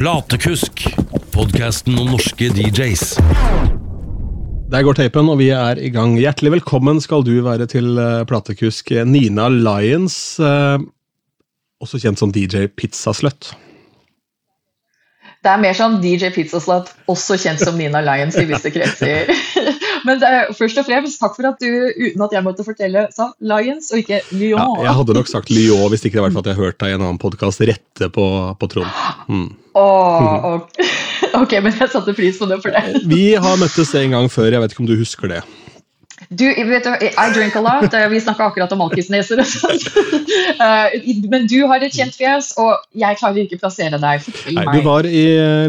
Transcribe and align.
Platekusk, 0.00 0.86
podkasten 1.34 1.98
om 2.00 2.06
norske 2.14 2.46
DJs. 2.56 3.02
Der 4.72 4.84
går 4.86 4.96
tapen, 4.96 5.28
og 5.28 5.36
vi 5.42 5.50
er 5.52 5.76
i 5.76 5.90
gang. 5.92 6.14
Hjertelig 6.16 6.54
velkommen 6.54 7.02
skal 7.04 7.20
du 7.26 7.34
være 7.44 7.66
til 7.68 8.00
eh, 8.00 8.22
platekusk 8.24 8.94
Nina 9.04 9.50
Lyons, 9.52 10.16
eh, 10.40 10.80
også 11.84 12.00
kjent 12.00 12.22
som 12.22 12.32
DJ 12.32 12.70
Pizzasløtt. 12.72 13.50
Det 15.44 15.52
er 15.52 15.60
mer 15.60 15.76
sånn 15.76 16.00
DJ 16.00 16.32
Pizzasløtt, 16.32 16.94
også 17.04 17.36
kjent 17.44 17.60
som 17.60 17.76
Nina 17.76 18.00
Lyons 18.00 18.40
i 18.40 18.46
visse 18.48 18.72
kretser. 18.78 19.28
Men 20.08 20.22
er, 20.26 20.50
først 20.56 20.80
og 20.80 20.86
fremst, 20.88 21.20
takk 21.20 21.36
for 21.36 21.50
at 21.50 21.62
du, 21.62 21.70
uten 21.96 22.24
at 22.26 22.34
jeg 22.36 22.46
måtte 22.46 22.66
fortelle, 22.66 23.06
sa 23.14 23.30
Lions 23.52 23.90
og 23.94 24.02
ikke 24.02 24.20
Lyon. 24.32 24.60
Ja, 24.60 24.90
jeg 24.90 24.98
hadde 25.00 25.16
nok 25.20 25.30
sagt 25.30 25.52
Lyon 25.54 25.88
hvis 25.92 26.04
ikke 26.06 26.18
det 26.18 26.26
var 26.26 26.34
for 26.34 26.44
at 26.44 26.52
jeg 26.52 26.60
hørte 26.60 26.84
deg 26.84 26.94
i 26.94 26.98
en 26.98 27.06
annen 27.06 27.22
podkast 27.22 27.64
rette 27.68 28.10
på, 28.14 28.26
på 28.60 28.70
Trond. 28.74 29.00
Mm. 29.28 29.48
Oh, 29.78 30.54
okay. 30.56 30.90
ok, 31.42 31.56
men 31.62 31.74
jeg 31.76 31.92
satte 31.92 32.14
pris 32.16 32.38
på 32.40 32.48
det 32.50 32.60
for 32.64 32.74
det. 32.74 33.02
Vi 33.10 33.32
har 33.38 33.58
møttes 33.60 33.94
en 33.98 34.16
gang 34.16 34.30
før, 34.32 34.50
jeg 34.54 34.64
vet 34.64 34.74
ikke 34.74 34.86
om 34.86 34.90
du 34.90 34.96
husker 34.98 35.34
det. 35.36 35.42
Du, 36.28 36.44
vet 36.44 36.84
du, 36.84 36.90
I 37.08 37.26
drink 37.34 37.56
a 37.56 37.62
lot. 37.64 37.94
Vi 38.10 38.20
snakka 38.20 38.50
akkurat 38.50 38.72
om 38.76 38.86
alkisneser. 38.86 39.42
Eh, 40.60 40.94
men 41.32 41.46
du 41.48 41.62
har 41.70 41.80
et 41.80 41.94
kjent 41.94 42.12
fjes, 42.14 42.50
og 42.60 42.82
jeg 42.98 43.16
klarer 43.16 43.38
ikke 43.40 43.56
å 43.56 43.62
plassere 43.62 43.98
deg. 44.02 44.26
Nei, 44.52 44.64
du 44.76 44.84
var 44.84 45.06
i 45.08 45.22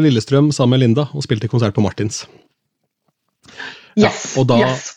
Lillestrøm 0.04 0.50
sammen 0.52 0.76
med 0.76 0.82
Linda 0.82 1.06
og 1.16 1.24
spilte 1.24 1.48
konsert 1.48 1.72
på 1.74 1.84
Martins. 1.84 2.26
Yes. 3.96 4.04
Ja, 4.04 4.40
og 4.40 4.48
da, 4.50 4.58
yes. 4.64 4.90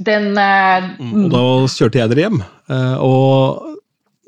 Den, 0.00 0.30
uh, 0.32 0.90
mm. 0.96 1.26
og 1.26 1.34
da 1.34 1.42
kjørte 1.74 2.00
jeg 2.00 2.12
dere 2.12 2.26
hjem. 2.26 2.40
Uh, 2.70 2.96
og 3.04 3.70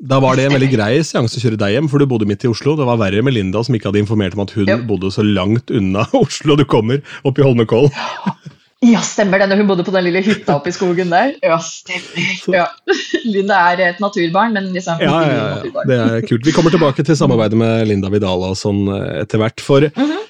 da 0.03 0.19
var 0.19 0.35
det 0.35 0.49
en 0.49 0.55
veldig 0.57 0.71
grei 0.73 0.91
seanse 1.05 1.39
å 1.39 1.43
kjøre 1.45 1.59
deg 1.61 1.77
hjem, 1.77 1.87
for 1.91 2.01
du 2.01 2.09
bodde 2.11 2.27
midt 2.27 2.43
i 2.43 2.49
Oslo. 2.51 2.75
Det 2.75 2.87
var 2.87 2.99
verre 2.99 3.23
med 3.23 3.37
Linda, 3.37 3.61
som 3.63 3.75
ikke 3.77 3.87
hadde 3.89 4.01
informert 4.03 4.35
om 4.35 4.43
at 4.43 4.51
hun 4.57 4.67
yep. 4.67 4.83
bodde 4.89 5.13
så 5.15 5.23
langt 5.23 5.71
unna 5.71 6.03
Oslo 6.23 6.57
du 6.59 6.65
kommer, 6.67 6.99
oppe 7.23 7.43
i 7.43 7.47
Holmenkollen. 7.47 7.93
Ja, 8.83 8.99
stemmer 8.99 9.39
det, 9.39 9.55
hun 9.55 9.67
bodde 9.69 9.85
på 9.87 9.93
den 9.95 10.03
lille 10.09 10.19
hytta 10.25 10.57
oppe 10.57 10.67
i 10.67 10.73
skogen 10.75 11.07
der. 11.13 11.37
Ja, 11.39 11.55
stemmer. 11.63 12.33
Ja. 12.51 12.65
Linda 13.33 13.61
er 13.71 13.83
et 13.85 14.01
naturbarn, 14.03 14.51
men 14.57 14.73
liksom 14.75 14.99
ja, 14.99 15.13
ja, 15.23 15.45
ja, 15.63 15.85
det 15.87 15.99
er 16.01 16.25
kult. 16.27 16.43
Vi 16.43 16.51
kommer 16.51 16.73
tilbake 16.73 17.05
til 17.07 17.15
samarbeidet 17.15 17.55
med 17.61 17.87
Linda 17.87 18.11
Vidala 18.11 18.51
og 18.51 18.59
sånn 18.59 18.81
eh, 18.91 19.21
etter 19.21 19.39
hvert. 19.39 19.63
For 19.63 19.87
mm 19.87 20.03
-hmm. 20.03 20.25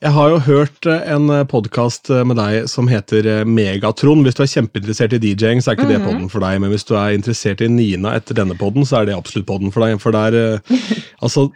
Jeg 0.00 0.14
har 0.16 0.30
jo 0.32 0.36
hørt 0.40 0.86
eh, 0.88 1.02
en 1.12 1.28
eh, 1.28 1.42
podkast 1.44 2.08
eh, 2.08 2.22
med 2.24 2.38
deg 2.40 2.70
som 2.72 2.86
heter 2.88 3.44
Megatron. 3.44 4.22
Hvis 4.24 4.38
du 4.38 4.40
er 4.40 4.48
kjempeinteressert 4.48 5.12
i 5.12 5.18
DJ-ing, 5.20 5.58
så 5.60 5.70
er 5.70 5.76
ikke 5.76 5.84
mm 5.84 5.90
-hmm. 5.90 5.92
det 5.92 6.00
mhm. 6.00 6.08
podden 6.08 6.30
for 6.32 6.40
deg. 6.40 6.60
Men 6.60 6.70
hvis 6.72 6.88
du 6.88 6.94
er 6.96 7.12
interessert 7.12 7.60
i 7.60 7.68
Nina 7.68 8.14
etter 8.16 8.34
denne 8.34 8.56
podden, 8.56 8.86
så 8.86 8.96
er 8.96 9.04
det 9.04 9.16
absolutt 9.16 9.46
podden 9.46 9.72
for 9.72 9.84
deg. 9.84 10.00
For 10.00 10.10
der, 10.10 10.60
altså, 11.24 11.50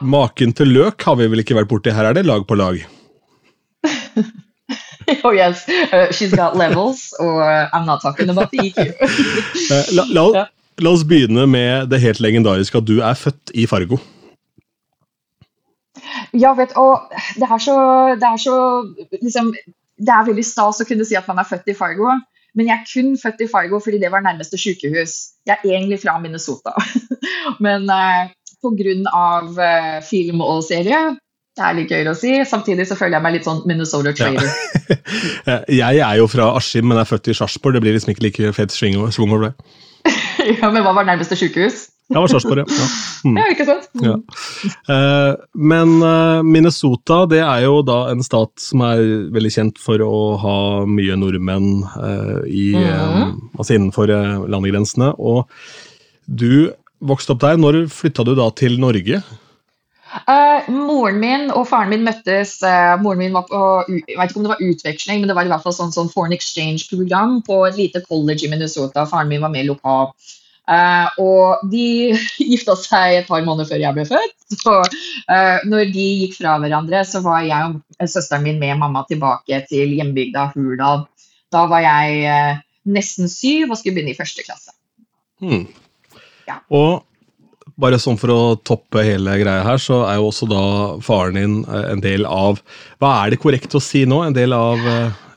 Maken 0.00 0.52
til 0.52 0.66
løk 0.66 1.02
har 1.02 1.16
vi 1.16 1.26
vel 1.26 1.38
ikke 1.38 1.58
vært 1.58 1.68
borti. 1.68 1.90
Her 1.90 2.04
er 2.04 2.12
det 2.12 2.26
lag 2.26 2.46
på 2.46 2.54
lag. 2.54 2.86
oh 5.24 5.34
yes, 5.34 5.66
uh, 5.92 6.06
she's 6.12 6.30
got 6.30 6.54
levels, 6.56 7.12
og 7.18 7.42
I'm 7.74 7.84
not 7.84 8.00
talking 8.00 8.30
about 8.30 8.50
the 8.52 8.58
EQ. 8.58 8.94
la, 9.96 10.04
la, 10.08 10.46
la 10.78 10.90
oss 10.90 11.02
begynne 11.04 11.46
med 11.46 11.90
det 11.90 12.00
helt 12.00 12.20
legendariske 12.20 12.78
at 12.78 12.86
du 12.86 13.00
er 13.00 13.14
født 13.14 13.50
i 13.54 13.66
Fargo. 13.66 13.98
Ja, 16.36 16.54
vet 16.58 16.74
og 16.80 17.12
det 17.38 17.48
er 17.48 17.60
så, 17.62 17.76
det 18.20 18.28
er 18.28 18.40
så 18.40 18.56
liksom, 19.22 19.52
Det 19.98 20.14
er 20.14 20.26
veldig 20.28 20.46
stas 20.46 20.82
å 20.82 20.88
kunne 20.88 21.06
si 21.08 21.16
at 21.18 21.28
man 21.30 21.40
er 21.42 21.48
født 21.48 21.72
i 21.72 21.76
Fargo. 21.78 22.16
Men 22.56 22.70
jeg 22.70 22.78
er 22.78 22.88
kun 22.88 23.14
født 23.20 23.44
i 23.44 23.50
Fargo 23.50 23.80
fordi 23.82 24.00
det 24.02 24.10
var 24.12 24.24
nærmeste 24.24 24.58
sykehus. 24.60 25.14
Jeg 25.46 25.58
er 25.58 25.76
egentlig 25.76 26.00
fra 26.02 26.16
Minnesota. 26.22 26.74
men 27.64 27.88
eh, 27.92 28.34
pga. 28.64 29.24
Eh, 29.68 29.98
film 30.08 30.42
og 30.42 30.64
serie 30.66 31.18
det 31.58 31.66
er 31.66 31.74
litt 31.74 31.90
gøyere 31.92 32.14
å 32.14 32.18
si. 32.18 32.32
Samtidig 32.46 32.86
så 32.86 32.96
føler 32.98 33.18
jeg 33.18 33.24
meg 33.24 33.34
litt 33.34 33.46
sånn 33.48 33.64
Minnesota 33.66 34.14
trader. 34.14 34.46
Ja. 34.46 35.58
jeg 35.80 36.02
er 36.06 36.20
jo 36.20 36.28
fra 36.30 36.52
Askim, 36.58 36.86
men 36.90 37.00
er 37.00 37.08
født 37.08 37.32
i 37.32 37.34
Sarpsborg. 37.34 37.74
Det 37.74 37.82
blir 37.82 37.96
liksom 37.96 38.14
ikke 38.14 38.26
like 38.28 38.52
fet 38.56 38.74
sving 38.74 38.98
over 39.00 39.48
det. 39.48 39.52
ja, 40.52 40.70
Men 40.70 40.84
hva 40.86 40.94
var 40.94 41.08
nærmeste 41.08 41.38
sykehus? 41.38 41.88
Ja, 42.08 42.20
var 42.20 42.30
Sarpsborg, 42.32 42.64
ja. 42.64 42.86
Mm. 43.24 43.36
ja. 43.36 43.46
Ikke 43.52 43.64
sant? 43.68 43.88
Mm. 43.92 44.04
Ja. 44.06 44.14
Eh, 44.94 45.32
men 45.60 45.90
uh, 46.00 46.40
Minnesota 46.46 47.24
det 47.28 47.42
er 47.44 47.66
jo 47.66 47.82
da 47.84 47.98
en 48.08 48.24
stat 48.24 48.54
som 48.62 48.84
er 48.86 49.02
veldig 49.34 49.50
kjent 49.52 49.82
for 49.82 50.00
å 50.04 50.20
ha 50.40 50.58
mye 50.88 51.18
nordmenn 51.20 51.82
eh, 51.84 52.38
i, 52.48 52.70
mm. 52.72 53.34
altså 53.58 53.76
innenfor 53.76 54.14
landegrensene. 54.48 55.10
Og 55.20 55.44
du 56.24 56.72
vokste 57.04 57.36
opp 57.36 57.44
der. 57.44 57.60
Når 57.60 57.84
flytta 57.92 58.24
du 58.24 58.32
da 58.38 58.48
til 58.56 58.80
Norge? 58.80 59.20
moren 60.72 61.18
min 61.20 61.50
og 61.52 61.66
faren 61.68 61.92
min 61.92 62.06
møttes. 62.06 62.54
moren 63.02 63.20
min 63.20 63.34
var 63.36 63.44
på, 63.50 63.58
Jeg 63.90 64.16
vet 64.16 64.30
ikke 64.30 64.40
om 64.40 64.46
det 64.46 64.54
var 64.54 64.64
utveksling, 64.64 65.20
men 65.20 65.28
det 65.28 65.36
var 65.36 65.44
i 65.44 65.52
hvert 65.52 65.66
fall 65.66 65.76
sånn, 65.76 65.92
sånn 65.92 66.08
foreign 66.08 66.32
exchange-program 66.32 67.42
på 67.44 67.60
et 67.68 67.76
lite 67.76 68.00
college 68.08 68.48
i 68.48 68.52
Minnesota. 68.52 69.04
Faren 69.10 69.28
min 69.28 69.44
var 69.44 69.52
med 69.52 69.68
lokalt. 69.68 70.16
Uh, 70.68 71.08
og 71.24 71.62
de 71.72 72.12
gifta 72.50 72.74
seg 72.76 73.22
et 73.22 73.28
par 73.30 73.40
måneder 73.46 73.70
før 73.70 73.80
jeg 73.80 73.96
ble 73.96 74.04
født. 74.08 74.34
Så 74.52 74.74
uh, 74.84 75.58
når 75.68 75.92
de 75.94 76.06
gikk 76.22 76.36
fra 76.36 76.58
hverandre, 76.60 77.00
så 77.08 77.22
var 77.24 77.46
jeg 77.46 77.72
og 77.72 78.04
søsteren 78.04 78.44
min 78.44 78.60
med 78.60 78.76
mamma 78.82 79.06
tilbake 79.08 79.62
til 79.70 79.96
hjembygda 79.96 80.50
Hurdal. 80.52 81.06
Da 81.54 81.64
var 81.70 81.84
jeg 81.86 82.20
uh, 82.28 82.60
nesten 82.92 83.32
syv 83.32 83.72
og 83.72 83.80
skulle 83.80 83.96
begynne 83.96 84.12
i 84.12 84.18
første 84.18 84.44
klasse. 84.44 84.74
Hmm. 85.40 85.64
Ja. 86.48 86.60
Og 86.68 87.00
bare 87.80 88.00
sånn 88.02 88.18
for 88.20 88.34
å 88.34 88.40
toppe 88.66 89.06
hele 89.06 89.38
greia 89.40 89.64
her, 89.64 89.80
så 89.80 90.02
er 90.10 90.18
jo 90.18 90.28
også 90.28 90.50
da 90.50 90.62
faren 91.04 91.38
din 91.38 91.58
en 91.68 92.00
del 92.02 92.26
av 92.26 92.58
Hva 92.98 93.12
er 93.22 93.32
det 93.32 93.40
korrekt 93.40 93.76
å 93.78 93.80
si 93.80 94.02
nå? 94.08 94.18
En 94.26 94.34
del 94.34 94.52
av 94.56 94.82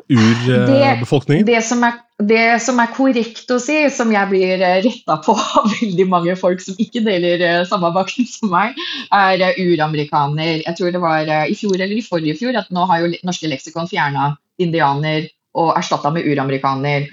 urbefolkningen? 0.09 1.45
Det, 1.45 1.59
det 1.59 1.67
som 1.67 1.83
er 1.85 1.99
det 2.27 2.61
som 2.63 2.79
er 2.81 2.91
korrekt 2.93 3.49
å 3.53 3.57
si, 3.61 3.77
som 3.93 4.11
jeg 4.13 4.29
blir 4.31 4.61
eh, 4.61 4.79
retta 4.85 5.17
på 5.23 5.35
av 5.59 5.69
veldig 5.71 6.07
mange 6.11 6.35
folk 6.39 6.63
som 6.63 6.77
ikke 6.81 7.03
deler 7.05 7.43
eh, 7.45 7.61
samme 7.69 7.91
bakgrunn 7.95 8.29
som 8.29 8.51
meg, 8.53 8.77
er 9.15 9.43
eh, 9.47 9.61
uramerikaner. 9.61 10.61
Jeg 10.65 10.77
tror 10.77 10.93
det 10.93 11.03
var 11.03 11.31
i 11.47 11.57
fjor 11.57 11.77
eller 11.77 11.95
i 11.97 12.05
forrige 12.05 12.37
fjor 12.41 12.59
at 12.59 12.71
nå 12.73 12.85
har 12.89 13.03
jo 13.03 13.13
norske 13.27 13.49
leksikon 13.51 13.89
fjerna 13.91 14.35
indianer 14.61 15.29
og 15.57 15.73
erstatta 15.75 16.13
med 16.13 16.27
uramerikaner. 16.27 17.09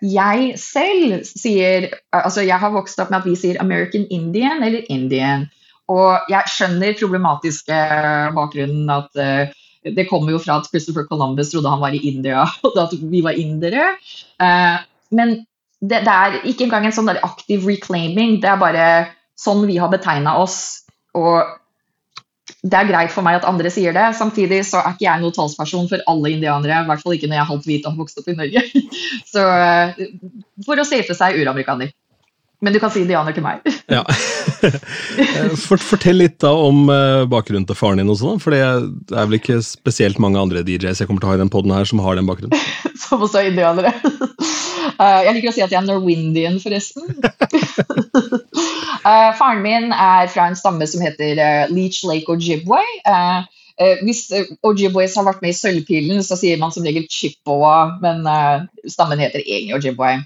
Jeg 0.00 0.54
selv 0.58 1.26
sier 1.26 1.90
Altså, 2.16 2.40
jeg 2.46 2.56
har 2.58 2.72
vokst 2.72 2.98
opp 3.02 3.10
med 3.12 3.20
at 3.20 3.26
vi 3.28 3.34
sier 3.38 3.58
American 3.60 4.06
Indian 4.10 4.62
eller 4.64 4.86
Indian. 4.90 5.44
Og 5.90 6.30
jeg 6.30 6.48
skjønner 6.54 6.96
problematiske 6.98 7.76
bakgrunnen 8.36 8.88
at 8.94 9.52
det 9.84 10.08
kommer 10.10 10.34
jo 10.34 10.40
fra 10.42 10.58
at 10.60 10.68
Christopher 10.68 11.06
Columbus 11.08 11.52
trodde 11.52 11.70
han 11.72 11.80
var 11.80 11.94
i 11.96 12.02
India, 12.10 12.44
og 12.66 12.76
at 12.82 12.96
vi 13.00 13.22
var 13.24 13.38
indere. 13.38 13.94
Eh, 14.42 14.82
men 15.16 15.40
det, 15.80 16.02
det, 16.04 16.12
er 16.12 16.42
ikke 16.44 16.66
engang 16.68 16.86
en 16.88 16.96
sånn 16.96 17.12
aktiv 17.14 17.64
reclaiming, 17.68 18.38
det 18.42 18.50
er 18.52 18.60
bare 18.60 18.90
sånn 19.40 19.64
vi 19.68 19.78
har 19.80 19.92
betegna 19.92 20.36
oss. 20.42 20.84
Og 21.16 21.40
det 22.60 22.76
er 22.76 22.90
greit 22.90 23.12
for 23.14 23.24
meg 23.24 23.38
at 23.38 23.46
andre 23.48 23.70
sier 23.72 23.94
det. 23.96 24.10
Samtidig 24.18 24.60
så 24.68 24.82
er 24.82 24.92
ikke 24.92 25.06
jeg 25.06 25.22
noen 25.22 25.34
talsperson 25.34 25.88
for 25.88 26.04
alle 26.10 26.34
indianere. 26.34 26.82
I 26.82 26.90
hvert 26.90 27.04
fall 27.04 27.16
ikke 27.16 27.30
når 27.30 27.38
jeg 27.38 27.44
er 27.44 27.50
halvt 27.54 27.68
hvit 27.70 27.86
og 27.86 27.94
har 27.94 28.02
vokst 28.02 28.20
opp 28.20 28.28
i 28.28 28.36
Norge. 28.36 28.64
Så 29.32 29.46
eh, 29.46 30.04
for 30.66 30.80
å 30.80 30.86
safe 30.88 31.16
seg 31.16 31.40
uramerikaner. 31.40 31.94
Men 32.60 32.74
du 32.74 32.80
kan 32.80 32.92
si 32.92 33.00
indianer 33.00 33.32
til 33.32 33.44
meg. 33.44 33.64
ja. 33.88 34.02
Fortell 35.64 36.18
litt 36.20 36.36
da 36.44 36.52
om 36.52 36.90
eh, 36.92 37.24
bakgrunnen 37.30 37.64
til 37.68 37.78
faren 37.78 38.02
din, 38.02 38.10
også, 38.12 38.34
for 38.42 38.52
det 38.52 38.60
er 38.60 39.28
vel 39.28 39.38
ikke 39.38 39.60
spesielt 39.64 40.20
mange 40.20 40.40
andre 40.40 40.64
DJs 40.66 41.00
jeg 41.00 41.08
kommer 41.08 41.24
til 41.24 41.30
å 41.30 41.32
ha 41.32 41.38
i 41.38 41.40
den 41.40 41.52
poden 41.52 41.72
her 41.72 41.88
som 41.88 42.02
har 42.04 42.18
den 42.18 42.28
bakgrunnen? 42.28 42.60
som 43.04 43.24
også 43.24 43.40
er 43.40 43.48
indianere. 43.52 43.94
Uh, 45.00 45.20
jeg 45.26 45.38
liker 45.38 45.52
å 45.52 45.54
si 45.56 45.64
at 45.64 45.72
jeg 45.72 45.80
er 45.80 45.86
norwindian, 45.88 46.58
forresten. 46.60 47.08
faren 49.00 49.64
min 49.64 49.94
er 49.96 50.28
fra 50.28 50.50
en 50.50 50.58
stamme 50.58 50.84
som 50.90 51.00
heter 51.04 51.40
Leech 51.72 52.02
Lake 52.04 52.28
Ojibwe. 52.28 52.82
hvis 54.04 54.26
Ojibways 54.60 55.16
har 55.16 55.24
vært 55.24 55.40
med 55.40 55.54
i 55.54 55.56
Sølvpilen, 55.56 56.20
så 56.26 56.36
sier 56.36 56.60
man 56.60 56.74
som 56.74 56.84
regel 56.84 57.08
Chippewa, 57.08 57.96
men 58.04 58.28
stammen 58.84 59.22
heter 59.22 59.40
egentlig 59.40 59.78
Ojibwe. 59.78 60.18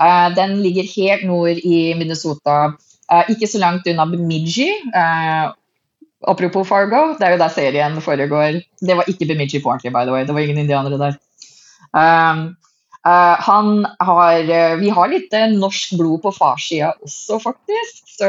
Eh, 0.00 0.28
den 0.34 0.60
ligger 0.64 0.86
helt 0.96 1.26
nord 1.28 1.60
i 1.60 1.94
Minnesota, 1.98 2.72
eh, 3.12 3.32
ikke 3.34 3.48
så 3.48 3.60
langt 3.60 3.88
unna 3.90 4.06
Bemidji. 4.08 4.70
Eh, 4.94 5.50
apropos 6.28 6.68
Fargo, 6.68 7.18
det 7.18 7.26
er 7.26 7.34
jo 7.34 7.42
der 7.42 7.52
serien 7.52 8.00
foregår. 8.00 8.62
Det 8.80 8.96
var 8.96 9.08
ikke 9.08 9.28
Bemidji 9.28 9.60
på 9.60 9.70
ordentlig, 9.72 9.92
by 9.92 10.06
the 10.06 10.12
way. 10.12 10.24
Det 10.24 10.34
var 10.34 10.40
ingen 10.40 10.58
indianere 10.58 10.98
der. 10.98 11.18
Han 13.40 13.86
har 14.00 14.76
Vi 14.76 14.88
har 14.88 15.08
litt 15.08 15.32
norsk 15.56 15.96
blod 15.96 16.20
på 16.22 16.32
farssida 16.36 16.92
også, 17.02 17.40
faktisk. 17.40 18.02
Så 18.18 18.28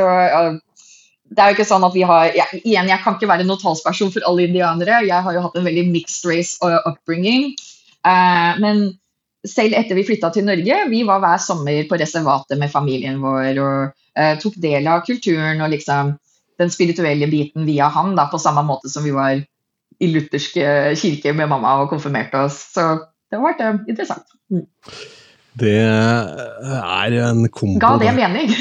det 1.31 1.39
er 1.39 1.49
jo 1.51 1.55
ikke 1.55 1.67
sånn 1.67 1.83
at 1.83 1.93
vi 1.93 2.01
har 2.01 2.31
ja, 2.35 2.45
Igjen, 2.63 2.87
jeg 2.87 2.99
kan 3.03 3.15
ikke 3.15 3.27
være 3.27 3.43
noen 3.43 3.59
talsperson 3.59 4.11
for 4.11 4.23
alle 4.27 4.47
indianere. 4.47 5.03
Jeg 5.07 5.23
har 5.23 5.33
jo 5.33 5.43
hatt 5.43 5.55
en 5.55 5.67
veldig 5.67 5.91
mixed 5.91 6.23
race 6.25 6.57
upbringing. 6.63 7.51
Men 8.63 8.97
selv 9.47 9.77
etter 9.77 9.97
vi 9.97 10.05
flytta 10.05 10.29
til 10.33 10.45
Norge, 10.45 10.83
vi 10.91 11.01
var 11.07 11.21
hver 11.23 11.39
sommer 11.41 11.85
på 11.89 11.97
reservatet 11.97 12.59
med 12.61 12.71
familien 12.73 13.21
vår 13.23 13.61
og 13.61 13.93
uh, 13.93 14.33
tok 14.41 14.57
del 14.61 14.89
av 14.91 15.05
kulturen 15.07 15.63
og 15.63 15.71
liksom 15.73 16.15
den 16.61 16.73
spirituelle 16.73 17.29
biten 17.31 17.65
via 17.65 17.87
han, 17.89 18.13
da, 18.17 18.27
på 18.29 18.39
samme 18.41 18.61
måte 18.67 18.91
som 18.91 19.05
vi 19.07 19.15
var 19.15 19.39
i 20.01 20.09
luthersk 20.09 20.57
eh, 20.61 20.91
kirke 20.97 21.33
med 21.37 21.49
mamma 21.49 21.75
og 21.81 21.89
konfirmerte 21.91 22.39
oss. 22.47 22.57
Så 22.73 22.83
det 23.29 23.37
har 23.37 23.43
vært 23.45 23.63
uh, 23.65 23.81
interessant. 23.89 24.37
Mm. 24.53 24.65
Det 25.61 25.73
er 25.81 27.17
en 27.21 27.43
kombo. 27.49 27.79
Ga 27.81 27.95
det 28.01 28.13
mening? 28.17 28.53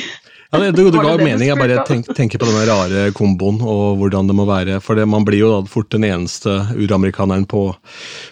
Ja, 0.51 0.59
det, 0.59 0.73
det, 0.75 0.87
det 0.91 1.03
ga 1.05 1.13
mening. 1.21 1.47
Jeg 1.47 1.59
bare 1.61 1.85
tenk, 1.87 2.09
tenker 2.17 2.41
på 2.43 2.49
denne 2.49 2.65
rare 2.67 3.05
komboen 3.17 3.61
og 3.63 4.01
hvordan 4.01 4.31
det 4.31 4.37
må 4.37 4.49
være. 4.49 4.81
For 4.83 4.99
det, 4.99 5.07
man 5.09 5.25
blir 5.29 5.45
jo 5.45 5.53
da 5.53 5.61
fort 5.71 5.93
den 5.95 6.09
eneste 6.09 6.57
uramerikaneren 6.75 7.47
på, 7.51 7.69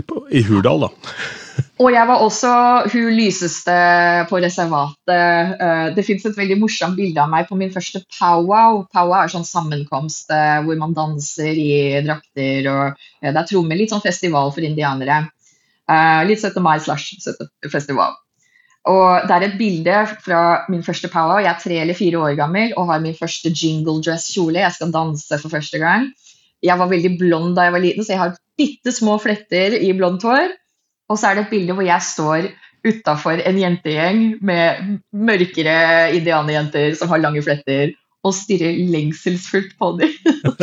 på, 0.09 0.25
i 0.35 0.43
Hurdal, 0.49 0.89
da. 0.89 1.13
Og 1.79 1.93
jeg 1.95 2.09
var 2.09 2.23
også 2.25 2.53
hun 2.91 3.13
lyseste 3.15 3.75
på 4.27 4.41
reservatet. 4.43 5.13
Eh, 5.15 5.85
det 5.95 6.05
fins 6.07 6.25
et 6.27 6.39
veldig 6.39 6.57
morsomt 6.59 6.99
bilde 6.99 7.23
av 7.23 7.31
meg 7.31 7.47
på 7.47 7.59
min 7.59 7.71
første 7.71 8.03
powwow. 8.17 8.81
Powwow 8.91 9.15
er 9.21 9.31
sånn 9.31 9.47
sammenkomst 9.47 10.35
eh, 10.35 10.59
hvor 10.67 10.81
man 10.81 10.97
danser 10.97 11.55
i 11.55 12.01
drakter, 12.03 12.67
og 12.73 13.05
det 13.23 13.31
er 13.31 13.47
trommer. 13.47 13.79
Litt 13.79 13.95
sånn 13.95 14.03
festival 14.03 14.51
for 14.57 14.67
indianere. 14.67 15.21
Eh, 15.87 16.25
litt 16.27 16.43
17. 16.43 16.59
mai 16.65 16.81
slash 16.83 17.15
festival. 17.71 18.19
Og 18.89 19.29
det 19.29 19.37
er 19.37 19.47
et 19.47 19.59
bilde 19.61 20.03
fra 20.25 20.43
min 20.73 20.83
første 20.83 21.11
powwow. 21.13 21.39
Jeg 21.45 21.53
er 21.53 21.63
tre 21.63 21.81
eller 21.85 21.99
fire 21.99 22.27
år 22.27 22.39
gammel 22.41 22.75
og 22.75 22.91
har 22.91 23.03
min 23.05 23.15
første 23.15 23.55
jingle 23.55 24.01
dress-kjole. 24.03 24.65
Jeg 24.65 24.75
skal 24.75 24.95
danse 24.95 25.39
for 25.39 25.55
første 25.55 25.79
gang. 25.83 26.11
Jeg 26.65 26.79
var 26.81 26.91
veldig 26.91 27.19
blond 27.21 27.55
da 27.55 27.69
jeg 27.69 27.75
var 27.77 27.85
liten, 27.85 28.03
så 28.03 28.17
jeg 28.17 28.25
har 28.25 28.39
bitte 28.59 28.91
små 28.91 29.21
fletter 29.23 29.79
i 29.79 29.93
blondt 29.95 30.27
hår. 30.27 30.57
Og 31.09 31.19
så 31.19 31.31
er 31.31 31.39
det 31.39 31.47
et 31.47 31.55
bilde 31.55 31.77
hvor 31.77 31.87
jeg 31.87 32.05
står 32.05 32.51
utafor 32.87 33.41
en 33.43 33.59
jentegjeng 33.59 34.21
med 34.45 34.99
mørkere 35.13 36.13
indianerjenter 36.17 36.95
som 36.99 37.11
har 37.13 37.23
lange 37.23 37.43
fletter, 37.43 37.95
og 38.27 38.35
stirrer 38.35 38.79
lengselsfullt 38.93 39.75
på 39.79 39.93
dem. 40.01 40.15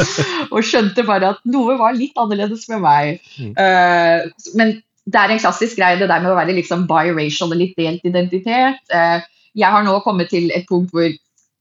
og 0.53 0.59
skjønte 0.65 1.05
bare 1.07 1.33
at 1.33 1.45
noe 1.49 1.77
var 1.79 1.95
litt 1.97 2.17
annerledes 2.19 2.67
med 2.71 2.83
meg. 2.83 3.21
Uh, 3.55 4.27
men 4.59 4.75
det 5.05 5.21
er 5.21 5.33
en 5.33 5.41
klassisk 5.41 5.79
greie, 5.79 5.99
det 5.99 6.09
der 6.11 6.23
med 6.23 6.33
å 6.33 6.37
være 6.37 6.55
liksom 6.57 6.85
biracial 6.89 7.53
og 7.53 7.61
litt 7.61 7.77
delt 7.79 8.05
identitet. 8.07 8.81
Uh, 8.91 9.23
jeg 9.55 9.71
har 9.71 9.85
nå 9.87 9.95
kommet 10.03 10.31
til 10.33 10.51
et 10.55 10.67
punkt 10.69 10.91
hvor 10.93 11.07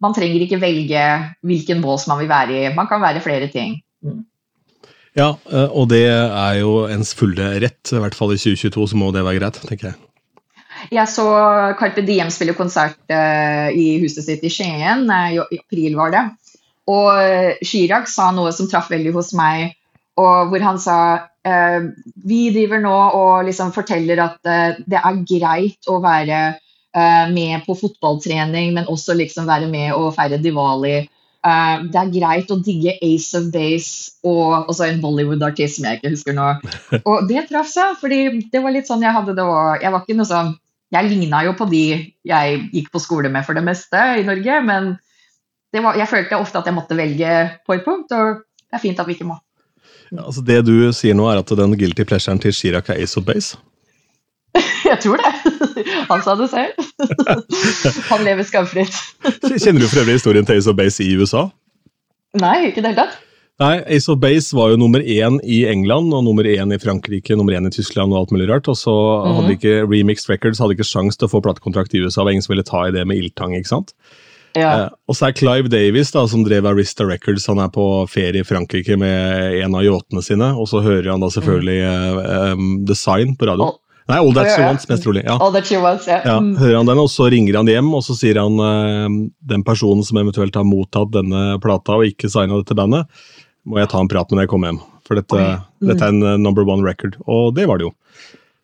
man 0.03 0.15
trenger 0.17 0.43
ikke 0.45 0.61
velge 0.61 1.03
hvilken 1.47 1.83
bås 1.85 2.09
man 2.11 2.21
vil 2.21 2.31
være 2.31 2.57
i. 2.59 2.73
Man 2.75 2.91
kan 2.91 3.03
være 3.03 3.23
flere 3.25 3.49
ting. 3.53 3.79
Mm. 4.05 4.25
Ja, 5.15 5.35
eh, 5.51 5.69
og 5.71 5.89
det 5.93 6.07
er 6.11 6.59
jo 6.61 6.85
ens 6.91 7.15
fulle 7.17 7.53
rett. 7.63 7.93
I 7.93 8.03
hvert 8.03 8.17
fall 8.19 8.35
i 8.35 8.41
2022 8.41 8.89
så 8.93 8.99
må 8.99 9.13
det 9.15 9.25
være 9.27 9.41
greit, 9.41 9.61
tenker 9.69 9.93
jeg. 9.93 10.01
Jeg 10.93 11.09
så 11.09 11.25
Carpe 11.79 12.03
Diem 12.05 12.33
spille 12.35 12.53
konsert 12.59 12.99
uh, 13.09 13.71
i 13.73 13.95
huset 14.03 14.27
sitt 14.27 14.43
i 14.45 14.51
Skien. 14.53 15.07
Uh, 15.09 15.31
I 15.33 15.61
april 15.63 15.95
var 15.97 16.13
det. 16.13 16.25
Og 16.91 17.63
Chirag 17.65 18.11
sa 18.11 18.29
noe 18.37 18.51
som 18.53 18.69
traff 18.69 18.91
veldig 18.93 19.15
hos 19.15 19.31
meg, 19.39 19.79
hvor 20.19 20.61
han 20.61 20.77
sa 20.83 20.99
Eh, 21.45 21.81
vi 22.25 22.49
driver 22.51 22.81
nå 22.81 22.95
og 23.19 23.45
liksom 23.45 23.73
forteller 23.77 24.21
at 24.25 24.49
eh, 24.49 24.79
det 24.89 24.97
er 24.97 25.25
greit 25.29 25.91
å 25.93 25.99
være 26.01 26.39
eh, 26.57 27.27
med 27.35 27.67
på 27.67 27.77
fotballtrening, 27.77 28.73
men 28.73 28.89
også 28.89 29.17
liksom 29.19 29.49
være 29.51 29.69
med 29.69 29.93
og 29.93 30.15
feire 30.17 30.41
Diwali. 30.41 31.03
Det 31.45 32.01
er 32.01 32.13
greit 32.13 32.53
å 32.53 32.57
digge 32.65 32.95
Ace 33.05 33.37
of 33.37 33.51
Base 33.53 34.15
og 34.25 34.71
også 34.73 34.87
en 34.87 35.01
Bollywood-artist 35.03 35.77
som 35.77 35.89
jeg 35.89 36.01
ikke 36.01 36.13
husker 36.15 36.37
nå. 36.37 36.47
Og 37.11 37.27
det 37.29 37.43
traff 37.51 37.69
seg, 37.69 37.99
fordi 38.01 38.47
det 38.53 38.63
var 38.65 38.73
litt 38.73 38.89
sånn 38.89 39.05
jeg 39.05 39.13
hadde 39.13 39.35
det 39.37 39.45
òg. 39.45 39.83
Jeg 39.85 39.93
var 39.93 40.05
ikke 40.05 40.17
noe 40.17 40.31
sånn 40.31 40.55
Jeg 40.95 41.11
ligna 41.11 41.43
jo 41.43 41.53
på 41.59 41.67
de 41.69 41.85
jeg 42.25 42.59
gikk 42.73 42.93
på 42.95 43.03
skole 43.03 43.29
med 43.33 43.45
for 43.45 43.57
det 43.57 43.65
meste 43.67 43.99
i 44.21 44.25
Norge, 44.25 44.61
men 44.65 44.93
var, 45.75 45.99
jeg 45.99 46.07
følte 46.07 46.39
ofte 46.39 46.61
at 46.61 46.69
jeg 46.71 46.77
måtte 46.77 46.97
velge 46.97 47.31
på 47.67 47.75
et 47.75 47.85
punkt, 47.85 48.13
og 48.15 48.45
det 48.47 48.79
er 48.79 48.83
fint 48.85 49.01
at 49.03 49.09
vi 49.09 49.17
ikke 49.17 49.27
må. 49.27 49.41
Ja, 50.13 50.23
altså 50.23 50.45
Det 50.47 50.61
du 50.69 50.77
sier 50.95 51.17
nå, 51.19 51.27
er 51.29 51.43
at 51.43 51.51
den 51.51 51.75
guilty 51.77 52.07
pleasuren 52.07 52.39
til 52.39 52.55
Chirag 52.55 52.93
er 52.95 53.03
Ace 53.03 53.19
of 53.19 53.27
Base? 53.27 53.59
Jeg 54.91 55.01
tror 55.03 55.21
det. 55.21 55.33
Han 56.11 56.23
sa 56.23 56.37
det 56.39 56.49
selv. 56.53 56.73
Han 58.11 58.25
lever 58.27 58.47
skamfritt. 58.47 58.97
Kjenner 59.59 59.85
du 59.85 59.89
for 59.89 60.03
øvrig 60.05 60.19
historien 60.21 60.47
til 60.47 60.61
Ace 60.61 60.71
of 60.71 60.77
Base 60.79 61.05
i 61.05 61.15
USA? 61.19 61.49
Nei, 62.41 62.57
ikke 62.69 62.83
i 62.83 62.85
det 62.85 62.93
hele 62.93 63.05
tatt. 63.05 63.21
Nei, 63.63 63.75
Ace 63.95 64.11
of 64.11 64.19
Base 64.19 64.57
var 64.57 64.73
jo 64.73 64.79
nummer 64.81 64.99
én 64.99 65.39
i 65.47 65.61
England 65.71 66.11
og 66.17 66.25
nummer 66.27 66.47
én 66.51 66.75
i 66.75 66.81
Frankrike 66.83 67.37
nummer 67.39 67.55
én 67.55 67.69
i 67.69 67.75
Tyskland. 67.75 68.13
Og 68.13 68.25
alt 68.25 68.35
mulig 68.35 68.49
rart, 68.51 68.69
og 68.69 68.77
så 68.77 68.91
-hmm. 68.91 69.35
hadde 69.39 69.53
ikke 69.55 69.87
Remixed 69.87 70.31
Records 70.31 70.59
hadde 70.59 70.75
ikke 70.75 70.91
sjans 70.91 71.17
til 71.17 71.27
å 71.27 71.31
få 71.31 71.41
platekontrakt 71.41 71.95
i 71.95 72.03
USA. 72.03 72.21
Det 72.21 72.25
var 72.25 72.31
ingen 72.31 72.43
som 72.43 72.53
ville 72.53 72.71
ta 72.71 72.89
i 72.89 72.93
det 72.93 73.07
med 73.07 73.17
ildtang. 73.17 73.57
ikke 73.57 73.69
sant? 73.69 73.95
Ja. 74.55 74.85
Eh, 74.85 74.89
og 75.09 75.17
så 75.17 75.29
er 75.29 75.33
Clive 75.33 75.69
Davis, 75.69 76.13
da, 76.15 76.27
som 76.31 76.45
drev 76.45 76.67
Arista 76.67 77.05
Records, 77.05 77.47
han 77.51 77.59
er 77.59 77.69
på 77.75 77.85
ferie 78.11 78.41
i 78.41 78.47
Frankrike 78.47 78.97
med 78.97 79.59
en 79.65 79.75
av 79.75 79.83
yachtene 79.83 80.23
sine, 80.23 80.53
og 80.55 80.69
så 80.71 80.83
hører 80.85 81.11
han 81.11 81.21
da 81.21 81.31
selvfølgelig 81.35 81.81
mm. 81.83 82.19
uh, 82.19 82.53
um, 82.53 82.95
Sign 82.95 83.35
på 83.37 83.47
radio. 83.51 83.73
Nei, 84.11 84.19
All 84.19 84.35
That 84.37 84.51
She 84.53 84.61
Wants, 84.61 84.89
mest 84.89 85.03
trolig. 85.07 85.23
Ja. 85.25 85.39
All 85.41 85.53
that 85.55 85.67
she 85.67 85.79
wants, 85.81 86.07
ja. 86.07 86.21
ja. 86.25 86.37
Mm. 86.37 86.57
Hører 86.61 86.77
han 86.77 86.91
den, 86.91 87.01
og 87.01 87.09
så 87.11 87.31
ringer 87.33 87.57
han 87.57 87.71
hjem, 87.71 87.89
og 87.97 88.05
så 88.05 88.17
sier 88.19 88.37
han 88.37 88.59
uh, 88.61 89.07
den 89.49 89.65
personen 89.65 90.05
som 90.05 90.21
eventuelt 90.21 90.57
har 90.59 90.67
mottatt 90.69 91.15
denne 91.15 91.55
plata 91.65 91.97
og 91.97 92.11
ikke 92.11 92.29
signa 92.29 92.61
dette 92.61 92.77
bandet, 92.77 93.09
må 93.65 93.81
jeg 93.81 93.89
ta 93.95 94.03
en 94.05 94.11
prat 94.13 94.29
med 94.29 94.39
når 94.39 94.47
jeg 94.47 94.53
kommer 94.53 94.73
hjem. 94.73 94.83
For 95.09 95.21
dette, 95.21 95.41
mm. 95.41 95.89
dette 95.89 96.05
er 96.05 96.13
en 96.13 96.25
uh, 96.25 96.37
number 96.41 96.69
one 96.69 96.85
record. 96.85 97.17
Og 97.25 97.55
det 97.57 97.65
var 97.71 97.81
det 97.81 97.89
jo. 97.89 97.95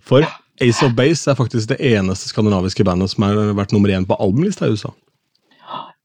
For 0.04 0.28
Ace 0.60 0.84
of 0.84 0.92
Base 0.98 1.30
er 1.30 1.38
faktisk 1.38 1.72
det 1.72 1.80
eneste 1.88 2.28
skandinaviske 2.28 2.84
bandet 2.84 3.14
som 3.14 3.24
har 3.24 3.54
vært 3.56 3.72
nummer 3.72 3.92
én 3.96 4.04
på 4.08 4.18
albumlista 4.20 4.68
i 4.68 4.76
USA. 4.76 4.92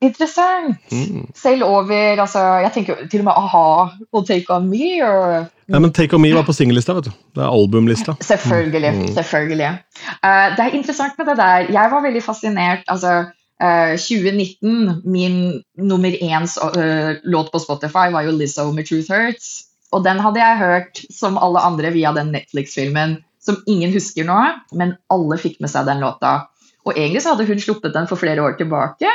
Interessant! 0.04 0.80
Mm. 0.92 1.28
Selv 1.36 1.64
over 1.64 2.20
altså, 2.22 2.40
Jeg 2.64 2.72
tenker 2.76 3.06
til 3.10 3.24
og 3.24 3.30
med 3.30 3.38
a-ha 3.40 3.68
og 4.12 4.28
Take 4.28 4.52
On 4.54 4.68
Me. 4.70 4.92
Og, 5.04 5.52
ja, 5.66 5.80
men 5.80 5.92
Take 5.94 6.16
On 6.16 6.22
Me 6.22 6.34
var 6.34 6.44
på 6.46 6.54
singellista. 6.54 6.94
Det 7.02 7.12
er 7.42 7.48
albumlista. 7.48 8.16
Selvfølgelig. 8.32 8.92
Mm. 8.94 9.08
selvfølgelig. 9.16 9.72
Uh, 10.22 10.48
det 10.58 10.66
er 10.66 10.78
interessant 10.78 11.18
med 11.18 11.32
det 11.32 11.38
der. 11.42 11.70
Jeg 11.74 11.92
var 11.92 12.06
veldig 12.06 12.24
fascinert. 12.24 12.84
altså 12.88 13.14
uh, 13.64 13.92
eh, 13.92 13.98
2019, 13.98 15.02
min 15.06 15.62
nummer 15.78 16.18
éns 16.22 16.58
uh, 16.62 17.16
låt 17.24 17.52
på 17.52 17.60
Spotify 17.60 18.12
var 18.14 18.22
jo 18.28 18.32
Lizzo 18.32 18.72
med 18.72 18.86
Truth 18.86 19.12
Hurts. 19.14 19.66
Og 19.92 20.04
den 20.06 20.20
hadde 20.20 20.42
jeg 20.42 20.58
hørt 20.58 21.02
som 21.14 21.38
alle 21.38 21.60
andre 21.60 21.92
via 21.92 22.12
den 22.14 22.34
Netflix-filmen 22.36 23.18
som 23.46 23.62
ingen 23.70 23.94
husker 23.94 24.26
nå, 24.26 24.38
men 24.74 24.96
alle 25.14 25.38
fikk 25.38 25.60
med 25.62 25.70
seg 25.72 25.86
den 25.88 26.02
låta. 26.02 26.48
Og 26.86 26.98
egentlig 26.98 27.22
så 27.24 27.34
hadde 27.34 27.46
hun 27.50 27.62
sluppet 27.62 27.94
den 27.94 28.10
for 28.10 28.20
flere 28.20 28.42
år 28.42 28.58
tilbake. 28.60 29.10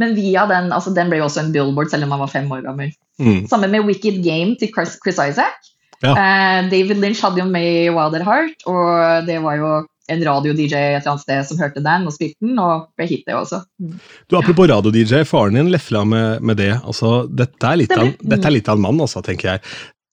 Men 0.00 0.16
via 0.16 0.46
den 0.50 0.72
altså 0.74 0.90
den 0.94 1.10
ble 1.10 1.20
jo 1.20 1.28
også 1.28 1.44
en 1.44 1.52
billboard 1.54 1.92
selv 1.92 2.06
om 2.06 2.14
han 2.16 2.24
var 2.24 2.32
fem 2.32 2.50
år 2.52 2.64
gammel. 2.66 2.90
Mm. 3.20 3.44
Sammen 3.46 3.70
med 3.70 3.86
Wicked 3.86 4.24
Game 4.24 4.56
til 4.58 4.72
Chris, 4.74 4.96
Chris 5.04 5.20
Isaac. 5.22 5.73
Ja. 6.02 6.12
Uh, 6.12 6.70
David 6.72 6.98
Lynch 6.98 7.22
hadde 7.24 7.42
jo 7.42 7.48
med 7.48 7.64
i 7.64 7.90
Wild 7.94 8.16
at 8.18 8.26
Heart, 8.26 8.64
og 8.70 9.28
det 9.28 9.38
var 9.44 9.60
jo 9.60 9.72
en 10.12 10.24
radio-DJ 10.24 10.74
et 10.74 10.98
eller 10.98 11.14
annet 11.14 11.24
sted 11.24 11.46
som 11.48 11.60
hørte 11.62 11.82
den 11.84 12.04
og 12.08 12.12
spilte 12.12 12.44
den, 12.44 12.58
og 12.60 12.90
ble 12.98 13.08
hit, 13.08 13.24
det 13.28 13.36
også. 13.38 13.62
Du, 13.78 14.36
Apropos 14.36 14.68
radio-DJ, 14.68 15.24
faren 15.28 15.56
din 15.56 15.72
lefla 15.72 16.04
med, 16.08 16.44
med 16.44 16.60
det. 16.60 16.74
Altså, 16.84 17.24
dette 17.30 17.70
er 17.70 17.80
litt 17.80 18.68
av 18.68 18.76
en 18.76 18.84
mann, 18.84 19.00
altså, 19.00 19.24
tenker 19.24 19.54
jeg. 19.54 19.64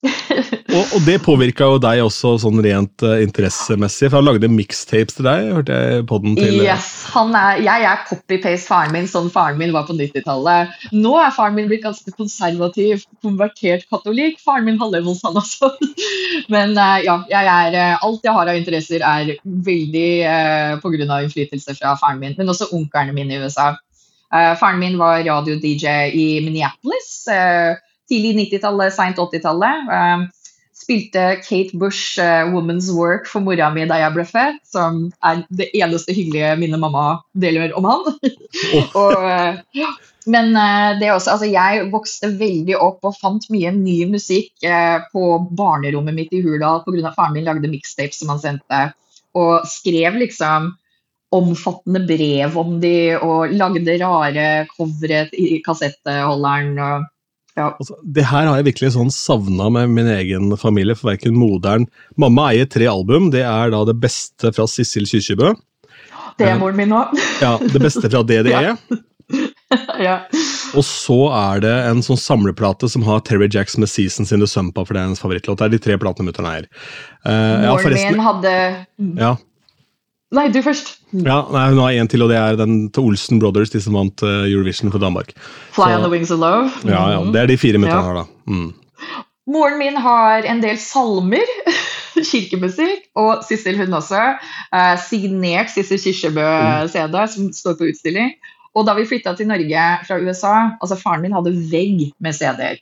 og, 0.72 0.94
og, 0.96 1.02
det 1.04 1.18
påvirka 1.20 1.66
jo 1.68 1.78
deg 1.82 2.00
også 2.00 2.30
sånn 2.40 2.60
rent 2.64 3.04
uh, 3.04 3.18
interessemessig, 3.20 4.08
for 4.08 4.18
han 4.20 4.28
lagde 4.30 4.48
mixtapes 4.48 5.18
til 5.18 5.26
deg? 5.26 5.50
hørte 5.58 5.76
jeg 5.76 6.06
på 6.08 6.18
den 6.22 6.38
til. 6.38 6.56
Uh... 6.62 6.64
Yes, 6.64 6.88
er, 7.12 7.60
Jeg 7.60 7.86
er 7.90 8.00
copy-paste 8.08 8.70
faren 8.70 8.94
min, 8.94 9.08
sånn 9.10 9.28
faren 9.32 9.60
min 9.60 9.74
var 9.74 9.84
på 9.88 9.96
90-tallet. 9.98 10.72
Nå 10.96 11.12
er 11.20 11.36
faren 11.36 11.58
min 11.58 11.68
blitt 11.68 11.84
ganske 11.84 12.14
konservativ, 12.16 13.04
konvertert 13.24 13.84
katolikk. 13.92 14.40
Faren 14.40 14.64
min 14.68 14.80
holder 14.80 15.04
mot 15.04 15.20
han 15.26 15.36
også. 15.42 15.74
Men 16.54 16.72
uh, 16.80 16.98
ja, 17.04 17.18
jeg 17.28 17.52
er, 17.52 17.78
alt 18.00 18.24
jeg 18.24 18.36
har 18.38 18.52
av 18.54 18.60
interesser, 18.62 19.04
er 19.04 19.36
veldig 19.44 20.10
uh, 20.24 20.80
pga. 20.80 21.22
innflytelse 21.22 21.76
fra 21.76 21.96
faren 22.00 22.20
min, 22.22 22.36
men 22.38 22.48
også 22.48 22.70
onklene 22.72 23.12
mine 23.16 23.36
i 23.36 23.44
USA. 23.44 23.72
faren 24.32 24.78
min 24.80 24.96
var 24.98 25.20
radio-DJ 25.26 26.12
i 26.16 26.26
Minneapolis. 26.44 27.26
Tidlig 28.08 28.32
90-tallet, 28.38 28.94
seint 28.96 29.20
80-tallet. 29.20 30.30
Uh, 30.82 30.86
spilte 30.86 31.42
Kate 31.42 31.76
Bush 31.78 32.18
uh, 32.18 32.44
'Woman's 32.50 32.90
Work' 32.90 33.26
for 33.26 33.40
mora 33.40 33.70
mi 33.70 33.86
da 33.86 33.98
jeg 34.00 34.14
ble 34.14 34.24
født, 34.24 34.62
som 34.66 35.12
er 35.24 35.44
det 35.50 35.70
eneste 35.74 36.12
hyggelige 36.12 36.56
mine 36.58 36.78
mamma 36.78 37.22
deler 37.34 37.72
om 37.76 37.84
han. 37.84 38.16
Og, 39.00 39.14
uh, 39.16 39.86
men 40.26 40.54
det 41.00 41.10
også, 41.10 41.32
altså 41.32 41.46
jeg 41.50 41.88
vokste 41.90 42.30
veldig 42.38 42.76
opp 42.78 43.02
og 43.04 43.16
fant 43.18 43.48
mye 43.50 43.72
ny 43.74 44.04
musikk 44.06 44.52
på 45.10 45.22
barnerommet 45.58 46.14
mitt 46.14 46.30
i 46.30 46.42
Hurdal 46.44 46.84
pga. 46.84 47.10
faren 47.16 47.34
min 47.34 47.48
lagde 47.48 47.66
mixtapes 47.66 48.20
som 48.20 48.30
han 48.30 48.38
sendte, 48.38 48.92
og 49.34 49.66
skrev 49.66 50.20
liksom 50.20 50.76
omfattende 51.34 52.04
brev 52.06 52.54
om 52.60 52.76
de 52.78 53.16
og 53.16 53.50
lagde 53.50 53.96
rare 53.98 54.46
covere 54.70 55.24
i 55.34 55.58
kassetteholderen. 55.64 56.78
og 56.78 57.08
ja. 57.58 57.68
Altså, 57.76 57.98
det 58.02 58.24
her 58.30 58.48
har 58.48 58.60
jeg 58.60 58.70
virkelig 58.70 58.94
sånn 58.94 59.12
savna 59.12 59.68
med 59.74 59.92
min 59.92 60.08
egen 60.14 60.56
familie, 60.60 60.96
for 60.96 61.12
verken 61.12 61.36
moderen 61.36 61.84
Mamma 62.20 62.48
eier 62.52 62.68
tre 62.70 62.88
album. 62.88 63.30
Det 63.34 63.44
er 63.44 63.72
da 63.74 63.82
det 63.88 63.98
beste 64.00 64.52
fra 64.56 64.66
Sissel 64.70 65.08
Kyrkjebø. 65.08 65.52
Det 66.40 66.48
er 66.48 66.60
moren 66.60 66.78
min 66.80 66.94
òg. 66.96 67.12
ja, 67.44 67.58
det 67.60 67.82
beste 67.82 68.08
fra 68.08 68.24
DDE. 68.24 68.52
ja. 68.52 68.76
ja. 70.06 70.16
Og 70.76 70.84
så 70.84 71.18
er 71.36 71.62
det 71.64 71.72
en 71.88 72.02
sånn 72.04 72.20
samleplate 72.20 72.88
som 72.90 73.04
har 73.06 73.22
Terry 73.26 73.48
Jacks 73.52 73.76
med 73.80 73.90
'Seasons 73.90 74.32
in 74.32 74.40
the 74.40 74.48
Sumpa', 74.48 74.84
for 74.86 74.94
det 74.94 75.02
er 75.02 75.08
hennes 75.08 75.22
favorittlåt. 75.22 75.60
Det 75.60 75.68
er 75.68 75.74
de 75.74 75.80
tre 75.86 75.96
platene 76.00 76.28
mutter'n 76.28 76.48
eier. 76.48 76.68
Uh, 77.24 77.68
Moren 77.68 77.96
min 77.96 78.24
hadde 78.26 78.54
Ja, 79.20 79.36
Nei, 80.32 80.46
du 80.48 80.62
først. 80.64 80.94
ja 81.12 81.42
nei, 81.52 81.66
hun 81.70 81.78
har 81.82 81.92
en 82.00 82.08
til, 82.08 82.22
og 82.24 82.30
det 82.32 82.38
er 82.40 82.56
den 82.56 82.86
til 82.94 83.04
Olsen 83.10 83.38
Brothers, 83.42 83.70
de 83.74 83.80
som 83.84 83.92
vant 83.98 84.22
uh, 84.24 84.46
Eurovision 84.48 84.90
for 84.94 84.98
Danmark. 85.02 85.34
Fly 85.76 85.90
Så- 85.90 85.96
on 85.98 86.02
the 86.06 86.10
wings 86.14 86.30
of 86.32 86.40
love. 86.40 86.70
Ja, 86.88 87.02
ja, 87.12 87.18
Det 87.32 87.42
er 87.42 87.46
de 87.52 87.56
fire 87.60 87.78
minuttene 87.78 88.00
Ja. 88.00 88.06
her, 88.06 88.14
da. 88.14 88.24
Mm. 88.48 88.72
Moren 89.52 89.76
min 89.78 89.96
har 89.96 90.46
en 90.46 90.60
del 90.62 90.78
salmer, 90.78 91.44
kirkemusikk, 92.30 93.08
og 93.18 93.42
Sissel 93.44 93.76
hun 93.76 93.92
også. 93.98 94.22
Uh, 94.72 94.94
signert 95.04 95.70
Sissel 95.74 95.98
Kyrkjebø-CD, 95.98 97.18
som 97.34 97.52
står 97.52 97.76
på 97.80 97.90
utstilling. 97.92 98.32
Og 98.74 98.86
da 98.88 98.94
vi 98.96 99.04
flytta 99.04 99.34
til 99.36 99.50
Norge 99.50 99.84
fra 100.06 100.16
USA, 100.22 100.54
altså 100.80 100.96
faren 100.96 101.20
min 101.26 101.34
hadde 101.36 101.52
vegg 101.70 102.06
med 102.24 102.32
CD-er. 102.38 102.78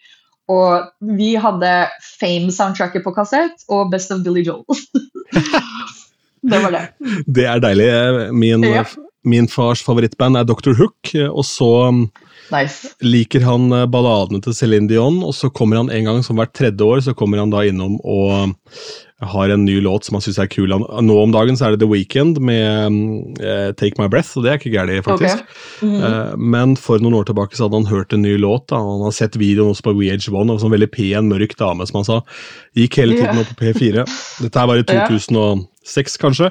Og 0.51 0.87
vi 1.19 1.33
hadde 1.35 1.73
Fame-soundtracket 2.21 3.03
på 3.03 3.13
kassett 3.17 3.65
og 3.69 3.91
Best 3.91 4.13
of 4.15 4.23
Billy 4.23 4.45
Joel. 4.47 4.63
det 6.43 6.63
var 6.65 6.75
det. 6.77 6.83
Det 7.39 7.47
er 7.47 7.63
deilig. 7.63 7.91
Min, 8.33 8.65
Ja. 8.65 8.85
min 9.25 9.49
fars 9.49 9.83
favorittband 9.85 10.37
er 10.37 10.45
Dr. 10.49 10.73
Hook, 10.79 11.13
og 11.29 11.45
så 11.45 11.71
um, 11.89 12.11
Nice. 12.51 12.95
liker 13.05 13.45
han 13.47 13.71
eh, 13.73 13.87
balladene 13.87 14.41
til 14.43 14.57
Céline 14.57 14.89
Dion, 14.91 15.23
og 15.23 15.35
så 15.37 15.51
kommer 15.53 15.77
han 15.77 15.91
en 15.91 16.09
gang 16.09 16.25
som 16.27 16.41
hvert 16.41 16.55
tredje 16.57 16.83
år 16.83 17.05
så 17.05 17.15
kommer 17.15 17.39
han 17.39 17.53
da 17.53 17.63
innom 17.69 18.01
og 18.03 18.57
har 19.21 19.49
en 19.53 19.65
ny 19.65 19.81
låt 19.85 20.05
som 20.05 20.17
han 20.17 20.25
syns 20.25 20.39
er 20.41 20.49
kul. 20.49 20.73
Nå 20.73 21.17
om 21.21 21.33
dagen 21.35 21.59
så 21.59 21.67
er 21.67 21.75
det 21.75 21.83
The 21.83 21.91
Weekend 21.91 22.41
med 22.41 23.37
eh, 23.45 23.69
Take 23.77 24.01
My 24.01 24.09
Breath, 24.09 24.33
og 24.39 24.47
det 24.47 24.53
er 24.53 24.61
ikke 24.61 24.73
gærent, 24.73 25.05
faktisk. 25.05 25.45
Okay. 25.45 25.89
Mm 25.89 26.01
-hmm. 26.01 26.33
uh, 26.33 26.37
men 26.37 26.77
for 26.77 26.99
noen 26.99 27.15
år 27.15 27.25
tilbake 27.25 27.57
så 27.57 27.65
hadde 27.69 27.77
han 27.77 27.87
hørt 27.87 28.13
en 28.13 28.23
ny 28.23 28.39
låt. 28.39 28.69
da, 28.69 28.77
Han 28.77 29.03
har 29.03 29.11
sett 29.11 29.37
videoen 29.37 29.71
også 29.71 29.83
på 29.83 29.93
VH1 29.93 30.35
av 30.35 30.51
en 30.51 30.59
sånn 30.59 30.73
veldig 30.73 30.91
pen, 30.91 31.29
mørk 31.29 31.57
dame, 31.59 31.87
som 31.87 31.97
han 31.99 32.05
sa. 32.05 32.23
Gikk 32.75 32.97
hele 32.97 33.17
tiden 33.17 33.39
opp 33.39 33.57
på 33.57 33.65
P4. 33.65 34.05
Dette 34.43 34.59
her 34.59 34.67
var 34.67 34.77
i 34.77 34.85
Ja. 34.89 35.57
2006, 35.85 36.17
kanskje. 36.21 36.51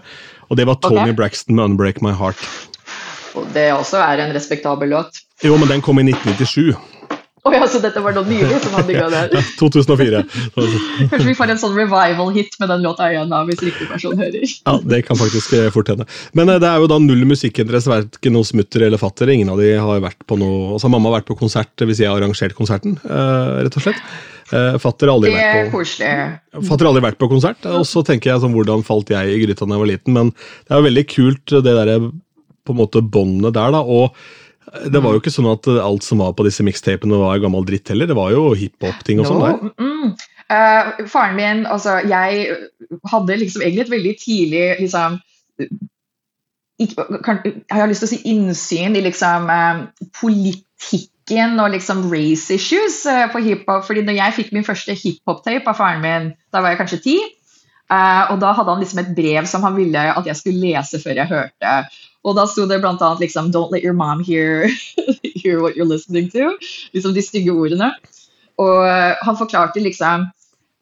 Og 0.49 0.57
det 0.57 0.67
var 0.67 0.79
Tony 0.81 1.01
okay. 1.01 1.15
Braxton 1.15 1.55
med 1.55 1.65
'Unbreak 1.65 2.01
My 2.01 2.11
Heart'. 2.11 2.45
Og 3.35 3.45
det 3.53 3.71
også 3.73 3.97
er 3.97 4.25
en 4.25 4.35
respektabel 4.35 4.89
låt. 4.89 5.21
Jo, 5.43 5.57
men 5.57 5.69
den 5.69 5.81
kom 5.81 5.99
i 5.99 6.03
1997. 6.03 6.75
Å 7.39 7.51
ja, 7.55 7.63
så 7.71 7.79
dette 7.79 8.01
var 8.03 8.11
noe 8.11 8.27
nylig 8.27 8.57
som 8.59 8.73
hadde 8.75 8.95
gått 8.97 9.13
der. 9.15 9.45
2004. 9.61 10.23
Kanskje 11.07 11.27
vi 11.29 11.35
får 11.37 11.53
en 11.53 11.61
sånn 11.61 11.77
revival-hit 11.77 12.57
med 12.59 12.71
den 12.73 12.83
låta 12.83 13.07
igjen, 13.13 13.31
da, 13.31 13.39
hvis 13.47 13.61
riktig 13.63 13.87
person 13.87 14.17
hører. 14.19 14.43
Ja, 14.43 14.73
Det 14.83 14.99
kan 15.07 15.19
faktisk 15.19 15.53
eh, 15.55 15.69
fort 15.71 15.87
hende. 15.87 16.05
Men 16.35 16.51
eh, 16.51 16.59
det 16.59 16.67
er 16.67 16.83
jo 16.83 16.89
da 16.91 16.99
null 16.99 17.23
musikkinteresse, 17.29 17.89
verken 17.93 18.35
hos 18.35 18.51
mutter 18.57 18.83
eller 18.89 18.99
fatter. 18.99 19.31
Ingen 19.31 19.53
av 19.53 19.61
de 19.61 19.71
har 19.79 20.03
vært 20.03 20.19
på 20.27 20.35
noe 20.39 20.75
Altså 20.75 20.91
Mamma 20.91 21.09
har 21.09 21.21
vært 21.21 21.29
på 21.31 21.39
konsert 21.39 21.87
hvis 21.87 22.03
jeg 22.03 22.11
har 22.11 22.19
arrangert 22.19 22.57
konserten, 22.57 22.99
eh, 23.07 23.63
rett 23.63 23.79
og 23.79 23.87
slett. 23.87 24.03
Eh, 24.55 24.77
Fatter 24.81 25.11
aldri. 25.13 25.33
Fatter 26.65 26.89
aldri 26.89 27.03
vært 27.05 27.19
på 27.21 27.29
konsert, 27.31 27.65
og 27.69 27.85
så 27.87 28.03
tenker 28.05 28.33
jeg 28.33 28.43
sånn, 28.43 28.55
hvordan 28.55 28.85
falt 28.87 29.11
jeg 29.13 29.35
i 29.35 29.39
gryta 29.43 29.67
da 29.67 29.77
jeg 29.77 29.83
var 29.83 29.91
liten, 29.91 30.15
men 30.15 30.33
det 30.33 30.73
er 30.73 30.81
jo 30.81 30.87
veldig 30.89 31.05
kult 31.11 31.55
det 31.55 31.75
der 31.77 31.93
på 32.65 32.75
en 32.75 32.79
måte 32.79 33.03
båndet 33.05 33.55
der, 33.57 33.73
da, 33.75 33.81
og 33.81 34.15
det 34.89 35.01
var 35.01 35.15
jo 35.15 35.21
ikke 35.21 35.33
sånn 35.33 35.49
at 35.49 35.65
alt 35.81 36.05
som 36.05 36.21
var 36.21 36.35
på 36.37 36.45
disse 36.45 36.65
mixtapene 36.65 37.17
var 37.17 37.41
gammel 37.41 37.65
dritt 37.65 37.89
heller, 37.89 38.09
det 38.09 38.17
var 38.17 38.33
jo 38.33 38.51
hiphop-ting 38.57 39.21
og 39.21 39.29
sånn 39.29 39.45
der. 39.45 39.71
Mm. 39.81 40.11
Uh, 40.49 41.05
faren 41.09 41.37
min, 41.37 41.63
altså 41.69 41.99
jeg 42.09 42.55
hadde 43.11 43.37
liksom 43.37 43.61
egentlig 43.61 43.83
et 43.85 43.91
veldig 43.93 44.13
tidlig 44.17 44.63
liksom 44.79 45.19
ikke, 46.79 47.05
kan, 47.21 47.41
Jeg 47.43 47.75
har 47.75 47.89
lyst 47.91 48.01
til 48.05 48.07
å 48.07 48.11
si 48.13 48.19
innsyn 48.31 48.95
i 48.95 49.03
liksom 49.03 49.49
eh, 49.51 49.81
politikken 51.29 51.59
og 51.59 51.73
liksom 51.73 52.09
race 52.11 52.53
issues 52.53 53.05
eh, 53.05 53.29
på 53.31 53.39
hiphop. 53.39 53.85
fordi 53.85 54.01
når 54.01 54.17
jeg 54.17 54.33
fikk 54.35 54.53
min 54.53 54.63
første 54.63 54.93
hiphop-tape 54.93 55.67
av 55.67 55.75
faren 55.77 56.01
min, 56.01 56.33
da 56.51 56.61
var 56.61 56.69
jeg 56.73 56.79
kanskje 56.79 57.03
ti. 57.03 57.17
eh, 57.91 58.31
og 58.31 58.39
da 58.39 58.53
hadde 58.53 58.71
han 58.71 58.79
liksom 58.79 58.99
et 58.99 59.15
brev 59.15 59.45
som 59.45 59.63
han 59.63 59.75
ville 59.75 59.97
at 59.97 60.25
jeg 60.25 60.35
skulle 60.35 60.61
lese 60.61 60.99
før 60.99 61.15
jeg 61.15 61.27
hørte. 61.27 61.89
Og 62.23 62.35
da 62.35 62.45
sto 62.45 62.65
det 62.67 62.83
annet 62.83 63.19
liksom 63.19 63.51
Don't 63.51 63.71
let 63.71 63.83
your 63.83 63.93
mom 63.93 64.23
hear, 64.23 64.67
hear 65.43 65.61
what 65.61 65.75
you're 65.75 65.87
listening 65.87 66.29
to. 66.29 66.57
Liksom 66.93 67.13
de 67.13 67.21
stygge 67.21 67.51
ordene. 67.51 67.93
Og 68.57 68.85
eh, 68.87 69.15
han 69.21 69.37
forklarte 69.37 69.79
liksom 69.79 70.27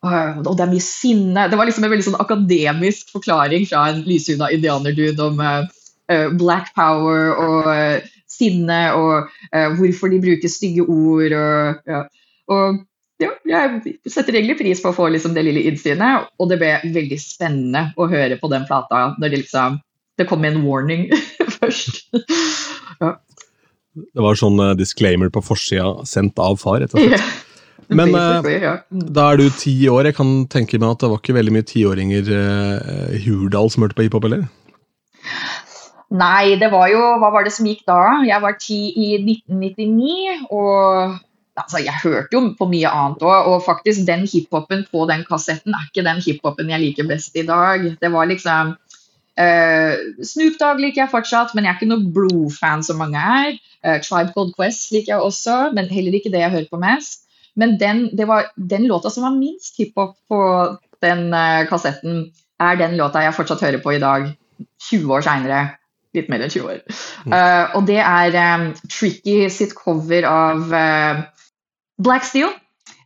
«Åh, 0.05 0.37
Og 0.45 0.55
det 0.55 0.61
er 0.61 0.69
mye 0.69 0.83
sinne. 0.83 1.47
Det 1.49 1.57
var 1.57 1.65
liksom 1.65 1.83
en 1.83 1.89
veldig 1.89 2.05
sånn 2.05 2.21
akademisk 2.21 3.09
forklaring 3.09 3.65
fra 3.65 3.89
en 3.89 4.03
lyshuda 4.05 4.51
indianerdude 4.53 5.25
om 5.25 5.41
uh, 5.41 6.29
black 6.37 6.69
power 6.75 7.33
og 7.33 7.65
eh, 7.73 8.05
sinne 8.37 8.81
og 8.97 9.31
eh, 9.51 9.67
hvorfor 9.77 10.13
de 10.13 10.21
bruker 10.23 10.51
stygge 10.51 10.85
ord 10.85 11.35
og 11.37 11.89
ja. 11.89 12.05
Og 12.47 12.77
ja, 13.19 13.31
jeg 13.49 13.97
setter 14.13 14.37
egentlig 14.37 14.59
pris 14.59 14.81
på 14.83 14.91
å 14.91 14.95
få 14.95 15.09
liksom 15.11 15.33
det 15.35 15.43
lille 15.47 15.63
innsynet, 15.67 16.29
og 16.37 16.51
det 16.51 16.59
ble 16.61 16.75
veldig 16.93 17.17
spennende 17.19 17.87
å 17.97 18.05
høre 18.11 18.37
på 18.39 18.49
den 18.53 18.67
plata 18.69 19.09
når 19.17 19.33
det 19.33 19.43
liksom 19.43 19.81
Det 20.17 20.25
kom 20.25 20.45
en 20.47 20.63
warning 20.65 21.03
først. 21.59 22.07
Det 24.13 24.23
var 24.23 24.37
sånn 24.39 24.57
eh, 24.63 24.77
disclaimer 24.77 25.29
på 25.33 25.43
forsida 25.45 26.07
sendt 26.09 26.39
av 26.41 26.57
far, 26.61 26.79
rett 26.81 26.95
og 26.95 27.03
slett. 27.03 27.43
Men, 27.87 28.15
eh, 28.17 28.47
ja. 28.63 28.73
Da 28.89 29.31
er 29.31 29.39
du 29.39 29.47
ti 29.53 29.75
år. 29.89 30.09
Jeg 30.09 30.17
kan 30.17 30.31
tenke 30.51 30.79
meg 30.81 30.95
at 30.95 31.03
det 31.03 31.11
var 31.11 31.21
ikke 31.21 31.37
veldig 31.37 31.53
mye 31.55 31.67
tiåringer 31.67 32.31
eh, 32.33 33.13
i 33.15 33.21
Hurdal 33.27 33.69
som 33.71 33.85
hørte 33.85 33.97
på 33.97 34.07
hiphop, 34.07 34.27
eller? 34.27 34.47
Nei, 36.07 36.55
det 36.55 36.69
var 36.71 36.87
jo 36.87 37.01
Hva 37.19 37.31
var 37.35 37.43
det 37.43 37.51
som 37.55 37.67
gikk 37.67 37.83
da? 37.87 38.23
Jeg 38.27 38.39
var 38.43 38.55
ti 38.61 38.79
i 38.95 39.07
1999, 39.19 40.47
og 40.55 41.17
altså, 41.59 41.81
jeg 41.83 41.99
hørte 42.03 42.37
jo 42.37 42.43
på 42.57 42.67
mye 42.71 42.91
annet 42.91 43.23
òg. 43.27 43.51
Og 43.51 43.65
faktisk, 43.65 44.05
den 44.07 44.23
hiphopen 44.29 44.85
på 44.91 45.07
den 45.09 45.25
kassetten 45.27 45.75
er 45.75 45.87
ikke 45.89 46.05
den 46.07 46.21
hiphopen 46.23 46.71
jeg 46.71 46.83
liker 46.83 47.09
best 47.09 47.35
i 47.35 47.45
dag. 47.47 47.83
Det 47.99 48.11
var 48.13 48.29
liksom 48.31 48.75
uh, 48.77 49.93
Snoop 50.31 50.59
Dogg 50.61 50.81
liker 50.83 51.03
jeg 51.03 51.13
fortsatt, 51.13 51.55
men 51.55 51.67
jeg 51.67 51.73
er 51.73 51.79
ikke 51.79 51.91
noe 51.91 52.11
Blue-fan 52.15 52.85
som 52.87 53.01
mange 53.03 53.19
er. 53.19 53.57
Uh, 53.83 53.97
Tribe 54.03 54.31
Called 54.35 54.55
Quest 54.55 54.93
liker 54.95 55.17
jeg 55.17 55.29
også, 55.29 55.59
men 55.75 55.91
heller 55.91 56.15
ikke 56.15 56.31
det 56.33 56.45
jeg 56.45 56.55
hører 56.55 56.69
på 56.71 56.81
mest. 56.81 57.25
Men 57.57 57.75
den, 57.81 58.05
det 58.15 58.27
var, 58.29 58.51
den 58.55 58.85
låta 58.87 59.09
som 59.09 59.25
var 59.25 59.35
minst 59.35 59.79
hiphop 59.81 60.15
på 60.29 60.41
den 61.03 61.33
uh, 61.33 61.65
kassetten, 61.67 62.29
er 62.63 62.79
den 62.79 62.95
låta 62.97 63.21
jeg 63.25 63.35
fortsatt 63.37 63.65
hører 63.65 63.83
på 63.83 63.97
i 63.97 64.01
dag, 64.01 64.31
20 64.87 65.13
år 65.13 65.25
seinere. 65.25 65.59
Litt 66.15 66.29
mer 66.31 66.43
enn 66.43 66.53
20 66.53 66.69
år. 66.71 66.79
Eh, 67.27 67.75
og 67.77 67.87
det 67.89 67.99
er 68.03 68.37
um, 68.55 68.69
Tricky 68.87 69.41
sitt 69.53 69.75
cover 69.77 70.27
av 70.29 70.71
uh, 70.71 71.25
Black 72.03 72.27
Steel. 72.27 72.53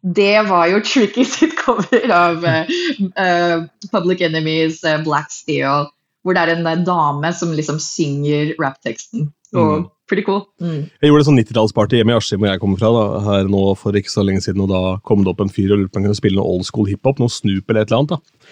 Det 0.01 0.43
var 0.49 0.69
jo 0.71 0.81
Tricky 0.85 1.25
sitt 1.35 1.55
cover 1.59 2.13
av 2.15 2.45
eh, 2.45 3.65
Public 3.91 4.23
Enemies 4.25 4.81
Black 5.05 5.33
Steel, 5.33 5.89
hvor 6.21 6.37
det 6.37 6.45
er 6.45 6.55
en 6.55 6.85
dame 6.85 7.33
som 7.37 7.53
liksom 7.57 7.81
synger 7.81 8.55
rappteksten. 8.61 9.31
Mm. 9.51 9.89
pretty 10.07 10.23
cool. 10.23 10.45
Mm. 10.63 10.85
Jeg 11.03 11.09
gjorde 11.09 11.23
et 11.23 11.27
sånn 11.27 11.39
90-tallsparty 11.39 11.99
hjemme 11.99 12.13
i 12.13 12.19
Askim, 12.19 12.39
hvor 12.39 12.51
jeg 12.51 12.61
kommer 12.61 12.79
fra, 12.79 12.91
da, 12.95 13.23
her 13.25 13.49
nå 13.51 13.63
for 13.79 13.95
ikke 13.95 14.11
så 14.11 14.23
lenge 14.27 14.43
siden, 14.45 14.63
og 14.63 14.71
da 14.71 14.81
kom 15.07 15.25
det 15.25 15.33
opp 15.33 15.43
en 15.43 15.51
fyr 15.51 15.73
og 15.73 15.81
lurte 15.81 15.91
på 15.91 15.99
om 15.99 16.05
han 16.05 16.09
kunne 16.09 16.19
spille 16.19 16.39
noe 16.39 16.53
old 16.53 16.67
school 16.67 16.87
hiphop, 16.87 17.19
noe 17.19 17.31
Snoop 17.31 17.67
eller 17.67 17.83
et 17.83 17.91
eller 17.91 17.99
annet. 18.01 18.15
da. 18.15 18.47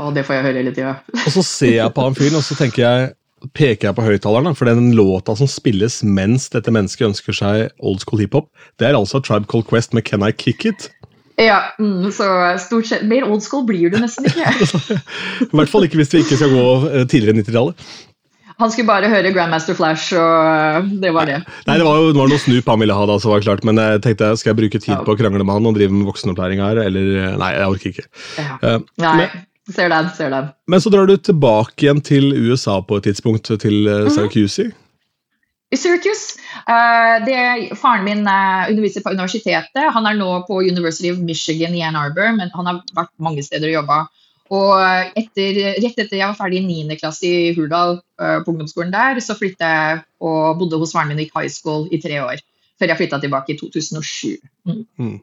Og 0.00 0.14
det 0.16 0.24
får 0.26 0.38
jeg 0.38 0.46
høre 0.46 0.62
hele 0.62 0.74
tida. 0.74 0.94
Og 1.12 1.32
så 1.34 1.42
ser 1.44 1.74
jeg 1.76 1.94
på 1.96 2.04
han 2.06 2.16
fyren, 2.18 2.38
og 2.38 2.46
så 2.46 2.56
tenker 2.58 2.84
jeg 2.86 3.10
peker 3.56 3.90
jeg 3.90 3.96
på 3.96 4.04
høyttaleren, 4.04 4.56
for 4.58 4.68
den 4.68 4.92
låta 4.96 5.36
som 5.38 5.48
spilles 5.50 6.00
mens 6.04 6.48
dette 6.52 6.72
mennesket 6.74 7.10
ønsker 7.10 7.36
seg 7.36 7.68
old 7.78 8.02
school 8.04 8.22
hiphop, 8.22 8.50
det 8.80 8.90
er 8.90 8.98
altså 8.98 9.22
Tribe 9.24 9.48
Called 9.50 9.68
Quest 9.70 9.96
med 9.96 10.06
Can 10.08 10.26
I 10.26 10.32
Kick 10.32 10.66
It? 10.68 10.90
Ja, 11.40 11.72
mm, 11.80 12.10
så 12.12 12.26
stort 12.60 12.90
sett 12.90 13.06
Mer 13.08 13.24
old 13.24 13.40
school 13.40 13.64
blir 13.64 13.88
du 13.88 13.96
nesten 13.96 14.28
ikke. 14.28 14.44
I 15.46 15.56
hvert 15.56 15.72
fall 15.72 15.86
ikke 15.86 16.00
hvis 16.02 16.12
vi 16.12 16.20
ikke 16.24 16.36
skal 16.36 16.52
gå 16.52 16.66
tidligere 17.08 17.32
enn 17.32 17.44
90-tallet. 17.44 17.90
Han 18.60 18.68
skulle 18.68 18.90
bare 18.90 19.08
høre 19.08 19.30
Grandmaster 19.32 19.76
Flash, 19.76 20.12
og 20.20 20.32
eh, 20.44 20.88
det 21.00 21.14
var 21.16 21.28
det. 21.30 21.38
Nei, 21.64 21.78
det 21.80 21.86
var 21.86 21.96
jo 21.96 22.10
det 22.12 22.20
var 22.20 22.28
noe 22.28 22.40
snup 22.42 22.66
han 22.68 22.82
ville 22.82 22.96
ha, 22.96 23.06
da, 23.08 23.16
så 23.22 23.30
var 23.30 23.40
det 23.40 23.48
klart, 23.48 23.64
men 23.64 23.80
jeg 23.80 24.02
tenkte 24.04 24.34
skal 24.36 24.52
jeg 24.52 24.58
bruke 24.58 24.80
tid 24.84 25.00
på 25.06 25.14
å 25.14 25.16
krangle 25.16 25.46
med 25.46 25.56
han 25.56 25.68
og 25.70 25.78
drive 25.78 25.94
med 25.94 26.08
voksenopplæring 26.10 26.60
her, 26.60 26.82
eller 26.82 27.38
Nei, 27.40 27.54
jeg 27.56 27.70
orker 27.72 27.94
ikke. 27.94 28.04
Ja. 28.36 28.58
Uh, 28.60 28.76
Nei, 29.00 29.14
men, 29.22 29.38
ser 29.74 29.90
den, 29.92 30.10
ser 30.16 30.30
den. 30.32 30.52
men 30.70 30.80
så 30.82 30.92
drar 30.92 31.08
du 31.08 31.16
tilbake 31.16 31.86
igjen 31.86 32.00
til 32.04 32.32
USA 32.36 32.80
på 32.82 33.00
et 33.00 33.08
tidspunkt, 33.10 33.50
til 33.62 33.88
uh, 33.88 34.08
Syracuse. 34.12 34.70
I 35.70 35.78
Syracuse. 35.78 36.38
Uh, 36.66 37.20
det, 37.26 37.36
faren 37.78 38.06
min 38.06 38.24
uh, 38.26 38.70
underviser 38.70 39.04
på 39.04 39.12
universitetet. 39.14 39.92
Han 39.94 40.08
er 40.08 40.18
nå 40.18 40.30
på 40.48 40.62
University 40.66 41.12
of 41.12 41.20
Michigan 41.22 41.76
i 41.78 41.84
Ann 41.86 41.98
Arbor, 41.98 42.32
men 42.36 42.50
han 42.54 42.70
har 42.70 42.80
vært 42.96 43.12
mange 43.22 43.44
steder 43.46 43.70
og 43.70 43.78
jobba. 43.80 44.00
Og 44.50 44.72
etter, 45.14 45.60
rett 45.78 46.00
etter 46.02 46.16
jeg 46.18 46.26
var 46.26 46.34
ferdig 46.34 46.64
i 46.64 46.66
9. 46.88 46.98
klasse 46.98 47.28
i 47.28 47.52
Hurdal, 47.54 48.00
uh, 48.18 48.40
på 48.42 48.50
ungdomsskolen 48.50 48.90
der, 48.94 49.22
så 49.22 49.38
flyttet 49.38 49.62
jeg 49.62 50.02
og 50.26 50.58
bodde 50.58 50.80
hos 50.82 50.94
faren 50.96 51.12
min 51.12 51.22
i 51.22 51.30
high 51.30 51.50
school 51.52 51.86
i 51.94 52.02
tre 52.02 52.18
år. 52.24 52.42
Før 52.80 52.90
jeg 52.90 53.02
flytta 53.04 53.20
tilbake 53.22 53.54
i 53.54 53.60
2007. 53.60 54.40
Mm. 54.66 54.84
Mm. 54.98 55.18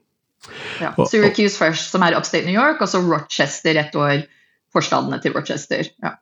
Ja. 0.80 0.94
Syracuse 1.10 1.58
først, 1.60 1.92
som 1.92 2.06
er 2.06 2.16
upstate 2.16 2.48
New 2.48 2.56
York, 2.56 2.80
og 2.80 2.88
så 2.88 3.02
Rochester 3.04 3.80
et 3.82 3.96
år. 4.00 4.24
Forstadene 4.76 5.20
til 5.24 5.36
Rochester. 5.38 5.90
Ja. 6.04 6.16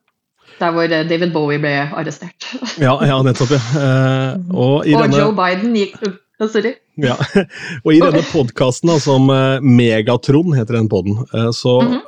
Der 0.60 0.72
hvor 0.72 0.88
eh, 0.88 1.04
David 1.10 1.34
Bowie 1.36 1.60
ble 1.60 1.74
arrestert. 1.92 2.48
Ja, 2.86 2.96
ja, 3.04 3.20
nettopp, 3.26 3.52
ja. 3.56 3.62
Eh, 3.82 4.56
og 4.56 4.88
i 4.88 4.96
og 4.96 5.06
denne 5.06 5.20
Joe 5.20 5.36
Biden 5.36 5.76
gikk 5.76 5.98
oh, 6.06 6.48
Sorry. 6.48 6.76
Ja, 7.02 7.16
og 7.86 7.92
i 7.92 8.00
denne 8.00 8.24
podkasten, 8.32 8.94
som 9.04 9.28
eh, 9.34 9.64
Megatron 9.64 10.56
heter 10.56 10.80
den 10.80 10.92
podden, 10.92 11.24
så 11.32 11.52
så 11.56 11.80
Mhm. 11.84 12.04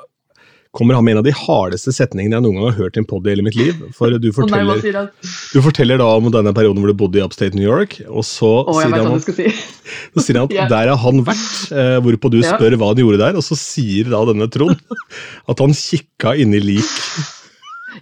Kommer 0.77 0.98
han 0.98 1.05
med 1.05 1.15
en 1.15 1.22
av 1.24 1.25
de 1.25 1.34
hardeste 1.34 1.91
setningene 1.96 2.38
jeg 2.38 2.46
noen 2.46 2.60
gang 2.60 2.67
har 2.69 2.75
hørt 2.77 2.98
i 2.98 3.01
en 3.01 3.07
podd 3.10 3.25
i 3.25 3.34
hele 3.34 3.46
mitt 3.46 3.57
liv. 3.57 3.79
For 3.98 4.13
du 4.22 4.27
forteller, 4.38 4.84
du 4.84 5.57
forteller 5.65 6.01
da 6.01 6.10
om 6.19 6.29
denne 6.34 6.53
perioden 6.53 6.84
hvor 6.84 6.93
du 6.93 7.00
bodde 7.00 7.17
i 7.17 7.24
Upstate 7.25 7.57
New 7.57 7.65
York, 7.65 7.98
og 8.05 8.25
så 8.27 8.51
oh, 8.62 8.77
sier 8.77 8.93
han, 8.93 9.17
si. 9.25 9.50
så 10.13 10.25
sier 10.25 10.41
han 10.41 10.50
at 10.50 10.53
yeah. 10.53 10.69
der 10.72 10.91
har 10.93 11.01
han 11.01 11.24
vært, 11.25 11.50
eh, 11.74 11.98
hvorpå 12.05 12.31
du 12.34 12.39
Ja. 12.43 12.53
spør 12.53 12.77
hva 12.77 12.91
han 12.93 13.01
gjorde 13.01 13.22
der, 13.24 13.39
og 13.39 13.46
så 13.46 13.57
sier 13.57 14.12
da 14.13 14.22
denne 14.29 14.50
Trond 14.53 14.77
at 15.51 15.65
han 15.65 15.75
kikka 15.77 16.38
inn 16.38 16.53
i 16.53 16.62
lik. 16.62 16.93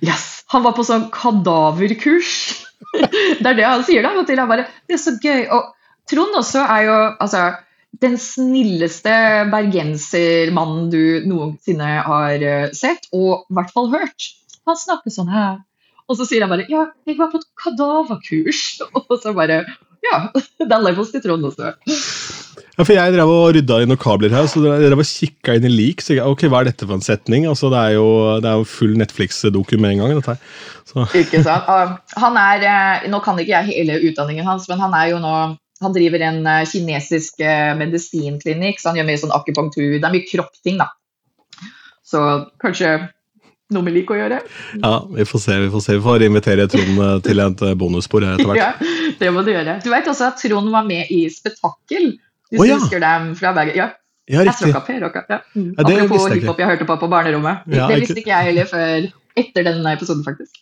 Yes! 0.04 0.32
Han 0.54 0.66
var 0.66 0.76
på 0.78 0.84
sånn 0.86 1.08
kadaverkurs. 1.14 2.34
det 3.42 3.48
er 3.50 3.58
det 3.58 3.66
han 3.66 3.84
sier 3.88 4.06
da. 4.06 4.14
og 4.20 4.28
til. 4.28 4.40
Han 4.40 4.52
bare, 4.52 4.68
det 4.86 5.00
er 5.00 5.02
så 5.02 5.16
gøy. 5.18 5.48
Og 5.56 5.72
Trond 6.12 6.38
også 6.38 6.62
er 6.62 6.84
jo 6.86 6.98
altså, 7.24 7.48
den 8.02 8.18
snilleste 8.20 9.14
bergensermannen 9.52 10.90
du 10.92 11.04
noensinne 11.30 12.02
har 12.08 12.44
eh, 12.44 12.68
sett, 12.76 13.08
og 13.16 13.46
i 13.50 13.58
hvert 13.58 13.74
fall 13.76 13.92
hørt. 13.94 14.30
Han 14.66 14.78
snakker 14.80 15.14
sånn 15.14 15.32
her. 15.32 15.60
Og 16.06 16.20
så 16.20 16.28
sier 16.30 16.46
han 16.46 16.52
bare 16.54 16.68
ja, 16.70 16.86
jeg 17.08 17.18
var 17.18 17.32
på 17.32 17.42
et 17.42 17.48
kadaverkurs. 17.62 18.64
Og 19.00 19.16
så 19.22 19.34
bare 19.34 19.64
ja, 20.06 20.20
er 20.62 20.84
levels 20.86 21.10
til 21.14 21.24
Trond 21.24 21.48
også. 21.48 21.72
Ja, 22.76 22.84
for 22.84 22.94
Jeg 22.94 23.14
drev 23.16 23.32
og 23.32 23.56
rydda 23.56 23.80
i 23.82 23.88
noen 23.90 24.00
kabler 24.02 24.34
her, 24.36 24.46
så 24.52 24.62
jeg 24.62 24.90
drev 24.92 25.02
og 25.02 25.08
kikka 25.08 25.56
inn 25.58 25.66
i 25.66 25.72
lik. 25.72 26.04
så 26.04 26.14
jeg, 26.18 26.26
ok, 26.28 26.46
Hva 26.52 26.62
er 26.62 26.70
dette 26.70 26.86
for 26.86 26.98
en 26.98 27.06
setning? 27.06 27.48
Altså, 27.50 27.72
Det 27.74 27.80
er 27.82 27.96
jo, 27.96 28.08
det 28.44 28.52
er 28.52 28.60
jo 28.60 28.68
full 28.70 28.94
Netflix-dokum 29.00 29.82
med 29.82 29.96
en 29.96 30.04
gang. 30.04 30.16
dette 30.20 30.36
her. 30.36 30.42
Så, 30.86 31.08
Ikke 31.18 31.42
sant? 31.46 31.70
Han 32.22 32.38
er, 32.38 32.68
eh, 32.70 33.10
Nå 33.10 33.22
kan 33.26 33.40
ikke 33.40 33.56
jeg 33.56 33.72
hele 33.72 33.98
utdanningen 34.12 34.46
hans, 34.46 34.68
men 34.70 34.84
han 34.84 34.94
er 34.94 35.14
jo 35.16 35.22
nå 35.24 35.36
han 35.84 35.96
driver 35.96 36.24
en 36.24 36.46
eh, 36.48 36.62
kinesisk 36.70 37.42
eh, 37.44 37.74
medisinklinikk, 37.80 38.80
så 38.80 38.92
han 38.92 39.02
gjør 39.02 39.10
mye 39.10 39.22
sånn 39.24 39.36
akupunktur. 39.36 39.98
Det 39.98 40.08
er 40.08 40.14
mye 40.14 40.30
kroppting, 40.30 40.80
da. 40.80 40.92
Så 42.06 42.22
kanskje 42.62 42.96
noe 43.74 43.88
vi 43.88 43.96
liker 43.96 44.16
å 44.16 44.20
gjøre? 44.20 44.40
ja, 44.78 44.94
Vi 45.18 45.26
får 45.26 45.42
se. 45.42 45.58
Vi 45.64 45.72
får 45.74 45.84
se. 45.84 45.98
Vi 45.98 46.06
får 46.06 46.26
invitere 46.28 46.68
Trond 46.72 47.04
eh, 47.08 47.18
til 47.26 47.44
et 47.44 47.66
bonusbord 47.66 47.82
bonusspor 47.82 48.28
etter 48.30 48.52
hvert. 48.52 48.62
Ja, 48.62 49.14
det 49.20 49.34
må 49.36 49.44
du 49.46 49.52
gjøre. 49.52 49.80
Du 49.84 49.92
vet 49.92 50.10
også 50.12 50.30
at 50.32 50.42
Trond 50.42 50.72
var 50.74 50.88
med 50.88 51.12
i 51.12 51.26
Spetakkel, 51.34 52.12
hvis 52.52 52.62
oh, 52.62 52.68
ja. 52.68 52.76
du 52.80 52.86
husker 52.86 53.04
dem 53.04 53.32
fra 53.40 53.54
Bergen. 53.58 53.80
Ja, 53.84 53.92
Ja, 54.26 54.42
jeg 54.42 54.56
riktig. 54.56 54.72
tråkka 54.74 54.80
Per 54.88 55.04
Ja. 55.30 55.40
Mm. 55.54 55.76
Ja, 55.78 55.84
det 55.84 55.96
Apropos 56.02 56.32
hiphop 56.34 56.60
jeg 56.60 56.68
hørte 56.68 56.86
på 56.90 56.96
på 56.98 57.08
barnerommet. 57.08 57.68
Ja, 57.70 57.88
det 57.92 58.00
visste 58.02 58.18
ikke 58.24 58.32
jeg 58.32 58.48
heller 58.48 58.66
før 58.66 59.10
etter 59.38 59.68
denne 59.68 59.92
episoden, 59.94 60.24
faktisk. 60.26 60.56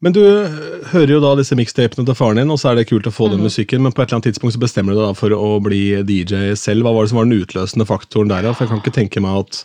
Men 0.00 0.14
du 0.16 0.20
eh, 0.24 0.54
hører 0.94 1.10
jo 1.12 1.20
da 1.20 1.34
disse 1.36 1.56
mixtapene 1.58 2.06
til 2.08 2.16
faren 2.16 2.38
din, 2.40 2.50
og 2.52 2.56
så 2.60 2.70
er 2.70 2.78
det 2.78 2.86
kult 2.88 3.04
å 3.04 3.12
få 3.12 3.26
den 3.28 3.42
Mhm. 3.42 3.48
musikken, 3.50 3.82
men 3.84 3.92
på 3.92 4.00
et 4.00 4.08
eller 4.08 4.16
annet 4.20 4.28
tidspunkt 4.30 4.54
så 4.56 4.60
bestemmer 4.62 4.96
du 4.96 5.00
deg 5.02 5.16
for 5.18 5.34
å 5.36 5.50
bli 5.60 5.80
DJ 6.08 6.54
selv. 6.56 6.86
Hva 6.86 6.94
var 6.96 7.04
det 7.04 7.10
som 7.12 7.18
var 7.20 7.28
den 7.28 7.40
utløsende 7.42 7.86
faktoren 7.88 8.28
der? 8.32 8.42
da? 8.48 8.54
For 8.54 8.64
jeg 8.64 8.70
kan 8.72 8.80
ikke 8.80 8.96
tenke 8.96 9.20
meg 9.20 9.42
at 9.44 9.60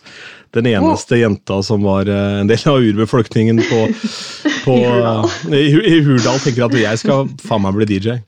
den 0.56 0.68
eneste 0.74 1.20
jenta 1.22 1.62
som 1.64 1.84
var 1.88 2.08
eh, 2.12 2.42
en 2.42 2.48
del 2.52 2.68
av 2.68 2.84
urbefolkningen 2.84 3.64
på, 3.64 3.80
på, 4.66 4.76
I 4.82 4.92
Hurdal. 4.92 5.32
i, 5.56 5.64
i 5.96 6.04
Hurdal, 6.04 6.40
tenker 6.44 6.68
at 6.68 6.78
jeg 6.84 7.00
skal 7.06 7.32
faen 7.48 7.64
meg 7.64 7.80
bli 7.80 7.88
DJ. 7.96 8.20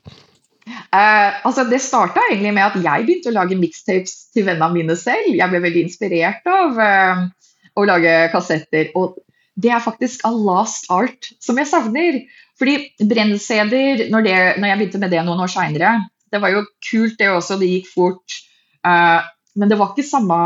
Uh, 0.87 1.35
altså 1.47 1.63
Det 1.69 1.79
starta 1.83 2.23
egentlig 2.29 2.53
med 2.55 2.63
at 2.69 2.75
jeg 2.83 3.05
begynte 3.07 3.31
å 3.31 3.35
lage 3.35 3.55
mixtapes 3.59 4.29
til 4.35 4.45
vennene 4.47 4.71
mine 4.75 4.95
selv. 4.99 5.27
Jeg 5.35 5.51
ble 5.51 5.59
veldig 5.63 5.83
inspirert 5.89 6.47
av 6.47 6.79
uh, 6.79 7.27
å 7.75 7.85
lage 7.87 8.13
kassetter. 8.31 8.91
Og 8.95 9.17
det 9.57 9.71
er 9.73 9.83
faktisk 9.83 10.25
a 10.27 10.31
last 10.31 10.91
art 10.93 11.31
som 11.43 11.57
jeg 11.57 11.69
savner. 11.69 12.21
Fordi 12.57 12.77
brenn-CD-er, 13.05 14.07
når, 14.13 14.29
når 14.61 14.71
jeg 14.71 14.79
begynte 14.79 15.01
med 15.01 15.13
det 15.13 15.23
noen 15.25 15.41
år 15.45 15.51
seinere, 15.53 15.95
det 16.33 16.41
var 16.43 16.53
jo 16.53 16.65
kult 16.89 17.17
det 17.19 17.29
også, 17.31 17.57
det 17.61 17.69
gikk 17.69 17.91
fort. 17.91 18.37
Uh, 18.85 19.21
men 19.57 19.71
det 19.71 19.77
var 19.79 19.93
ikke 19.93 20.07
samme, 20.07 20.39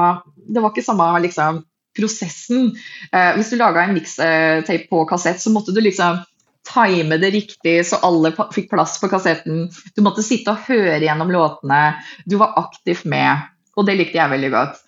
det 0.48 0.63
var 0.63 0.74
ikke 0.74 0.86
samme 0.86 1.08
liksom, 1.24 1.62
prosessen. 1.98 2.74
Uh, 3.12 3.32
hvis 3.38 3.51
du 3.51 3.58
laga 3.60 3.86
en 3.86 3.96
mixtape 3.96 4.86
på 4.92 5.05
kassett, 5.09 5.42
så 5.44 5.53
måtte 5.53 5.75
du 5.75 5.81
liksom 5.83 6.22
time 6.68 7.18
det 7.18 7.31
riktig 7.33 7.79
så 7.88 7.98
alle 8.05 8.31
fikk 8.53 8.70
plass 8.72 9.00
på 9.01 9.09
kassetten. 9.12 9.66
Du 9.96 10.03
måtte 10.05 10.24
sitte 10.25 10.53
og 10.53 10.68
høre 10.70 11.01
gjennom 11.01 11.31
låtene. 11.33 11.81
Du 12.29 12.38
var 12.42 12.55
aktivt 12.62 13.07
med, 13.09 13.48
og 13.75 13.88
det 13.88 13.98
likte 13.98 14.20
jeg 14.22 14.33
veldig 14.36 14.51
godt. 14.53 14.81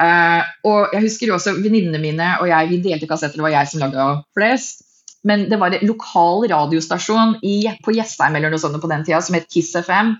Eh, 0.00 0.52
og 0.68 0.94
jeg 0.94 1.04
husker 1.06 1.30
jo 1.30 1.36
også 1.36 1.56
venninnene 1.58 2.00
mine 2.02 2.30
og 2.40 2.48
jeg 2.50 2.70
vi 2.70 2.80
delte 2.84 3.08
kassetter, 3.10 3.40
det 3.40 3.46
var 3.46 3.56
jeg 3.56 3.72
som 3.72 3.84
laga 3.84 4.08
flest. 4.36 4.86
Men 5.26 5.48
det 5.50 5.58
var 5.60 5.74
en 5.76 5.84
lokal 5.84 6.46
radiostasjon 6.48 7.36
i, 7.44 7.66
på 7.84 7.92
Jessheim 7.92 8.38
eller 8.38 8.52
noe 8.52 8.60
sånt 8.62 8.80
på 8.80 8.88
den 8.90 9.04
tida 9.04 9.20
som 9.24 9.36
het 9.36 9.50
Kiss 9.52 9.74
FM. 9.76 10.14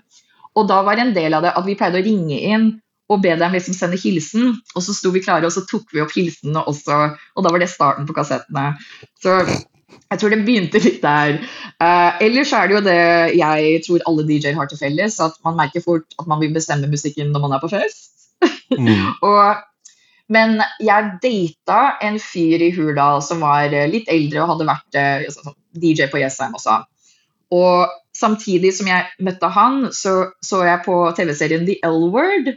Og 0.59 0.67
da 0.69 0.81
var 0.85 0.99
en 1.01 1.13
del 1.15 1.33
av 1.33 1.45
det 1.45 1.55
at 1.57 1.65
vi 1.65 1.77
pleide 1.79 2.01
å 2.01 2.05
ringe 2.05 2.37
inn 2.37 2.69
og 3.11 3.23
be 3.23 3.33
dem 3.35 3.55
liksom 3.55 3.75
sende 3.75 3.99
hilsen. 3.99 4.53
Og 4.75 4.85
så 4.85 4.95
sto 4.95 5.11
vi 5.11 5.23
klare, 5.23 5.47
og 5.47 5.55
så 5.55 5.65
tok 5.67 5.89
vi 5.95 6.03
opp 6.03 6.13
hilsenene 6.15 6.63
også. 6.69 6.99
Og 7.35 7.45
da 7.45 7.51
var 7.51 7.63
det 7.63 7.71
starten 7.71 8.07
på 8.07 8.15
kassettene. 8.15 8.75
Så 9.23 9.41
jeg 9.41 10.19
tror 10.19 10.31
det 10.31 10.41
begynte 10.45 10.79
litt 10.83 11.01
der. 11.03 11.41
Uh, 11.81 12.21
ellers 12.23 12.53
er 12.55 12.67
det 12.67 12.77
jo 12.77 12.83
det 12.85 13.01
jeg 13.39 13.83
tror 13.87 14.05
alle 14.07 14.25
DJ-er 14.27 14.57
har 14.59 14.69
til 14.71 14.79
felles, 14.79 15.19
at 15.23 15.35
man 15.47 15.59
merker 15.59 15.83
fort 15.83 16.07
at 16.19 16.27
man 16.29 16.39
vil 16.43 16.53
bestemme 16.55 16.91
musikken 16.91 17.33
når 17.33 17.45
man 17.47 17.57
er 17.57 17.63
på 17.63 17.71
fest. 17.71 18.20
Mm. 18.77 19.11
Og, 19.27 19.61
men 20.31 20.61
jeg 20.83 21.09
data 21.23 21.81
en 22.03 22.19
fyr 22.23 22.63
i 22.63 22.71
Hurdal 22.75 23.23
som 23.25 23.43
var 23.43 23.73
eh, 23.75 23.89
litt 23.91 24.09
eldre 24.11 24.43
og 24.43 24.53
hadde 24.53 24.69
vært 24.69 24.99
eh, 24.99 25.27
sånn 25.33 25.57
DJ 25.75 26.07
på 26.11 26.21
Jessheim 26.21 26.55
også. 26.57 26.81
Og 27.51 27.91
samtidig 28.15 28.71
som 28.75 28.87
jeg 28.87 29.07
møtte 29.23 29.51
han, 29.51 29.89
så 29.95 30.31
så 30.43 30.63
jeg 30.67 30.83
på 30.85 30.97
TV-serien 31.17 31.67
The 31.67 31.79
L-Word. 31.87 32.53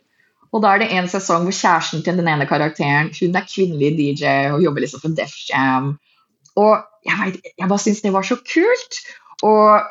Og 0.54 0.62
da 0.62 0.74
er 0.74 0.84
det 0.84 0.92
en 0.94 1.10
sesong 1.10 1.48
hvor 1.48 1.56
kjæresten 1.56 2.04
til 2.06 2.18
den 2.20 2.30
ene 2.30 2.46
karakteren 2.46 3.10
hun 3.16 3.34
er 3.34 3.46
kvinnelig 3.48 3.94
DJ 3.98 4.52
og 4.54 4.62
jobber 4.62 4.84
liksom 4.84 5.02
for 5.02 5.16
Def 5.18 5.34
Jam. 5.48 5.96
Og 6.54 6.76
jeg, 7.02 7.16
vet, 7.18 7.40
jeg 7.58 7.70
bare 7.70 7.82
syns 7.82 8.04
det 8.04 8.14
var 8.14 8.26
så 8.26 8.38
kult. 8.38 9.00
Og 9.42 9.82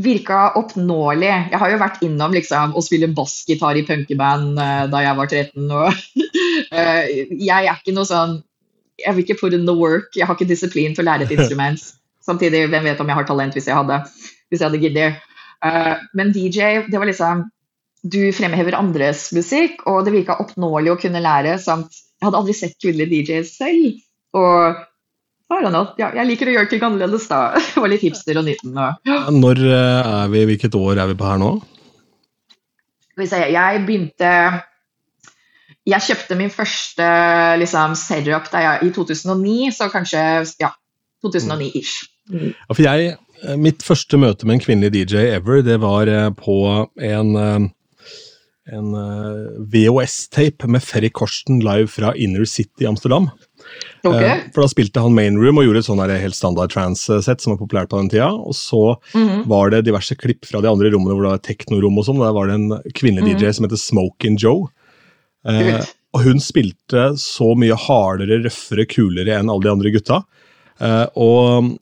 virka 0.00 0.52
oppnåelig. 0.56 1.32
Jeg 1.52 1.60
har 1.60 1.72
jo 1.72 1.80
vært 1.80 2.04
innom 2.04 2.32
liksom, 2.32 2.76
å 2.76 2.82
spille 2.84 3.10
bassgitar 3.12 3.76
i 3.76 3.84
punkeband 3.88 4.60
eh, 4.60 4.84
da 4.92 5.02
jeg 5.04 5.18
var 5.18 5.28
13. 5.28 5.66
Og, 5.68 6.04
eh, 6.78 7.10
jeg 7.36 7.58
er 7.58 7.74
ikke 7.74 7.96
noe 7.96 8.08
sånn 8.08 8.40
Jeg 9.02 9.16
vil 9.16 9.24
ikke 9.24 9.40
put 9.40 9.56
in 9.56 9.66
the 9.66 9.74
work. 9.76 10.12
Jeg 10.16 10.28
har 10.28 10.38
ikke 10.38 10.48
disiplin 10.48 10.94
til 10.96 11.04
å 11.04 11.10
lære 11.10 11.26
et 11.26 11.34
instrument. 11.38 11.82
Samtidig, 12.22 12.68
hvem 12.70 12.86
vet 12.86 13.00
om 13.02 13.10
jeg 13.10 13.18
har 13.18 13.28
talent 13.28 13.56
hvis 13.56 13.68
jeg 13.68 13.76
hadde, 13.76 13.98
hvis 14.48 14.62
jeg 14.62 14.68
hadde 14.68 14.82
giddet. 14.84 15.26
Eh, 15.66 15.96
men 16.18 16.32
DJ, 16.34 16.86
det 16.88 17.00
var 17.00 17.10
liksom 17.10 17.48
Du 18.02 18.32
fremhever 18.34 18.74
andres 18.74 19.28
musikk, 19.30 19.84
og 19.86 20.06
det 20.06 20.14
virka 20.16 20.40
oppnåelig 20.42 20.90
å 20.90 21.00
kunne 21.04 21.22
lære. 21.22 21.58
samt 21.62 21.92
Jeg 21.94 22.26
hadde 22.26 22.38
aldri 22.40 22.54
sett 22.56 22.80
kvinnelige 22.82 23.12
DJ-er 23.12 23.44
selv. 23.46 24.00
Og 24.38 24.80
ja, 25.98 26.10
jeg 26.16 26.28
liker 26.28 26.50
å 26.50 26.54
gjøre 26.56 26.70
ting 26.70 26.84
annerledes 26.86 27.28
da. 27.30 27.40
Jeg 27.72 27.82
var 27.82 27.92
litt 27.92 28.04
hipster 28.04 28.38
og 28.40 28.48
19. 28.48 28.74
og 28.76 29.32
Når 29.36 29.62
eh, 29.68 30.12
er 30.12 30.28
vi, 30.32 30.44
Hvilket 30.52 30.76
år 30.78 31.00
er 31.02 31.10
vi 31.10 31.16
på 31.18 31.28
her 31.28 31.40
nå? 31.42 31.54
Jeg 33.22 33.82
begynte 33.86 34.30
Jeg 35.88 36.06
kjøpte 36.06 36.38
min 36.38 36.52
første 36.52 37.08
liksom, 37.60 37.96
setup 37.98 38.48
jeg, 38.54 38.86
i 38.86 38.94
2009, 38.94 39.74
så 39.76 39.90
kanskje 39.92 40.22
ja, 40.62 40.72
2009-ish. 41.26 42.08
Ja, 42.32 42.72
for 42.72 42.82
jeg, 42.86 43.14
eh, 43.42 43.60
Mitt 43.60 43.84
første 43.84 44.20
møte 44.20 44.48
med 44.48 44.58
en 44.58 44.64
kvinnelig 44.64 44.94
DJ 44.94 45.36
ever, 45.36 45.62
det 45.66 45.80
var 45.82 46.10
eh, 46.10 46.30
på 46.38 46.56
en, 47.02 47.34
en 48.72 48.92
VHS-tape 49.74 50.70
med 50.70 50.86
Ferry 50.86 51.10
Korsten 51.10 51.60
live 51.66 51.90
fra 51.90 52.14
Inner 52.14 52.46
City 52.48 52.86
Amsterdam. 52.88 53.32
Eh, 54.04 54.40
For 54.52 54.62
Da 54.62 54.68
spilte 54.68 55.00
han 55.00 55.14
Main 55.14 55.36
Room 55.38 55.58
og 55.58 55.64
gjorde 55.64 55.78
et 55.78 55.86
sånn 55.86 56.02
helt 56.10 56.34
standard 56.34 56.70
trans-sett 56.72 57.40
som 57.40 57.52
var 57.54 57.60
populært 57.66 57.88
på 57.92 58.00
den 58.00 58.08
tida. 58.10 58.30
Og 58.32 58.52
så 58.54 58.96
Mhm. 59.14 59.46
var 59.46 59.70
det 59.70 59.84
diverse 59.84 60.16
klipp 60.16 60.44
fra 60.44 60.60
de 60.60 60.68
andre 60.68 60.90
rommene 60.90 61.14
hvor 61.14 61.22
det 61.22 61.30
var 61.30 61.38
teknorom 61.38 61.98
og 61.98 62.04
sånn. 62.06 62.18
Der 62.18 62.32
var 62.32 62.46
det 62.48 62.54
en 62.54 62.68
kvinnelig 62.92 63.34
Mhm. 63.34 63.38
DJ 63.38 63.52
som 63.54 63.64
heter 63.64 63.78
Smokin' 63.78 64.38
Joe. 64.38 64.68
Eh, 65.46 65.84
og 66.14 66.22
hun 66.22 66.38
spilte 66.38 67.14
så 67.16 67.54
mye 67.56 67.76
hardere, 67.76 68.42
røffere, 68.44 68.86
kulere 68.88 69.38
enn 69.38 69.48
alle 69.50 69.62
de 69.62 69.70
andre 69.70 69.90
gutta. 69.90 70.24
Eh, 70.80 71.06
og 71.16 71.78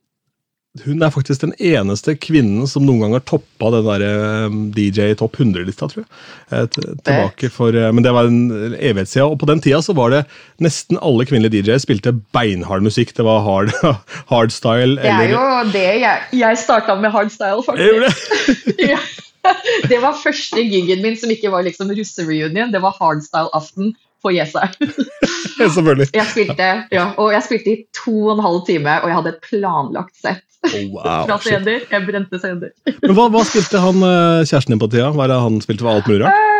hun 0.79 1.03
er 1.03 1.11
faktisk 1.11 1.43
den 1.43 1.53
eneste 1.59 2.13
kvinnen 2.23 2.63
som 2.71 2.85
noen 2.87 3.03
gang 3.03 3.15
har 3.17 3.23
toppa 3.27 3.73
den 3.75 3.87
der 3.89 4.03
eh, 4.07 4.59
DJ 4.77 5.17
Topp 5.19 5.41
100-lista, 5.43 5.89
tror 5.91 6.05
jeg. 6.05 6.11
Eh, 6.55 6.67
tilbake 6.71 7.49
for, 7.51 7.75
eh, 7.75 7.89
men 7.91 8.05
det 8.07 8.13
var 8.15 8.29
en 8.29 8.77
evighet 8.79 9.11
siden. 9.11 9.33
Og 9.35 9.41
på 9.41 9.49
den 9.51 9.63
tida 9.65 9.81
så 9.83 9.97
var 9.99 10.15
det 10.15 10.21
nesten 10.63 11.01
alle 11.03 11.27
kvinnelige 11.27 11.65
DJ-er 11.67 11.83
spilte 11.83 12.13
beinhard 12.37 12.87
musikk. 12.87 13.11
Det 13.17 13.27
var 13.27 13.43
hard, 13.43 13.75
hardstyle 14.31 14.95
Det 15.01 15.11
er 15.11 15.35
jo 15.35 15.47
det 15.75 15.89
jeg, 16.05 16.29
jeg 16.39 16.61
starta 16.63 16.95
med 17.03 17.11
hardstyle, 17.17 17.65
faktisk. 17.67 18.79
det. 18.79 18.95
Det 19.89 19.97
var 20.03 20.19
første 20.21 20.61
gigen 20.61 21.01
min 21.01 21.15
som 21.17 21.31
ikke 21.33 21.49
var 21.49 21.65
liksom 21.65 21.89
russereunion, 21.97 22.75
det 22.75 22.83
var 22.85 22.93
hardstyle-aften 22.99 23.95
på 24.21 24.35
Jessheim. 24.37 24.93
Selvfølgelig. 25.57 26.11
Jeg 26.15 26.27
spilte, 26.29 26.69
ja, 26.93 27.07
og 27.17 27.33
jeg 27.33 27.47
spilte 27.47 27.73
i 27.73 27.79
to 27.97 28.15
og 28.27 28.35
en 28.37 28.45
halv 28.45 28.61
time, 28.69 28.99
og 29.01 29.09
jeg 29.09 29.17
hadde 29.17 29.33
et 29.33 29.43
planlagt 29.49 30.15
sett 30.21 30.45
Oh, 30.61 30.75
wow, 30.93 31.25
fra. 31.25 31.39
CD-er. 31.41 31.87
Jeg 31.89 32.05
brente 32.05 32.39
CD-er. 32.43 32.75
Men 33.01 33.17
hva, 33.17 33.31
hva 33.33 33.45
spilte 33.49 33.81
han 33.81 34.03
eh, 34.05 34.43
kjæresten 34.45 34.75
din 34.75 34.83
på 34.83 34.91
tida? 34.93 35.09
Hva 35.15 35.25
er 35.25 35.33
det 35.33 35.41
han 35.41 35.57
spilte 35.65 35.87
for 35.87 35.95
alt 35.95 36.11
mulig 36.11 36.25
rart? 36.27 36.37
Eh, 36.37 36.51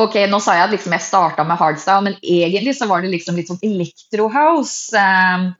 Ok, 0.00 0.16
nå 0.30 0.38
sa 0.42 0.54
jeg 0.56 0.64
at 0.68 0.72
liksom 0.72 0.94
jeg 0.96 1.04
starta 1.04 1.44
med 1.46 1.58
hardstyle, 1.60 2.04
men 2.06 2.16
egentlig 2.22 2.72
så 2.78 2.88
var 2.90 3.02
det 3.04 3.12
liksom 3.12 3.36
litt 3.38 3.50
sånn 3.50 3.60
electrohouse. 3.66 4.94
Um, 4.96 5.50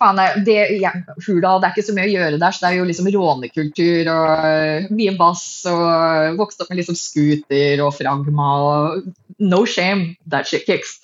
faen, 0.00 0.20
det, 0.46 0.56
ja, 0.80 0.92
Hurdal, 1.26 1.60
det 1.60 1.68
er 1.68 1.74
ikke 1.74 1.86
så 1.88 1.96
mye 1.96 2.08
å 2.08 2.14
gjøre 2.14 2.40
der, 2.40 2.54
så 2.56 2.64
det 2.64 2.70
er 2.70 2.78
jo 2.78 2.88
liksom 2.88 3.10
rånekultur 3.14 4.10
og 4.14 4.46
uh, 4.46 4.88
mye 4.96 5.14
bass. 5.18 5.44
Og 5.70 6.40
vokste 6.40 6.64
opp 6.64 6.72
med 6.72 6.80
liksom 6.80 6.98
scooter 6.98 7.84
og 7.84 7.94
fragma 7.98 8.50
og 8.64 9.12
no 9.42 9.62
shame, 9.68 10.14
that 10.32 10.48
shit 10.48 10.66
kicks. 10.68 10.98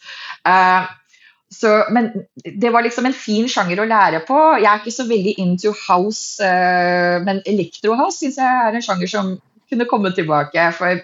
Uh, 0.47 0.89
så, 1.53 1.85
men 1.93 2.11
det 2.45 2.71
var 2.71 2.83
liksom 2.83 3.07
en 3.07 3.17
fin 3.17 3.49
sjanger 3.51 3.83
å 3.83 3.89
lære 3.89 4.23
på. 4.29 4.39
Jeg 4.63 4.69
er 4.71 4.81
ikke 4.81 4.95
så 4.95 5.05
veldig 5.09 5.35
into 5.43 5.75
house, 5.77 6.41
uh, 6.41 7.21
men 7.27 7.43
electrohouse 7.49 8.23
syns 8.23 8.39
jeg 8.41 8.61
er 8.67 8.79
en 8.79 8.85
sjanger 8.85 9.11
som 9.11 9.33
kunne 9.71 9.89
komme 9.91 10.15
tilbake. 10.17 10.65
For 10.79 11.03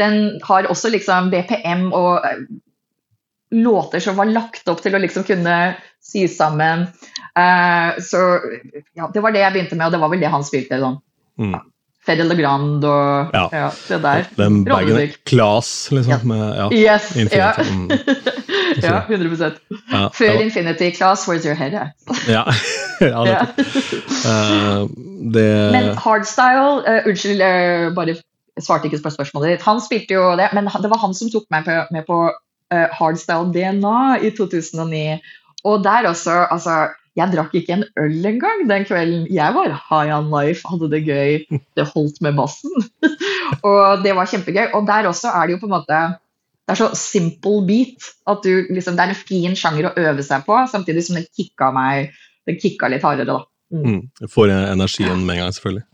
den 0.00 0.40
har 0.46 0.68
også 0.72 0.90
liksom 0.90 1.30
BPM 1.30 1.88
og 1.94 2.26
uh, 2.26 2.42
låter 3.54 4.02
som 4.02 4.18
var 4.18 4.32
lagt 4.32 4.66
opp 4.72 4.82
til 4.82 4.98
å 4.98 5.02
liksom 5.02 5.26
kunne 5.28 5.56
sy 6.02 6.26
sammen. 6.30 6.88
Uh, 7.38 7.94
så 8.02 8.26
ja, 8.96 9.06
det 9.12 9.22
var 9.22 9.34
det 9.34 9.44
jeg 9.44 9.54
begynte 9.54 9.78
med, 9.78 9.86
og 9.86 9.94
det 9.94 10.02
var 10.02 10.14
vel 10.16 10.26
det 10.26 10.34
han 10.34 10.46
spilte. 10.46 10.82
sånn. 10.82 10.98
Mm. 11.38 11.60
Fede 12.06 12.24
Legrand 12.28 12.84
og 12.84 13.34
ja. 13.34 13.44
ja. 13.52 13.68
det 13.88 14.02
der. 14.02 14.28
Den 14.36 14.64
bagen 14.64 15.12
Class, 15.26 15.90
liksom. 15.90 16.12
Ja. 16.12 16.18
Med, 16.22 16.42
ja. 16.54 16.68
Yes, 16.72 17.16
Infinity. 17.16 17.72
Mm. 17.72 17.90
ja, 18.86 19.00
100 19.10 19.50
ja, 19.92 20.08
Før. 20.14 20.40
Infinity 20.40 20.90
Class, 20.96 21.28
where's 21.28 21.46
your 21.46 21.54
head 21.54 21.74
at? 21.74 21.88
ja, 22.28 22.44
ja 23.00 23.42
uh, 24.24 24.88
det... 25.34 25.48
Men 25.72 25.96
hardstyle 25.98 26.82
uh, 26.86 27.08
Unnskyld, 27.08 27.42
uh, 27.42 27.94
bare 27.94 28.16
svarte 28.62 28.86
ikke 28.86 29.02
på 29.02 29.10
spørsmålet 29.10 29.56
ditt. 29.56 29.66
Han 29.66 29.82
spilte 29.84 30.14
jo 30.14 30.30
det, 30.38 30.48
men 30.56 30.70
det 30.82 30.90
var 30.90 31.02
han 31.02 31.14
som 31.14 31.30
tok 31.32 31.50
meg 31.52 31.66
på, 31.66 31.80
med 31.92 32.06
på 32.06 32.20
hardstyle 32.72 33.52
DNA 33.52 33.98
i 34.26 34.30
2009. 34.34 35.18
Og 35.68 35.84
der 35.84 36.08
også, 36.08 36.46
altså 36.50 36.86
jeg 37.16 37.32
drakk 37.32 37.54
ikke 37.56 37.78
en 37.78 37.86
øl 38.02 38.28
engang 38.28 38.66
den 38.68 38.84
kvelden. 38.84 39.24
Jeg 39.32 39.54
var 39.56 39.72
high 39.72 40.12
on 40.12 40.28
life, 40.32 40.66
hadde 40.68 40.90
det 40.92 41.02
gøy. 41.06 41.58
Det 41.76 41.88
holdt 41.94 42.20
med 42.24 42.36
bassen. 42.36 42.72
og 43.70 44.04
det 44.04 44.12
var 44.18 44.28
kjempegøy. 44.28 44.74
Og 44.76 44.86
der 44.88 45.08
også 45.08 45.32
er 45.32 45.46
det 45.46 45.56
jo 45.56 45.62
på 45.64 45.70
en 45.70 45.76
måte 45.78 46.04
det 46.66 46.74
er 46.74 46.80
så 46.80 46.88
simple 46.98 47.60
beat 47.62 48.08
at 48.26 48.40
du, 48.42 48.66
liksom, 48.74 48.96
det 48.98 49.04
er 49.04 49.12
en 49.12 49.18
fin 49.28 49.52
sjanger 49.54 49.86
å 49.86 49.92
øve 50.02 50.24
seg 50.26 50.42
på, 50.48 50.56
samtidig 50.66 51.04
som 51.06 51.14
den 51.14 51.28
kicka 51.30 51.68
meg 51.70 52.16
den 52.46 52.58
kicka 52.58 52.90
litt 52.90 53.06
hardere. 53.06 53.36
da. 53.36 53.44
Mm. 53.70 53.84
Mm. 53.86 54.30
Får 54.32 54.50
energien 54.50 55.22
med 55.22 55.36
en 55.36 55.44
gang, 55.44 55.54
selvfølgelig. 55.54 55.86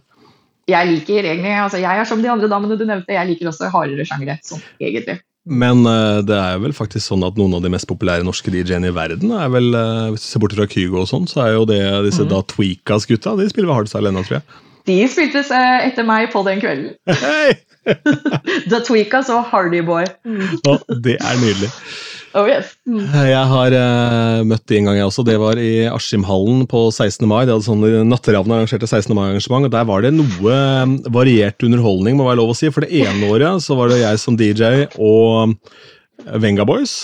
Jeg 0.73 0.89
liker 0.89 1.27
egentlig, 1.27 1.53
altså 1.59 1.81
jeg 1.83 2.01
er 2.01 2.09
som 2.09 2.23
de 2.23 2.31
andre 2.33 2.49
damene 2.49 2.79
du 2.81 2.87
nevnte, 2.89 3.13
jeg 3.13 3.29
liker 3.29 3.51
også 3.51 3.69
hardere 3.73 4.07
sjangere. 4.09 4.39
sånn 4.47 4.63
egentlig. 4.81 5.19
Men 5.43 5.83
uh, 5.89 6.21
det 6.23 6.37
er 6.39 6.61
vel 6.63 6.75
faktisk 6.77 7.09
sånn 7.09 7.25
at 7.27 7.39
noen 7.39 7.57
av 7.59 7.65
de 7.65 7.71
mest 7.73 7.89
populære 7.91 8.23
norske 8.27 8.53
DJ-ene 8.55 8.93
i 8.93 8.95
verden 8.95 9.33
er 9.35 9.49
vel, 9.51 9.73
uh, 9.75 10.13
Hvis 10.15 10.27
du 10.27 10.29
ser 10.29 10.45
bort 10.45 10.55
fra 10.55 10.69
Kygo 10.71 11.03
og 11.03 11.09
sånn, 11.11 11.27
så 11.31 11.43
er 11.47 11.57
jo 11.57 11.65
det 11.67 11.81
disse 12.07 12.23
mm. 12.23 12.31
da 12.31 12.43
Tweakas-gutta. 12.53 13.35
De 13.41 13.49
spiller 13.51 13.73
ved 13.73 13.81
hardstyle 13.81 14.13
ennå, 14.13 14.23
tror 14.29 14.39
jeg. 14.39 14.63
De 14.87 14.97
spilte 15.11 15.45
seg 15.47 15.89
etter 15.89 16.07
meg 16.07 16.31
på 16.33 16.43
den 16.47 16.63
kvelden. 16.63 16.95
Hey! 17.11 17.59
The 18.71 18.79
Tweakas 18.87 19.31
og 19.35 19.45
Hardy 19.51 19.83
Boy. 19.87 20.07
Mm. 20.27 20.59
Oh, 20.71 20.79
det 21.03 21.19
er 21.19 21.39
nydelig. 21.43 21.71
Oh, 22.33 22.47
yes. 22.49 22.73
mm. 22.89 23.01
Jeg 23.29 23.45
har 23.51 23.75
uh, 23.77 24.43
møtt 24.49 24.65
de 24.71 24.79
en 24.79 24.89
gang, 24.89 24.99
jeg 24.99 25.09
også. 25.09 25.25
Det 25.29 25.37
var 25.41 25.59
i 25.61 25.85
Askimhallen 25.91 26.65
på 26.71 26.87
16. 26.89 27.27
mai. 27.29 27.43
De 27.45 27.53
hadde 27.53 27.67
sånn 27.67 27.85
Natteravn 28.09 28.55
arrangerte 28.57 28.89
16. 28.89 29.13
mai-arrangement, 29.17 29.69
og 29.69 29.75
der 29.75 29.89
var 29.89 30.05
det 30.05 30.15
noe 30.17 30.55
eh, 30.55 30.95
variert 31.13 31.61
underholdning, 31.67 32.17
må 32.17 32.29
være 32.29 32.41
lov 32.41 32.55
å 32.55 32.57
si. 32.57 32.73
For 32.73 32.87
det 32.87 33.05
ene 33.05 33.29
året 33.29 33.65
så 33.65 33.77
var 33.77 33.93
det 33.93 34.01
jeg 34.01 34.23
som 34.23 34.39
DJ 34.41 34.87
og 34.97 35.59
Venga 36.41 36.65
Boys. 36.69 37.03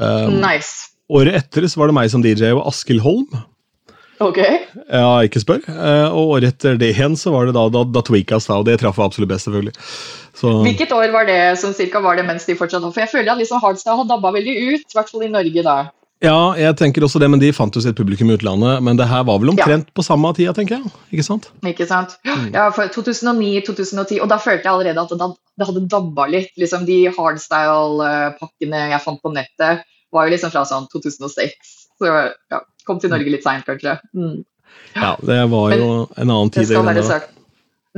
Um, 0.00 0.38
nice. 0.40 0.94
Året 1.12 1.42
etter 1.42 1.68
så 1.68 1.82
var 1.82 1.90
det 1.90 1.98
meg 1.98 2.10
som 2.12 2.24
DJ 2.24 2.54
og 2.54 2.64
Askild 2.70 3.04
Holm. 3.04 3.28
Ok. 4.24 4.38
Ja, 4.90 5.10
ikke 5.26 5.42
spør. 5.42 5.60
Uh, 5.68 6.08
og 6.10 6.34
året 6.38 6.56
etter 6.56 6.78
det 6.80 6.92
igjen 6.94 7.14
så 7.18 7.32
var 7.34 7.48
det 7.48 7.54
da, 7.56 7.66
da, 7.72 7.84
da 7.86 8.02
Tweakas, 8.06 8.48
da, 8.50 8.58
og 8.58 8.66
det 8.66 8.78
traff 8.82 8.98
absolutt 9.02 9.30
best, 9.30 9.46
selvfølgelig. 9.46 9.74
Så... 10.38 10.54
Hvilket 10.64 10.94
år 10.94 11.12
var 11.14 11.28
det 11.28 11.38
som 11.60 11.74
cirka 11.74 12.02
var 12.02 12.18
det 12.18 12.26
mens 12.26 12.44
de 12.46 12.54
fortsatt 12.54 12.84
For 12.86 13.02
jeg 13.02 13.10
føler 13.10 13.32
at 13.32 13.40
liksom 13.40 13.58
Hardstyle 13.62 13.96
har 13.98 14.06
dabba 14.06 14.30
veldig 14.36 14.54
ut, 14.70 14.84
i 14.86 14.98
hvert 14.98 15.10
fall 15.10 15.24
i 15.26 15.30
Norge 15.32 15.64
da. 15.66 15.78
Ja, 16.18 16.56
jeg 16.58 16.74
tenker 16.78 17.04
også 17.06 17.20
det, 17.22 17.28
men 17.30 17.38
de 17.38 17.52
fant 17.54 17.74
jo 17.74 17.82
sitt 17.82 17.94
publikum 17.98 18.30
i 18.32 18.34
utlandet. 18.34 18.82
Men 18.82 18.98
det 18.98 19.06
her 19.06 19.22
var 19.26 19.38
vel 19.38 19.52
omtrent 19.52 19.86
ja. 19.86 19.94
på 19.94 20.02
samme 20.02 20.32
tida, 20.34 20.54
tenker 20.56 20.80
jeg. 20.80 20.92
Ikke 21.14 21.26
sant? 21.26 21.46
Ikke 21.66 21.86
sant. 21.86 22.16
Mm. 22.26 22.48
Ja, 22.56 22.64
for 22.74 22.90
2009-2010, 22.90 24.18
og 24.24 24.26
da 24.30 24.40
følte 24.42 24.66
jeg 24.66 24.72
allerede 24.72 25.04
at 25.04 25.14
det, 25.14 25.28
det 25.58 25.68
hadde 25.68 25.84
dabba 25.94 26.26
litt. 26.30 26.50
Liksom 26.58 26.88
De 26.88 27.04
hardstyle-pakkene 27.14 28.82
jeg 28.94 29.04
fant 29.04 29.22
på 29.22 29.34
nettet, 29.34 29.86
var 30.14 30.26
jo 30.26 30.34
liksom 30.34 30.54
fra 30.54 30.64
sånn 30.66 30.90
2006. 30.90 31.76
Så 31.98 32.10
ja, 32.10 32.60
kom 32.88 33.00
til 33.02 33.12
Norge 33.12 33.32
litt 33.32 33.44
seint, 33.46 33.66
kanskje. 33.68 33.98
Mm. 34.16 34.38
Ja, 34.96 35.14
det 35.24 35.42
var 35.52 35.74
jo 35.74 35.88
men, 35.88 36.06
en 36.16 36.30
annen 36.30 36.52
tid. 36.54 36.64
Det 36.64 36.74
skal 36.74 36.88
være 36.88 37.04
sagt. 37.06 37.34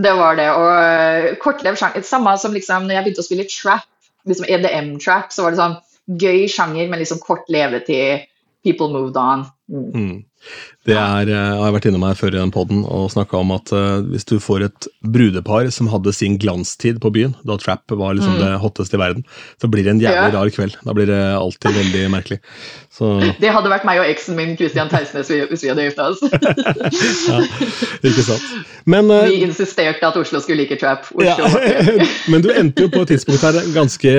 Det 0.01 0.13
var 0.17 0.39
det. 0.39 0.49
Og 0.55 0.71
uh, 0.71 1.29
kortlev 1.43 1.79
sjanger 1.79 2.05
Samme 2.07 2.35
som 2.41 2.55
liksom 2.57 2.87
når 2.87 2.97
jeg 2.97 3.07
begynte 3.07 3.25
å 3.25 3.27
spille 3.27 3.47
trap, 3.51 3.87
liksom 4.29 4.49
EDM-trap, 4.49 5.33
så 5.35 5.45
var 5.45 5.55
det 5.55 5.61
sånn 5.61 5.79
gøy 6.21 6.47
sjanger, 6.51 6.89
men 6.91 7.03
liksom 7.03 7.23
kort 7.23 7.49
levetid. 7.53 8.27
People 8.67 8.91
moved 8.93 9.17
on. 9.17 9.47
Mm. 9.71 10.25
Det 10.89 10.97
er, 10.97 11.29
eh, 11.29 11.37
jeg 11.37 11.61
har 11.61 11.75
vært 11.75 11.87
innom 11.91 12.05
her 12.09 12.17
før 12.17 12.33
i 12.33 12.39
den 12.41 12.53
poden 12.55 12.85
og 12.89 13.11
snakka 13.13 13.43
om 13.43 13.51
at 13.53 13.69
uh, 13.77 14.01
hvis 14.01 14.25
du 14.31 14.39
får 14.41 14.65
et 14.71 14.87
brudepar 15.05 15.69
som 15.75 15.91
hadde 15.93 16.15
sin 16.17 16.39
glanstid 16.41 17.03
på 17.05 17.11
byen, 17.13 17.35
da 17.45 17.59
trap 17.61 17.85
var 17.93 18.17
liksom 18.17 18.39
mm. 18.39 18.41
det 18.41 18.53
hotteste 18.63 18.97
i 18.97 19.03
verden, 19.03 19.27
så 19.61 19.69
blir 19.69 19.85
det 19.85 19.93
en 19.93 20.01
jævlig 20.01 20.31
ja. 20.33 20.39
rar 20.39 20.53
kveld. 20.55 20.79
Da 20.87 20.95
blir 20.97 21.11
det 21.11 21.21
alltid 21.37 21.77
veldig 21.77 22.05
merkelig. 22.17 22.41
Så... 22.91 23.11
Det 23.41 23.53
hadde 23.53 23.71
vært 23.73 23.85
meg 23.89 24.01
og 24.01 24.09
eksen 24.09 24.37
min 24.37 24.57
Christian 24.59 24.89
Theisnes 24.93 25.29
hvis 25.29 25.63
vi 25.65 25.71
hadde 25.71 25.85
gifta 25.85 26.09
oss. 26.15 26.25
ja, 27.29 27.43
ikke 28.01 28.25
sant. 28.25 28.49
Men, 28.89 29.13
uh, 29.13 29.29
vi 29.29 29.45
insisterte 29.45 30.09
at 30.09 30.17
Oslo 30.17 30.41
skulle 30.41 30.65
like 30.65 30.81
trap. 30.81 31.05
Ja, 31.21 31.37
men 32.33 32.41
du 32.41 32.49
endte 32.55 32.89
jo 32.89 32.93
på 32.93 33.05
et 33.05 33.13
tidspunkt 33.13 33.45
her 33.45 33.61
ganske 33.77 34.17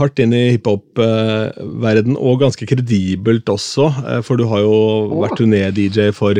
hardt 0.00 0.24
inn 0.24 0.32
i 0.32 0.46
hiphop-verden, 0.54 2.16
og 2.16 2.40
ganske 2.40 2.64
kredibelt 2.72 3.52
også, 3.52 3.90
for 4.24 4.40
du 4.40 4.48
har 4.48 4.64
jo 4.64 4.72
oh. 4.72 5.16
vært 5.26 5.44
turné-DJ 5.50 6.10
for 6.16 6.38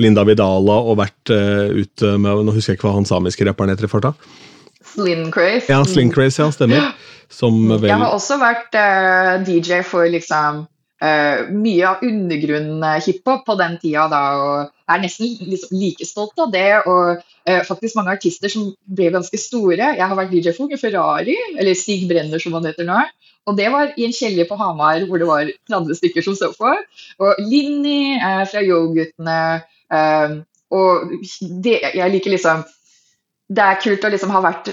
Linda 0.00 0.24
Vidala 0.24 0.78
og 0.82 0.98
vært 1.00 1.32
uh, 1.34 1.70
ute 1.72 2.16
med 2.18 2.46
Nå 2.46 2.54
husker 2.54 2.72
jeg 2.72 2.80
ikke 2.80 2.90
hva 2.90 2.98
han 2.98 3.08
samiske 3.08 3.46
rapperen 3.48 3.72
heter 3.72 3.88
i 3.88 3.92
farta. 3.92 4.14
Slim 4.92 5.30
Craze. 5.32 5.70
Ja, 5.70 5.82
Slim 5.88 6.12
Craze, 6.12 6.42
ja, 6.42 6.50
stemmer. 6.52 6.92
Vel... 7.32 7.88
Jeg 7.88 7.96
har 7.96 8.12
også 8.12 8.36
vært 8.36 8.76
uh, 8.76 9.40
DJ 9.46 9.80
for 9.88 10.04
liksom 10.10 10.66
uh, 10.66 11.38
mye 11.48 11.86
av 11.88 12.02
undergrunn-hiphop 12.04 13.46
på 13.46 13.56
den 13.56 13.78
tida 13.80 14.04
da, 14.12 14.22
og 14.36 14.92
er 14.92 15.00
nesten 15.00 15.30
liksom 15.40 15.78
like 15.80 16.04
stolt 16.04 16.36
av 16.44 16.52
det. 16.52 16.82
Og 16.84 17.22
uh, 17.22 17.62
faktisk 17.64 17.96
mange 17.96 18.18
artister 18.18 18.52
som 18.52 18.68
ble 18.84 19.08
ganske 19.14 19.40
store. 19.40 19.94
Jeg 19.96 20.10
har 20.10 20.18
vært 20.18 20.34
DJ 20.34 20.52
for 20.58 20.76
Ferrari, 20.76 21.38
eller 21.56 21.78
Stig 21.78 22.04
Brenner 22.10 22.42
som 22.42 22.58
han 22.58 22.68
heter 22.68 22.88
nå. 22.88 23.00
Og 23.50 23.56
det 23.58 23.68
var 23.74 23.90
i 23.98 24.06
en 24.06 24.14
kjeller 24.14 24.46
på 24.48 24.58
Hamar 24.60 25.02
hvor 25.08 25.18
det 25.18 25.28
var 25.28 25.50
30 25.70 25.98
stykker 25.98 26.24
som 26.26 26.36
så 26.38 26.52
på. 26.54 26.74
Og 27.22 27.40
Linni 27.42 28.14
er 28.18 28.44
fra 28.50 28.62
Yo-guttene. 28.62 29.40
og 30.70 31.10
det, 31.64 31.80
jeg 31.94 32.12
liker 32.14 32.32
liksom 32.32 32.62
Det 33.52 33.64
er 33.64 33.80
kult 33.82 34.04
å 34.06 34.08
liksom 34.08 34.30
ha 34.32 34.40
vært 34.40 34.70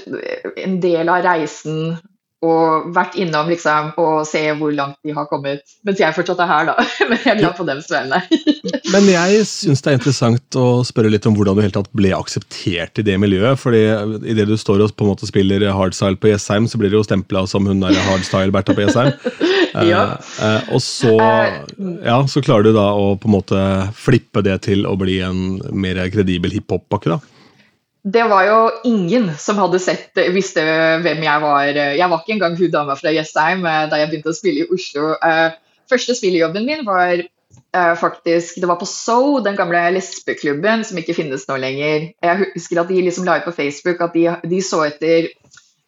en 0.64 0.78
del 0.80 1.10
av 1.12 1.26
reisen 1.26 1.98
og 2.46 2.94
vært 2.96 3.18
innom 3.20 3.50
liksom, 3.52 3.90
og 4.00 4.22
se 4.28 4.42
hvor 4.56 4.72
langt 4.72 4.96
de 5.04 5.12
har 5.16 5.28
kommet. 5.28 5.66
Mens 5.88 6.00
jeg 6.00 6.16
fortsatt 6.16 6.40
er 6.40 6.48
her, 6.48 6.70
da. 6.70 6.86
Men 7.10 7.18
jeg 7.20 7.32
er 7.34 7.40
glad 7.42 7.58
på 7.58 7.66
dems 7.68 7.90
vegne. 7.94 8.22
Men 8.94 9.10
jeg 9.12 9.42
syns 9.50 9.84
det 9.84 9.92
er 9.92 9.98
interessant 10.00 10.60
å 10.60 10.68
spørre 10.88 11.12
litt 11.12 11.28
om 11.28 11.36
hvordan 11.36 11.58
du 11.58 11.64
helt 11.66 11.76
tatt 11.76 11.90
ble 12.00 12.14
akseptert 12.16 13.02
i 13.02 13.06
det 13.06 13.18
miljøet. 13.20 13.60
fordi 13.60 13.82
idet 14.32 14.48
du 14.48 14.56
står 14.60 14.86
og 14.86 14.96
på 14.96 15.06
en 15.06 15.12
måte 15.12 15.28
spiller 15.28 15.66
hardstyle 15.76 16.20
på 16.20 16.32
Jessheim, 16.32 16.70
så 16.70 16.80
blir 16.80 16.94
du 16.94 17.00
jo 17.00 17.06
stempla 17.08 17.44
som 17.50 17.68
hun 17.68 17.84
der 17.84 17.98
hardstyle-Bertha 18.08 18.76
på 18.78 18.86
Jessheim. 18.86 19.12
ja. 19.92 20.06
Eh, 20.16 20.46
eh, 20.46 20.72
og 20.76 20.84
så, 20.84 21.18
eh, 21.20 21.60
ja, 22.08 22.22
så 22.32 22.44
klarer 22.46 22.70
du 22.70 22.72
da 22.78 22.88
å 22.96 23.12
på 23.20 23.28
en 23.28 23.36
måte 23.36 23.66
flippe 24.00 24.46
det 24.48 24.62
til 24.70 24.88
å 24.88 24.96
bli 25.00 25.20
en 25.28 25.60
mer 25.76 26.00
kredibel 26.14 26.56
hiphop-bakke, 26.56 27.18
da 27.18 27.39
det 28.04 28.24
var 28.32 28.46
jo 28.48 28.60
ingen 28.88 29.32
som 29.38 29.58
hadde 29.60 29.80
sett, 29.84 30.16
visste 30.32 30.64
hvem 31.04 31.24
jeg 31.26 31.42
var. 31.44 31.68
Jeg 31.76 32.08
var 32.08 32.22
ikke 32.22 32.36
engang 32.38 32.56
hun 32.56 32.72
dama 32.72 32.96
fra 32.96 33.12
Jessheim 33.12 33.66
eh, 33.68 33.88
da 33.92 34.00
jeg 34.00 34.12
begynte 34.12 34.32
å 34.32 34.38
spille 34.38 34.64
i 34.64 34.70
Oslo. 34.72 35.12
Eh, 35.20 35.58
første 35.92 36.16
spillejobben 36.16 36.64
min 36.68 36.86
var 36.88 37.20
eh, 37.20 37.96
faktisk 38.00 38.62
Det 38.62 38.70
var 38.70 38.80
på 38.80 38.88
So, 38.88 39.42
den 39.44 39.58
gamle 39.60 39.82
lesbeklubben 39.98 40.86
som 40.88 41.02
ikke 41.02 41.18
finnes 41.18 41.44
nå 41.50 41.58
lenger. 41.60 42.08
Jeg 42.24 42.48
husker 42.56 42.80
at 42.80 42.94
de 42.94 43.02
liksom 43.04 43.28
la 43.28 43.42
ut 43.42 43.50
på 43.50 43.58
Facebook 43.58 44.00
at 44.06 44.16
de, 44.16 44.30
de 44.48 44.62
så 44.64 44.86
etter 44.88 45.34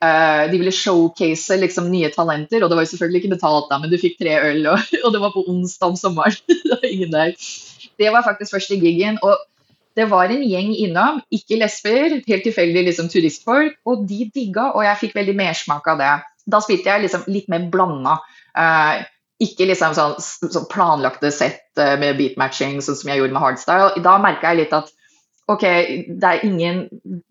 De 0.02 0.58
ville 0.58 0.72
showcase 0.74 1.60
liksom 1.62 1.92
nye 1.94 2.10
talenter, 2.10 2.64
og 2.64 2.72
det 2.72 2.78
var 2.78 2.88
jo 2.88 2.90
selvfølgelig 2.90 3.20
ikke 3.20 3.36
betalt, 3.36 3.68
da, 3.70 3.78
men 3.78 3.92
du 3.92 4.00
fikk 4.02 4.16
tre 4.18 4.34
øl, 4.48 4.64
og, 4.72 4.88
og 5.06 5.14
det 5.14 5.20
var 5.22 5.30
på 5.36 5.44
onsdag 5.46 5.94
om 5.94 6.00
sommeren. 6.00 6.40
det 6.50 6.72
var 6.74 6.88
ingen 6.90 7.14
der. 7.14 7.36
Det 8.02 8.10
var 8.10 8.26
faktisk 8.26 8.56
første 8.58 8.80
gigen. 8.82 9.20
og 9.22 9.38
det 9.98 10.08
var 10.12 10.32
en 10.32 10.44
gjeng 10.48 10.72
innom, 10.86 11.22
ikke 11.34 11.60
lesber, 11.60 12.20
helt 12.28 12.46
tilfeldig 12.48 12.86
liksom 12.88 13.10
turistfolk, 13.12 13.80
og 13.86 14.06
de 14.10 14.28
digga, 14.34 14.70
og 14.76 14.86
jeg 14.88 15.00
fikk 15.06 15.18
veldig 15.20 15.36
mersmak 15.40 15.88
av 15.92 16.00
det. 16.00 16.14
da 16.52 16.60
spilte 16.64 16.90
jeg 16.90 17.04
liksom 17.04 17.28
litt 17.30 17.50
mer 17.52 17.68
blanda. 17.72 18.16
Eh, 18.58 19.04
ikke 19.42 19.66
liksom 19.70 19.94
sånn, 19.98 20.16
sånn 20.22 20.68
planlagte 20.70 21.32
sett 21.34 21.64
uh, 21.82 21.96
med 22.02 22.18
beatmatching, 22.20 22.78
sånn 22.84 22.98
som 23.00 23.10
jeg 23.10 23.22
gjorde 23.22 23.34
med 23.34 23.42
hardstyle. 23.42 24.02
Da 24.06 24.18
merka 24.22 24.52
jeg 24.52 24.64
litt 24.64 24.76
at 24.78 24.92
ok, 25.50 25.64
det 26.22 26.28
er 26.30 26.46
ingen 26.46 26.84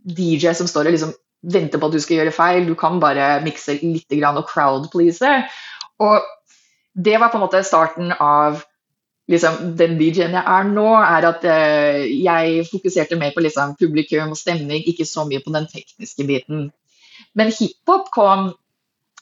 DJ 0.03 0.55
som 0.59 0.68
står 0.70 0.90
og 0.90 0.96
liksom 0.96 1.12
venter 1.55 1.81
på 1.81 1.88
at 1.88 1.94
du 1.94 2.03
skal 2.03 2.18
gjøre 2.18 2.35
feil, 2.35 2.66
du 2.66 2.75
kan 2.79 2.99
bare 3.03 3.38
mikse 3.44 3.79
litt 3.81 4.16
og 4.27 4.42
crowd-please. 4.51 5.31
Og 6.03 6.27
det 6.99 7.20
var 7.20 7.31
på 7.31 7.38
en 7.38 7.46
måte 7.46 7.62
starten 7.64 8.12
av 8.18 8.64
liksom, 9.31 9.75
den 9.79 9.97
DJ-en 10.01 10.37
jeg 10.38 10.43
er 10.43 10.71
nå, 10.71 10.88
er 11.01 11.29
at 11.31 11.47
uh, 11.47 12.01
jeg 12.07 12.66
fokuserte 12.71 13.19
mer 13.21 13.35
på 13.37 13.45
liksom, 13.45 13.77
publikum 13.81 14.35
og 14.35 14.40
stemning, 14.40 14.83
ikke 14.90 15.09
så 15.09 15.27
mye 15.29 15.43
på 15.45 15.55
den 15.55 15.69
tekniske 15.71 16.27
biten. 16.29 16.69
Men 17.38 17.55
hiphop 17.55 18.11
kom 18.14 18.51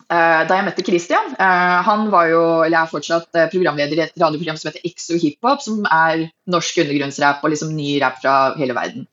Uh, 0.08 0.46
da 0.48 0.56
jeg 0.56 0.64
møtte 0.64 0.82
Christian. 0.86 1.34
Uh, 1.36 1.84
han 1.84 2.06
var 2.08 2.30
jo, 2.30 2.42
eller 2.64 2.78
er 2.80 2.88
fortsatt 2.88 3.28
uh, 3.36 3.48
programleder 3.52 3.98
i 3.98 4.02
et 4.06 4.14
radioprogram 4.16 4.56
som 4.56 4.70
heter 4.70 4.86
Exo 4.88 5.18
Hiphop, 5.20 5.60
som 5.60 5.82
er 5.84 6.22
norsk 6.48 6.78
undergrunnsrap 6.80 7.42
og 7.44 7.52
liksom 7.52 7.74
ny 7.76 7.98
rap 8.00 8.16
fra 8.22 8.36
hele 8.56 8.76
verden. 8.78 9.04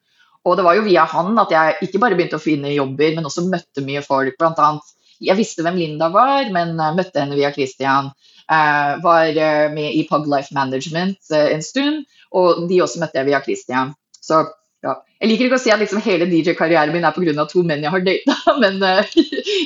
Og 0.47 0.55
det 0.55 0.63
var 0.63 0.77
jo 0.77 0.85
via 0.85 1.03
han 1.11 1.35
at 1.41 1.51
jeg 1.51 1.89
ikke 1.89 1.99
bare 1.99 2.15
begynte 2.15 2.39
å 2.39 2.43
finne 2.43 2.71
jobber, 2.71 3.11
men 3.17 3.27
også 3.27 3.43
møtte 3.49 3.83
mye 3.83 4.05
folk. 4.05 4.37
Blant 4.39 4.61
annet, 4.63 4.93
jeg 5.25 5.35
visste 5.41 5.65
hvem 5.65 5.81
Linda 5.81 6.07
var, 6.13 6.47
men 6.55 6.77
møtte 6.77 7.19
henne 7.19 7.35
via 7.35 7.51
Christian. 7.51 8.13
Var 8.47 9.39
med 9.73 9.95
i 9.97 10.03
Pug 10.09 10.27
Life 10.29 10.53
Management 10.53 11.31
en 11.33 11.63
stund, 11.65 12.03
og 12.35 12.65
de 12.69 12.81
også 12.83 13.01
møtte 13.01 13.17
jeg 13.17 13.29
via 13.29 13.41
Christian. 13.41 13.95
Så 14.21 14.43
ja. 14.85 14.93
Jeg 15.23 15.31
liker 15.31 15.47
ikke 15.47 15.57
å 15.57 15.63
si 15.63 15.71
at 15.73 15.81
liksom 15.81 16.01
hele 16.05 16.27
DJ-karrieren 16.29 16.93
min 16.93 17.05
er 17.07 17.15
pga. 17.15 17.45
to 17.49 17.63
menn 17.65 17.81
jeg 17.85 17.93
har 17.93 18.03
data, 18.05 18.35
men 18.63 18.77
uh, 18.83 19.15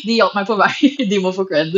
de 0.06 0.16
hjalp 0.16 0.38
meg 0.38 0.48
på 0.48 0.56
vei. 0.60 0.92
De 1.10 1.20
må 1.24 1.34
få 1.36 1.44
cred. 1.50 1.76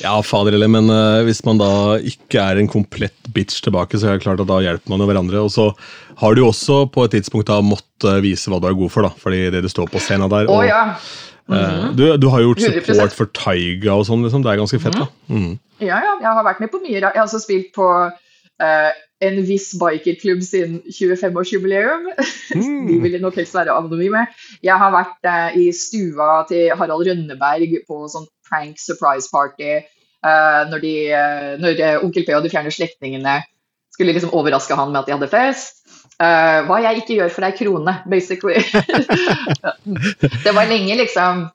Ja, 0.00 0.14
fader 0.24 0.56
heller, 0.56 0.70
men 0.72 0.88
uh, 0.92 1.20
hvis 1.26 1.42
man 1.44 1.60
da 1.60 1.98
ikke 2.00 2.40
er 2.40 2.60
en 2.60 2.70
komplett 2.70 3.28
bitch 3.36 3.60
tilbake, 3.66 4.00
så 4.00 4.08
er 4.08 4.16
det 4.16 4.24
klart 4.24 4.40
at 4.40 4.48
da 4.48 4.62
hjelper 4.64 4.94
man 4.94 5.04
jo 5.04 5.10
hverandre. 5.10 5.44
Og 5.44 5.52
så 5.52 5.68
har 6.22 6.34
du 6.34 6.44
jo 6.44 6.50
også 6.54 6.84
på 6.94 7.04
et 7.04 7.18
tidspunkt 7.18 7.50
da 7.52 7.60
måttet 7.64 8.24
vise 8.24 8.48
hva 8.48 8.62
du 8.62 8.70
er 8.70 8.78
god 8.78 8.94
for, 8.94 9.04
da, 9.04 9.12
fordi 9.20 9.48
det 9.52 9.64
du 9.66 9.70
står 9.72 9.92
på 9.92 10.00
scenen 10.00 10.32
der. 10.32 10.48
Og, 10.48 10.62
oh, 10.62 10.64
ja. 10.64 10.96
Mm 11.46 11.58
-hmm. 11.60 11.96
du, 11.96 12.16
du, 12.16 12.28
har 12.28 12.40
gjort 12.40 12.60
support 12.60 13.12
100%. 13.12 13.16
for 13.16 13.24
Taiga 13.36 13.92
og 13.92 14.06
sånn, 14.06 14.22
liksom. 14.24 14.42
Det 14.42 14.50
er 14.50 14.56
ganske 14.56 14.80
fett, 14.80 14.96
da. 14.96 15.06
Mm. 15.28 15.58
Ja, 15.80 15.98
ja. 16.00 16.14
Jeg 16.20 16.32
har 16.32 16.44
vært 16.44 16.60
med 16.60 16.70
på 16.72 16.80
mye. 16.80 17.00
Jeg 17.00 17.04
har 17.04 17.22
også 17.22 17.40
spilt 17.42 17.74
på 17.74 17.88
uh, 18.62 18.92
en 19.20 19.36
viss 19.46 19.74
bikerklubb 19.80 20.42
sin 20.42 20.80
25-årsjubileum. 20.88 22.08
Mm. 22.54 22.86
De 22.88 23.00
ville 23.00 23.20
nok 23.20 23.36
helst 23.36 23.54
være 23.54 23.76
anonyme. 23.76 24.26
Jeg 24.62 24.78
har 24.78 24.90
vært 24.90 25.20
uh, 25.28 25.58
i 25.60 25.72
stua 25.72 26.46
til 26.48 26.72
Harald 26.72 27.06
Rønneberg 27.08 27.76
på 27.88 28.08
sånn 28.08 28.26
prank 28.48 28.80
surprise 28.80 29.28
party 29.32 29.84
uh, 30.24 30.62
når, 30.70 30.78
de, 30.80 30.94
når 31.60 32.04
Onkel 32.04 32.24
P 32.24 32.36
og 32.36 32.44
de 32.44 32.52
fjerne 32.52 32.72
slektningene 32.72 33.42
skulle 33.94 34.12
liksom 34.12 34.34
overraske 34.34 34.74
han 34.74 34.90
med 34.90 35.04
at 35.04 35.06
de 35.06 35.14
hadde 35.14 35.30
fest. 35.30 35.83
Uh, 36.22 36.62
hva 36.68 36.78
jeg 36.84 37.02
ikke 37.02 37.16
gjør 37.18 37.32
for 37.34 37.46
ei 37.46 37.54
krone, 37.58 37.96
basically. 38.10 38.62
det 40.44 40.54
var 40.54 40.70
lenge, 40.70 40.96
liksom 41.02 41.48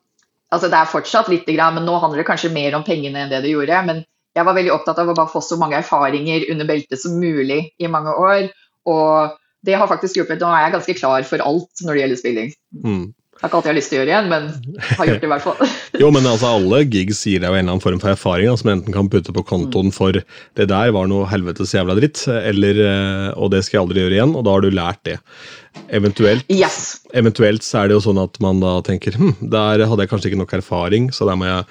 Altså, 0.49 0.65
det 0.65 0.79
er 0.79 0.89
fortsatt 0.89 1.27
lite 1.29 1.53
grann, 1.53 1.75
men 1.77 1.85
nå 1.85 1.93
handler 2.01 2.23
det 2.23 2.25
kanskje 2.25 2.49
mer 2.49 2.73
om 2.73 2.81
pengene 2.81 3.19
enn 3.21 3.29
det 3.29 3.43
det 3.43 3.51
gjorde. 3.51 3.83
Men 3.85 3.99
jeg 4.33 4.47
var 4.47 4.55
veldig 4.57 4.71
opptatt 4.73 4.97
av 4.97 5.11
å 5.11 5.13
bare 5.13 5.29
få 5.29 5.43
så 5.45 5.59
mange 5.61 5.77
erfaringer 5.77 6.47
under 6.49 6.65
beltet 6.65 6.97
som 6.97 7.19
mulig 7.21 7.59
i 7.77 7.89
mange 7.91 8.15
år. 8.17 8.47
Og 8.89 9.35
det 9.65 9.77
har 9.77 9.91
faktisk 9.91 10.17
hjulpet. 10.17 10.41
Nå 10.41 10.49
er 10.49 10.65
jeg 10.65 10.73
ganske 10.73 10.95
klar 10.97 11.27
for 11.29 11.45
alt 11.45 11.83
når 11.85 11.93
det 11.93 12.01
gjelder 12.01 12.21
spilling. 12.23 12.49
Mm. 12.81 13.05
Det 13.39 13.45
er 13.45 13.51
ikke 13.53 13.59
alltid 13.61 13.69
jeg 13.69 13.71
har 13.71 13.77
lyst 13.77 13.91
til 13.91 13.95
å 13.95 13.99
gjøre 14.01 14.11
igjen, 14.11 14.25
men 14.27 14.47
har 14.99 15.07
gjort 15.07 15.21
det 15.21 15.27
i 15.27 15.31
hvert 15.31 15.43
fall. 15.45 15.69
jo, 16.01 16.07
men 16.11 16.25
altså 16.27 16.49
Alle 16.57 16.81
gigs 16.91 17.21
gir 17.23 17.39
deg 17.39 17.47
jo 17.47 17.55
en 17.55 17.61
eller 17.61 17.71
annen 17.71 17.83
form 17.85 18.01
for 18.01 18.11
erfaring 18.11 18.57
som 18.59 18.71
enten 18.73 18.95
kan 18.97 19.07
putte 19.13 19.31
på 19.31 19.43
kontoen 19.47 19.93
for 19.95 20.19
det 20.59 20.65
der 20.67 20.91
var 20.91 21.07
noe 21.07 21.29
helvetes 21.31 21.71
jævla 21.71 21.95
dritt, 21.95 22.25
eller 22.27 22.81
eh, 22.83 23.29
og 23.39 23.53
det 23.53 23.63
skal 23.63 23.77
jeg 23.77 23.85
aldri 23.85 24.03
gjøre 24.03 24.17
igjen, 24.17 24.35
og 24.35 24.43
da 24.43 24.57
har 24.57 24.65
du 24.65 24.75
lært 24.75 25.01
det. 25.07 25.15
Eventuelt, 25.95 26.43
yes. 26.51 26.99
eventuelt 27.15 27.63
så 27.63 27.85
er 27.85 27.87
det 27.87 27.95
jo 27.95 28.03
sånn 28.09 28.19
at 28.19 28.35
man 28.43 28.59
da 28.59 28.75
tenker 28.83 29.15
hm, 29.15 29.37
der 29.55 29.85
hadde 29.87 30.03
jeg 30.03 30.11
kanskje 30.11 30.33
ikke 30.33 30.43
nok 30.43 30.59
erfaring, 30.59 31.07
så 31.15 31.29
der 31.29 31.39
må 31.39 31.47
jeg 31.47 31.63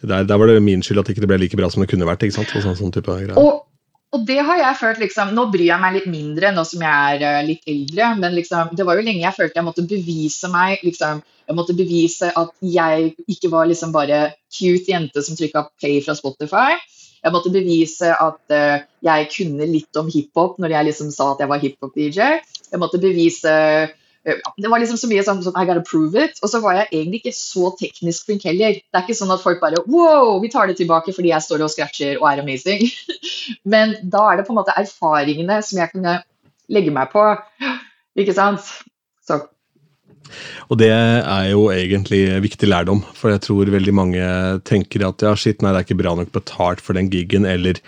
der, 0.00 0.24
der, 0.24 0.38
var 0.40 0.48
det 0.48 0.62
min 0.64 0.80
skyld 0.80 1.02
at 1.02 1.10
det 1.10 1.18
ikke 1.18 1.28
ble 1.28 1.42
like 1.42 1.58
bra 1.60 1.68
som 1.68 1.84
det 1.84 1.90
kunne 1.92 2.08
vært. 2.08 2.24
ikke 2.24 2.38
sant? 2.38 2.56
Sånn, 2.64 2.78
sånn 2.78 2.94
type 2.96 3.12
greier. 3.12 3.36
Og, 3.36 3.60
og, 4.10 4.22
det 4.26 4.38
har 4.46 4.58
jeg 4.58 4.78
følt 4.80 5.02
liksom, 5.04 5.34
Nå 5.36 5.46
bryr 5.52 5.68
jeg 5.68 5.82
meg 5.82 5.96
litt 5.96 6.08
mindre 6.10 6.52
nå 6.54 6.64
som 6.66 6.82
jeg 6.82 7.16
er 7.16 7.24
uh, 7.24 7.42
litt 7.46 7.66
eldre, 7.70 8.12
men 8.18 8.34
liksom, 8.36 8.72
det 8.76 8.86
var 8.86 8.98
jo 8.98 9.04
lenge 9.06 9.22
jeg 9.22 9.36
følte 9.36 9.60
jeg 9.60 9.68
måtte 9.68 9.86
bevise 9.90 10.50
meg. 10.52 10.82
liksom, 10.86 11.22
Jeg 11.46 11.58
måtte 11.58 11.76
bevise 11.78 12.32
at 12.42 12.50
jeg 12.62 13.12
ikke 13.30 13.50
var 13.52 13.70
liksom 13.70 13.94
bare 13.94 14.22
cute 14.50 14.90
jente 14.92 15.22
som 15.22 15.38
trykka 15.38 15.68
play 15.80 16.02
fra 16.04 16.14
Spotify. 16.18 16.78
Jeg 17.20 17.34
måtte 17.34 17.52
bevise 17.52 18.10
at 18.14 18.54
uh, 18.56 18.82
jeg 19.04 19.30
kunne 19.34 19.68
litt 19.68 19.96
om 20.00 20.10
hiphop 20.10 20.58
når 20.58 20.76
jeg 20.76 20.90
liksom 20.90 21.14
sa 21.14 21.32
at 21.34 21.44
jeg 21.44 21.52
var 21.52 21.62
hiphop-DJ. 21.62 22.28
Jeg 22.70 22.82
måtte 22.82 23.02
bevise 23.02 23.50
Eh, 23.50 23.88
det 24.24 24.68
var 24.68 24.82
liksom 24.82 24.98
så 25.00 25.08
mye 25.08 25.22
sånn, 25.24 25.40
sånn 25.44 25.56
I 25.56 25.64
gotta 25.68 25.84
prove 25.86 26.18
it. 26.26 26.40
Og 26.44 26.52
så 26.52 26.60
var 26.60 26.76
jeg 26.76 26.90
egentlig 26.90 27.22
ikke 27.22 27.36
så 27.36 27.70
teknisk 27.80 28.28
flink 28.28 28.44
heller. 28.48 28.76
Det 28.76 28.98
er 28.98 29.06
ikke 29.06 29.16
sånn 29.16 29.32
at 29.32 29.44
folk 29.44 29.62
bare 29.62 29.80
Wow, 29.86 30.36
vi 30.42 30.50
tar 30.52 30.68
det 30.68 30.76
tilbake 30.80 31.14
fordi 31.16 31.32
jeg 31.32 31.46
står 31.46 31.64
og 31.64 31.72
scratcher 31.72 32.20
og 32.20 32.28
er 32.28 32.42
amazing. 32.44 32.84
Men 33.72 33.96
da 34.02 34.26
er 34.28 34.40
det 34.40 34.48
på 34.48 34.54
en 34.54 34.60
måte 34.60 34.76
erfaringene 34.76 35.60
som 35.64 35.80
jeg 35.80 35.94
kunne 35.94 36.18
legge 36.70 36.92
meg 36.94 37.08
på. 37.14 37.24
Ikke 38.20 38.36
sant? 38.36 38.68
Så. 39.24 39.40
Og 40.68 40.78
det 40.78 40.90
er 40.92 41.46
jo 41.50 41.64
egentlig 41.72 42.22
viktig 42.44 42.68
lærdom, 42.68 43.00
for 43.16 43.32
jeg 43.32 43.42
tror 43.46 43.72
veldig 43.72 43.94
mange 43.96 44.26
tenker 44.68 45.06
at 45.08 45.24
ja, 45.24 45.32
shit, 45.38 45.62
nei, 45.62 45.72
det 45.72 45.80
er 45.80 45.88
ikke 45.88 46.02
bra 46.02 46.12
nok 46.18 46.30
betalt 46.36 46.82
for 46.84 46.98
den 46.98 47.08
gigen, 47.10 47.48
eller 47.48 47.80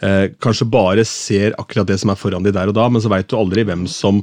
eh, 0.00 0.30
kanskje 0.40 0.70
bare 0.70 1.04
ser 1.08 1.58
akkurat 1.60 1.90
det 1.90 1.98
som 2.00 2.14
er 2.14 2.20
foran 2.20 2.46
de 2.46 2.54
der 2.56 2.72
og 2.72 2.78
da, 2.78 2.86
men 2.88 3.04
så 3.04 3.12
veit 3.12 3.28
du 3.28 3.36
aldri 3.36 3.66
hvem 3.68 3.84
som 3.90 4.22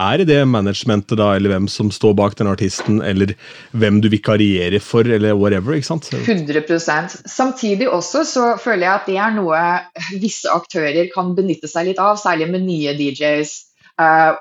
er 0.00 0.18
det 0.18 0.26
det 0.26 0.40
managementet, 0.50 1.14
da, 1.20 1.28
eller 1.36 1.52
hvem 1.52 1.68
som 1.70 1.90
står 1.94 2.16
bak 2.18 2.34
den 2.38 2.50
artisten, 2.50 2.98
eller 3.04 3.34
hvem 3.78 4.00
du 4.02 4.08
vikarierer 4.10 4.82
for, 4.82 5.06
eller 5.06 5.36
whatever. 5.38 5.76
ikke 5.76 5.86
sant? 5.86 6.08
100% 6.10 7.14
Samtidig 7.30 7.86
også 7.88 8.24
så 8.26 8.46
føler 8.58 8.88
jeg 8.88 8.94
at 8.94 9.06
det 9.06 9.18
er 9.22 9.36
noe 9.36 9.60
visse 10.24 10.50
aktører 10.50 11.06
kan 11.14 11.34
benytte 11.38 11.70
seg 11.70 11.90
litt 11.90 12.02
av, 12.02 12.18
særlig 12.18 12.50
med 12.50 12.66
nye 12.66 12.96
DJs. 12.98 13.54
Eh, 14.02 14.32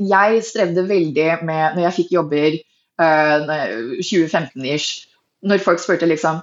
jeg 0.00 0.44
strevde 0.46 0.86
veldig 0.88 1.28
med, 1.42 1.74
når 1.74 1.84
jeg 1.88 1.96
fikk 1.98 2.14
jobber 2.16 2.56
uh, 3.02 3.52
eh, 3.52 3.78
2015-ish, 3.98 5.08
når 5.42 5.62
folk 5.64 5.82
spurte 5.82 6.06
liksom 6.06 6.40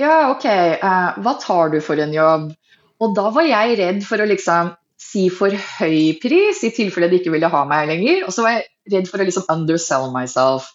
Ja, 0.00 0.30
OK, 0.32 0.46
uh, 0.80 1.18
hva 1.20 1.34
tar 1.42 1.74
du 1.74 1.82
for 1.84 2.00
en 2.00 2.14
jobb? 2.14 2.50
Og 2.98 3.14
da 3.14 3.28
var 3.34 3.46
jeg 3.46 3.78
redd 3.78 4.00
for 4.06 4.22
å 4.22 4.26
liksom 4.26 4.72
si 4.98 5.28
for 5.30 5.54
høy 5.78 6.18
pris, 6.20 6.64
i 6.66 6.72
tilfelle 6.74 7.08
de 7.10 7.20
ikke 7.20 7.32
ville 7.34 7.50
ha 7.52 7.62
meg 7.68 7.88
lenger. 7.90 8.24
Og 8.26 8.34
så 8.34 8.44
var 8.44 8.56
jeg 8.56 8.66
redd 8.94 9.08
for 9.10 9.22
å 9.22 9.28
liksom 9.28 9.46
undersell 9.54 10.10
myself. 10.14 10.68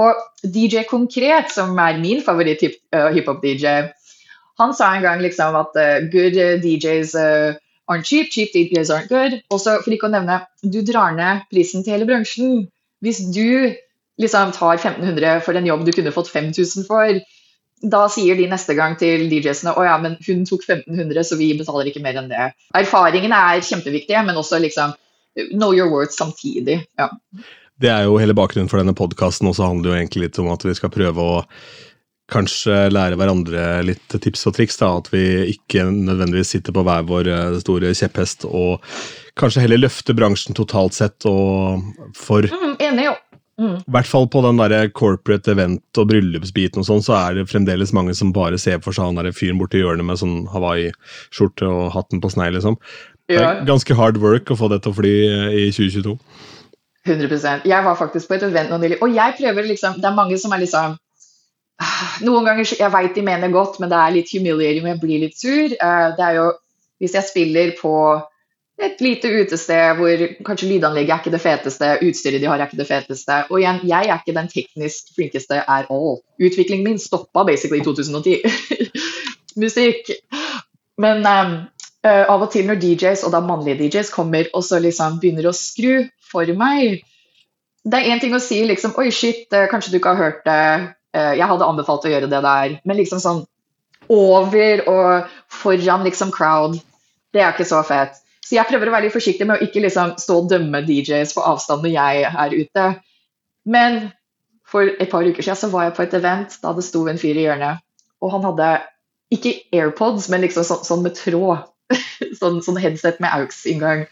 Og 0.00 0.20
DJ 0.44 0.86
Konkret, 0.88 1.50
som 1.52 1.76
er 1.80 2.00
min 2.00 2.22
favoritt-hiphop-DJ, 2.24 3.74
uh, 3.82 3.90
han 4.60 4.72
sa 4.76 4.92
en 4.94 5.04
gang 5.04 5.20
liksom 5.24 5.56
at 5.58 5.76
uh, 5.80 6.04
good 6.12 6.36
uh, 6.38 6.56
DJs 6.62 7.16
aren't 7.90 8.08
cheap, 8.08 8.30
cheap 8.32 8.52
DJs 8.54 8.92
aren't 8.92 9.12
good. 9.12 9.40
Og 9.50 9.60
så 9.60 9.78
for 9.82 9.92
ikke 9.92 10.08
å 10.08 10.14
nevne, 10.14 10.42
du 10.62 10.80
drar 10.86 11.16
ned 11.16 11.44
prisen 11.52 11.84
til 11.84 11.96
hele 11.96 12.08
bransjen. 12.08 12.66
Hvis 13.02 13.24
du 13.34 13.72
liksom 14.22 14.52
tar 14.54 14.76
1500 14.78 15.40
for 15.44 15.58
en 15.58 15.66
jobb 15.66 15.86
du 15.86 15.92
kunne 15.96 16.14
fått 16.14 16.30
5000 16.32 16.86
for, 16.88 17.20
da 17.82 18.04
sier 18.12 18.38
de 18.38 18.46
neste 18.50 18.76
gang 18.78 18.94
til 19.00 19.26
DJ-ene 19.30 19.74
å 19.74 19.84
ja, 19.86 19.96
men 20.02 20.14
hun 20.26 20.44
tok 20.48 20.62
1500, 20.68 21.24
så 21.26 21.38
vi 21.40 21.52
betaler 21.58 21.90
ikke 21.90 22.02
mer 22.04 22.20
enn 22.20 22.30
det. 22.30 22.52
Erfaringene 22.78 23.38
er 23.54 23.64
kjempeviktige, 23.66 24.22
men 24.26 24.38
også 24.38 24.60
liksom 24.62 24.94
know 25.56 25.72
your 25.74 25.90
words 25.90 26.18
samtidig. 26.18 26.82
ja. 26.98 27.10
Det 27.82 27.90
er 27.90 28.04
jo 28.06 28.18
hele 28.20 28.36
bakgrunnen 28.36 28.70
for 28.70 28.78
denne 28.78 28.94
podkasten, 28.94 29.48
og 29.50 29.56
så 29.58 29.66
handler 29.66 29.88
det 29.88 29.90
jo 29.90 29.98
egentlig 29.98 30.26
litt 30.26 30.38
om 30.38 30.52
at 30.52 30.62
vi 30.62 30.74
skal 30.78 30.92
prøve 30.94 31.24
å 31.24 31.40
kanskje 32.32 32.76
lære 32.92 33.18
hverandre 33.18 33.64
litt 33.86 34.14
tips 34.22 34.46
og 34.48 34.56
triks. 34.56 34.78
da, 34.78 34.92
At 35.00 35.10
vi 35.12 35.24
ikke 35.54 35.88
nødvendigvis 35.90 36.54
sitter 36.54 36.76
på 36.76 36.84
hver 36.86 37.02
vår 37.08 37.30
eh, 37.32 37.58
store 37.64 37.90
kjepphest, 37.98 38.46
og 38.46 38.84
kanskje 39.40 39.64
heller 39.64 39.82
løfter 39.82 40.16
bransjen 40.16 40.54
totalt 40.54 40.94
sett. 40.94 41.26
og 41.26 41.82
for... 42.14 42.46
Mm, 42.46 42.76
enig. 42.78 43.10
Mm. 43.62 43.76
I 43.78 43.94
hvert 43.94 44.08
fall 44.10 44.26
på 44.26 44.42
den 44.42 44.58
der 44.58 44.88
corporate 44.90 45.52
event 45.54 46.00
og 46.00 46.08
bryllupsbiten, 46.10 46.82
og 46.82 46.88
sånn, 46.88 47.04
så 47.04 47.14
er 47.20 47.36
det 47.38 47.48
fremdeles 47.50 47.94
mange 47.94 48.14
som 48.18 48.32
bare 48.34 48.58
ser 48.58 48.80
for 48.82 48.96
seg 48.96 49.06
han 49.06 49.20
der 49.20 49.34
fyren 49.36 49.60
borti 49.60 49.82
hjørnet 49.82 50.08
med 50.08 50.18
sånn 50.18 50.48
Hawaii-skjorte 50.50 51.68
og 51.68 51.92
hatten 51.94 52.22
på 52.22 52.32
snei. 52.32 52.50
liksom. 52.56 52.78
Ja. 53.30 53.38
Det 53.38 53.44
er 53.44 53.68
ganske 53.70 53.94
hard 53.96 54.18
work 54.18 54.50
å 54.50 54.58
få 54.58 54.68
det 54.72 54.82
til 54.82 54.92
å 54.92 54.98
fly 54.98 55.14
i 55.62 55.68
2022. 55.70 56.16
100% 57.06 57.64
Jeg 57.66 57.84
var 57.84 57.96
faktisk 57.98 58.28
på 58.30 58.36
et 58.36 58.44
event 58.46 58.70
nå 58.70 58.78
nylig, 58.78 59.00
og 59.02 59.14
jeg 59.14 59.34
prøver 59.38 59.66
liksom 59.66 59.96
Det 59.98 60.06
er 60.06 60.14
mange 60.14 60.36
som 60.38 60.52
er 60.54 60.62
liksom 60.62 60.92
Noen 62.26 62.46
ganger 62.46 62.74
Jeg 62.78 62.92
veit 62.94 63.16
de 63.16 63.24
mener 63.26 63.50
godt, 63.54 63.80
men 63.82 63.90
det 63.90 63.98
er 63.98 64.14
litt 64.14 64.30
humiliating 64.30 64.84
og 64.84 64.92
jeg 64.92 65.00
blir 65.02 65.24
litt 65.24 65.38
sur. 65.38 65.72
Eh, 65.74 66.04
det 66.18 66.26
er 66.28 66.38
jo 66.38 66.44
Hvis 67.02 67.16
jeg 67.18 67.26
spiller 67.30 67.74
på 67.80 67.94
et 68.80 69.00
lite 69.04 69.28
utested 69.28 69.98
hvor 69.98 70.22
kanskje 70.46 70.68
lydanlegget 70.70 71.12
er 71.14 71.20
ikke 71.20 71.34
det 71.34 71.42
feteste, 71.42 71.90
utstyret 72.02 72.40
de 72.42 72.48
har 72.50 72.58
er 72.58 72.70
ikke 72.70 72.80
det 72.80 72.88
feteste. 72.88 73.42
Og 73.50 73.60
igjen, 73.60 73.82
jeg 73.88 74.08
er 74.08 74.20
ikke 74.20 74.34
den 74.36 74.48
teknisk 74.50 75.12
flinkeste 75.16 75.60
at 75.60 75.90
all. 75.92 76.18
Utviklingen 76.40 76.86
min 76.88 77.02
stoppa 77.02 77.44
basically 77.46 77.82
i 77.82 77.84
2010. 77.84 78.40
Musikk. 79.62 80.10
Men 81.02 81.22
um, 81.26 81.54
uh, 82.06 82.24
av 82.32 82.42
og 82.42 82.50
til 82.52 82.66
når 82.68 82.80
DJs, 82.82 83.24
og 83.26 83.34
da 83.34 83.42
mannlige 83.44 83.78
DJs, 83.84 84.10
kommer 84.14 84.50
og 84.52 84.64
så 84.66 84.80
liksom 84.82 85.20
begynner 85.22 85.50
å 85.50 85.56
skru 85.56 86.06
for 86.32 86.48
meg 86.56 87.02
Det 87.82 87.98
er 87.98 88.14
én 88.14 88.20
ting 88.22 88.32
å 88.34 88.40
si 88.40 88.60
liksom 88.64 88.94
Oi, 89.00 89.10
shit, 89.10 89.46
uh, 89.52 89.68
kanskje 89.70 89.92
du 89.92 90.00
ikke 90.00 90.14
har 90.14 90.24
hørt 90.30 90.44
det. 90.48 90.92
Uh, 91.12 91.34
jeg 91.36 91.48
hadde 91.50 91.68
anbefalt 91.68 92.06
å 92.06 92.12
gjøre 92.12 92.30
det 92.30 92.42
der. 92.44 92.78
Men 92.88 92.98
liksom 92.98 93.22
sånn 93.22 93.44
over 94.12 94.82
og 94.90 95.30
foran 95.52 96.02
liksom 96.04 96.32
crowd, 96.34 96.80
det 97.32 97.42
er 97.42 97.54
ikke 97.54 97.68
så 97.68 97.80
fett. 97.86 98.21
Så 98.52 98.58
jeg 98.58 98.68
prøver 98.68 98.90
å 98.90 98.92
være 98.92 99.06
litt 99.06 99.14
forsiktig 99.14 99.46
med 99.48 99.56
å 99.56 99.64
ikke 99.64 99.80
liksom 99.80 100.10
stå 100.20 100.34
og 100.42 100.48
dømme 100.50 100.82
DJs 100.84 101.30
på 101.32 101.44
avstand 101.48 101.86
når 101.86 101.94
jeg 101.94 102.24
er 102.28 102.52
ute. 102.52 102.82
Men 103.64 103.94
for 104.68 104.90
et 104.92 105.08
par 105.08 105.24
uker 105.24 105.40
siden 105.40 105.56
så 105.56 105.70
var 105.72 105.86
jeg 105.86 105.94
på 105.96 106.04
et 106.04 106.16
event 106.18 106.58
da 106.60 106.74
det 106.76 106.84
sto 106.84 107.06
en 107.08 107.20
fyr 107.20 107.40
i 107.40 107.46
hjørnet, 107.46 107.80
og 108.20 108.34
han 108.34 108.44
hadde 108.50 108.68
ikke 109.32 109.54
AirPods, 109.72 110.28
men 110.28 110.44
liksom 110.44 110.68
så, 110.68 110.76
sånn 110.84 111.00
med 111.06 111.16
tråd. 111.16 111.64
sånn, 112.42 112.60
sånn, 112.60 112.80
headset 112.84 113.24
med 113.24 113.32
AUX-inngang. 113.38 114.04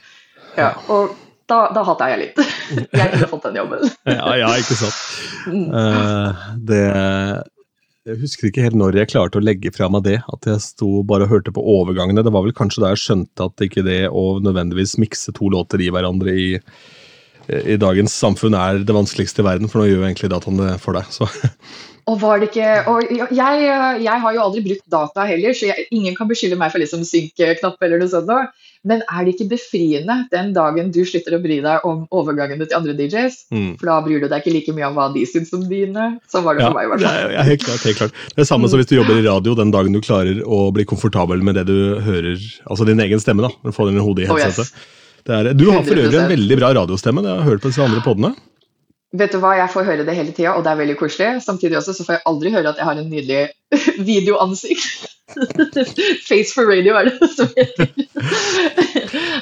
Ja, 0.57 0.72
og 0.88 1.12
da, 1.53 1.66
da 1.76 1.85
hata 1.85 2.09
jeg 2.14 2.22
litt. 2.24 2.40
jeg 2.96 3.12
kunne 3.12 3.29
fått 3.29 3.44
den 3.50 3.61
jobben. 3.61 3.92
ja, 4.09 4.35
ja, 4.40 4.55
ikke 4.57 4.81
sant. 4.81 5.05
Uh, 5.53 6.48
det 6.64 6.85
jeg 8.09 8.17
husker 8.23 8.49
ikke 8.49 8.65
helt 8.65 8.79
når 8.81 8.97
jeg 8.97 9.11
klarte 9.13 9.41
å 9.41 9.45
legge 9.45 9.73
fra 9.75 9.91
meg 9.93 10.07
det. 10.07 10.17
At 10.33 10.49
jeg 10.49 10.63
sto 10.65 11.03
bare 11.07 11.27
og 11.27 11.35
hørte 11.35 11.53
på 11.53 11.65
overgangene. 11.75 12.25
Det 12.25 12.33
var 12.33 12.47
vel 12.47 12.57
kanskje 12.57 12.85
da 12.85 12.95
jeg 12.95 13.03
skjønte 13.03 13.49
at 13.51 13.67
ikke 13.67 13.85
det 13.87 14.01
å 14.09 14.25
nødvendigvis 14.41 14.97
mikse 15.03 15.35
to 15.37 15.51
låter 15.53 15.83
i 15.85 15.91
hverandre 15.93 16.33
i, 16.33 16.49
i 17.61 17.77
dagens 17.81 18.17
samfunn 18.17 18.57
er 18.57 18.81
det 18.87 18.97
vanskeligste 18.97 19.45
i 19.45 19.49
verden, 19.51 19.69
for 19.69 19.83
nå 19.83 19.91
gjør 19.91 20.01
jo 20.01 20.09
egentlig 20.09 20.33
dataene 20.33 20.73
det 20.73 20.81
for 20.81 20.97
deg. 20.97 21.13
Så. 21.13 21.29
Og 22.11 22.18
var 22.18 22.40
det 22.40 22.49
ikke, 22.51 22.70
og 22.90 23.07
jeg, 23.07 23.66
jeg 24.03 24.23
har 24.25 24.35
jo 24.35 24.42
aldri 24.42 24.64
brukt 24.64 24.87
data 24.90 25.27
heller, 25.29 25.55
så 25.55 25.68
jeg, 25.68 25.87
ingen 25.94 26.16
kan 26.18 26.27
beskylde 26.31 26.59
meg 26.59 26.73
for 26.73 26.83
liksom 26.83 27.05
synk-knapp 27.07 27.79
eller 27.87 28.03
noe 28.03 28.11
sånt. 28.11 28.57
Men 28.88 29.03
er 29.12 29.27
det 29.27 29.35
ikke 29.35 29.51
befriende 29.51 30.14
den 30.33 30.55
dagen 30.57 30.88
du 30.94 31.03
slutter 31.05 31.37
å 31.37 31.40
bry 31.42 31.59
deg 31.61 31.85
om 31.87 32.07
overgangene 32.16 32.64
til 32.64 32.79
andre 32.79 32.94
DJs? 32.96 33.37
Mm. 33.53 33.75
For 33.77 33.90
da 33.90 33.99
bryr 34.07 34.25
du 34.25 34.27
deg 34.31 34.40
ikke 34.40 34.55
like 34.55 34.75
mye 34.77 34.88
om 34.88 34.96
hva 34.96 35.11
de 35.12 35.27
syns 35.29 35.53
om 35.57 35.66
dine. 35.68 36.07
Sånn 36.33 36.46
var 36.46 36.57
det 36.57 36.64
ja, 36.64 36.70
for 36.70 36.81
meg 36.81 36.88
i 36.88 36.92
hvert 36.94 37.05
fall. 37.05 37.35
Ja, 37.37 37.44
helt 37.51 37.66
klart, 37.66 37.85
helt 37.85 38.01
klart. 38.01 38.23
Det 38.33 38.44
er 38.46 38.49
samme 38.49 38.70
som 38.73 38.81
hvis 38.81 38.88
du 38.88 38.96
jobber 38.96 39.20
i 39.20 39.27
radio 39.27 39.55
den 39.59 39.75
dagen 39.75 39.94
du 39.94 40.01
klarer 40.05 40.40
å 40.42 40.62
bli 40.75 40.88
komfortabel 40.88 41.44
med 41.44 41.61
det 41.61 41.68
du 41.68 42.01
hører, 42.01 42.40
altså 42.64 42.88
din 42.88 43.05
egen 43.05 43.20
stemme, 43.20 43.44
da. 43.44 43.53
Når 43.61 43.75
du 43.75 43.77
får 43.77 43.92
den 43.92 44.01
i 44.01 44.07
hodet 44.07 44.25
i 44.25 44.31
headsetet. 44.33 44.73
Oh, 45.29 45.42
yes. 45.44 45.59
du 45.61 45.66
har 45.68 45.85
for 45.85 46.01
øvrig 46.01 46.23
en 46.25 46.33
veldig 46.33 46.62
bra 46.62 46.73
radiostemme, 46.81 47.23
det 47.23 47.35
har 47.35 47.44
jeg 47.44 47.53
hørt 47.53 47.66
på 47.66 47.75
disse 47.75 47.85
andre 47.85 48.01
podene. 48.07 48.33
Vet 49.11 49.33
du 49.35 49.40
hva, 49.42 49.57
Jeg 49.59 49.73
får 49.73 49.87
høre 49.88 50.05
det 50.07 50.14
hele 50.14 50.33
tida, 50.35 50.53
og 50.55 50.62
det 50.62 50.70
er 50.70 50.79
veldig 50.79 50.94
koselig. 51.01 51.31
Samtidig 51.42 51.81
også 51.81 51.96
så 51.96 52.05
får 52.07 52.16
jeg 52.16 52.27
aldri 52.31 52.53
høre 52.55 52.70
at 52.70 52.79
jeg 52.79 52.87
har 52.87 52.99
en 53.01 53.09
nydelig 53.11 53.40
videoansikt. 54.11 55.09
Face 56.29 56.55
for 56.55 56.70
radio 56.70 56.94
er 56.99 57.11
det 57.11 57.31
som 57.38 57.51
heter. 57.57 57.90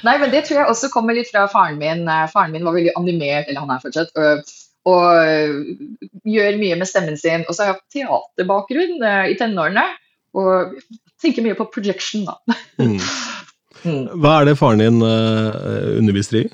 Nei, 0.04 0.14
men 0.22 0.32
det 0.32 0.46
tror 0.46 0.62
jeg 0.62 0.70
også 0.72 0.88
kommer 0.92 1.16
litt 1.16 1.28
fra 1.32 1.44
faren 1.52 1.76
min. 1.80 2.06
Eh, 2.08 2.24
faren 2.32 2.54
min 2.54 2.64
var 2.64 2.76
veldig 2.76 2.94
animert, 2.96 3.48
eller 3.48 3.64
han 3.64 3.74
er 3.74 3.82
fortsatt, 3.84 4.12
og, 4.16 4.54
og 4.88 6.28
gjør 6.28 6.60
mye 6.62 6.78
med 6.80 6.88
stemmen 6.88 7.20
sin. 7.20 7.44
Og 7.44 7.52
så 7.52 7.66
har 7.66 7.74
jeg 7.74 7.82
teaterbakgrunn 7.98 9.04
uh, 9.04 9.26
i 9.28 9.36
tenårene, 9.36 9.84
og 10.38 10.78
tenker 11.20 11.44
mye 11.44 11.58
på 11.58 11.68
projection, 11.74 12.24
da. 12.28 12.56
mm. 12.80 12.96
mm. 13.84 14.02
Hva 14.16 14.38
er 14.38 14.48
det 14.48 14.56
faren 14.60 14.80
din 14.80 15.04
uh, 15.04 15.98
underviser 15.98 16.40
i? 16.40 16.46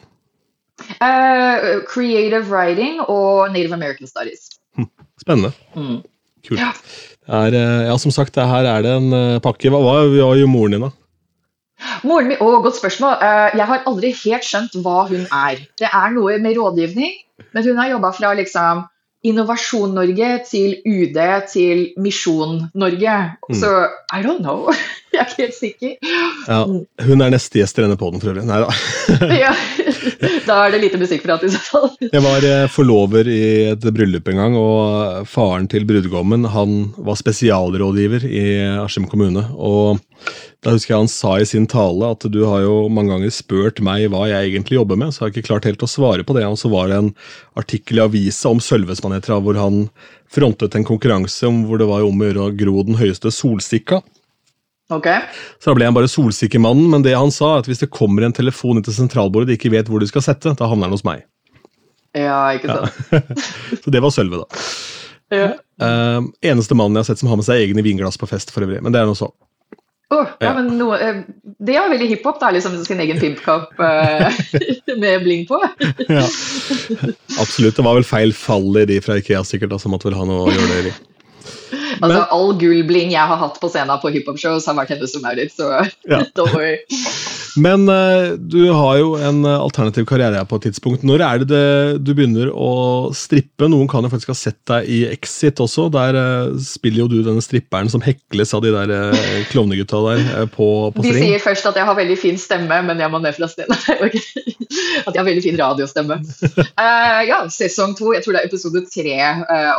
Uh, 1.01 1.83
creative 1.89 2.51
writing 2.51 3.01
og 3.01 3.53
Native 3.53 3.75
American 3.75 4.07
Studies. 4.11 4.51
Hm, 4.77 4.91
spennende. 5.21 5.53
Mm. 5.75 6.03
Kult. 6.45 6.61
Ja. 6.61 6.73
Er, 7.25 7.55
eh, 7.57 7.87
ja, 7.89 7.97
som 7.97 8.13
sagt, 8.13 8.37
her 8.37 8.69
er 8.69 8.85
det 8.85 8.93
en 8.93 9.13
uh, 9.13 9.41
pakke. 9.41 9.71
Hva, 9.73 9.81
hva 9.81 10.35
gjør 10.37 10.51
moren 10.51 10.77
din, 10.77 10.85
da? 10.85 10.93
Moren 12.05 12.29
min, 12.29 12.41
å, 12.41 12.59
Godt 12.65 12.79
spørsmål. 12.81 13.17
Uh, 13.23 13.55
jeg 13.57 13.69
har 13.71 13.87
aldri 13.89 14.11
helt 14.25 14.49
skjønt 14.49 14.77
hva 14.85 15.07
hun 15.09 15.25
er. 15.25 15.63
Det 15.81 15.89
er 15.89 16.13
noe 16.17 16.37
med 16.43 16.59
rådgivning, 16.59 17.15
men 17.57 17.67
hun 17.67 17.81
har 17.81 17.95
jobba 17.95 18.13
fra 18.17 18.35
liksom 18.37 18.85
Innovasjon 19.25 19.95
Norge 19.97 20.31
til 20.51 20.77
UD 20.85 21.17
til 21.49 21.87
Misjon 21.97 22.67
Norge. 22.77 23.17
Mm. 23.49 23.57
Så 23.57 23.73
I 24.13 24.21
don't 24.21 24.45
know. 24.45 24.69
Jeg 25.15 25.23
er 25.23 25.31
ikke 25.31 25.45
helt 25.45 25.57
sikker. 25.57 25.93
Ja, 26.49 26.61
hun 27.09 27.25
er 27.25 27.33
neste 27.35 27.61
gjest 27.61 27.79
i 27.79 27.85
denne 27.85 27.99
poden 28.01 28.23
for 28.23 28.33
øvrig. 28.33 28.45
Nei 28.49 28.61
da. 28.65 28.71
ja, 29.45 29.53
da 30.49 30.57
er 30.65 30.75
det 30.75 30.81
lite 30.83 31.01
musikkprat 31.01 31.45
i 31.47 31.53
så 31.55 31.61
fall. 31.63 31.91
Jeg 32.05 32.25
var 32.25 32.47
eh, 32.49 32.65
forlover 32.73 33.31
i 33.31 33.45
et 33.73 33.87
bryllup 33.95 34.31
en 34.33 34.43
gang, 34.43 34.59
og 34.59 35.29
faren 35.31 35.69
til 35.71 35.87
brudgommen 35.89 36.49
han 36.55 36.81
var 36.99 37.21
spesialrådgiver 37.21 38.27
i 38.27 38.49
Askim 38.83 39.07
kommune. 39.11 39.47
og 39.55 40.03
da 40.65 40.73
husker 40.73 40.95
jeg 40.95 41.03
han 41.03 41.11
sa 41.13 41.35
i 41.37 41.45
sin 41.45 41.67
tale 41.69 42.09
at 42.15 42.25
du 42.33 42.39
har 42.49 42.63
jo 42.65 42.87
mange 42.89 43.13
ganger 43.13 43.33
spurt 43.35 43.83
meg 43.85 44.07
hva 44.13 44.25
jeg 44.31 44.49
egentlig 44.49 44.79
jobber 44.79 44.97
med, 44.97 45.13
så 45.13 45.21
har 45.21 45.29
jeg 45.29 45.37
ikke 45.37 45.51
klart 45.51 45.69
helt 45.69 45.85
å 45.85 45.91
svare 45.91 46.25
på 46.25 46.37
det. 46.37 46.47
Og 46.49 46.57
så 46.61 46.71
var 46.73 46.89
det 46.89 47.01
en 47.03 47.11
artikkel 47.61 48.01
i 48.01 48.05
avisa 48.07 48.53
om 48.53 48.63
Sølvesmanetra 48.65 49.43
hvor 49.45 49.61
han 49.61 49.85
frontet 50.33 50.75
en 50.79 50.87
konkurranse 50.89 51.45
om 51.51 51.67
hvor 51.69 51.81
det 51.81 51.89
var 51.91 52.07
om 52.07 52.17
å 52.17 52.31
gjøre 52.31 52.47
å 52.47 52.55
gro 52.57 52.87
den 52.89 52.97
høyeste 53.01 53.33
solstikka. 53.35 54.01
Okay. 54.93 55.21
Så 55.63 55.71
da 55.71 55.79
ble 55.79 55.87
han 55.89 55.97
bare 55.97 56.11
solsikkemannen, 56.13 56.91
men 56.93 57.05
det 57.05 57.15
han 57.17 57.33
sa, 57.33 57.55
at 57.61 57.69
hvis 57.71 57.81
det 57.81 57.93
kommer 57.95 58.27
en 58.27 58.37
telefon 58.37 58.77
inn 58.79 58.85
til 58.85 58.97
sentralbordet 58.97 59.49
de 59.49 59.57
ikke 59.57 59.73
vet 59.73 59.89
hvor 59.89 60.03
de 60.03 60.09
skal 60.11 60.25
sette, 60.27 60.53
da 60.59 60.69
havner 60.69 60.91
den 60.91 60.99
hos 60.99 61.07
meg. 61.07 61.25
Ja, 62.15 62.53
ikke 62.55 62.71
sant. 62.71 63.01
Ja. 63.11 63.23
så 63.83 63.95
det 63.95 64.03
var 64.05 64.13
Sølve, 64.15 64.45
da. 64.45 64.61
Ja. 65.35 65.49
Uh, 65.81 66.29
eneste 66.45 66.77
mannen 66.79 66.99
jeg 66.99 67.07
har 67.07 67.09
sett 67.09 67.23
som 67.23 67.33
har 67.33 67.41
med 67.41 67.49
seg 67.49 67.65
egne 67.65 67.83
vinglass 67.83 68.21
på 68.21 68.29
fest, 68.31 68.53
for 68.55 68.67
øvrig. 68.67 68.83
Men 68.85 68.95
det 68.95 69.01
er 69.01 69.09
noe 69.09 69.19
så. 69.19 69.33
Oh, 70.13 70.29
ja, 70.39 70.51
ja. 70.51 70.51
men 70.59 70.69
noe, 70.79 70.99
eh, 71.01 71.23
Det 71.65 71.75
er 71.81 71.89
veldig 71.91 72.07
hiphop, 72.11 72.37
da, 72.39 72.51
liksom 72.55 72.77
sin 72.85 73.01
egen 73.03 73.19
pimpkopp 73.19 73.81
uh, 73.81 74.29
med 75.03 75.25
bling 75.25 75.47
på. 75.49 75.59
ja. 76.07 76.27
Absolutt. 77.41 77.75
Det 77.75 77.87
var 77.87 77.97
vel 77.97 78.07
feil 78.07 78.37
fall 78.37 78.69
i 78.83 78.87
de 78.93 79.01
fra 79.03 79.17
Ikea 79.19 79.43
sikkert, 79.49 79.73
da, 79.73 79.81
som 79.81 79.97
måtte 79.97 80.11
vel 80.11 80.19
ha 80.21 80.29
noe 80.29 80.45
å 80.45 80.55
gjøre 80.55 80.71
det 80.71 80.93
i. 80.93 80.95
Altså, 81.73 82.09
men, 82.09 82.27
all 82.37 82.53
gullbling 82.61 83.15
jeg 83.15 83.31
har 83.31 83.41
hatt 83.41 83.61
på 83.63 83.71
scenen 83.73 84.01
på 84.03 84.13
hiphop-shows, 84.15 84.67
har 84.71 84.79
vært 84.79 84.95
hennes 84.97 85.15
som 85.15 85.25
Maurits, 85.25 85.57
så 85.61 85.71
ja. 85.77 86.23
don't 86.37 86.55
worry. 86.55 86.79
Men 87.57 87.89
uh, 87.89 88.35
du 88.39 88.71
har 88.73 88.99
jo 88.99 89.15
en 89.21 89.45
uh, 89.47 89.61
alternativ 89.63 90.07
karriere 90.09 90.43
på 90.49 90.59
et 90.59 90.67
tidspunkt. 90.69 91.05
Når 91.07 91.23
er 91.23 91.43
det, 91.43 91.49
det 91.53 92.03
du 92.03 92.11
begynner 92.17 92.51
å 92.51 93.13
strippe? 93.15 93.69
Noen 93.71 93.89
kan 93.91 94.03
jo 94.05 94.11
faktisk 94.13 94.33
ha 94.33 94.37
sett 94.39 94.59
deg 94.71 94.89
i 94.91 95.01
Exit 95.13 95.63
også. 95.63 95.87
Der 95.95 96.19
uh, 96.19 96.57
spiller 96.63 97.05
jo 97.05 97.09
du 97.13 97.19
denne 97.27 97.45
stripperen 97.45 97.91
som 97.93 98.03
hekles 98.05 98.55
av 98.57 98.65
de 98.65 98.73
der 98.75 98.91
uh, 98.91 99.27
klovnegutta 99.53 100.03
der 100.09 100.49
på, 100.55 100.69
på 100.97 101.05
string. 101.05 101.21
De 101.21 101.29
sier 101.29 101.45
først 101.45 101.71
at 101.71 101.79
jeg 101.79 101.89
har 101.89 101.99
veldig 101.99 102.19
fin 102.19 102.41
stemme, 102.41 102.81
men 102.89 103.03
jeg 103.03 103.13
må 103.13 103.23
ned 103.23 103.37
fra 103.39 103.51
stedet. 103.51 103.79
at 105.07 105.13
jeg 105.13 105.21
har 105.21 105.29
veldig 105.29 105.45
fin 105.45 105.61
radiostemme. 105.61 106.19
ja, 107.31 107.43
sesong 107.55 107.95
to. 107.99 108.11
Jeg 108.17 108.27
tror 108.27 108.37
det 108.39 108.43
er 108.43 108.51
episode 108.51 108.83
tre. 108.91 109.19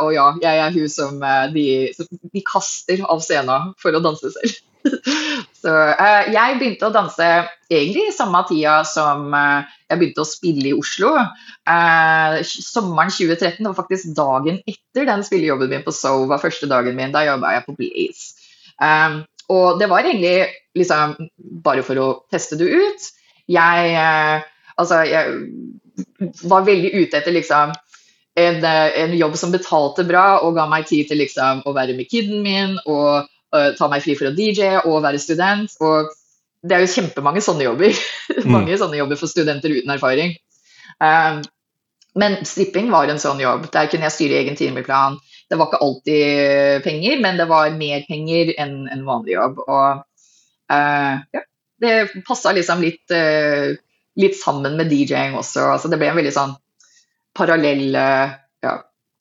og 0.00 0.14
ja, 0.16 0.30
jeg 0.46 0.64
er 0.64 0.78
hun 0.78 0.88
som 0.92 1.20
de, 1.52 1.66
som 1.96 2.08
de 2.08 2.44
kaster 2.46 3.04
av 3.04 3.20
scenen 3.24 3.76
for 3.80 3.96
å 3.96 4.02
danse 4.04 4.32
selv. 4.32 4.62
Så 5.62 5.72
uh, 5.72 6.24
jeg 6.30 6.58
begynte 6.60 6.88
å 6.88 6.94
danse 6.94 7.26
egentlig 7.70 8.06
i 8.08 8.14
samme 8.14 8.42
tida 8.48 8.78
som 8.86 9.32
uh, 9.34 9.66
jeg 9.90 10.00
begynte 10.00 10.22
å 10.22 10.28
spille 10.28 10.70
i 10.70 10.76
Oslo. 10.76 11.12
Uh, 11.66 12.38
sommeren 12.46 13.12
2013, 13.12 13.62
det 13.62 13.70
var 13.70 13.78
faktisk 13.78 14.12
dagen 14.18 14.60
etter 14.68 15.08
den 15.08 15.24
spillejobben 15.26 15.72
min 15.72 15.86
på 15.86 15.94
So 15.94 16.18
var 16.30 16.42
første 16.42 16.68
dagen 16.70 16.98
min. 16.98 17.14
Da 17.14 17.24
jobba 17.26 17.56
jeg 17.56 17.66
på 17.66 17.76
Blaze. 17.78 18.52
Um, 18.82 19.22
og 19.52 19.80
det 19.80 19.88
var 19.90 20.06
egentlig 20.06 20.50
liksom 20.76 21.16
bare 21.64 21.84
for 21.86 22.02
å 22.02 22.08
teste 22.32 22.58
det 22.60 22.66
ut. 22.66 23.10
Jeg, 23.46 23.92
altså, 24.74 25.04
jeg 25.06 26.40
var 26.50 26.66
veldig 26.66 26.90
ute 26.98 27.20
etter 27.20 27.30
liksom 27.30 27.70
en, 28.36 28.58
en, 28.66 29.14
jobb 29.16 29.36
som 29.38 29.54
betalte 29.54 30.02
bra 30.04 30.40
og 30.42 30.58
ga 30.58 30.66
meg 30.68 30.88
tid 30.90 31.06
til 31.08 31.22
liksom, 31.22 31.62
å 31.62 31.72
være 31.76 31.94
med 31.96 32.10
kiden 32.10 32.42
min 32.42 32.74
og 32.84 33.30
ta 33.50 33.86
meg 33.88 34.02
fri 34.04 34.16
for 34.18 34.30
å 34.30 34.34
DJ 34.36 34.80
og 34.84 35.02
være 35.04 35.20
student. 35.22 35.74
Og 35.84 36.10
det 36.66 36.76
er 36.76 36.84
jo 36.84 36.92
kjempemange 36.94 37.42
sånne 37.44 37.66
jobber. 37.68 37.94
Mange 38.54 38.74
mm. 38.74 38.80
sånne 38.80 38.98
jobber 39.00 39.20
for 39.20 39.30
studenter 39.30 39.74
uten 39.74 39.92
erfaring. 39.94 40.34
Um, 40.98 41.42
men 42.16 42.38
stripping 42.48 42.88
var 42.92 43.10
en 43.12 43.20
sånn 43.20 43.40
jobb. 43.42 43.68
Der 43.74 43.90
kunne 43.92 44.08
jeg 44.08 44.16
styre 44.16 44.40
egen 44.40 44.56
timeplan. 44.58 45.18
Det 45.46 45.58
var 45.60 45.68
ikke 45.68 45.82
alltid 45.84 46.86
penger, 46.86 47.18
men 47.22 47.38
det 47.38 47.46
var 47.50 47.74
mer 47.76 48.06
penger 48.08 48.54
enn 48.56 48.86
en 48.90 49.04
vanlig 49.06 49.36
jobb. 49.36 49.60
Og 49.66 50.00
uh, 50.72 51.14
ja, 51.36 51.44
det 51.82 51.92
passa 52.26 52.54
liksom 52.56 52.82
litt, 52.82 53.04
uh, 53.12 53.76
litt, 54.18 54.38
sammen 54.40 54.78
med 54.80 54.90
DJ-ing 54.90 55.36
også. 55.38 55.68
Altså, 55.76 55.92
det 55.92 56.00
ble 56.00 56.10
en 56.10 56.18
veldig 56.18 56.34
sånn 56.34 56.56
parallell 57.36 57.92
ja, 57.92 58.32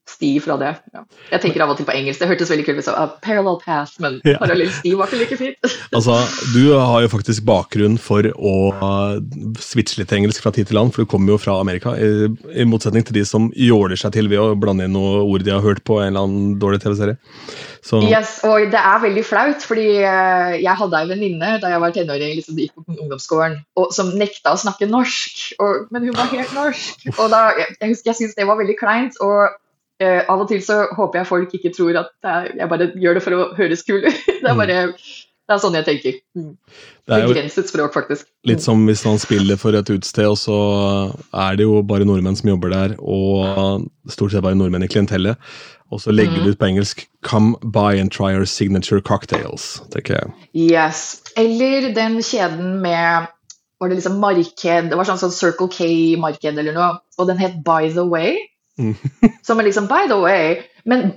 sti 0.10 0.32
fra 0.44 0.56
det. 0.62 0.72
Ja. 0.94 1.02
Jeg 1.32 1.42
tenker 1.42 1.64
av 1.66 1.72
og 1.74 1.80
til 1.80 1.88
på 1.88 1.94
engelsk. 1.96 2.22
Det 2.22 2.28
hørtes 2.30 2.52
veldig 2.52 2.66
kult 2.68 2.82
ut. 2.84 2.90
Uh, 2.94 3.16
parallel 3.26 3.58
path, 3.64 3.96
men 4.04 4.20
Ja. 4.26 4.38
parallell 4.42 4.70
sti 4.70 4.94
var 5.00 5.10
ikke 5.10 5.22
like 5.24 5.38
fint. 5.40 5.58
Altså, 5.96 6.18
Du 6.54 6.74
har 6.78 7.02
jo 7.02 7.10
faktisk 7.10 7.46
bakgrunn 7.48 7.98
for 8.02 8.28
å 8.36 8.56
uh, 8.76 9.18
switche 9.60 10.02
litt 10.02 10.14
engelsk 10.14 10.44
fra 10.44 10.52
tid 10.56 10.70
til 10.70 10.78
annen, 10.78 10.94
for 10.94 11.06
du 11.06 11.10
kommer 11.10 11.34
jo 11.34 11.40
fra 11.42 11.58
Amerika, 11.60 11.96
i, 11.98 12.30
i 12.54 12.68
motsetning 12.70 13.06
til 13.08 13.18
de 13.18 13.26
som 13.26 13.50
jåler 13.56 13.98
seg 14.00 14.14
til 14.14 14.30
ved 14.30 14.42
å 14.42 14.56
blande 14.60 14.86
inn 14.86 14.94
noen 14.94 15.26
ord 15.26 15.46
de 15.46 15.54
har 15.56 15.64
hørt 15.66 15.84
på 15.88 16.00
en 16.02 16.12
eller 16.14 16.28
annen 16.28 16.56
dårlig 16.62 16.84
TV-serie. 16.86 17.18
Så 17.86 18.02
Yes, 18.10 18.40
og 18.48 18.72
det 18.74 18.80
er 18.82 19.02
veldig 19.04 19.24
flaut, 19.26 19.62
fordi 19.62 20.00
eh, 20.02 20.56
jeg 20.58 20.74
hadde 20.80 21.02
ei 21.02 21.10
venninne 21.12 21.52
da 21.62 21.70
jeg 21.70 21.82
var 21.84 21.94
tenåring, 21.94 22.32
liksom 22.40 22.58
gikk 22.58 22.74
på 22.78 22.96
ungdomsskolen, 22.96 23.60
og, 23.78 23.92
som 23.94 24.10
nekta 24.18 24.56
å 24.56 24.62
snakke 24.62 24.88
norsk. 24.90 25.44
Og, 25.62 25.86
men 25.94 26.08
hun 26.08 26.18
var 26.18 26.32
helt 26.34 26.56
norsk. 26.58 27.06
Og 27.20 27.30
da, 27.34 27.44
jeg, 27.60 27.78
jeg 27.82 28.00
jeg 28.06 28.18
synes 28.22 28.36
det 28.38 28.48
var 28.50 28.58
veldig 28.58 28.78
kleint. 28.80 29.22
og 29.22 29.54
eh, 30.04 30.24
Av 30.30 30.42
og 30.42 30.50
til 30.52 30.64
så 30.66 30.86
håper 30.96 31.22
jeg 31.22 31.30
folk 31.30 31.56
ikke 31.58 31.74
tror 31.76 32.02
at 32.02 32.12
er, 32.24 32.52
jeg 32.58 32.72
bare 32.72 32.92
gjør 32.96 33.20
det 33.20 33.24
for 33.26 33.38
å 33.38 33.48
høres 33.58 33.86
kul 33.88 34.04
ut. 34.04 34.26
Det 34.42 34.52
er 34.52 34.60
bare 34.60 34.82
det 35.46 35.54
er 35.54 35.60
sånn 35.62 35.76
jeg 35.78 35.86
tenker. 35.86 36.16
Mm. 36.34 36.54
det 37.06 37.14
er 37.14 37.28
Begrenset 37.30 37.70
språk, 37.70 37.94
faktisk. 37.94 38.26
litt 38.50 38.64
som 38.64 38.80
hvis 38.90 39.04
man 39.06 39.20
spiller 39.22 39.60
for 39.62 39.78
et 39.78 39.92
utested, 39.92 40.26
og 40.26 40.40
så 40.42 40.56
er 41.38 41.60
det 41.60 41.68
jo 41.68 41.84
bare 41.86 42.08
nordmenn 42.10 42.38
som 42.40 42.50
jobber 42.50 42.74
der, 42.74 42.96
og 42.98 43.86
stort 44.10 44.34
sett 44.34 44.42
bare 44.46 44.58
nordmenn 44.58 44.88
i 44.88 44.90
klientellet. 44.90 45.38
Og 45.94 46.02
så 46.02 46.10
legger 46.10 46.42
du 46.42 46.50
ut 46.50 46.58
på 46.58 46.66
engelsk 46.66 47.06
'Come 47.22 47.54
by 47.62 47.94
and 48.02 48.12
try 48.12 48.34
our 48.34 48.46
signature 48.46 49.02
cocktails'. 49.02 49.86
tenker 49.94 50.18
jeg. 50.18 50.34
Yes. 50.54 51.22
Eller 51.38 51.94
den 51.94 52.18
kjeden 52.26 52.82
med 52.82 53.28
var 53.80 53.90
det 53.90 53.98
liksom 54.00 54.20
marked, 54.20 54.90
det 54.90 54.98
var 54.98 55.06
sånn, 55.06 55.20
sånn 55.20 55.36
Circle 55.36 55.68
K-marked 55.68 56.58
eller 56.58 56.74
noe, 56.74 57.00
og 57.20 57.28
den 57.28 57.38
het 57.38 57.62
By 57.64 57.92
the 57.94 58.06
Way. 58.08 58.38
Mm. 58.80 58.96
Som 59.48 59.60
er 59.60 59.64
liksom 59.64 59.88
by 59.88 60.04
the 60.10 60.20
way, 60.20 60.56
men 60.86 61.12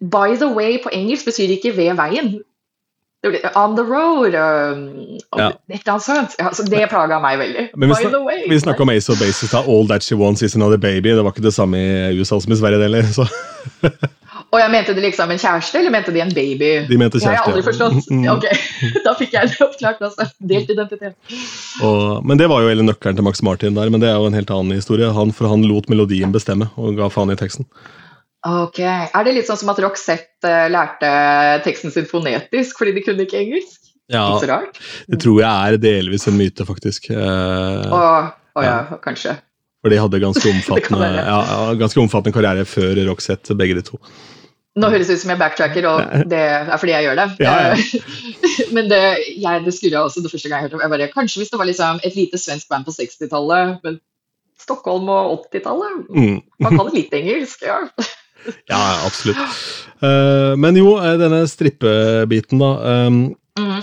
by 0.00 0.34
the 0.36 0.48
way 0.56 0.78
på 0.82 0.90
engelsk 0.92 1.24
betyr 1.28 1.56
ikke 1.56 1.76
ved 1.76 1.94
veien. 1.96 2.38
On 3.56 3.74
the 3.76 3.82
road, 3.82 4.34
um, 4.34 4.80
Ja. 5.38 5.48
et 5.48 5.80
eller 5.80 5.92
annet 5.92 6.02
sånt. 6.02 6.34
Ja, 6.38 6.52
så 6.54 6.62
det 6.62 6.84
plaga 6.90 7.18
meg 7.18 7.38
veldig. 7.38 7.68
Men 7.76 7.88
vi, 7.88 7.94
by 7.94 8.00
snak, 8.00 8.12
the 8.12 8.20
way. 8.24 8.44
vi 8.48 8.58
snakka 8.60 8.82
om 8.82 8.90
Ace 8.90 9.12
of 9.12 9.18
Bases 9.18 9.50
da. 9.50 9.62
'All 9.62 9.88
That 9.88 10.04
She 10.04 10.16
Wants 10.16 10.42
Is 10.42 10.54
Another 10.54 10.78
Baby'. 10.78 11.14
Det 11.16 11.24
var 11.24 11.32
ikke 11.32 11.42
det 11.42 11.54
samme 11.54 11.78
i 12.10 12.18
USA 12.18 12.38
som 12.40 12.52
i 12.52 12.56
Sverige, 12.56 12.78
det 12.78 12.82
heller. 12.82 13.26
Og 14.54 14.60
jeg 14.62 14.70
mente 14.72 14.94
de 14.94 15.02
liksom 15.02 15.32
en 15.34 15.40
kjæreste, 15.42 15.80
eller 15.80 15.92
mente 15.92 16.12
de 16.14 16.20
en 16.22 16.32
baby? 16.32 16.70
de 16.88 16.98
mente 17.00 17.18
Det 17.18 17.26
har 17.26 17.34
jeg 17.34 17.42
har 17.42 17.50
aldri 17.50 17.64
forstått. 17.66 18.10
Mm. 18.14 18.24
Ok, 18.30 18.46
Da 19.06 19.14
fikk 19.18 19.34
jeg 19.34 19.50
det 19.52 19.60
oppklart. 19.66 20.02
Altså. 20.06 20.28
Delt 20.52 20.70
identitet. 20.72 21.16
Og, 21.84 22.24
men 22.24 22.40
det 22.40 22.48
var 22.52 22.62
jo 22.62 22.70
hele 22.70 22.86
nøkkelen 22.86 23.18
til 23.18 23.26
Max 23.26 23.42
Martin 23.46 23.76
der, 23.76 23.90
men 23.92 24.02
det 24.02 24.08
er 24.12 24.20
jo 24.20 24.30
en 24.30 24.38
helt 24.38 24.52
annen 24.54 24.78
historie. 24.78 25.10
Han, 25.16 25.34
for 25.34 25.50
han 25.50 25.66
lot 25.66 25.90
melodien 25.92 26.32
bestemme, 26.34 26.70
og 26.78 26.96
ga 27.00 27.10
faen 27.12 27.34
i 27.34 27.38
teksten. 27.38 27.66
Ok, 28.46 28.78
Er 28.78 29.26
det 29.26 29.32
litt 29.34 29.48
sånn 29.48 29.58
som 29.58 29.72
at 29.72 29.80
Roxette 29.82 30.46
eh, 30.46 30.68
lærte 30.70 31.08
teksten 31.64 31.90
sin 31.90 32.06
fonetisk 32.06 32.78
fordi 32.78 32.92
de 32.94 33.02
kunne 33.02 33.26
ikke 33.26 33.40
engelsk? 33.40 33.80
Ja, 34.12 34.28
Ikke 34.30 34.44
så 34.44 34.50
rart. 34.52 34.78
det 35.10 35.18
tror 35.24 35.40
jeg 35.42 35.50
er 35.50 35.80
delvis 35.82 36.28
en 36.30 36.36
myte, 36.38 36.62
faktisk. 36.68 37.08
Eh, 37.10 37.90
Å 37.90 38.02
ja, 38.62 38.62
ja, 38.62 38.76
kanskje. 39.02 39.34
For 39.84 39.92
de 39.92 39.98
hadde 40.00 40.22
ganske 40.22 40.48
omfattende, 40.54 41.10
ja, 41.18 41.74
ganske 41.78 42.00
omfattende 42.02 42.34
karriere 42.36 42.64
før 42.68 42.98
Roxette, 43.10 43.54
begge 43.58 43.76
de 43.78 43.84
to. 43.86 44.00
Nå 44.76 44.90
høres 44.92 45.08
det 45.08 45.14
ut 45.16 45.22
som 45.22 45.30
jeg 45.32 45.40
backtracker, 45.40 45.86
og 45.88 46.26
det 46.28 46.36
er 46.36 46.76
fordi 46.76 46.92
jeg 46.92 47.06
gjør 47.06 47.16
det. 47.16 47.28
Ja, 47.40 47.54
ja. 47.70 48.00
men 48.76 48.90
det, 48.90 48.98
jeg, 49.40 49.62
det 49.64 49.72
skurra 49.72 50.02
også 50.04 50.20
det 50.24 50.32
første 50.34 50.50
gang 50.52 50.60
jeg 50.60 50.68
hørte 50.68 50.76
om 50.76 50.84
Jeg 50.84 50.92
bare, 50.92 51.08
Kanskje 51.14 51.40
hvis 51.40 51.52
det 51.54 51.60
var 51.62 51.68
liksom 51.70 52.02
et 52.04 52.18
lite 52.18 52.40
svensk 52.42 52.68
band 52.68 52.84
på 52.84 52.92
60-tallet, 52.92 53.78
men 53.86 53.96
Stockholm 54.60 55.08
og 55.12 55.46
80-tallet 55.48 56.06
Mm. 56.12 56.36
Man 56.64 56.76
kan 56.80 56.92
litt 56.92 57.12
engelsk, 57.16 57.64
ja. 57.64 57.80
Ja, 58.70 58.78
absolutt. 59.06 59.40
Eh, 60.04 60.52
men 60.60 60.76
jo, 60.78 60.92
eh, 61.02 61.16
denne 61.18 61.40
strippebiten, 61.50 62.60
da. 62.62 62.68
ehm, 62.92 63.18
Mhm. 63.58 63.80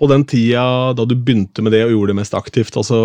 på 0.00 0.08
den 0.08 0.24
tida 0.24 0.64
da 0.96 1.04
du 1.04 1.12
begynte 1.14 1.62
med 1.62 1.72
det 1.76 1.84
og 1.84 1.92
gjorde 1.92 2.14
det 2.14 2.16
mest 2.22 2.34
aktivt, 2.34 2.74
altså 2.80 2.98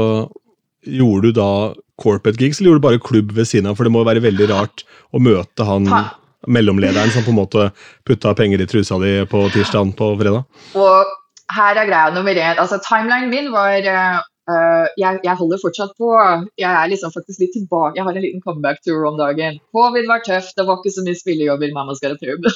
Gjorde 0.86 1.32
du 1.32 1.38
da 1.40 1.50
corporate 1.98 2.38
gigs, 2.38 2.60
eller 2.60 2.72
gjorde 2.72 2.82
du 2.82 2.88
bare 2.88 3.04
klubb 3.04 3.34
ved 3.36 3.50
siden 3.50 3.70
av? 3.70 3.78
For 3.78 3.88
det 3.88 3.94
må 3.96 4.06
være 4.08 4.24
veldig 4.24 4.50
rart 4.52 4.86
å 5.12 5.22
møte 5.24 5.66
han 5.68 5.88
Ha. 5.90 6.04
mellomlederen 6.48 7.12
som 7.12 7.26
på 7.26 7.34
en 7.34 7.42
måte 7.42 7.70
putta 8.08 8.34
penger 8.38 8.62
i 8.62 8.68
trusa 8.70 9.00
di 9.02 9.26
på 9.26 9.48
tirsdag 9.54 9.96
på 9.98 10.14
fredag. 10.22 10.46
Og 10.78 11.16
her 11.58 11.80
er 11.80 11.90
greia 11.90 12.14
nummer 12.14 12.36
én. 12.36 12.60
Altså, 12.60 12.80
timelinen 12.84 13.32
min 13.32 13.50
var 13.52 13.74
eh, 13.80 14.20
eh, 14.52 14.86
jeg, 15.02 15.20
jeg 15.26 15.36
holder 15.42 15.62
fortsatt 15.64 15.98
på. 15.98 16.14
Jeg 16.60 16.70
er 16.70 16.92
liksom 16.92 17.14
faktisk 17.16 17.42
litt 17.44 17.56
tilbake. 17.58 17.98
Jeg 17.98 18.06
har 18.08 18.14
en 18.14 18.26
liten 18.28 18.44
comeback-tour 18.46 19.08
om 19.10 19.20
dagen. 19.20 19.60
Covid 19.76 20.08
var 20.12 20.24
tøft, 20.28 20.56
det 20.60 20.68
var 20.68 20.80
ikke 20.80 20.96
så 20.96 21.06
mye 21.08 21.20
spillejobber. 21.20 21.74
Mamma 21.76 21.98
skal 21.98 22.16
ha 22.16 22.22
pub. 22.22 22.48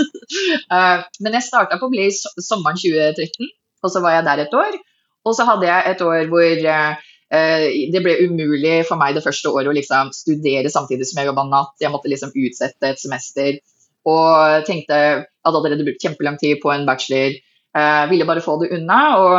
uh, 0.74 1.06
men 1.22 1.38
jeg 1.38 1.46
starta 1.46 1.80
på 1.80 1.90
Blaze 1.92 2.34
sommeren 2.42 2.80
2013, 2.80 3.52
og 3.84 3.92
så 3.92 4.02
var 4.04 4.18
jeg 4.18 4.28
der 4.28 4.46
et 4.46 4.56
år. 4.64 4.80
Og 5.28 5.36
så 5.36 5.44
hadde 5.48 5.68
jeg 5.68 5.90
et 5.90 6.02
år 6.04 6.28
hvor 6.32 6.44
eh, 6.44 6.68
eh, 6.72 7.09
det 7.30 8.00
ble 8.02 8.16
umulig 8.26 8.80
for 8.88 8.98
meg 8.98 9.14
det 9.14 9.22
første 9.22 9.52
året 9.52 9.70
å 9.70 9.74
liksom 9.76 10.08
studere 10.16 10.70
samtidig 10.72 11.06
som 11.06 11.20
jeg 11.20 11.28
jobba 11.28 11.44
natt. 11.46 11.76
Jeg 11.78 11.92
måtte 11.94 12.10
liksom 12.10 12.32
utsette 12.34 12.90
et 12.90 12.98
semester. 12.98 13.60
Og 14.08 14.66
tenkte 14.66 14.96
Jeg 14.96 15.22
hadde 15.46 15.60
allerede 15.60 15.86
brukt 15.86 16.02
kjempelang 16.02 16.40
tid 16.40 16.58
på 16.62 16.72
en 16.74 16.88
bachelor. 16.88 17.36
Jeg 17.76 18.10
ville 18.10 18.26
bare 18.26 18.42
få 18.42 18.56
det 18.58 18.72
unna, 18.74 19.00
og 19.20 19.34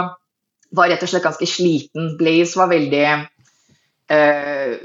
var 0.76 0.92
rett 0.92 1.04
og 1.04 1.12
slett 1.12 1.26
ganske 1.26 1.48
sliten. 1.50 2.14
Blaze 2.20 2.60
var 2.60 2.72
veldig 2.72 3.06
eh, 4.16 4.76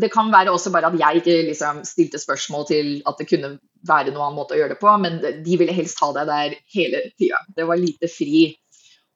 Det 0.00 0.10
kan 0.12 0.30
være 0.32 0.54
også 0.54 0.72
bare 0.72 0.90
at 0.90 0.98
jeg 0.98 1.20
ikke 1.20 1.36
liksom, 1.50 1.82
stilte 1.88 2.20
spørsmål 2.22 2.66
til 2.68 2.90
at 3.08 3.20
det 3.20 3.28
kunne 3.30 3.56
være 3.86 4.12
noen 4.12 4.28
annen 4.28 4.38
måte 4.38 4.56
å 4.56 4.60
gjøre 4.60 4.76
det 4.76 4.80
på, 4.80 4.92
men 5.02 5.18
de 5.20 5.56
ville 5.60 5.74
helst 5.74 6.00
ha 6.04 6.12
deg 6.16 6.28
der 6.30 6.58
hele 6.74 7.04
tida. 7.18 7.40
Det 7.56 7.66
var 7.68 7.80
lite 7.80 8.10
fri. 8.12 8.50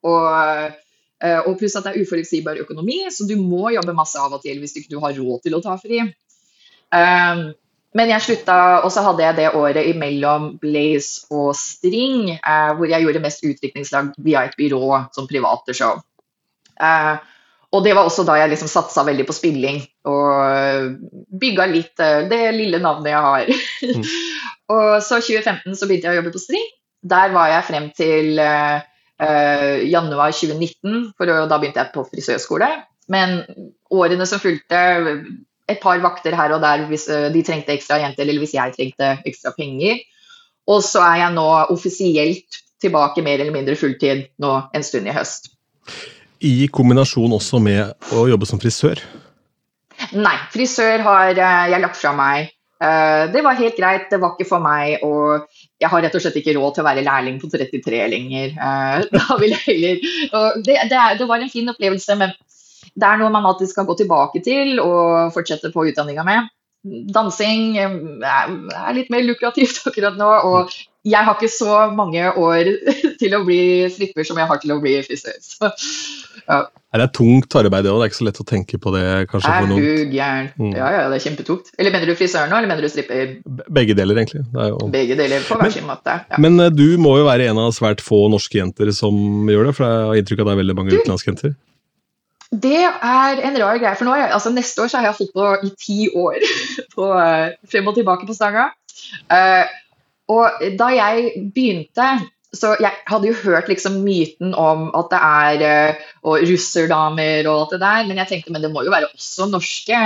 Og, 0.04 0.24
eh, 0.28 0.80
og 1.24 1.54
pluss 1.56 1.76
at 1.78 1.86
det 1.86 1.94
er 1.94 2.04
uforutsigbar 2.04 2.58
økonomi, 2.60 2.98
så 3.08 3.24
du 3.28 3.34
må 3.40 3.70
jobbe 3.72 3.94
masse 3.96 4.20
av 4.20 4.34
og 4.36 4.42
til 4.44 4.58
hvis 4.60 4.74
du 4.74 4.80
ikke 4.82 5.00
har 5.00 5.16
råd 5.16 5.44
til 5.46 5.56
å 5.56 5.60
ta 5.64 5.76
fri. 5.80 6.02
Um, 6.94 7.46
men 7.94 8.10
jeg 8.10 8.24
slutta, 8.24 8.56
og 8.82 8.90
så 8.90 9.04
hadde 9.06 9.22
jeg 9.22 9.36
det 9.38 9.52
året 9.54 9.86
imellom 9.92 10.48
Blaze 10.62 11.28
og 11.30 11.52
String, 11.54 12.32
eh, 12.34 12.72
hvor 12.74 12.90
jeg 12.90 13.06
gjorde 13.06 13.22
mest 13.22 13.44
utviklingslag 13.46 14.10
via 14.18 14.42
et 14.48 14.56
byrå 14.58 15.04
som 15.14 15.28
private 15.30 15.76
show. 15.78 16.00
Eh, 16.74 17.14
og 17.74 17.84
det 17.86 17.94
var 17.94 18.06
også 18.06 18.24
da 18.26 18.36
jeg 18.40 18.50
liksom 18.50 18.70
satsa 18.70 19.04
veldig 19.06 19.26
på 19.28 19.34
spilling 19.34 19.80
og 20.10 20.98
bygga 21.38 21.68
litt 21.70 22.02
eh, 22.02 22.26
det 22.30 22.40
lille 22.58 22.82
navnet 22.82 23.12
jeg 23.12 23.22
har. 23.28 23.52
og 24.74 24.88
så 24.98 25.20
2015 25.22 25.78
så 25.78 25.86
begynte 25.86 26.10
jeg 26.10 26.16
å 26.16 26.20
jobbe 26.20 26.34
på 26.34 26.42
String. 26.42 26.66
Der 27.14 27.30
var 27.34 27.52
jeg 27.52 27.68
frem 27.70 27.88
til 27.94 28.42
eh, 28.42 28.82
eh, 29.22 29.84
januar 29.90 30.34
2019, 30.34 31.12
for 31.18 31.30
da 31.30 31.58
begynte 31.58 31.82
jeg 31.82 31.94
på 31.94 32.06
frisørskole. 32.08 32.70
Men 33.12 33.42
årene 33.92 34.26
som 34.26 34.40
fulgte, 34.42 34.80
et 35.70 35.80
par 35.80 36.00
vakter 36.04 36.36
her 36.36 36.52
og 36.52 36.60
der 36.64 36.84
hvis 36.90 37.06
eh, 37.12 37.30
de 37.32 37.44
trengte 37.46 37.74
ekstra 37.76 38.00
jenter, 38.02 38.26
eller 38.26 38.42
hvis 38.44 38.56
jeg 38.56 38.74
trengte 38.76 39.14
ekstra 39.28 39.54
penger. 39.56 40.02
Og 40.70 40.84
så 40.84 41.02
er 41.04 41.24
jeg 41.24 41.36
nå 41.36 41.48
offisielt 41.72 42.60
tilbake 42.84 43.24
mer 43.24 43.40
eller 43.40 43.54
mindre 43.54 43.76
fulltid 43.78 44.26
nå 44.42 44.54
en 44.74 44.84
stund 44.84 45.08
i 45.08 45.14
høst. 45.14 45.50
I 46.44 46.68
kombinasjon 46.72 47.32
også 47.32 47.60
med 47.62 48.12
å 48.12 48.26
jobbe 48.28 48.48
som 48.48 48.60
frisør. 48.60 49.00
Nei, 50.12 50.36
frisør 50.52 51.04
har 51.04 51.32
eh, 51.38 51.64
jeg 51.72 51.84
lagt 51.84 52.00
fra 52.00 52.12
meg. 52.16 52.52
Eh, 52.82 53.24
det 53.32 53.44
var 53.44 53.60
helt 53.60 53.78
greit, 53.78 54.08
det 54.10 54.20
var 54.20 54.34
ikke 54.34 54.48
for 54.48 54.64
meg. 54.64 55.04
Og 55.06 55.46
jeg 55.84 55.92
har 55.92 56.04
rett 56.04 56.16
og 56.16 56.24
slett 56.24 56.40
ikke 56.40 56.56
råd 56.56 56.76
til 56.76 56.84
å 56.84 56.88
være 56.88 57.04
lærling 57.04 57.38
på 57.42 57.50
33 57.52 58.02
lenger. 58.14 58.56
Eh, 58.56 59.06
da 59.16 59.38
vil 59.40 59.54
jeg 59.54 59.64
heller 59.68 60.58
det, 60.64 60.80
det, 60.90 61.04
det 61.20 61.28
var 61.30 61.44
en 61.44 61.52
fin 61.52 61.70
opplevelse, 61.72 62.18
men 62.20 62.34
det 62.94 63.08
er 63.08 63.20
noe 63.20 63.32
man 63.34 63.46
alltid 63.48 63.72
skal 63.72 63.86
gå 63.88 63.96
tilbake 63.98 64.42
til 64.44 64.78
og 64.82 65.32
fortsette 65.34 65.72
på 65.74 65.88
utdanninga 65.90 66.26
med. 66.26 66.50
Dansing 66.84 67.78
eh, 67.80 67.94
er 68.28 68.96
litt 68.96 69.12
mer 69.12 69.24
lukrativt 69.24 69.82
akkurat 69.88 70.18
nå, 70.20 70.30
og 70.50 70.74
jeg 71.04 71.20
har 71.26 71.36
ikke 71.36 71.52
så 71.52 71.86
mange 71.92 72.30
år 72.40 72.70
til 73.20 73.36
å 73.36 73.44
bli 73.46 73.60
stripper 73.92 74.28
som 74.28 74.40
jeg 74.40 74.50
har 74.50 74.60
til 74.62 74.74
å 74.76 74.80
bli 74.82 74.98
frisør. 75.04 75.40
Så 76.44 76.58
Det 76.94 77.02
er 77.02 77.10
tungt 77.16 77.56
arbeid, 77.58 77.82
det 77.82 77.90
òg. 77.90 77.98
Det 77.98 78.06
er 78.06 78.10
ikke 78.12 78.20
så 78.20 78.26
lett 78.28 78.40
å 78.42 78.46
tenke 78.46 78.78
på 78.78 78.92
det. 78.94 79.02
kanskje 79.30 79.50
er 79.50 79.64
for 79.64 79.70
noen. 79.72 79.82
du 79.82 80.14
gæren? 80.14 80.48
Mm. 80.60 80.72
Ja, 80.76 80.90
ja, 80.94 81.04
det 81.10 81.18
er 81.18 81.24
kjempetungt. 81.26 81.72
Eller 81.78 81.94
mener 81.94 82.06
du 82.06 82.14
frisøren 82.18 82.52
nå, 82.52 82.60
eller 82.60 82.70
mener 82.70 82.86
du 82.86 82.92
stripper? 82.92 83.34
Begge 83.74 83.96
deler, 83.98 84.20
egentlig. 84.22 84.44
Det 84.52 84.62
er 84.62 84.70
jo... 84.70 84.78
Begge 84.94 85.18
deler 85.18 85.46
på 85.48 85.58
hver 85.58 85.74
sin 85.74 85.88
måte. 85.88 86.16
Ja. 86.30 86.40
Men 86.42 86.60
eh, 86.62 86.70
du 86.70 86.86
må 87.02 87.16
jo 87.18 87.26
være 87.26 87.48
en 87.50 87.58
av 87.64 87.74
svært 87.74 88.04
få 88.04 88.24
norske 88.30 88.60
jenter 88.60 88.92
som 88.94 89.16
gjør 89.50 89.70
det, 89.70 89.76
for 89.78 89.88
jeg 89.88 90.10
har 90.10 90.22
inntrykk 90.22 90.42
av 90.42 90.46
at 90.46 90.52
det 90.52 90.54
er 90.54 90.62
veldig 90.62 90.78
mange 90.78 90.94
utenlandske 90.94 91.32
jenter. 91.32 91.56
Det 92.62 92.82
er 92.86 93.40
en 93.48 93.58
rar 93.58 93.80
greie. 93.82 93.96
For 93.98 94.06
nå, 94.06 94.14
er 94.14 94.34
altså 94.36 94.52
neste 94.54 94.84
år 94.84 94.92
så 94.92 95.00
har 95.00 95.08
jeg 95.08 95.18
holdt 95.18 95.34
på 95.34 95.48
i 95.66 95.72
ti 95.80 95.98
år 96.14 96.38
på, 96.94 97.08
eh, 97.18 97.56
frem 97.70 97.90
og 97.90 97.98
tilbake 97.98 98.28
på 98.28 98.36
stanga. 98.36 98.68
Uh, 99.28 99.66
og 100.32 100.62
da 100.78 100.86
jeg 100.94 101.32
begynte 101.54 102.06
så 102.54 102.74
Jeg 102.80 102.92
hadde 103.10 103.28
jo 103.28 103.40
hørt 103.44 103.68
liksom 103.68 104.00
myten 104.04 104.54
om 104.54 104.88
at 104.96 105.10
det 105.12 105.20
er 105.20 105.64
eh, 105.68 106.04
og 106.24 106.44
russerdamer 106.48 107.48
og 107.50 107.64
alt 107.64 107.74
det 107.74 107.80
der, 107.82 108.06
men 108.08 108.20
jeg 108.22 108.30
tenkte 108.30 108.54
men 108.54 108.62
det 108.64 108.70
må 108.74 108.84
jo 108.86 108.94
være 108.94 109.10
også 109.12 109.50
norske. 109.50 110.04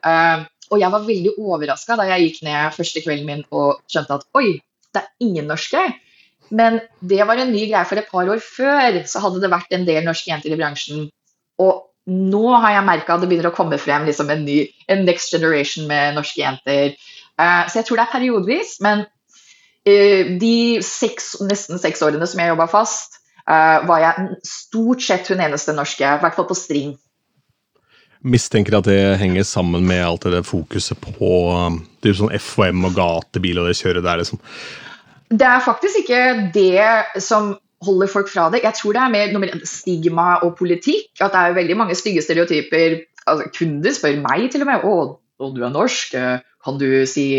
Uh, 0.00 0.48
Og 0.70 0.78
jeg 0.78 0.92
var 0.92 1.02
veldig 1.02 1.32
overraska 1.42 1.96
da 1.98 2.06
jeg 2.12 2.28
gikk 2.28 2.42
ned 2.46 2.74
første 2.76 3.02
kvelden 3.02 3.26
min 3.26 3.40
og 3.50 3.80
skjønte 3.90 4.20
at 4.20 4.26
oi, 4.38 4.60
det 4.94 5.02
er 5.02 5.26
ingen 5.26 5.50
norske. 5.50 5.82
Men 6.54 6.80
det 7.02 7.20
var 7.26 7.38
en 7.38 7.50
ny 7.50 7.64
greie, 7.70 7.86
for 7.86 7.98
et 7.98 8.10
par 8.10 8.30
år 8.30 8.42
før 8.42 9.00
så 9.06 9.22
hadde 9.22 9.42
det 9.42 9.50
vært 9.50 9.74
en 9.74 9.86
del 9.86 10.06
norske 10.06 10.30
jenter 10.30 10.54
i 10.54 10.58
bransjen. 10.58 11.08
Og 11.62 11.86
nå 12.10 12.44
har 12.62 12.76
jeg 12.76 12.86
merka 12.86 13.14
at 13.14 13.22
det 13.22 13.30
begynner 13.30 13.50
å 13.50 13.54
komme 13.54 13.78
frem 13.82 14.06
liksom 14.08 14.30
en 14.32 14.46
ny 14.46 14.62
en 14.90 15.04
next 15.06 15.34
generation 15.34 15.86
med 15.90 16.16
norske 16.16 16.40
jenter. 16.42 16.94
Uh, 17.38 17.66
så 17.70 17.80
jeg 17.80 17.88
tror 17.88 18.00
det 18.00 18.06
er 18.06 18.14
periodevis, 18.14 18.76
men 18.82 19.04
de 19.86 20.56
seks, 20.84 21.34
nesten 21.44 21.80
seks 21.80 22.02
årene 22.04 22.26
som 22.28 22.42
jeg 22.42 22.52
jobba 22.52 22.66
fast, 22.70 23.20
uh, 23.48 23.80
var 23.88 24.02
jeg 24.04 24.26
stort 24.46 25.04
sett 25.04 25.30
hun 25.32 25.40
eneste 25.40 25.74
norske, 25.76 26.04
i 26.04 26.22
hvert 26.24 26.36
fall 26.36 26.48
på 26.50 26.58
string. 26.58 26.98
Mistenker 28.20 28.76
at 28.76 28.84
det 28.84 29.16
henger 29.22 29.46
sammen 29.48 29.86
med 29.88 30.02
alt 30.04 30.26
det 30.28 30.42
fokuset 30.44 30.98
på 31.00 31.32
det 32.04 32.12
sånn 32.18 32.34
FHM 32.36 32.84
og 32.90 32.98
gatebil 32.98 33.62
og 33.62 33.70
det 33.70 33.78
kjøret 33.78 34.04
der, 34.04 34.20
liksom. 34.20 34.42
Det 35.30 35.46
er 35.46 35.62
faktisk 35.64 36.02
ikke 36.02 36.50
det 36.52 37.22
som 37.22 37.54
holder 37.86 38.10
folk 38.12 38.28
fra 38.28 38.50
det. 38.52 38.60
Jeg 38.66 38.76
tror 38.76 38.96
det 38.96 39.02
er 39.02 39.14
mer 39.14 39.32
noe 39.32 39.44
med 39.46 39.64
stigma 39.68 40.34
og 40.44 40.56
politikk. 40.58 41.14
At 41.22 41.32
det 41.32 41.40
er 41.40 41.56
veldig 41.56 41.76
mange 41.80 41.96
stygge 41.96 42.24
stereotyper. 42.24 42.98
Altså, 43.30 43.48
kunder 43.56 43.94
spør 43.96 44.18
meg 44.20 44.50
til 44.52 44.66
og 44.66 44.68
med 44.68 44.84
å, 44.84 44.94
å 45.40 45.50
du 45.54 45.62
er 45.64 45.72
norsk, 45.72 46.18
kan 46.60 46.80
du 46.80 46.88
si 47.08 47.30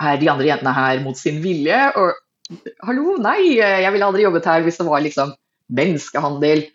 er 0.00 0.20
de 0.20 0.30
andre 0.32 0.48
jentene 0.48 0.74
her 0.76 1.00
mot 1.04 1.18
sin 1.18 1.40
vilje? 1.44 1.78
Og 1.98 2.60
hallo, 2.86 3.16
nei, 3.22 3.56
jeg 3.58 3.92
ville 3.94 4.06
aldri 4.06 4.26
jobbet 4.26 4.48
her 4.48 4.64
hvis 4.64 4.80
det 4.80 4.86
var 4.88 5.04
liksom 5.04 5.34
menneskehandel. 5.72 6.66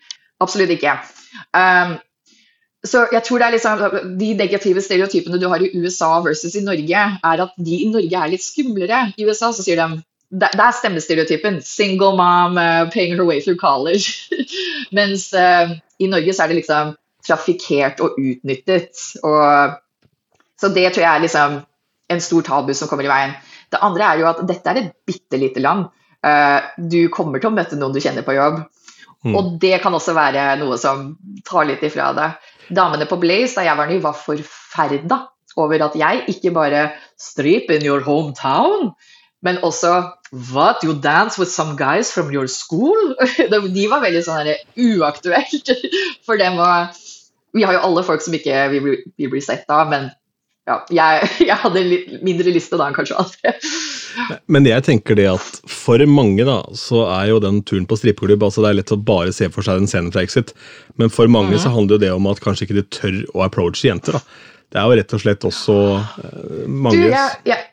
Absolutt 0.43 0.73
ikke. 0.75 0.97
Um, 1.53 1.97
så 2.85 3.07
jeg 3.11 3.23
tror 3.25 3.41
det 3.41 3.47
er 3.47 3.55
liksom, 3.55 3.81
De 4.19 4.33
negative 4.37 4.81
stereotypene 4.85 5.39
du 5.41 5.47
har 5.49 5.63
i 5.63 5.71
USA 5.75 6.19
versus 6.23 6.55
i 6.55 6.65
Norge, 6.65 7.07
er 7.23 7.43
at 7.47 7.57
de 7.57 7.81
i 7.83 7.89
Norge 7.91 8.21
er 8.21 8.31
litt 8.31 8.45
skumlere. 8.45 9.07
I 9.17 9.25
USA 9.27 9.51
så 9.51 9.65
sier 9.65 9.81
de 9.81 10.03
det, 10.27 10.49
er 10.59 10.75
stemmestereotypen. 10.75 11.61
Single 11.63 12.15
mom, 12.19 12.57
uh, 12.59 12.89
paying 12.91 13.15
her 13.15 13.25
way 13.25 13.41
through 13.41 13.59
college. 13.59 14.29
Mens 14.97 15.33
uh, 15.33 15.71
i 15.99 16.09
Norge 16.11 16.33
så 16.33 16.43
er 16.43 16.51
det 16.51 16.61
liksom 16.61 16.95
trafikkert 17.27 18.01
og 18.03 18.19
utnyttet. 18.19 18.99
Og, 19.23 19.77
så 20.59 20.71
det 20.73 20.91
tror 20.93 21.05
jeg 21.05 21.13
er 21.13 21.25
liksom 21.25 21.59
en 22.11 22.23
stor 22.23 22.45
tabu 22.47 22.73
som 22.77 22.89
kommer 22.89 23.07
i 23.07 23.11
veien. 23.11 23.35
Det 23.71 23.81
andre 23.83 24.09
er 24.09 24.21
jo 24.21 24.27
at 24.29 24.43
dette 24.47 24.71
er 24.71 24.81
et 24.81 24.91
bitte 25.07 25.39
lite 25.39 25.63
land. 25.63 25.87
Uh, 26.25 26.59
du 26.77 27.07
kommer 27.13 27.41
til 27.41 27.51
å 27.51 27.55
møte 27.55 27.77
noen 27.79 27.95
du 27.95 28.01
kjenner 28.03 28.25
på 28.25 28.35
jobb. 28.37 28.61
Mm. 29.25 29.33
Og 29.35 29.55
det 29.61 29.77
kan 29.83 29.95
også 29.95 30.15
være 30.15 30.53
noe 30.61 30.77
som 30.79 31.09
tar 31.47 31.67
litt 31.69 31.83
ifra 31.85 32.11
deg. 32.17 32.37
Damene 32.73 33.07
på 33.09 33.19
Blaze 33.19 33.57
da 33.57 33.65
jeg 33.67 33.79
var 33.79 33.89
ny, 33.89 33.99
var 34.03 34.17
forferda 34.17 35.23
over 35.57 35.87
at 35.87 35.95
jeg 35.97 36.25
ikke 36.31 36.53
bare 36.53 36.89
Strip 37.17 37.71
in 37.73 37.85
your 37.85 38.03
hometown, 38.05 38.91
men 39.41 39.57
også 39.65 40.11
What? 40.51 40.83
You 40.83 40.93
dance 40.93 41.39
with 41.39 41.49
some 41.49 41.77
guys 41.79 42.11
from 42.11 42.33
your 42.33 42.47
school? 42.51 43.15
De 43.73 43.85
var 43.87 44.03
veldig 44.03 44.23
sånn 44.25 44.49
uaktuelt 44.75 45.71
for 46.27 46.39
dem. 46.39 46.59
å 46.59 46.71
vi 47.55 47.63
har 47.65 47.77
jo 47.77 47.83
alle 47.87 48.03
folk 48.05 48.21
som 48.21 48.35
ikke 48.35 48.67
vil 48.73 48.83
bli, 48.83 48.97
vil 49.31 49.43
sett 49.43 49.69
av, 49.71 49.87
men 49.89 50.09
ja, 50.67 50.77
jeg, 50.91 51.29
jeg, 51.49 51.57
hadde 51.61 51.83
litt 51.85 52.09
mindre 52.25 52.51
liste 52.53 52.79
da 52.79 52.89
enn 52.89 52.97
kanskje 52.97 53.17
andre. 53.21 53.53
Men 54.51 54.67
jeg 54.67 54.83
tenker 54.87 55.17
det 55.19 55.29
at 55.31 55.61
for 55.71 56.01
mange 56.09 56.43
da, 56.47 56.59
så 56.77 57.05
er 57.07 57.31
jo 57.31 57.39
den 57.43 57.61
turen 57.67 57.87
på 57.87 57.99
strippeklubb 57.99 58.43
altså 58.47 58.63
Det 58.65 58.71
er 58.71 58.79
lett 58.81 58.93
å 58.95 58.99
bare 58.99 59.33
se 59.35 59.49
for 59.53 59.65
seg 59.65 59.81
den 59.81 59.89
scenen 59.91 60.11
fra 60.13 60.25
Exit, 60.25 60.53
men 60.99 61.13
for 61.13 61.31
mange 61.31 61.55
mm. 61.55 61.61
så 61.63 61.71
handler 61.73 61.97
jo 61.97 62.03
det 62.03 62.13
om 62.15 62.29
at 62.31 62.43
kanskje 62.43 62.67
ikke 62.67 62.79
de 62.81 62.85
tør 62.99 63.17
å 63.33 63.47
approache 63.47 63.87
jenter. 63.87 64.19
da. 64.19 64.23
Det 64.67 64.81
er 64.81 64.89
jo 64.89 64.99
rett 64.99 65.15
og 65.15 65.23
slett 65.23 65.47
også 65.47 65.75
uh, 65.95 66.63
mange 66.67 66.99
du, 66.99 67.05
jeg, 67.07 67.35
jeg, 67.47 67.67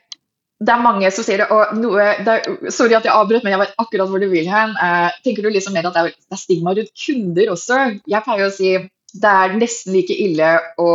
det 0.62 0.70
er 0.70 0.82
mange 0.84 1.10
som 1.12 1.26
sier 1.26 1.42
det, 1.42 1.48
og 1.50 1.74
noe 1.80 2.04
det 2.24 2.36
er, 2.38 2.70
Sorry 2.72 2.94
at 2.96 3.06
jeg 3.06 3.14
avbrøt, 3.14 3.42
men 3.42 3.56
jeg 3.56 3.62
vet 3.64 3.78
akkurat 3.82 4.10
hvor 4.10 4.22
du 4.22 4.28
vil 4.30 4.46
hen. 4.48 4.76
Uh, 4.78 5.10
tenker 5.26 5.42
du 5.42 5.50
liksom 5.50 5.74
mer 5.74 5.88
at 5.90 5.96
det 5.96 6.04
er, 6.04 6.14
det 6.14 6.36
er, 6.36 6.40
stigma 6.40 6.76
rundt 6.76 6.92
kunder 6.94 7.50
også? 7.56 7.80
Jeg 8.10 8.26
pleier 8.26 8.46
å 8.46 8.54
si 8.54 8.76
det 9.14 9.30
er 9.30 9.56
nesten 9.58 9.94
like 9.94 10.14
ille 10.14 10.50
å 10.80 10.90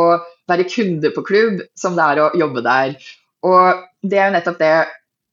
være 0.50 0.68
kunde 0.70 1.12
på 1.16 1.24
klubb 1.28 1.62
som 1.78 1.96
det 1.98 2.06
er 2.06 2.22
å 2.24 2.32
jobbe 2.38 2.64
der. 2.66 2.96
Og 3.48 3.84
det 4.04 4.20
er 4.20 4.30
jo 4.30 4.36
nettopp 4.36 4.60
det 4.60 4.74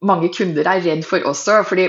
mange 0.06 0.30
kunder 0.34 0.68
er 0.68 0.84
redd 0.84 1.02
for 1.08 1.24
også. 1.26 1.62
fordi 1.66 1.88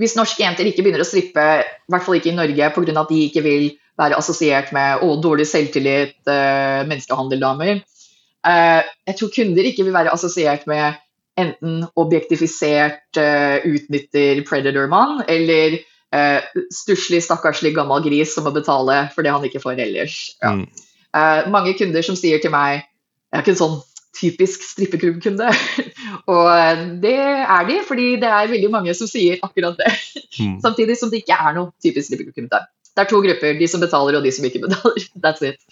hvis 0.00 0.16
norske 0.16 0.40
jenter 0.40 0.64
ikke 0.64 0.84
begynner 0.84 1.04
å 1.04 1.08
strippe, 1.08 1.44
i 1.60 1.92
hvert 1.92 2.06
fall 2.06 2.16
ikke 2.16 2.32
i 2.32 2.38
Norge, 2.38 2.70
pga. 2.72 3.00
at 3.02 3.12
de 3.12 3.20
ikke 3.26 3.44
vil 3.44 3.66
være 4.00 4.16
assosiert 4.16 4.72
med 4.72 5.04
å, 5.04 5.12
dårlig 5.20 5.44
selvtillit, 5.50 6.16
uh, 6.24 6.80
menneskehandeldamer 6.88 7.82
uh, 7.82 8.80
Jeg 8.80 9.16
tror 9.18 9.32
kunder 9.34 9.68
ikke 9.68 9.84
vil 9.84 9.92
være 9.92 10.14
assosiert 10.14 10.64
med 10.70 10.96
enten 11.40 11.84
objektifisert 12.00 13.20
uh, 13.20 13.60
utnytter 13.68 14.40
predator-mann, 14.48 15.20
eller 15.28 15.82
uh, 16.16 16.62
stusslig, 16.74 17.22
stakkarslig 17.26 17.74
gammel 17.76 18.02
gris 18.06 18.34
som 18.36 18.46
må 18.46 18.54
betale 18.54 19.04
for 19.14 19.26
det 19.26 19.34
han 19.34 19.46
ikke 19.46 19.62
får 19.62 19.80
ellers. 19.86 20.18
Ja. 20.42 20.56
Mm. 20.58 20.66
Uh, 21.10 21.50
mange 21.50 21.74
kunder 21.78 22.04
som 22.06 22.14
sier 22.14 22.38
til 22.38 22.52
meg 22.54 22.84
Jeg 22.84 23.34
er 23.34 23.42
ikke 23.42 23.50
en 23.56 23.58
sånn 23.58 23.78
typisk 24.16 24.64
strippeklubbkunde. 24.66 25.48
og 26.34 26.82
det 27.02 27.16
er 27.16 27.68
de, 27.68 27.78
fordi 27.86 28.08
det 28.22 28.30
er 28.30 28.50
veldig 28.50 28.70
mange 28.72 28.94
som 28.98 29.10
sier 29.10 29.38
akkurat 29.46 29.78
det. 29.78 29.92
Mm. 30.38 30.58
Samtidig 30.66 30.98
som 30.98 31.12
det 31.12 31.22
ikke 31.22 31.38
er 31.38 31.56
noe 31.56 31.70
typisk 31.82 32.10
strippeklubbkunde. 32.10 32.62
Det 32.90 33.04
er 33.04 33.10
to 33.10 33.22
grupper, 33.22 33.54
de 33.58 33.70
som 33.70 33.82
betaler 33.82 34.18
og 34.18 34.26
de 34.26 34.32
som 34.34 34.46
ikke 34.46 34.64
betaler. 34.66 35.06
That's 35.24 35.46
it. 35.46 35.62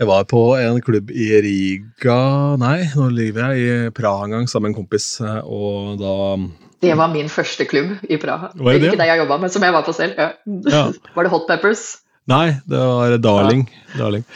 Jeg 0.00 0.08
var 0.08 0.24
på 0.26 0.40
en 0.56 0.80
klubb 0.82 1.12
i 1.14 1.28
Riga 1.44 2.14
Nei, 2.58 2.78
nå 2.96 3.10
lever 3.12 3.52
jeg 3.52 3.66
i 3.88 3.90
Praha 3.94 4.24
en 4.26 4.32
gang 4.34 4.48
sammen 4.50 4.70
med 4.70 4.72
en 4.72 4.78
kompis, 4.80 5.06
eh, 5.22 5.42
og 5.44 6.00
da 6.00 6.14
Det 6.82 6.94
var 6.98 7.12
min 7.12 7.30
første 7.30 7.64
klubb 7.70 7.94
i 8.10 8.18
Praha. 8.18 8.50
Var 8.58 8.78
det 8.78 8.90
Ikke 8.90 9.00
det 9.00 9.08
jeg 9.12 9.22
jobba 9.22 9.38
med, 9.44 9.54
som 9.54 9.62
jeg 9.62 9.74
var 9.74 9.86
på 9.86 9.94
selv. 9.94 10.18
Ja. 10.18 10.32
Ja. 10.66 10.84
Var 11.14 11.28
det 11.28 11.30
Hot 11.30 11.46
Peppers? 11.46 11.84
Nei, 12.30 12.58
det 12.70 12.78
var 12.78 13.14
Darling. 13.22 13.64
Ja. 13.92 14.04
Darling. 14.04 14.26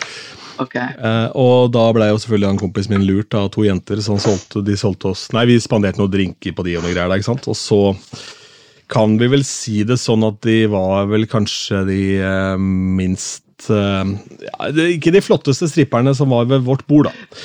Okay. 0.62 0.94
Eh, 0.97 1.28
og 1.36 1.72
da 1.74 1.84
ble 1.94 2.09
jo 2.09 2.18
selvfølgelig 2.22 2.49
han 2.49 2.61
kompisen 2.61 2.94
min 2.94 3.05
lurt 3.07 3.34
av 3.36 3.51
to 3.55 3.66
jenter. 3.66 4.01
Så 4.03 4.16
solgte, 4.22 4.62
de 4.64 4.76
solgte 4.78 5.12
oss 5.12 5.26
Nei, 5.36 5.44
vi 5.51 5.59
spanderte 5.62 6.01
noen 6.01 6.12
drinker 6.12 6.57
på 6.57 6.64
de 6.66 6.78
og 6.78 6.86
noe 6.86 6.94
greier 6.94 7.11
der, 7.11 7.20
ikke 7.20 7.30
sant. 7.32 7.49
Og 7.53 7.59
så 7.59 7.80
kan 8.92 9.16
vi 9.20 9.28
vel 9.32 9.44
si 9.47 9.82
det 9.86 9.99
sånn 10.01 10.24
at 10.26 10.38
de 10.47 10.61
var 10.70 11.11
vel 11.11 11.26
kanskje 11.30 11.82
de 11.88 12.01
eh, 12.22 12.57
minst 12.57 13.70
eh, 13.74 14.12
Ikke 14.94 15.14
de 15.14 15.24
flotteste 15.24 15.68
stripperne 15.70 16.14
som 16.16 16.32
var 16.34 16.49
ved 16.51 16.66
vårt 16.66 16.86
bord, 16.90 17.11
da. 17.11 17.42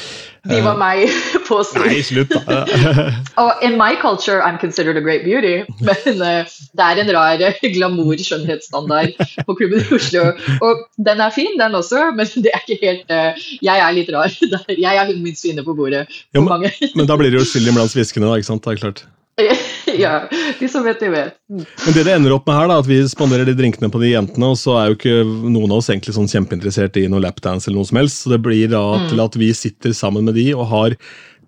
De 0.49 0.57
var 0.65 0.77
meg 0.79 1.03
på 1.47 1.59
strip. 1.67 1.91
Nei, 1.91 2.01
slutt, 2.05 2.31
da. 2.47 2.63
og 3.43 3.61
in 3.65 3.77
my 3.77 3.93
culture, 4.01 4.41
I'm 4.41 4.57
considered 4.57 4.97
a 4.97 5.03
great 5.05 5.21
beauty. 5.23 5.61
Men 5.87 6.23
uh, 6.23 6.49
det 6.77 6.87
er 6.87 7.01
en 7.03 7.13
rar 7.13 7.43
glamour-skjønnhetsstandard 7.61 9.13
på 9.45 9.57
klubben 9.59 9.85
i 9.85 9.95
Oslo. 9.99 10.31
Og 10.65 10.83
den 10.97 11.21
er 11.21 11.35
fin, 11.35 11.53
den 11.61 11.77
også, 11.77 12.09
men 12.17 12.29
det 12.41 12.53
er 12.55 12.65
ikke 12.65 12.79
helt 12.81 13.13
uh, 13.13 13.45
Jeg 13.61 13.77
er 13.85 13.95
litt 13.95 14.09
rar. 14.13 14.33
Jeg 14.73 14.97
er 14.97 15.09
hun 15.11 15.21
minst 15.21 15.45
fine 15.45 15.65
på 15.65 15.77
bordet. 15.77 16.07
Jo, 16.33 16.45
men, 16.47 16.69
men, 16.95 17.09
da 17.09 17.17
blir 17.19 17.29
det 17.29 17.41
jo 17.41 17.47
skyldig 17.47 17.77
blant 17.77 17.93
sviskene, 17.93 18.29
da, 18.29 18.41
ikke 18.41 18.49
sant? 18.49 18.65
Det 18.65 18.73
er 18.73 18.81
klart. 18.81 19.05
ja, 20.03 20.27
de 20.59 20.67
som 20.69 20.83
vet, 20.83 20.99
de 20.99 21.09
vet. 21.09 21.37
Men 21.49 21.95
det 21.95 22.03
det 22.05 22.13
ender 22.13 22.35
opp 22.35 22.47
med 22.49 22.57
her, 22.57 22.69
da, 22.69 22.79
at 22.81 22.89
vi 22.89 22.99
spanderer 23.09 23.47
de 23.47 23.55
drinkene 23.57 23.89
på 23.91 24.01
de 24.03 24.11
jentene, 24.13 24.51
og 24.53 24.59
så 24.59 24.75
er 24.77 24.91
jo 24.91 24.97
ikke 24.99 25.17
noen 25.25 25.71
av 25.71 25.79
oss 25.79 25.89
egentlig 25.91 26.15
sånn 26.17 26.29
kjempeinteressert 26.31 26.99
i 27.01 27.07
noe 27.11 27.23
lapdance 27.23 27.69
eller 27.69 27.81
noe 27.81 27.89
som 27.89 28.01
helst, 28.01 28.23
så 28.23 28.33
det 28.33 28.41
blir 28.45 28.71
da 28.71 28.83
mm. 29.01 29.09
til 29.11 29.23
at 29.23 29.37
vi 29.39 29.51
sitter 29.57 29.95
sammen 29.97 30.27
med 30.27 30.37
de 30.39 30.47
og 30.55 30.67
har 30.71 30.97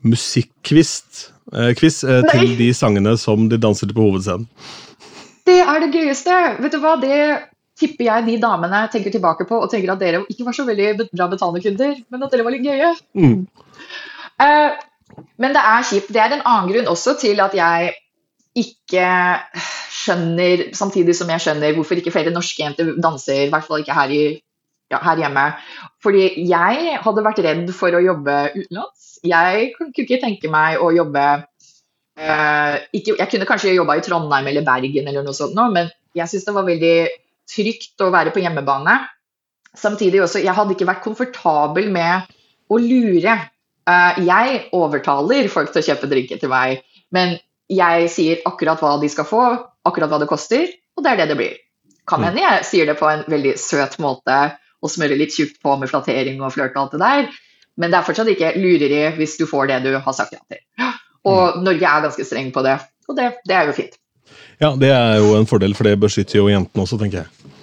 musikkquiz 0.04 0.94
eh, 1.54 1.72
eh, 1.72 2.30
til 2.32 2.56
de 2.60 2.70
sangene 2.76 3.16
som 3.20 3.48
de 3.52 3.60
danser 3.62 3.90
til 3.90 3.98
på 3.98 4.08
hovedscenen. 4.10 4.48
Det 5.44 5.60
er 5.60 5.84
det 5.84 5.92
gøyeste! 5.92 6.38
Vet 6.64 6.76
du 6.76 6.80
hva, 6.84 6.96
det 7.02 7.20
tipper 7.80 8.08
jeg 8.08 8.26
de 8.28 8.40
damene 8.40 8.86
tenker 8.94 9.12
tilbake 9.12 9.48
på 9.50 9.60
og 9.60 9.70
tenker 9.72 9.92
at 9.92 10.02
dere 10.02 10.24
ikke 10.32 10.46
var 10.48 10.56
så 10.56 10.66
veldig 10.68 11.10
bra 11.10 11.28
betalende 11.32 11.64
kunder, 11.64 11.98
men 12.14 12.24
at 12.24 12.34
dere 12.34 12.46
var 12.46 12.56
litt 12.56 12.68
gøye. 12.68 12.92
Mm. 13.18 13.40
Uh, 14.40 14.72
men 15.42 15.56
det 15.56 15.62
er 15.64 15.86
kjipt. 15.90 16.12
Det 16.14 16.22
er 16.22 16.36
en 16.36 16.46
annen 16.46 16.72
grunn 16.72 16.90
også 16.92 17.16
til 17.22 17.42
at 17.44 17.56
jeg 17.58 17.94
ikke 18.54 19.06
skjønner, 19.94 20.68
samtidig 20.78 21.16
som 21.18 21.32
jeg 21.34 21.42
skjønner 21.42 21.74
hvorfor 21.78 21.98
ikke 21.98 22.14
flere 22.14 22.34
norske 22.34 22.62
jenter 22.62 22.94
danser, 23.02 23.48
i 23.48 23.54
hvert 23.54 23.66
fall 23.66 23.82
ikke 23.82 23.96
her, 23.98 24.14
i, 24.14 24.24
ja, 24.94 25.00
her 25.02 25.24
hjemme. 25.24 25.46
Fordi 26.04 26.28
jeg 26.50 27.00
hadde 27.06 27.26
vært 27.26 27.42
redd 27.46 27.72
for 27.78 27.96
å 27.96 28.04
jobbe 28.04 28.38
utenlands. 28.54 29.18
Jeg 29.26 29.72
kunne 29.78 29.96
ikke 29.96 30.22
tenke 30.22 30.52
meg 30.54 30.82
å 30.84 30.92
jobbe 30.94 31.24
uh, 31.40 32.76
ikke, 32.92 33.16
Jeg 33.18 33.30
kunne 33.32 33.48
kanskje 33.50 33.76
jobba 33.78 33.98
i 33.98 34.06
Trondheim 34.06 34.50
eller 34.52 34.68
Bergen, 34.68 35.10
eller 35.10 35.26
noe 35.26 35.38
sånt, 35.38 35.58
men 35.74 35.90
jeg 36.14 36.30
syns 36.30 36.46
det 36.46 36.56
var 36.56 36.68
veldig 36.68 36.96
trygt 37.50 38.04
å 38.04 38.12
være 38.14 38.34
på 38.36 38.44
hjemmebane. 38.44 39.00
Samtidig 39.74 40.22
også, 40.22 40.44
jeg 40.44 40.54
hadde 40.54 40.76
ikke 40.76 40.88
vært 40.90 41.06
komfortabel 41.06 41.90
med 41.94 42.30
å 42.70 42.78
lure. 42.78 43.38
Uh, 43.90 44.20
jeg 44.24 44.62
overtaler 44.76 45.50
folk 45.52 45.74
til 45.74 45.84
å 45.84 45.88
kjøpe 45.90 46.10
drinker 46.12 46.40
til 46.40 46.52
meg, 46.52 46.84
men 47.14 47.36
jeg 47.72 48.10
sier 48.12 48.44
akkurat 48.48 48.82
hva 48.84 48.96
de 49.02 49.10
skal 49.12 49.28
få, 49.28 49.44
akkurat 49.88 50.12
hva 50.12 50.22
det 50.22 50.30
koster, 50.30 50.68
og 50.96 51.04
det 51.04 51.14
er 51.14 51.22
det 51.22 51.32
det 51.34 51.40
blir. 51.40 51.56
Kan 52.10 52.22
mm. 52.22 52.28
hende 52.30 52.44
jeg 52.44 52.68
sier 52.68 52.90
det 52.90 52.98
på 53.00 53.08
en 53.10 53.24
veldig 53.32 53.56
søt 53.60 53.98
måte 54.04 54.38
og 54.84 54.92
smører 54.92 55.20
litt 55.20 55.36
tjukt 55.36 55.62
på 55.64 55.76
med 55.80 55.92
flattering 55.92 56.42
og 56.44 56.54
flørt 56.56 56.76
og 56.76 56.86
alt 56.86 56.96
det 56.96 57.04
der, 57.04 57.42
Men 57.76 57.90
det 57.90 57.98
er 57.98 58.06
fortsatt 58.06 58.28
ikke 58.30 58.52
lureri 58.62 59.02
hvis 59.18 59.38
du 59.40 59.48
får 59.50 59.72
det 59.72 59.80
du 59.88 59.96
har 59.98 60.14
sagt 60.14 60.36
ja 60.36 60.42
til. 60.46 60.60
Og 61.26 61.64
Norge 61.64 61.88
er 61.90 62.04
ganske 62.04 62.26
streng 62.28 62.52
på 62.54 62.62
det, 62.62 62.76
og 63.10 63.18
det, 63.18 63.32
det 63.50 63.56
er 63.56 63.66
jo 63.66 63.74
fint. 63.74 63.96
Ja, 64.62 64.76
det 64.78 64.92
er 64.94 65.18
jo 65.24 65.34
en 65.38 65.48
fordel, 65.50 65.74
for 65.74 65.88
det 65.88 65.96
beskytter 66.00 66.38
jo 66.38 66.52
jentene 66.52 66.84
også, 66.84 67.00
tenker 67.02 67.24
jeg. 67.24 67.54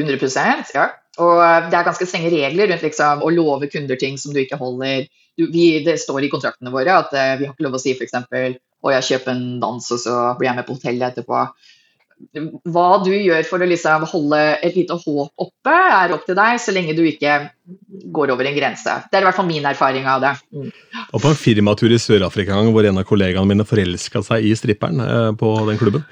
100% 0.00 0.72
ja. 0.76 0.86
Og 1.22 1.40
eh, 1.40 1.68
det 1.70 1.76
er 1.76 1.86
ganske 1.86 2.08
strenge 2.08 2.32
regler 2.32 2.70
rundt 2.72 2.84
liksom, 2.84 3.22
å 3.24 3.32
love 3.32 3.68
kunder 3.72 3.98
ting 4.00 4.18
som 4.20 4.34
du 4.34 4.40
ikke 4.42 4.58
holder. 4.60 5.06
Vi, 5.36 5.66
det 5.84 5.98
står 6.00 6.24
i 6.24 6.30
kontraktene 6.32 6.72
våre 6.72 6.94
at 6.96 7.12
uh, 7.12 7.34
vi 7.36 7.44
har 7.44 7.52
ikke 7.52 7.66
lov 7.66 7.76
å 7.76 7.82
si 7.82 7.92
f.eks. 7.92 8.16
å 8.86 8.92
jeg 8.92 9.08
kjøper 9.10 9.34
en 9.34 9.46
dans, 9.60 9.90
og 9.92 10.00
så 10.00 10.14
blir 10.38 10.50
jeg 10.50 10.58
med 10.58 10.68
på 10.68 10.76
hotellet 10.78 11.10
etterpå 11.10 11.42
hva 12.72 12.88
du 13.04 13.12
gjør 13.12 13.44
for 13.48 13.60
å 13.60 13.68
liksom 13.68 14.06
holde 14.08 14.38
et 14.64 14.76
lite 14.76 14.96
håp 14.96 15.44
oppe, 15.46 15.72
er 15.72 16.14
opp 16.14 16.24
til 16.24 16.36
deg, 16.36 16.56
så 16.60 16.72
lenge 16.72 16.94
du 16.96 17.02
ikke 17.04 17.34
går 18.14 18.30
over 18.32 18.46
en 18.46 18.56
grense. 18.56 18.92
Det 19.10 19.18
er 19.18 19.24
i 19.24 19.26
hvert 19.26 19.36
fall 19.36 19.48
min 19.48 19.64
erfaring 19.68 20.06
av 20.08 20.22
det. 20.22 20.32
Mm. 20.54 20.68
Og 21.10 21.22
på 21.22 21.30
en 21.32 21.38
firmatur 21.38 21.92
i 21.92 21.98
Sør-Afrika 22.00 22.56
hvor 22.72 22.88
en 22.88 23.00
av 23.02 23.06
kollegaene 23.08 23.50
mine 23.50 23.66
forelska 23.68 24.22
seg 24.24 24.46
i 24.48 24.52
stripperen 24.56 25.02
eh, 25.02 25.30
på 25.38 25.52
den 25.68 25.80
klubben. 25.80 26.04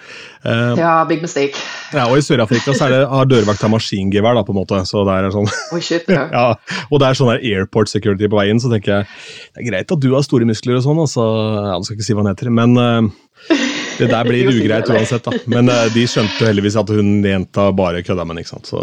Eh, 0.44 0.80
ja, 0.80 0.96
big 1.08 1.22
mistake. 1.24 1.60
Ja, 1.94 2.08
og 2.08 2.18
I 2.18 2.26
Sør-Afrika 2.26 2.74
så 2.74 2.88
er 2.88 2.96
det, 2.96 3.02
har 3.12 3.30
dørvakta 3.30 3.70
maskingevær, 3.72 4.36
da, 4.36 4.44
på 4.44 4.52
en 4.52 4.60
måte. 4.60 4.82
så 4.88 5.06
det 5.08 5.18
er 5.18 5.30
sånn... 5.34 5.48
Oh, 5.72 5.80
shit, 5.80 6.08
ja. 6.10 6.26
ja. 6.36 6.80
Og 6.90 7.00
det 7.00 7.08
er 7.08 7.20
sånn 7.20 7.32
der 7.32 7.44
airport 7.52 7.92
security 7.92 8.28
på 8.28 8.40
veien, 8.40 8.60
så 8.60 8.72
tenker 8.72 8.98
jeg 8.98 9.08
det 9.54 9.62
er 9.62 9.70
greit 9.70 9.96
at 9.96 10.02
du 10.02 10.10
har 10.12 10.26
store 10.26 10.48
muskler 10.48 10.80
og 10.80 10.84
sånn, 10.88 11.04
altså, 11.06 11.28
ja, 11.70 11.78
du 11.78 11.88
skal 11.88 12.00
ikke 12.00 12.08
si 12.08 12.16
hva 12.16 12.26
han 12.26 12.32
heter, 12.34 12.50
men 12.54 12.76
uh, 12.80 13.73
det 13.98 14.08
der 14.10 14.28
blir 14.28 14.50
ugreit 14.52 14.90
uansett, 14.90 15.24
da. 15.26 15.40
Men 15.50 15.70
uh, 15.72 15.86
de 15.94 16.04
skjønte 16.10 16.48
heldigvis 16.48 16.78
at 16.80 16.92
hun 16.94 17.16
jenta 17.26 17.68
bare 17.76 18.02
kødda 18.06 18.26
med. 18.28 18.42
Så, 18.46 18.82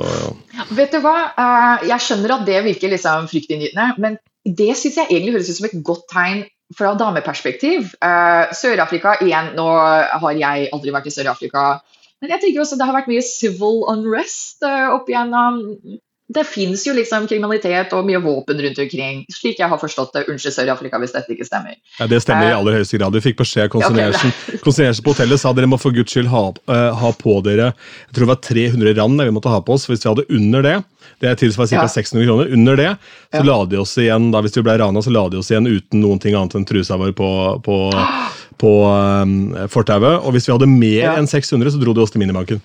ja. 0.55 0.67
Vet 0.77 0.95
du 0.95 1.01
hva, 1.03 1.15
uh, 1.35 1.85
jeg 1.87 2.05
skjønner 2.05 2.35
at 2.37 2.47
det 2.49 2.63
virker 2.67 2.93
liksom 2.93 3.29
fryktinngytende, 3.31 3.87
men 4.01 4.19
det 4.45 4.73
syns 4.79 4.99
jeg 5.01 5.09
egentlig 5.11 5.37
høres 5.37 5.51
ut 5.51 5.59
som 5.59 5.69
et 5.69 5.79
godt 5.85 6.05
tegn 6.11 6.45
fra 6.77 6.93
dameperspektiv. 6.99 7.91
Uh, 7.99 8.51
Sør-Afrika 8.55 9.17
igjen, 9.23 9.53
nå 9.57 9.67
har 9.71 10.37
jeg 10.37 10.69
aldri 10.71 10.95
vært 10.95 11.11
i 11.11 11.15
Sør-Afrika. 11.15 11.65
Men 12.21 12.35
jeg 12.35 12.43
tenker 12.43 12.63
også 12.63 12.77
det 12.77 12.87
har 12.87 12.95
vært 12.95 13.09
mye 13.09 13.25
civil 13.25 13.81
unrest 13.89 14.61
opp 14.63 15.07
igjennom 15.09 15.63
det 16.31 16.43
fins 16.47 16.85
jo 16.87 16.93
liksom 16.95 17.25
kriminalitet 17.27 17.91
og 17.97 18.05
mye 18.07 18.19
våpen 18.23 18.59
rundt 18.63 18.79
omkring, 18.79 19.23
slik 19.33 19.59
jeg 19.59 19.67
har 19.71 19.79
forstått 19.81 20.13
det. 20.15 20.23
Unnskyld 20.31 20.55
Sør-Afrika 20.55 20.99
hvis 21.01 21.11
dette 21.15 21.33
ikke 21.35 21.47
stemmer. 21.47 21.75
Ja, 21.97 22.07
Det 22.07 22.21
stemmer 22.23 22.47
i 22.47 22.53
eh, 22.53 22.59
aller 22.59 22.77
høyeste 22.77 22.99
grad. 22.99 23.17
Vi 23.17 23.23
fikk 23.25 23.41
beskjed 23.41 23.67
av 23.67 23.73
konserniersen 23.73 24.31
okay, 24.31 24.93
på 25.05 25.11
hotellet 25.11 25.41
sa 25.41 25.51
dere 25.57 25.67
må 25.67 25.79
for 25.81 25.95
guds 25.95 26.13
skyld 26.13 26.31
ha, 26.31 26.43
uh, 26.71 26.91
ha, 27.01 27.11
på 27.19 27.37
dere 27.45 27.71
jeg 27.71 28.15
tror 28.15 28.25
det 28.25 28.31
var 28.31 28.41
300 28.47 28.95
rand 29.01 29.25
vi 29.25 29.35
måtte 29.35 29.51
ha 29.51 29.59
på 29.65 29.75
oss. 29.75 29.89
Hvis 29.91 30.05
vi 30.05 30.11
hadde 30.11 30.27
under 30.31 30.65
det, 30.65 30.75
det 31.23 31.35
tilsvarer 31.41 31.73
ca. 31.73 31.83
Ja. 31.83 31.87
600 31.99 32.27
kroner, 32.29 32.53
under 32.55 32.79
det 32.79 32.89
så 33.31 33.41
ja. 33.41 33.47
la 33.47 33.57
de 33.67 33.81
oss 33.81 33.97
igjen 33.99 34.31
da 34.31 34.41
hvis 34.45 34.55
vi 34.57 34.65
ble 34.65 34.77
rana, 34.79 35.03
så 35.03 35.11
la 35.13 35.27
de 35.31 35.41
oss 35.41 35.51
igjen 35.51 35.67
uten 35.67 36.03
noen 36.03 36.21
ting 36.21 36.37
annet 36.37 36.55
enn 36.59 36.67
trusa 36.67 36.99
vår 37.01 37.15
på, 37.17 37.31
på, 37.65 37.79
på 38.63 38.75
um, 38.87 39.39
fortauet. 39.71 40.21
Og 40.21 40.35
hvis 40.35 40.47
vi 40.47 40.55
hadde 40.55 40.69
mer 40.71 41.09
ja. 41.09 41.17
enn 41.19 41.29
600, 41.29 41.75
så 41.75 41.81
dro 41.81 41.97
de 41.97 42.05
oss 42.05 42.15
til 42.15 42.23
minibanken. 42.23 42.63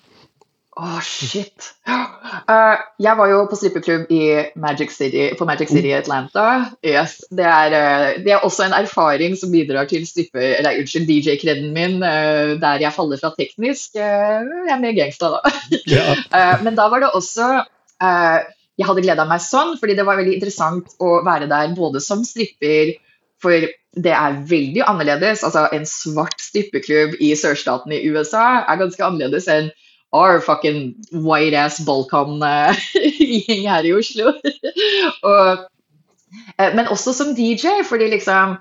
Å, 0.76 0.84
oh, 0.84 0.96
shit. 1.00 1.70
Uh, 1.88 2.76
jeg 3.00 3.16
var 3.16 3.30
jo 3.30 3.38
på 3.48 3.56
strippeklubb 3.56 4.10
Magic 4.60 4.90
City, 4.92 5.30
på 5.38 5.46
Magic 5.48 5.70
City 5.72 5.88
i 5.88 5.94
Atlanta. 5.96 6.42
Yes, 6.84 7.14
det, 7.32 7.46
er, 7.48 7.72
uh, 7.72 8.18
det, 8.20 8.34
er, 8.34 8.44
også 8.44 8.66
en 8.66 8.76
erfaring 8.76 9.38
som 9.40 9.54
bidrar 9.54 9.88
til 9.88 10.04
strippe, 10.04 10.42
eller 10.58 10.76
unnskyld, 10.82 11.08
DJ-kreden 11.08 11.72
min, 11.72 11.96
uh, 12.04 12.58
der 12.60 12.84
jeg 12.84 12.92
faller 12.92 13.22
fra 13.22 13.32
teknisk. 13.38 13.96
jeg 13.96 14.74
er 14.74 14.82
mer 14.82 14.92
gangsta, 14.98 15.32
da. 15.38 15.54
Yeah. 15.96 16.60
men 16.64 16.76
da 16.76 16.88
var 16.90 17.00
det 17.02 17.08
også 17.14 17.46
Jeg 17.96 18.86
hadde 18.88 19.02
gleda 19.04 19.24
meg 19.28 19.40
sånn, 19.40 19.76
fordi 19.80 19.94
det 19.96 20.04
var 20.04 20.18
veldig 20.18 20.34
interessant 20.36 20.92
å 21.00 21.22
være 21.24 21.48
der 21.48 21.72
både 21.78 22.02
som 22.04 22.24
stripper 22.26 22.92
for 23.40 23.64
det 23.96 24.12
er 24.12 24.38
veldig 24.50 24.84
annerledes. 24.84 25.44
Altså, 25.46 25.66
en 25.72 25.88
svart 25.88 26.36
strippeklubb 26.42 27.16
i 27.24 27.32
sørstaten 27.38 27.96
i 27.96 28.02
USA 28.12 28.66
er 28.66 28.80
ganske 28.82 29.04
annerledes 29.04 29.48
enn 29.52 29.72
our 30.16 30.40
fucking 30.40 30.94
white 31.12 31.54
ass 31.54 31.80
Balkan-gjeng 31.84 33.64
her 33.72 33.84
i 33.84 33.92
Oslo. 33.96 34.32
og, 35.32 35.66
eh, 36.58 36.72
men 36.74 36.88
også 36.88 37.14
som 37.16 37.34
DJ, 37.36 37.82
fordi 37.88 38.10
liksom 38.12 38.56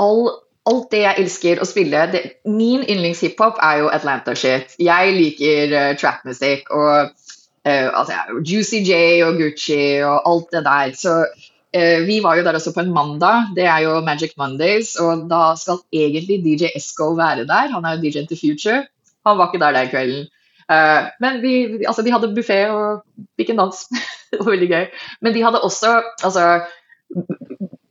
all, 0.00 0.28
alt 0.70 0.90
det 0.92 1.02
jeg 1.04 1.24
elsker 1.24 1.62
å 1.62 1.68
spille 1.68 2.04
det, 2.12 2.22
Min 2.48 2.84
yndlingshiphop 2.84 3.60
er 3.62 3.82
jo 3.82 3.90
Atlanta-shit. 3.94 4.76
Jeg 4.82 5.16
liker 5.16 5.74
uh, 5.74 5.90
trap-musikk 6.00 6.70
og 6.74 7.10
uh, 7.10 7.88
altså, 7.90 8.40
Juicy 8.40 8.84
J 8.86 9.24
og 9.26 9.40
Gucci 9.40 9.82
og 10.06 10.30
alt 10.30 10.54
det 10.54 10.64
der. 10.66 10.94
Så 10.98 11.18
uh, 11.24 12.00
vi 12.08 12.20
var 12.24 12.38
jo 12.38 12.46
der 12.46 12.58
også 12.58 12.74
på 12.76 12.84
en 12.84 12.94
mandag. 12.94 13.52
Det 13.56 13.68
er 13.68 13.84
jo 13.86 14.00
Magic 14.06 14.36
Mondays, 14.40 14.94
og 15.00 15.28
da 15.30 15.52
skal 15.60 15.82
egentlig 15.92 16.42
DJ 16.46 16.72
Esco 16.74 17.12
være 17.18 17.46
der. 17.50 17.72
Han 17.74 17.84
er 17.84 17.98
jo 17.98 18.06
DJ 18.06 18.26
til 18.30 18.40
Future. 18.40 18.84
Han 19.24 19.38
var 19.38 19.50
ikke 19.50 19.62
der 19.62 19.76
den 19.78 19.92
kvelden. 19.92 20.24
Uh, 20.70 21.10
men 21.20 21.40
vi, 21.42 21.54
altså, 21.84 22.02
de 22.04 22.12
hadde 22.14 22.32
buffé 22.36 22.62
og 22.72 23.02
fikk 23.38 23.52
en 23.52 23.64
dans. 23.64 23.82
det 24.32 24.40
var 24.40 24.52
veldig 24.52 24.70
gøy. 24.70 24.86
Men 25.24 25.36
de 25.36 25.42
hadde 25.44 25.62
også 25.66 25.96
altså, 26.24 26.46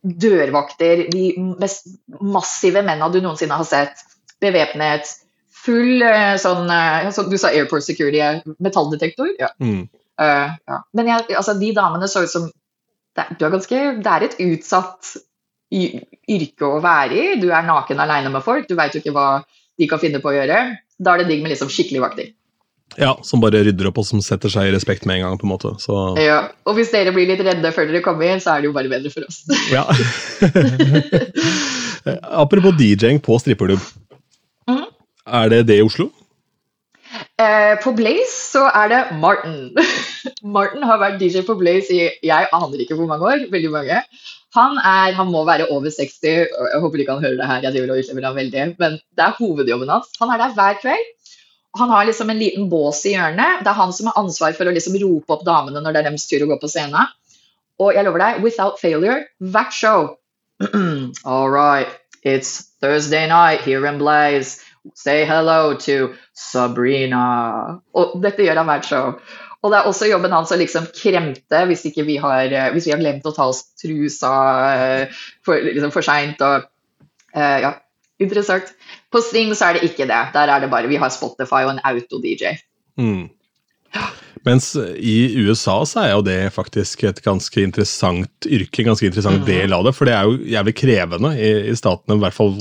dørvakter, 0.03 1.05
de 1.13 1.27
mest 1.61 1.91
massive 2.19 2.81
mennene 2.81 3.11
du 3.13 3.21
noensinne 3.23 3.59
har 3.59 3.67
sett. 3.67 4.01
Bevæpnet. 4.43 5.11
Full 5.63 6.03
uh, 6.03 6.33
sånn 6.41 6.67
uh, 6.67 7.29
Du 7.29 7.37
sa 7.39 7.53
Airport 7.53 7.85
Security, 7.85 8.19
metalldetektor? 8.63 9.31
Ja. 9.39 9.53
Mm. 9.63 9.85
ja. 10.19 10.81
Men 10.97 11.13
jeg, 11.13 11.29
altså, 11.37 11.55
de 11.59 11.71
damene 11.75 12.09
så 12.11 12.25
ut 12.25 12.33
som 12.33 12.49
det, 13.13 13.27
er, 13.37 13.53
ganske, 13.53 13.79
det 14.01 14.09
er 14.09 14.25
et 14.25 14.39
utsatt 14.41 15.13
yrke 15.73 16.67
å 16.67 16.79
være 16.81 17.17
i. 17.17 17.25
Du 17.41 17.49
er 17.53 17.65
naken 17.65 18.01
alene 18.01 18.31
med 18.33 18.45
folk, 18.45 18.67
du 18.69 18.75
veit 18.77 18.95
jo 18.95 19.01
ikke 19.01 19.13
hva 19.15 19.27
de 19.79 19.89
kan 19.89 20.01
finne 20.01 20.21
på 20.21 20.31
å 20.31 20.35
gjøre. 20.35 20.59
Da 20.97 21.13
er 21.13 21.23
det 21.23 21.29
digg 21.31 21.43
med 21.45 21.53
liksom 21.53 21.71
skikkelig 21.73 22.03
vakter. 22.03 22.31
Ja, 22.99 23.13
som 23.25 23.41
bare 23.43 23.63
rydder 23.65 23.89
opp 23.89 23.99
og 24.01 24.05
som 24.07 24.21
setter 24.23 24.51
seg 24.53 24.69
i 24.69 24.73
respekt 24.75 25.07
med 25.09 25.19
en 25.19 25.27
gang. 25.27 25.37
på 25.41 25.47
en 25.47 25.53
måte. 25.53 25.73
Så... 25.81 25.97
Ja, 26.21 26.39
Og 26.69 26.77
hvis 26.77 26.91
dere 26.93 27.13
blir 27.15 27.29
litt 27.29 27.41
redde 27.45 27.71
før 27.73 27.89
dere 27.89 28.03
kommer 28.05 28.29
inn, 28.29 28.43
så 28.43 28.55
er 28.55 28.63
det 28.63 28.69
jo 28.69 28.75
bare 28.75 28.91
bedre 28.91 29.11
for 29.13 29.25
oss. 29.27 29.43
ja. 29.73 29.85
Apropos 32.43 32.75
DJ-ing 32.77 33.21
på 33.23 33.37
strippeklubb. 33.39 33.81
Mm. 34.69 34.85
Er 35.39 35.49
det 35.53 35.63
det 35.69 35.79
i 35.79 35.85
Oslo? 35.85 36.09
Eh, 37.37 37.73
på 37.83 37.93
Blaze 37.97 38.33
så 38.33 38.67
er 38.73 38.89
det 38.91 39.01
Martin. 39.21 39.73
Martin 40.55 40.85
har 40.85 41.01
vært 41.01 41.19
DJ 41.21 41.43
på 41.47 41.55
Blaze 41.59 41.93
i 41.93 42.07
jeg 42.25 42.49
aner 42.53 42.83
ikke 42.83 42.97
hvor 42.99 43.09
mange 43.09 43.29
år. 43.29 43.47
veldig 43.53 43.71
mange. 43.73 43.99
Han, 44.53 44.77
er, 44.77 45.15
han 45.17 45.31
må 45.33 45.41
være 45.47 45.69
over 45.73 45.89
60. 45.89 46.21
Jeg 46.21 46.81
håper 46.81 47.01
de 47.01 47.07
kan 47.07 47.23
høre 47.23 47.39
det 47.39 47.49
her, 47.49 47.63
jeg 47.65 47.73
driver 47.73 47.95
og 47.95 48.03
utlever 48.03 48.27
ham 48.27 48.37
veldig. 48.37 48.65
Men 48.81 48.99
det 49.17 49.25
er 49.25 49.37
hovedjobben 49.39 49.89
hans. 49.89 50.11
Han 50.21 50.33
er 50.33 50.41
der 50.43 50.53
hver 50.57 50.77
kveld 50.81 51.09
han 51.77 51.89
har 51.89 52.05
liksom 52.05 52.29
en 52.29 52.39
liten 52.39 52.69
bås 52.69 53.01
i 53.09 53.15
hjørnet. 53.15 53.63
Det 53.63 53.71
er 53.71 53.79
han 53.79 53.93
som 53.93 54.09
har 54.09 54.19
ansvar 54.21 54.53
for 54.57 54.69
å 54.69 54.73
liksom 54.75 54.97
rope 55.01 55.33
opp 55.33 55.45
damene 55.47 55.81
når 55.81 55.95
det 55.95 56.01
er 56.01 56.09
deres 56.11 56.27
tur 56.29 56.45
å 56.45 56.49
gå 56.51 56.59
på 56.61 56.69
scenen. 56.69 57.13
Og 57.81 57.95
jeg 57.95 58.05
lover 58.05 58.21
deg, 58.21 58.43
without 58.45 58.77
failure, 58.81 59.23
hvert 59.41 59.73
show 59.73 60.13
All 61.25 61.49
right, 61.49 61.87
it's 62.21 62.69
Thursday 62.79 63.27
night 63.27 63.61
here 63.61 63.87
in 63.87 63.97
Blaze. 63.97 64.61
Say 64.93 65.25
hello 65.25 65.73
to 65.87 66.13
Sabrina. 66.33 67.79
Og 67.95 68.19
dette 68.21 68.45
gjør 68.45 68.61
han 68.61 68.69
hvert 68.69 68.87
show. 68.87 69.17
Og 69.63 69.71
det 69.71 69.79
er 69.79 69.87
også 69.87 70.09
jobben 70.11 70.35
hans 70.35 70.51
å 70.51 70.59
liksom 70.59 70.89
kremte 70.91 71.63
hvis, 71.69 71.85
vi 71.95 72.17
har, 72.19 72.53
hvis 72.75 72.87
vi 72.89 72.93
har 72.93 72.99
glemt 72.99 73.25
å 73.25 73.31
ta 73.33 73.47
oss 73.47 73.63
trusa 73.79 74.33
eh, 74.75 75.21
for, 75.45 75.63
liksom 75.63 75.93
for 75.95 76.05
seint. 76.05 76.43
Uh, 76.43 77.59
ja, 77.63 77.71
interessant. 78.21 78.73
På 79.13 79.21
Sting 79.23 79.53
så 79.57 79.69
er 79.69 79.79
det 79.79 79.89
ikke 79.91 80.07
det. 80.09 80.19
Der 80.35 80.51
er 80.51 80.63
det 80.63 80.71
bare 80.73 80.91
vi 80.91 80.99
har 81.01 81.13
Spotify 81.13 81.63
og 81.67 81.75
en 81.75 81.83
auto-DJ. 81.87 82.57
Mm. 82.99 83.29
Mens 84.43 84.73
i 84.75 85.37
USA 85.39 85.77
så 85.87 86.01
er 86.01 86.09
jo 86.11 86.23
det 86.25 86.39
faktisk 86.55 87.05
et 87.07 87.21
ganske 87.23 87.61
interessant 87.63 88.47
yrke, 88.49 88.81
en 88.81 88.91
ganske 88.91 89.07
interessant 89.07 89.39
mm. 89.43 89.47
del 89.47 89.75
av 89.75 89.85
det. 89.87 89.93
For 89.95 90.09
det 90.09 90.17
er 90.17 90.27
jo 90.27 90.51
jævlig 90.55 90.75
krevende 90.81 91.31
i, 91.39 91.51
i 91.71 91.75
statene, 91.79 92.17
i 92.19 92.23
hvert 92.25 92.35
fall 92.35 92.57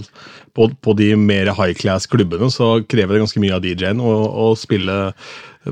på, 0.55 0.69
på 0.85 0.95
de 0.99 1.13
mer 1.19 1.51
high 1.57 1.75
class-klubbene, 1.75 2.51
så 2.55 2.77
krever 2.87 3.17
det 3.17 3.25
ganske 3.25 3.43
mye 3.43 3.57
av 3.57 3.67
DJ-en 3.67 4.03
å, 4.05 4.13
å, 4.45 4.51
spille 4.59 4.99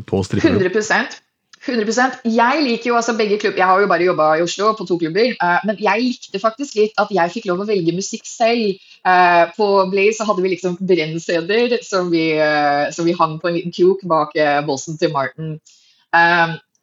på 0.08 0.22
strippeklubb. 0.26 0.66
100 0.72 1.20
100% 1.60 2.22
Jeg 2.24 2.62
liker 2.64 2.88
jo 2.88 2.96
altså 2.96 3.12
begge 3.18 3.36
klubber, 3.40 3.58
jeg 3.60 3.68
har 3.68 3.80
jo 3.82 3.88
bare 3.90 4.04
jobba 4.06 4.28
i 4.38 4.44
Oslo 4.44 4.70
på 4.76 4.86
to 4.88 4.96
klubber, 5.00 5.34
uh, 5.44 5.58
men 5.68 5.76
jeg 5.82 6.06
likte 6.06 6.40
faktisk 6.40 6.78
litt 6.78 7.02
at 7.02 7.12
jeg 7.12 7.32
fikk 7.34 7.50
lov 7.50 7.60
å 7.60 7.68
velge 7.68 7.92
musikk 7.92 8.24
selv. 8.28 8.80
Uh, 9.04 9.48
på 9.56 9.66
Blaze 9.92 10.16
så 10.18 10.26
hadde 10.28 10.44
vi 10.44 10.54
liksom 10.54 10.78
brenn-CD-er 10.80 11.76
som, 11.84 12.08
uh, 12.08 12.88
som, 12.96 13.04
vi 13.04 13.16
hang 13.16 13.36
på 13.40 13.50
en 13.50 13.58
liten 13.58 13.76
krok 13.76 14.06
bak 14.08 14.32
uh, 14.40 14.60
bossen 14.64 14.96
til 15.00 15.12
Martin. 15.12 15.58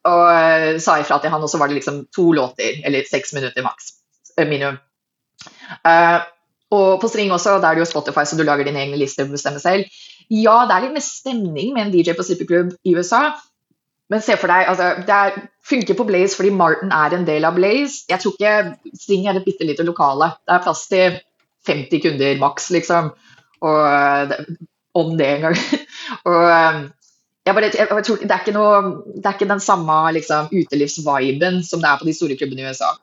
Og 0.07 0.79
sa 0.79 0.93
ifra 1.01 1.17
til 1.19 1.33
han, 1.33 1.43
og 1.43 1.49
så 1.51 1.59
var 1.59 1.67
det 1.67 1.81
liksom 1.81 2.05
to 2.15 2.29
låter, 2.31 2.77
eller 2.87 3.03
seks 3.09 3.33
minutter 3.35 3.65
maks. 3.65 3.89
minimum. 4.37 4.77
og 6.71 7.01
på 7.01 7.09
String 7.09 7.33
også, 7.33 7.57
der 7.59 7.67
er 7.67 7.75
det 7.75 7.81
jo 7.81 7.89
Spotify, 7.89 8.23
så 8.23 8.37
du 8.37 8.45
lager 8.47 8.63
dine 8.63 8.79
egne 8.85 8.95
lister 9.01 9.25
og 9.25 9.33
bestemmer 9.35 9.59
selv. 9.59 9.83
Ja, 10.31 10.61
det 10.63 10.77
er 10.77 10.85
litt 10.85 10.95
mer 10.95 11.03
stemning 11.03 11.73
med 11.73 11.87
en 11.87 11.91
DJ 11.91 12.15
på 12.15 12.23
strippeklubb 12.23 12.71
i 12.87 12.95
USA, 12.95 13.33
men 14.09 14.23
se 14.23 14.37
for 14.39 14.47
deg, 14.51 14.67
altså, 14.71 15.03
det 15.03 15.15
er, 15.15 15.39
funker 15.67 15.97
på 15.99 16.05
Blaze 16.07 16.37
fordi 16.37 16.53
Martin 16.55 16.93
er 16.95 17.15
en 17.15 17.25
del 17.27 17.47
av 17.47 17.57
Blaze. 17.57 18.05
Jeg 18.07 18.23
tror 18.23 18.37
ikke 18.37 18.93
Sting 18.95 19.27
er 19.27 19.39
et 19.39 19.47
bitte 19.47 19.67
lite 19.67 19.83
lokale. 19.87 20.31
Det 20.47 20.55
er 20.55 20.63
plass 20.63 20.85
til 20.91 21.17
50 21.67 22.03
kunder 22.05 22.39
maks, 22.39 22.69
liksom. 22.71 23.09
Og 23.67 23.81
det, 24.29 24.37
om 24.95 25.11
det 25.19 25.27
en 25.33 25.49
gang. 25.49 25.57
og 26.29 26.45
um, 26.45 26.85
jeg 27.47 27.55
bare, 27.55 27.71
jeg, 27.73 27.87
jeg 27.89 28.07
tror, 28.07 28.21
det, 28.23 28.31
er 28.31 28.45
ikke 28.45 28.55
noe, 28.55 28.79
det 29.17 29.25
er 29.25 29.35
ikke 29.35 29.51
den 29.51 29.63
samme 29.63 29.99
liksom, 30.15 30.49
utelivsviben 30.55 31.61
som 31.67 31.83
det 31.83 31.91
er 31.91 31.99
på 31.99 32.07
de 32.07 32.15
store 32.15 32.39
klubbene 32.39 32.63
i 32.63 32.71
USA. 32.71 32.93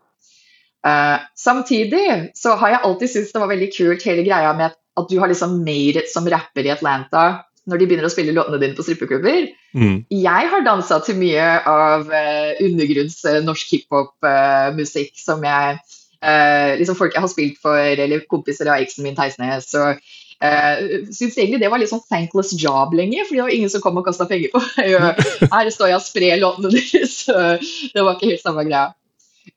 Uh, 0.85 1.21
samtidig 1.37 2.33
så 2.37 2.57
har 2.61 2.75
jeg 2.75 2.85
alltid 2.85 3.13
syntes 3.13 3.33
det 3.33 3.45
var 3.45 3.53
veldig 3.53 3.71
kult 3.77 4.05
hele 4.09 4.25
greia 4.25 4.53
med 4.57 4.71
at, 4.73 4.81
at 5.01 5.09
du 5.11 5.19
har 5.21 5.29
liksom 5.33 5.61
made 5.65 6.01
it 6.01 6.13
som 6.13 6.29
rapper 6.29 6.65
i 6.65 6.73
Atlanta 6.73 7.25
når 7.71 7.81
de 7.81 7.87
begynner 7.89 8.09
å 8.09 8.13
spille 8.13 8.35
låtene 8.37 8.61
dine 8.61 8.77
på 8.77 8.85
strippeklubber. 8.87 9.47
Mm. 9.73 9.97
Jeg 10.13 10.51
har 10.53 10.67
dansa 10.67 10.99
til 11.05 11.17
mye 11.21 11.47
av 11.71 12.11
uh, 12.11 12.51
undergrunns 12.65 13.23
uh, 13.29 13.41
norsk 13.45 13.77
hiphop-musikk 13.77 15.15
som 15.21 15.45
jeg 15.47 15.81
liksom 16.25 16.97
folk 16.97 17.13
jeg 17.13 17.21
har 17.21 17.29
spilt 17.29 17.59
for, 17.61 17.77
eller 17.77 18.23
kompiser 18.33 18.71
av 18.73 18.81
eksen 18.81 19.05
min 19.05 19.17
Theisnes. 19.19 19.67
og 19.77 19.99
Uh, 20.43 21.07
syns 21.15 21.37
egentlig 21.39 21.61
det 21.63 21.71
var 21.73 21.81
litt 21.81 21.93
sånn 21.93 22.03
thankless 22.11 22.51
job 22.59 22.93
lenge, 22.97 23.23
fordi 23.25 23.39
det 23.39 23.45
var 23.47 23.55
ingen 23.55 23.71
som 23.73 23.83
kom 23.85 24.01
og 24.01 24.09
kasta 24.09 24.27
penger 24.29 24.51
på 24.53 24.61
meg. 24.75 25.23
Her 25.53 25.71
står 25.73 25.93
jeg 25.93 26.01
og 26.01 26.05
sprer 26.05 26.41
låtene 26.43 26.73
deres, 26.75 27.15
så 27.25 27.37
det 27.95 28.03
var 28.03 28.17
ikke 28.17 28.33
helt 28.33 28.43
samme 28.43 28.67
greia. 28.67 28.91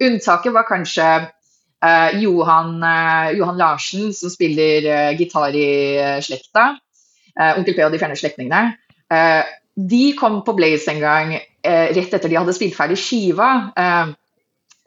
Unntaket 0.04 0.56
var 0.56 0.68
kanskje 0.70 1.08
uh, 1.26 2.10
Johan, 2.22 2.78
uh, 2.84 3.34
Johan, 3.36 3.60
Larsen, 3.60 4.14
som 4.16 4.32
spiller 4.32 5.18
gitar 5.20 5.58
i 5.58 5.70
slekta. 6.24 6.76
Onkel 7.38 7.76
P 7.78 7.86
og 7.86 7.94
de 7.94 8.00
fjerne 8.02 8.18
slektningene. 8.18 8.62
de 9.78 10.04
kom 10.18 10.40
på 10.44 10.56
Blaze 10.58 10.90
en 10.90 11.00
gang 11.04 11.36
rett 11.64 12.14
etter 12.18 12.32
de 12.32 12.38
hadde 12.40 12.56
spilt 12.58 12.74
ferdig 12.76 12.98
skiva. 12.98 13.50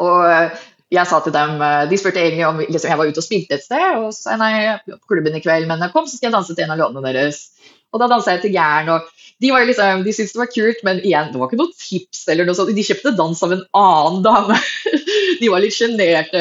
og 0.03 0.57
jeg 0.90 1.07
sa 1.07 1.20
til 1.22 1.34
dem, 1.34 1.61
eh, 1.62 1.86
De 1.88 1.98
spurte 1.98 2.20
egentlig 2.20 2.46
om 2.46 2.59
liksom, 2.59 2.90
jeg 2.90 2.98
var 2.98 3.07
ute 3.07 3.22
og 3.22 3.26
spilte 3.26 3.57
et 3.57 3.64
sted, 3.64 3.96
og 4.03 4.12
sa 4.14 4.36
nei, 4.36 4.76
på 4.86 5.14
klubben 5.14 5.36
i 5.38 5.42
kveld, 5.42 5.68
men 5.70 5.82
kom, 5.94 6.07
så 6.07 6.18
skal 6.18 6.30
jeg 6.30 6.36
danse 6.36 6.55
til 6.55 6.66
en 6.66 6.74
av 6.74 6.80
låtene 6.82 7.14
deres. 7.14 7.51
Og 7.94 8.03
da 8.03 8.09
dansa 8.11 8.34
jeg 8.34 8.44
til 8.44 8.55
Gæren, 8.55 8.90
og 8.90 9.07
de, 9.40 9.51
var 9.51 9.64
liksom, 9.66 10.03
de 10.05 10.14
syntes 10.14 10.34
det 10.34 10.42
var 10.42 10.51
kult, 10.53 10.82
men 10.86 11.03
igjen, 11.03 11.30
det 11.32 11.40
var 11.40 11.51
ikke 11.51 11.61
noe 11.62 11.74
tips 11.78 12.26
eller 12.28 12.46
noe 12.46 12.59
sånt. 12.59 12.74
De 12.74 12.86
kjøpte 12.86 13.14
dans 13.18 13.42
av 13.46 13.55
en 13.55 13.64
annen 13.78 14.22
dame. 14.26 14.59
De 15.40 15.48
var 15.48 15.62
litt 15.62 15.72
sjenerte, 15.72 16.40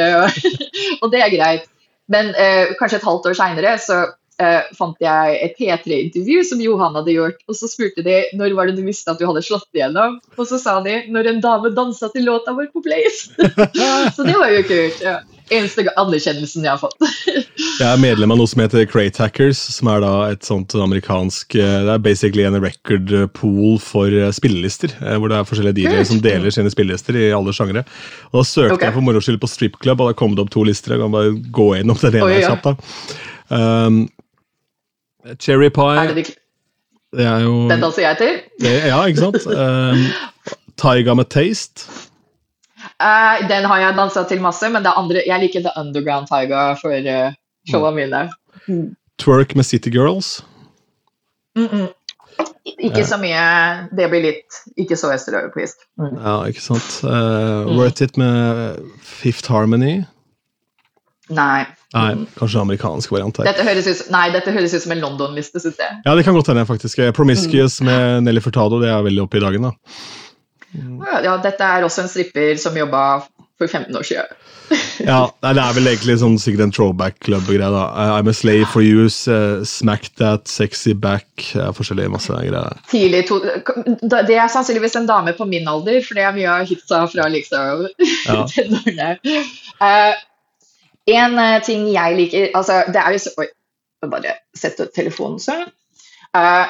og 1.01 1.11
det 1.13 1.21
er 1.23 1.31
greit. 1.31 1.69
Men 2.11 2.33
eh, 2.35 2.73
kanskje 2.79 2.97
et 2.99 3.05
halvt 3.05 3.29
år 3.29 3.37
seinere 3.37 3.77
så 3.79 4.01
eh, 4.41 4.61
fant 4.77 4.99
jeg 5.03 5.39
et 5.43 5.57
P3-intervju 5.59 6.43
som 6.51 6.61
Johan 6.63 6.97
hadde 6.99 7.15
gjort. 7.15 7.41
Og 7.49 7.57
så 7.57 7.69
spurte 7.71 8.05
de 8.05 8.21
når 8.39 8.55
var 8.57 8.69
det 8.69 8.79
du 8.79 8.85
visste 8.87 9.11
at 9.11 9.21
du 9.21 9.27
hadde 9.29 9.45
slått 9.45 9.67
igjennom. 9.75 10.19
Og 10.37 10.45
så 10.49 10.61
sa 10.61 10.79
de 10.85 11.01
når 11.11 11.33
en 11.33 11.43
dame 11.43 11.73
dansa 11.75 12.11
til 12.13 12.27
låta 12.29 12.55
vår 12.57 12.71
på 12.73 12.83
Blaze. 12.85 13.33
så 14.15 14.25
det 14.25 14.37
var 14.37 14.55
jo 14.55 14.63
kult. 14.69 15.03
ja. 15.05 15.19
Eneste 15.49 15.81
anerkjennelsen 15.97 16.65
jeg 16.65 16.69
har 16.69 16.77
fått. 16.77 16.93
jeg 17.81 17.85
er 17.87 18.01
medlem 18.01 18.29
av 18.29 18.37
noe 18.37 18.49
som 18.49 18.61
heter 18.61 18.85
Crate 18.89 19.23
Hackers, 19.23 19.57
som 19.73 19.89
er 19.89 20.03
da 20.03 20.11
et 20.29 20.45
sånt 20.45 20.75
amerikansk 20.77 21.55
eh, 21.57 21.77
Det 21.87 21.95
er 21.95 22.03
basically 22.05 22.45
en 22.45 22.59
record 22.61 23.09
pool 23.33 23.79
for 23.81 24.13
eh, 24.13 24.29
spillelister, 24.35 24.93
eh, 25.01 25.17
hvor 25.17 25.33
det 25.33 25.39
er 25.39 25.49
forskjellige 25.49 25.79
DJ-er 25.79 26.05
som 26.05 26.21
deler 26.21 26.53
sine 26.53 26.69
spillelister 26.69 27.17
i 27.17 27.31
alle 27.33 27.55
sjangere. 27.55 27.81
Og 28.29 28.43
Da 28.43 28.45
søkte 28.45 28.77
okay. 28.77 28.91
jeg 28.91 28.97
for 28.99 29.07
moro 29.09 29.23
skyld 29.25 29.41
på 29.41 29.49
Strip 29.49 29.81
Club, 29.81 30.05
og 30.05 30.11
da 30.11 30.19
kom 30.21 30.37
det 30.37 30.45
opp 30.45 30.53
to 30.53 30.67
lister. 30.69 30.93
Jeg 30.93 31.01
kan 31.01 31.17
bare 31.17 31.33
gå 31.33 31.71
gjennom 31.79 31.97
det 32.03 32.13
ene 32.13 32.45
kjapt. 32.45 33.17
Um, 33.49 34.03
Cherry 35.39 35.69
pie 35.69 35.97
er 35.99 36.13
det, 36.15 36.25
det 37.11 37.25
er 37.25 37.39
jo 37.43 37.65
Den 37.69 37.81
danser 37.81 38.05
jeg 38.05 38.17
til. 38.17 38.37
Det, 38.61 38.75
ja, 38.87 38.99
ikke 39.05 39.19
sant? 39.19 39.47
Um, 39.47 40.05
Taiga 40.81 41.13
med 41.13 41.25
taste. 41.33 41.89
Uh, 42.99 43.39
den 43.49 43.65
har 43.67 43.77
jeg 43.79 43.95
dansa 43.97 44.23
til 44.29 44.41
masse, 44.41 44.69
men 44.69 44.85
andre, 44.87 45.23
jeg 45.27 45.39
liker 45.39 45.65
The 45.65 45.73
Underground 45.79 46.27
Taiga 46.27 46.73
for 46.79 46.95
uh, 46.95 47.33
showene 47.67 47.95
mine. 47.95 48.29
Mm. 48.67 48.95
Twerk 49.19 49.55
med 49.55 49.63
City 49.63 49.89
Girls. 49.89 50.45
Mm 51.55 51.65
-mm. 51.65 51.87
Ikke 52.79 53.05
så 53.05 53.17
mye 53.17 53.87
Det 53.97 54.09
blir 54.09 54.21
litt 54.21 54.59
ikke 54.77 54.95
så 54.95 55.13
østeuropeisk. 55.13 55.75
Mm. 55.97 56.17
Ja, 56.23 56.45
ikke 56.45 56.61
sant. 56.61 57.03
Uh, 57.03 57.77
Worth 57.77 58.03
It 58.03 58.17
med 58.17 58.75
Fifth 59.01 59.51
Harmony. 59.51 60.03
Nei. 61.29 61.65
Nei, 61.95 62.11
kanskje 62.37 62.61
amerikansk 62.61 63.11
variant 63.15 63.39
her. 63.41 63.47
Dette 63.49 63.65
høres 63.65 63.87
ut, 63.89 64.01
nei, 64.13 64.27
dette 64.35 64.53
høres 64.53 64.75
ut 64.77 64.83
som 64.83 64.93
en 64.93 65.01
London-liste, 65.01 65.61
syns 65.63 65.79
jeg. 65.81 66.01
Ja, 66.05 66.13
det 66.13 66.25
kan 66.27 66.37
godt 66.37 66.51
hende, 66.51 66.67
faktisk. 66.69 67.01
Promiscuous 67.17 67.79
mm. 67.81 67.89
med 67.89 68.27
Nelly 68.27 68.43
Furtado, 68.45 68.77
det 68.83 68.91
er 68.93 69.01
veldig 69.07 69.25
oppe 69.25 69.39
i 69.39 69.43
dagen, 69.43 69.65
da. 69.65 69.73
Mm. 70.77 71.01
Ja, 71.25 71.39
dette 71.41 71.65
er 71.65 71.87
også 71.87 72.05
en 72.05 72.11
stripper 72.11 72.53
som 72.61 72.77
jobba 72.77 73.23
for 73.59 73.67
15 73.67 73.97
år 73.97 74.05
siden. 74.05 74.37
ja, 75.11 75.23
det 75.41 75.63
er 75.63 75.73
vel 75.73 75.89
egentlig 75.89 76.19
sånn, 76.21 76.37
sikkert 76.37 76.67
en 76.67 76.73
throwback-klubb-greie, 76.77 77.71
da. 77.73 77.83
I'm 78.19 78.29
a 78.29 78.35
slave 78.37 78.69
for 78.69 78.85
you, 78.85 79.09
uh, 79.09 79.65
smack 79.65 80.11
that, 80.21 80.45
sexy 80.47 80.93
back 80.93 81.25
uh, 81.57 81.71
Forskjellige 81.73 82.13
masse 82.13 82.29
greier. 82.29 82.77
Tidlig 82.91 83.25
to, 83.31 83.41
Det 83.41 84.37
er 84.37 84.47
sannsynligvis 84.53 84.99
en 85.01 85.09
dame 85.09 85.33
på 85.33 85.49
min 85.49 85.67
alder, 85.67 86.03
for 86.05 86.21
det 86.21 86.27
er 86.29 86.37
mye 86.37 86.53
av 86.53 86.69
hitsa 86.69 87.01
fra 87.09 87.27
liksom 87.33 87.87
ja. 88.29 88.45
uh, 89.81 90.13
En 91.09 91.39
uh, 91.39 91.57
ting 91.65 91.87
jeg 91.93 92.17
liker 92.17 92.51
altså 92.57 92.83
det 92.91 93.01
er 93.01 93.15
jo 93.15 93.23
så, 93.23 93.33
Oi, 93.41 93.49
bare 94.09 94.37
sette 94.57 94.89
telefonen 94.95 95.41
sånn. 95.43 95.65
Uh, 96.35 96.69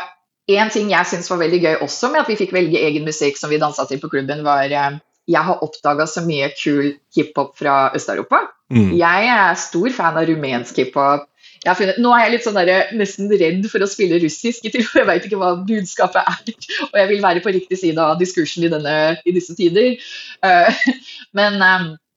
en 0.49 0.71
ting 0.73 0.89
jeg 0.89 1.09
syns 1.09 1.29
var 1.29 1.41
veldig 1.43 1.59
gøy 1.61 1.75
også 1.85 2.09
med 2.13 2.23
at 2.23 2.29
vi 2.31 2.37
fikk 2.39 2.55
velge 2.55 2.81
egen 2.81 3.05
musikk 3.05 3.37
som 3.37 3.51
vi 3.51 3.59
dansa 3.61 3.85
til 3.89 4.01
på 4.01 4.09
klubben, 4.11 4.45
var 4.45 4.71
uh, 4.71 4.99
jeg 5.29 5.45
har 5.45 5.65
oppdaga 5.65 6.07
så 6.09 6.23
mye 6.25 6.49
kul 6.57 6.95
hiphop 7.13 7.51
fra 7.59 7.91
Øst-Europa. 7.93 8.47
Mm. 8.73 8.95
Jeg 8.97 9.27
er 9.29 9.59
stor 9.61 9.93
fan 9.93 10.17
av 10.17 10.25
rumensk 10.29 10.79
hiphop. 10.81 11.27
Funnet, 11.59 11.99
nå 12.01 12.13
er 12.15 12.23
jeg 12.23 12.33
litt 12.33 12.45
sånn 12.47 12.57
der, 12.57 12.91
nesten 12.97 13.29
redd 13.29 13.65
for 13.69 13.83
å 13.83 13.89
spille 13.89 14.17
russisk, 14.23 14.65
for 14.89 15.01
jeg 15.01 15.09
veit 15.09 15.27
ikke 15.27 15.37
hva 15.37 15.51
budskapet 15.67 16.25
er. 16.33 16.69
Og 16.87 16.97
jeg 16.97 17.09
vil 17.11 17.21
være 17.21 17.43
på 17.45 17.53
riktig 17.53 17.77
side 17.77 18.01
av 18.01 18.17
diskursen 18.17 18.65
i, 18.65 18.71
denne, 18.73 18.95
i 19.21 19.35
disse 19.35 19.53
tider. 19.59 19.99
Uh, 20.41 20.71
men 21.37 21.61
um, 21.61 21.91
Eh, 21.91 22.07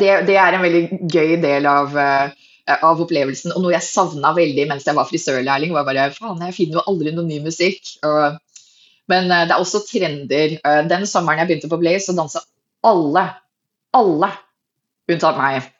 det, 0.00 0.10
det, 0.28 0.36
er 0.40 0.56
en 0.56 0.64
veldig 0.64 0.82
gøy 1.10 1.36
del 1.42 1.68
av, 1.68 1.94
eh, 1.98 2.32
av 2.74 3.02
opplevelsen. 3.04 3.54
Og 3.54 3.64
noe 3.64 3.74
jeg 3.74 3.86
savna 3.86 4.34
veldig 4.36 4.68
mens 4.70 4.86
jeg 4.88 4.96
var 4.98 5.08
frisørlærling, 5.10 5.74
var 5.76 5.86
bare 5.88 6.10
faen, 6.14 6.42
jeg 6.48 6.56
finner 6.56 6.80
jo 6.80 6.86
aldri 6.92 7.14
noe 7.14 7.26
ny 7.28 7.40
musikk. 7.44 7.94
Og, 8.06 8.38
men 9.12 9.30
eh, 9.30 9.46
det 9.48 9.56
er 9.56 9.60
også 9.60 9.84
trender. 9.88 10.58
Den 10.90 11.06
sommeren 11.10 11.42
jeg 11.42 11.52
begynte 11.52 11.72
på 11.72 11.80
Blaze, 11.82 12.08
så 12.08 12.16
dansa 12.16 12.44
alle, 12.84 13.28
alle 13.96 14.32
unntatt 15.10 15.38
meg, 15.40 15.70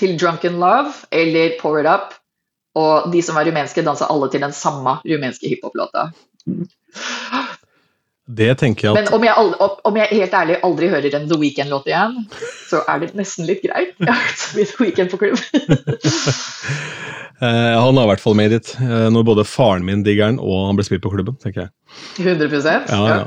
til 0.00 0.14
Drunken 0.16 0.54
Love 0.62 0.94
eller 1.12 1.58
Pour 1.60 1.76
It 1.80 1.88
Up. 1.90 2.14
Og 2.76 3.10
de 3.12 3.20
som 3.24 3.36
var 3.36 3.44
rumenske, 3.48 3.84
dansa 3.84 4.08
alle 4.12 4.30
til 4.32 4.40
den 4.44 4.54
samme 4.56 4.98
rumenske 5.04 5.50
hiphop-låta. 5.52 6.10
Det 8.26 8.56
tenker 8.58 8.88
jeg 8.88 8.90
at... 8.90 8.98
Men 8.98 9.14
om 9.14 9.22
jeg, 9.22 9.34
aldri, 9.38 9.66
om 9.86 9.98
jeg, 10.00 10.08
helt 10.18 10.32
ærlig 10.34 10.56
aldri 10.66 10.88
hører 10.90 11.14
en 11.14 11.28
The 11.30 11.36
Weekend-låt 11.38 11.84
igjen, 11.86 12.16
så 12.66 12.80
er 12.90 13.04
det 13.04 13.12
nesten 13.14 13.46
litt 13.46 13.62
greit. 13.62 13.92
Jeg 14.02 14.08
har 14.10 14.18
hørt 14.18 14.40
så 14.42 14.56
mye 14.56 14.70
The 14.70 14.78
Weekend 14.82 15.12
på 15.12 15.20
klubb. 15.20 15.38
eh, 17.46 17.76
han 17.78 18.00
har 18.00 18.02
i 18.02 18.10
hvert 18.10 18.24
fall 18.24 18.34
made 18.34 18.58
it. 18.58 18.72
Eh, 18.82 19.06
når 19.14 19.28
både 19.28 19.44
faren 19.46 19.86
min 19.86 20.02
digger 20.02 20.32
den, 20.32 20.40
og 20.42 20.66
han 20.72 20.80
ble 20.80 20.88
spilt 20.88 21.04
på 21.06 21.12
klubben. 21.14 21.38
tenker 21.38 21.68
jeg. 21.68 21.70
100% 22.26 22.90
ja, 22.90 22.98
ja. 23.12 23.22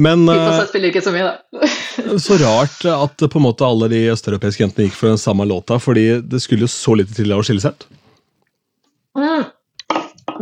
Men 0.00 0.24
uh, 0.32 0.64
spiller 0.70 0.94
ikke 0.94 1.04
så 1.04 1.12
mye, 1.12 1.28
da. 1.28 1.68
så 2.24 2.40
rart 2.40 2.88
at 2.88 3.28
på 3.28 3.42
en 3.42 3.46
måte 3.50 3.68
alle 3.68 3.92
de 3.92 4.06
østeuropeiske 4.14 4.64
jentene 4.64 4.88
gikk 4.88 4.96
for 4.96 5.12
den 5.12 5.20
samme 5.20 5.44
låta, 5.50 5.76
fordi 5.76 6.22
det 6.24 6.40
skulle 6.40 6.64
jo 6.64 6.72
så 6.72 6.96
lite 6.96 7.12
til 7.20 7.36
å 7.36 7.44
skille 7.44 7.66
seg 7.66 7.76
ut. 7.76 7.88
Mm. 9.18 9.44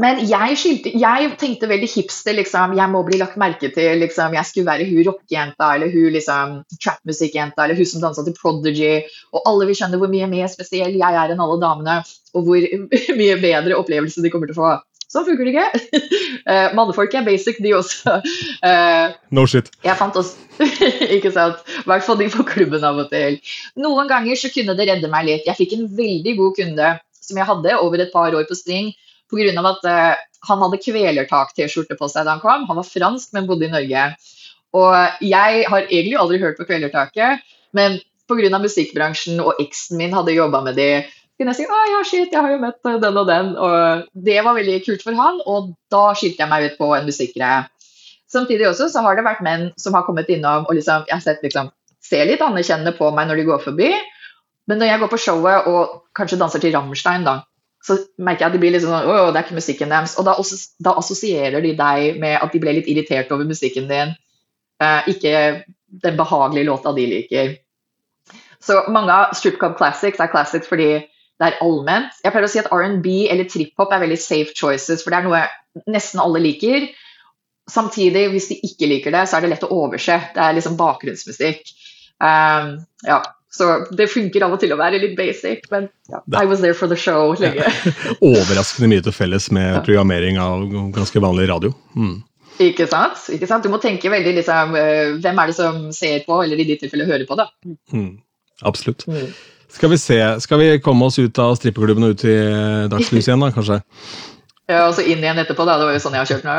Men 0.02 0.20
jeg, 0.28 0.56
skilte, 0.60 0.92
jeg, 0.98 1.28
tenkte 1.40 1.68
veldig 1.70 1.88
hipster, 1.90 2.36
liksom. 2.36 2.74
Jeg 2.78 2.92
må 2.92 3.02
bli 3.06 3.20
lagt 3.20 3.38
merke 3.40 3.70
til. 3.74 4.00
Liksom. 4.02 4.34
Jeg 4.36 4.48
skulle 4.48 4.68
være 4.68 4.88
hun 4.88 5.04
rockejenta 5.08 5.70
eller 5.76 5.92
hun 5.92 6.10
liksom, 6.16 6.58
trap-musikkjenta 6.82 7.64
eller 7.64 7.78
hun 7.78 7.88
som 7.88 8.04
dansa 8.04 8.24
til 8.26 8.36
Prodigy. 8.36 9.06
Og 9.32 9.46
alle 9.48 9.68
vil 9.68 9.78
skjønne 9.78 10.00
hvor 10.00 10.12
mye 10.12 10.28
mer 10.30 10.50
spesiell 10.52 10.98
jeg 10.98 11.22
er 11.22 11.32
enn 11.32 11.42
alle 11.42 11.60
damene. 11.62 12.00
Og 12.36 12.48
hvor 12.48 12.68
mye 13.20 13.40
bedre 13.42 13.80
opplevelse 13.80 14.24
de 14.24 14.32
kommer 14.32 14.50
til 14.50 14.58
å 14.58 14.62
få. 14.62 14.74
Sånn 15.12 15.26
funker 15.28 15.48
det 15.48 15.56
ikke. 15.56 16.02
Uh, 16.46 16.70
Mannfolk 16.78 17.10
er 17.18 17.24
basic, 17.26 17.56
de 17.58 17.72
også. 17.74 18.20
Uh, 18.62 19.14
no 19.34 19.42
shit. 19.50 19.66
Jeg 19.82 19.98
fant 19.98 20.14
også 20.14 20.62
Ikke 21.16 21.32
sant? 21.34 21.58
I 21.82 21.88
hvert 21.90 22.04
fall 22.06 22.20
de 22.20 22.28
på 22.30 22.44
klubben 22.46 22.84
av 22.86 23.00
og 23.02 23.08
til. 23.10 23.40
Noen 23.82 24.06
ganger 24.06 24.38
så 24.38 24.52
kunne 24.54 24.76
det 24.78 24.86
redde 24.86 25.10
meg 25.10 25.26
litt. 25.26 25.48
Jeg 25.48 25.58
fikk 25.58 25.74
en 25.74 25.88
veldig 25.98 26.36
god 26.38 26.54
kunde 26.60 26.92
som 27.18 27.40
jeg 27.40 27.48
hadde 27.48 27.74
over 27.82 28.04
et 28.04 28.14
par 28.14 28.30
år 28.38 28.46
på 28.46 28.54
string 28.54 28.92
Pga. 29.32 29.62
at 29.72 29.86
uh, 29.90 30.24
han 30.46 30.62
hadde 30.62 30.82
kvelertak-T-skjorte 30.84 31.98
på 31.98 32.08
seg 32.12 32.26
da 32.26 32.36
han 32.36 32.42
kom. 32.44 32.66
Han 32.68 32.78
var 32.78 32.86
fransk, 32.86 33.32
men 33.34 33.48
bodde 33.48 33.66
i 33.66 33.72
Norge. 33.72 34.08
Og 34.76 35.22
jeg 35.24 35.64
har 35.70 35.86
egentlig 35.86 36.18
aldri 36.20 36.40
hørt 36.42 36.58
på 36.58 36.66
Kvelertaket, 36.68 37.42
men 37.76 37.98
pga. 38.28 38.58
musikkbransjen 38.60 39.40
og 39.42 39.62
eksen 39.62 39.98
min 40.00 40.14
hadde 40.14 40.34
jobba 40.36 40.60
med 40.66 40.76
de, 40.78 40.90
kunne 41.36 41.52
jeg 41.52 41.58
si 41.58 41.66
at 41.68 41.90
ja, 41.92 42.02
shit, 42.08 42.32
jeg 42.32 42.40
har 42.40 42.52
jo 42.54 42.60
møtt 42.62 42.78
den 42.82 43.18
og 43.20 43.26
den. 43.28 43.50
Og 43.60 44.06
det 44.26 44.38
var 44.44 44.56
veldig 44.56 44.76
kult 44.86 45.02
for 45.04 45.16
han, 45.18 45.40
og 45.44 45.74
da 45.92 46.08
skilte 46.16 46.42
jeg 46.42 46.52
meg 46.52 46.70
ut 46.70 46.78
på 46.80 46.90
en 46.96 47.08
musikkgreie. 47.08 47.66
Samtidig 48.32 48.66
også 48.70 48.88
så 48.90 49.02
har 49.04 49.16
det 49.16 49.24
vært 49.26 49.44
menn 49.44 49.68
som 49.78 49.94
har 49.94 50.06
kommet 50.06 50.30
innom 50.32 50.64
og 50.66 50.74
liksom, 50.74 51.04
jeg 51.06 51.14
har 51.14 51.22
sett 51.22 51.44
liksom, 51.46 51.68
ser 52.02 52.26
litt 52.26 52.42
anerkjennende 52.42 52.96
på 52.96 53.12
meg 53.14 53.28
når 53.28 53.38
de 53.38 53.44
går 53.46 53.60
forbi. 53.62 53.90
Men 54.66 54.80
når 54.80 54.90
jeg 54.90 55.02
går 55.02 55.12
på 55.12 55.20
showet 55.22 55.68
og 55.70 56.00
kanskje 56.16 56.40
danser 56.40 56.62
til 56.62 56.74
Rammstein, 56.74 57.26
da, 57.26 57.36
så 57.86 57.96
merker 58.18 58.44
jeg 58.44 58.50
at 58.50 58.54
de 58.56 58.60
blir 58.62 58.72
litt 58.74 58.82
sånn 58.82 58.94
Å, 59.06 59.30
det 59.30 59.38
er 59.38 59.44
ikke 59.46 59.58
musikken 59.60 59.92
deres. 59.92 60.16
Og 60.18 60.26
da, 60.26 60.34
da 60.82 60.96
assosierer 60.98 61.62
de 61.62 61.74
deg 61.78 62.20
med 62.22 62.38
at 62.40 62.54
de 62.54 62.62
ble 62.62 62.78
litt 62.78 62.88
irritert 62.90 63.30
over 63.34 63.46
musikken 63.48 63.86
din. 63.90 64.14
Eh, 64.82 65.10
ikke 65.12 65.36
den 66.02 66.18
behagelige 66.18 66.66
låta 66.66 66.92
de 66.96 67.06
liker. 67.12 67.54
Så 68.66 68.82
mange 68.90 69.14
av 69.14 69.36
Strip 69.38 69.60
Club 69.60 69.76
Classics 69.78 70.20
er 70.20 70.32
classics 70.32 70.68
fordi 70.70 70.90
det 71.36 71.46
er 71.46 71.58
allment. 71.62 72.14
Jeg 72.24 72.32
pleier 72.32 72.48
å 72.48 72.50
si 72.50 72.60
at 72.62 72.70
R&B 72.72 73.16
eller 73.30 73.48
trip-hop 73.50 73.92
er 73.92 74.02
veldig 74.02 74.18
safe 74.20 74.56
choices, 74.56 75.04
for 75.04 75.12
det 75.12 75.20
er 75.20 75.26
noe 75.28 75.42
nesten 75.92 76.22
alle 76.22 76.40
liker. 76.42 76.88
Samtidig, 77.70 78.24
hvis 78.32 78.48
de 78.50 78.56
ikke 78.64 78.88
liker 78.88 79.14
det, 79.14 79.26
så 79.28 79.36
er 79.36 79.44
det 79.44 79.52
lett 79.52 79.66
å 79.66 79.72
overse. 79.74 80.16
Det 80.32 80.42
er 80.42 80.56
liksom 80.56 80.78
bakgrunnsmusikk. 80.80 81.74
Um, 82.16 82.70
ja, 83.04 83.20
så 83.56 83.66
det 83.96 84.08
funker 84.12 84.44
av 84.44 84.54
og 84.56 84.60
til 84.60 84.74
å 84.74 84.78
være 84.78 85.00
litt 85.00 85.16
basic, 85.16 85.64
men 85.72 85.88
ja, 86.12 86.20
I 86.36 86.44
was 86.48 86.60
there 86.60 86.76
for 86.76 86.92
the 86.92 86.98
show 86.98 87.32
lenge. 87.40 87.64
Overraskende 88.20 88.90
mye 88.92 89.04
til 89.06 89.14
felles 89.16 89.48
med 89.54 89.80
programmering 89.86 90.40
av 90.42 90.66
ganske 90.94 91.22
vanlig 91.24 91.48
radio. 91.50 91.72
Mm. 91.96 92.18
Ikke 92.66 92.86
sant? 92.88 93.18
Ikke 93.32 93.48
sant? 93.48 93.64
Du 93.64 93.72
må 93.72 93.80
tenke 93.80 94.12
veldig 94.12 94.32
liksom, 94.38 94.76
uh, 94.76 95.16
Hvem 95.20 95.42
er 95.42 95.50
det 95.50 95.56
som 95.58 95.82
ser 95.96 96.24
på, 96.28 96.40
eller 96.44 96.60
i 96.60 96.68
ditt 96.68 96.80
tilfelle 96.84 97.08
hører 97.08 97.26
på, 97.28 97.36
da? 97.38 97.50
Mm. 97.92 98.14
Absolutt. 98.68 99.04
Mm. 99.08 99.28
Skal 99.76 99.92
vi 99.92 99.98
se, 100.00 100.18
skal 100.40 100.60
vi 100.62 100.70
komme 100.80 101.08
oss 101.08 101.18
ut 101.20 101.38
av 101.42 101.56
strippeklubben 101.58 102.06
og 102.06 102.16
ut 102.16 102.24
i 102.28 102.36
dagslys 102.92 103.28
igjen, 103.28 103.42
da, 103.44 103.52
kanskje? 103.52 103.80
Ja, 104.66 104.86
og 104.88 104.94
så 104.96 105.04
inn 105.06 105.22
igjen 105.22 105.38
etterpå, 105.38 105.66
da. 105.68 105.76
Det 105.78 105.88
var 105.88 105.94
jo 105.94 106.02
sånn 106.02 106.16
jeg 106.16 106.24
har 106.24 106.30
kjørt 106.32 106.46
nå. 106.46 106.54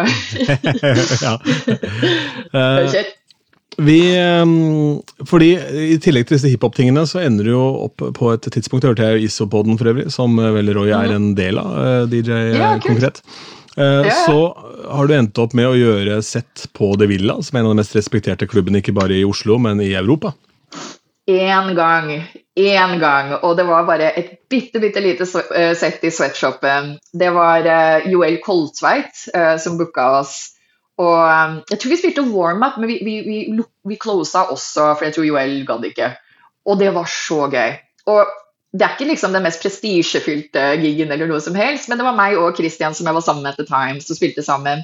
ja. 1.25 3.03
vi, 3.78 3.99
um, 4.41 5.01
fordi 5.30 5.51
I 5.93 5.97
tillegg 6.01 6.25
til 6.25 6.38
disse 6.38 6.49
hiphop-tingene 6.49 7.03
så 7.09 7.21
ender 7.21 7.45
du 7.45 7.51
jo 7.51 7.65
opp 7.86 8.01
på 8.17 8.32
et 8.34 8.47
tidspunkt 8.53 8.88
hørte 8.88 9.05
jeg 9.05 9.28
Isopoden 9.28 9.78
for 9.78 9.91
øvrig, 9.91 10.07
som 10.13 10.34
vel 10.38 10.73
Roy 10.73 10.89
er 10.97 11.13
en 11.13 11.30
del 11.38 11.61
av, 11.61 11.75
uh, 11.78 12.09
DJ 12.09 12.57
ja, 12.57 12.73
konkret. 12.84 13.21
Ja. 13.78 14.09
Så 14.25 14.39
har 14.89 15.05
du 15.05 15.11
endt 15.13 15.38
opp 15.38 15.51
med 15.53 15.67
å 15.69 15.75
gjøre 15.78 16.15
sett 16.25 16.63
på 16.73 16.95
The 16.97 17.05
Villa, 17.11 17.36
som 17.45 17.59
er 17.59 17.61
en 17.61 17.67
av 17.69 17.75
de 17.75 17.82
mest 17.84 17.93
respekterte 17.93 18.47
klubbene 18.49 18.82
ikke 18.82 18.95
bare 18.97 19.19
i 19.19 19.21
Oslo, 19.28 19.59
men 19.61 19.78
i 19.86 19.91
Europa. 19.93 20.32
Én 21.30 21.69
gang. 21.78 22.09
Én 22.57 22.97
gang. 22.97 23.36
Og 23.43 23.53
det 23.59 23.67
var 23.69 23.86
bare 23.86 24.09
et 24.17 24.32
bitte, 24.49 24.82
bitte 24.82 25.03
lite 25.05 25.30
eh, 25.30 25.75
sett 25.78 26.01
i 26.01 26.09
sweatshopen. 26.09 26.95
Det 27.13 27.30
var 27.38 27.69
Joel 28.09 28.41
Koltveit 28.41 29.28
som 29.61 29.78
booka 29.78 30.09
oss. 30.23 30.56
Og 30.97 31.17
um, 31.21 31.59
Jeg 31.69 31.79
tror 31.79 31.93
vi 31.93 31.99
spilte 31.99 32.25
warm-up, 32.25 32.79
men 32.81 32.89
vi, 32.89 32.97
vi, 33.05 33.19
vi, 33.27 33.63
vi 33.85 33.99
closa 34.01 34.47
også, 34.49 34.93
for 34.95 35.05
jeg 35.05 35.15
tror 35.15 35.27
Joel 35.27 35.59
gadd 35.67 35.85
ikke. 35.85 36.11
Og 36.67 36.79
det 36.79 36.89
var 36.95 37.09
så 37.11 37.45
gøy. 37.51 37.75
Og 38.09 38.31
det 38.77 38.85
er 38.85 38.95
ikke 38.95 39.09
liksom 39.11 39.33
den 39.33 39.45
mest 39.45 39.61
prestisjefylte 39.63 40.63
gigen, 40.81 41.11
eller 41.13 41.29
noe 41.29 41.41
som 41.43 41.55
helst, 41.57 41.87
men 41.89 41.99
det 41.99 42.05
var 42.07 42.17
meg 42.17 42.37
og 42.39 42.57
Christian 42.57 42.95
som 42.97 43.07
jeg 43.07 43.17
var 43.17 43.25
sammen 43.25 43.45
med 43.45 43.53
etter 43.53 43.69
Times 43.69 44.03
time, 44.03 44.07
som 44.07 44.19
spilte 44.19 44.45
sammen. 44.45 44.83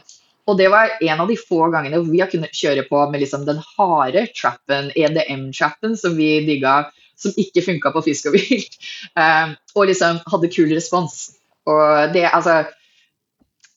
Og 0.49 0.57
det 0.59 0.69
var 0.71 0.97
en 0.99 1.23
av 1.23 1.29
de 1.29 1.37
få 1.39 1.69
gangene 1.71 2.01
vi 2.09 2.19
har 2.19 2.31
kunnet 2.31 2.55
kjøre 2.55 2.83
på 2.89 2.99
med 3.11 3.23
liksom 3.23 3.45
den 3.47 3.61
harde 3.77 4.25
trappen, 4.35 4.91
EDM-trappen, 4.95 5.95
som 5.99 6.17
vi 6.19 6.35
digga, 6.47 6.81
som 7.19 7.35
ikke 7.39 7.63
funka 7.63 7.93
på 7.93 8.03
Fisk 8.09 8.31
og 8.31 8.37
vilt. 8.39 8.79
Um, 9.13 9.53
og 9.77 9.87
liksom 9.89 10.19
hadde 10.31 10.49
kul 10.49 10.71
respons. 10.73 11.35
Og 11.69 12.13
det, 12.15 12.23
altså 12.33 12.63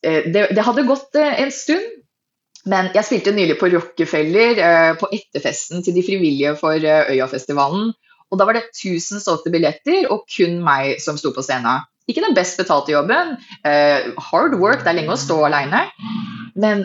eh, 0.00 0.24
det, 0.32 0.46
det 0.56 0.64
hadde 0.64 0.86
gått 0.88 1.18
uh, 1.18 1.42
en 1.42 1.52
stund, 1.52 1.84
men 2.66 2.90
jeg 2.96 3.06
spilte 3.06 3.34
nylig 3.34 3.58
på 3.60 3.70
Rockefeller, 3.72 4.58
uh, 4.58 4.92
på 4.98 5.10
etterfesten 5.14 5.84
til 5.86 5.96
de 5.96 6.04
frivillige 6.06 6.56
for 6.58 6.74
uh, 6.76 7.12
Øyafestivalen. 7.12 7.92
Og 8.30 8.40
da 8.40 8.46
var 8.48 8.58
det 8.58 8.64
1000 8.72 9.22
solgte 9.22 9.52
billetter, 9.54 10.08
og 10.10 10.26
kun 10.30 10.58
meg 10.66 10.98
som 11.02 11.18
sto 11.20 11.30
på 11.34 11.44
scenen. 11.46 11.86
Ikke 12.10 12.22
den 12.22 12.34
best 12.34 12.58
betalte 12.58 12.92
jobben. 12.92 13.36
hard 14.30 14.54
work, 14.58 14.82
det 14.82 14.92
er 14.92 14.98
lenge 14.98 15.14
å 15.14 15.18
stå 15.18 15.40
alene. 15.46 15.84
Men 16.54 16.84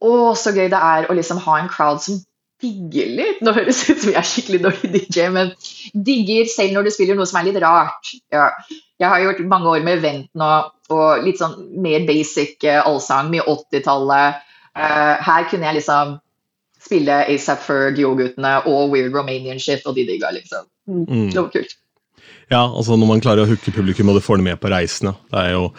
å, 0.00 0.32
så 0.36 0.52
gøy 0.52 0.68
det 0.72 0.80
er 0.80 1.08
å 1.08 1.16
liksom 1.16 1.40
ha 1.44 1.58
en 1.60 1.68
crowd 1.72 2.00
som 2.04 2.20
digger 2.62 3.10
litt. 3.18 3.42
Nå 3.42 3.54
høres 3.56 3.82
det 3.82 3.96
ut 3.96 4.04
som 4.04 4.12
jeg 4.12 4.20
er 4.20 4.28
skikkelig 4.28 4.60
dårlig 4.66 4.90
DJ, 4.94 5.26
men 5.34 5.52
digger 5.92 6.48
selv 6.50 6.76
når 6.76 6.86
du 6.86 6.94
spiller 6.94 7.18
noe 7.18 7.28
som 7.28 7.40
er 7.40 7.48
litt 7.48 7.60
rart. 7.62 8.14
Ja. 8.32 8.50
Jeg 9.02 9.10
har 9.10 9.24
gjort 9.24 9.42
mange 9.50 9.72
år 9.72 9.84
med 9.86 9.98
event 9.98 10.28
nå, 10.38 10.50
og 10.94 11.24
litt 11.26 11.40
sånn 11.40 11.56
mer 11.82 12.04
basic 12.06 12.62
allsang, 12.78 13.32
mye 13.32 13.46
80-tallet. 13.50 14.48
Eh, 14.78 15.14
her 15.26 15.48
kunne 15.50 15.68
jeg 15.68 15.80
liksom 15.80 16.16
spille 16.82 17.20
ASAP 17.30 17.62
Ferg, 17.62 18.00
Yo-guttene 18.00 18.56
og 18.70 18.90
Weird 18.94 19.14
Romanian 19.14 19.60
shit, 19.62 19.84
og 19.86 19.98
de 19.98 20.06
digga 20.08 20.32
liksom. 20.34 20.66
Mm. 20.88 21.30
Det 21.30 21.38
var 21.38 21.52
kult. 21.52 21.76
Ja, 22.50 22.64
altså 22.66 22.98
når 22.98 23.08
man 23.08 23.22
klarer 23.22 23.44
å 23.44 23.48
hooke 23.48 23.72
publikum 23.72 24.10
og 24.10 24.18
du 24.18 24.24
får 24.24 24.40
det 24.40 24.50
med 24.50 24.60
på 24.60 24.72
reisene. 24.72 25.14
Det 25.32 25.46
er 25.46 25.54
jo 25.54 25.70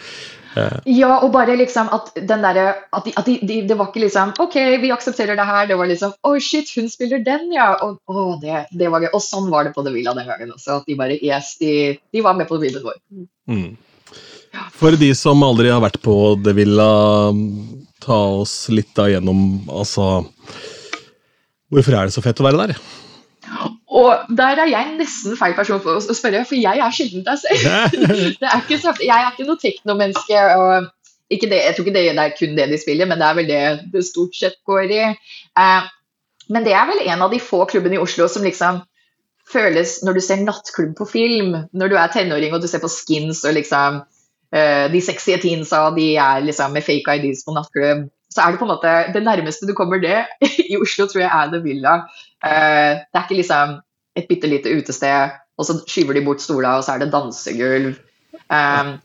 ja, 0.86 1.16
og 1.18 1.32
bare 1.34 1.56
liksom 1.58 1.88
at 1.90 2.12
den 2.14 2.44
derre 2.44 2.66
at, 2.94 3.06
de, 3.06 3.12
at 3.18 3.26
de, 3.26 3.32
de, 3.42 3.56
Det 3.66 3.74
var 3.78 3.88
ikke 3.90 4.04
liksom 4.04 4.34
OK, 4.38 4.54
vi 4.82 4.92
aksepterer 4.94 5.38
det 5.38 5.46
her. 5.48 5.66
Det 5.70 5.78
var 5.80 5.90
liksom 5.90 6.12
Å, 6.14 6.30
oh, 6.30 6.38
shit, 6.38 6.70
hun 6.78 6.86
spiller 6.92 7.22
den, 7.26 7.48
ja. 7.54 7.72
Og, 7.82 7.98
oh, 8.06 8.36
det, 8.42 8.66
det, 8.70 8.90
var 8.92 9.02
gøy. 9.02 9.10
Og 9.10 9.24
sånn 9.24 9.50
var 9.50 9.66
det 9.66 9.74
på 9.74 9.82
The 9.82 9.94
Villa 9.94 10.14
den 10.14 10.30
gangen 10.30 10.54
også. 10.54 10.78
At 10.78 10.86
de 10.90 10.98
bare 10.98 11.18
Yes, 11.18 11.56
de 11.58 12.22
var 12.22 12.38
med 12.38 12.46
på 12.50 12.58
The 12.60 12.68
Villa 12.68 12.84
vår. 12.84 13.00
Mm. 13.50 13.74
For 14.78 14.94
de 14.98 15.10
som 15.18 15.42
aldri 15.42 15.72
har 15.74 15.82
vært 15.82 15.98
på 16.04 16.14
The 16.44 16.54
Villa, 16.54 16.90
ta 18.04 18.18
oss 18.42 18.68
litt 18.72 18.92
da 18.96 19.08
gjennom 19.10 19.64
Altså 19.72 20.26
Hvorfor 21.72 21.96
er 21.96 22.06
det 22.06 22.14
så 22.14 22.22
fett 22.24 22.40
å 22.42 22.46
være 22.46 22.60
der? 22.60 22.82
Og 23.94 24.34
der 24.36 24.60
er 24.62 24.68
jeg 24.70 24.92
nesten 24.98 25.36
feil 25.38 25.54
person 25.56 25.80
for 25.82 25.98
å 25.98 26.14
spørre, 26.16 26.42
for 26.48 26.58
jeg 26.58 26.82
er 26.82 26.94
sjelden 26.94 27.24
deg 27.26 27.40
selv. 27.40 27.66
er 28.42 28.78
så, 28.82 28.94
jeg 28.98 29.14
er 29.14 29.30
ikke 29.30 29.46
noe 29.48 29.60
teknomenneske. 29.62 30.40
og 30.58 30.88
ikke 31.32 31.48
det, 31.50 31.60
Jeg 31.64 31.76
tror 31.76 31.86
ikke 31.86 31.94
det, 31.94 32.06
det, 32.10 32.24
er 32.24 32.38
kun 32.38 32.56
det 32.58 32.66
de 32.70 32.80
spiller, 32.80 33.08
men 33.10 33.20
det 33.20 33.26
er 33.26 33.36
vel 33.38 33.50
det 33.50 33.60
det 33.94 34.06
stort 34.06 34.34
sett 34.36 34.58
går 34.66 34.90
i. 34.92 35.04
Eh, 35.62 35.92
men 36.52 36.66
det 36.66 36.74
er 36.76 36.88
vel 36.90 37.04
en 37.06 37.24
av 37.24 37.32
de 37.32 37.40
få 37.40 37.64
klubbene 37.70 37.96
i 37.96 38.02
Oslo 38.02 38.26
som 38.28 38.44
liksom 38.44 38.82
føles 39.50 39.98
når 40.04 40.18
du 40.18 40.22
ser 40.24 40.42
nattklubb 40.42 40.94
på 40.98 41.06
film, 41.08 41.54
når 41.72 41.92
du 41.92 41.96
er 42.00 42.12
tenåring 42.12 42.54
og 42.56 42.64
du 42.64 42.68
ser 42.68 42.82
på 42.82 42.92
Skins 42.92 43.44
og 43.44 43.56
liksom 43.56 44.02
de 44.92 45.00
sexy 45.02 45.34
teensa 45.42 45.88
de 45.96 46.12
er 46.20 46.44
liksom 46.46 46.74
med 46.76 46.84
fake 46.86 47.16
IDs 47.18 47.42
på 47.42 47.54
nattklubb, 47.56 48.04
så 48.34 48.42
er 48.42 48.54
det 48.54 48.60
på 48.60 48.66
en 48.66 48.72
måte 48.72 48.92
det 49.14 49.22
nærmeste 49.22 49.66
du 49.68 49.74
kommer 49.78 50.02
det 50.02 50.24
i 50.70 50.76
Oslo, 50.80 51.06
tror 51.06 51.24
jeg 51.24 51.30
er 51.30 51.52
The 51.52 51.62
Villa. 51.62 51.94
Uh, 52.44 52.92
det 52.98 53.18
er 53.18 53.26
ikke 53.26 53.40
liksom 53.40 53.78
et 54.18 54.28
bitte 54.30 54.50
lite 54.50 54.74
utested, 54.74 55.34
og 55.58 55.66
så 55.68 55.78
skyver 55.86 56.18
de 56.18 56.24
bort 56.26 56.42
stola, 56.42 56.76
og 56.78 56.86
så 56.86 56.94
er 56.94 57.04
det 57.04 57.12
dansegulv. 57.14 57.94
Um, 58.50 58.96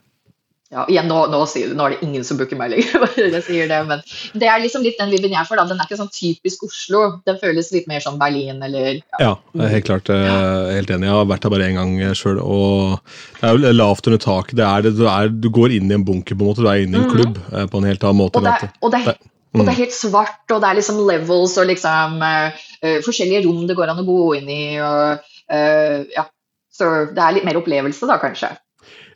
ja, 0.70 0.84
igjen, 0.86 1.08
nå, 1.10 1.16
nå, 1.32 1.38
nå, 1.42 1.84
er 1.84 1.94
det 1.96 2.06
ingen 2.06 2.24
som 2.26 2.38
booker 2.38 2.58
meg 2.58 2.70
lenger, 2.70 3.06
jeg 3.18 3.42
sier 3.42 3.70
det, 3.70 3.78
men 3.88 4.04
det 4.38 4.46
er 4.46 4.60
liksom 4.62 4.84
litt 4.86 5.00
den 5.00 5.10
vibben 5.10 5.34
jeg 5.34 5.48
får. 5.48 5.58
da, 5.58 5.64
Den 5.66 5.80
er 5.82 5.88
ikke 5.88 5.98
sånn 5.98 6.12
typisk 6.14 6.62
Oslo. 6.68 7.00
Den 7.26 7.40
føles 7.40 7.72
litt 7.74 7.88
mer 7.90 8.04
som 8.04 8.20
Berlin 8.20 8.62
eller 8.62 9.00
Ja, 9.18 9.32
ja 9.34 9.70
helt 9.72 9.88
klart. 9.88 10.12
Jeg 10.12 10.30
er 10.30 10.70
helt 10.76 10.92
enig. 10.94 11.08
Jeg 11.10 11.16
har 11.16 11.26
vært 11.32 11.48
her 11.48 11.54
bare 11.56 11.66
én 11.66 11.80
gang 11.80 12.14
sjøl. 12.14 12.38
Og 12.38 13.00
det 13.40 13.50
er 13.50 13.58
jo 13.58 13.74
lavt 13.74 14.06
under 14.06 14.22
taket. 14.22 14.54
Det 14.60 14.68
er, 14.68 14.86
du, 14.94 15.02
er, 15.10 15.34
du, 15.34 15.50
går 15.58 15.74
inn 15.74 15.90
i 15.90 15.98
en 15.98 16.06
bunker, 16.06 16.38
på 16.38 16.46
en 16.46 16.52
måte. 16.52 16.62
Du 16.62 16.70
er 16.70 16.84
inne 16.84 17.00
i 17.00 17.02
en 17.02 17.08
mhm. 17.08 17.18
klubb 17.18 17.42
mm. 17.42 17.74
på 17.74 17.82
en 17.82 17.90
helt 17.90 18.06
annen 18.06 18.22
måte. 18.22 18.38
Og 18.38 18.46
det, 18.46 18.70
og 18.78 18.94
det, 18.94 19.18
og 19.50 19.64
det 19.64 19.66
er 19.66 19.74
mm. 19.74 19.82
helt 19.82 19.98
svart, 19.98 20.42
og 20.54 20.62
det 20.62 20.70
er 20.70 20.78
liksom 20.78 21.02
levels 21.08 21.58
og 21.58 21.66
liksom 21.66 22.20
uh, 22.22 22.64
uh, 22.86 22.98
forskjellige 23.02 23.42
rom 23.48 23.64
det 23.66 23.74
går 23.78 23.90
an 23.90 24.02
å 24.04 24.06
gå 24.06 24.22
inn 24.38 24.50
i. 24.54 24.64
og 24.78 25.18
uh, 25.50 25.96
ja, 26.14 26.28
Så 26.70 26.90
det 27.10 27.24
er 27.24 27.40
litt 27.40 27.48
mer 27.48 27.58
opplevelse, 27.58 28.06
da, 28.06 28.22
kanskje. 28.22 28.54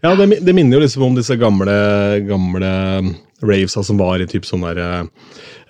Ja, 0.05 0.13
det, 0.15 0.27
det 0.45 0.53
minner 0.53 0.77
jo 0.77 0.85
liksom 0.85 1.03
om 1.07 1.15
disse 1.17 1.37
gamle, 1.41 1.75
gamle 2.29 2.71
ravesa 3.41 3.83
som 3.83 3.97
var 3.99 4.21
i 4.21 4.27
typ 4.29 4.45
sånn 4.45 4.67
der 4.67 4.81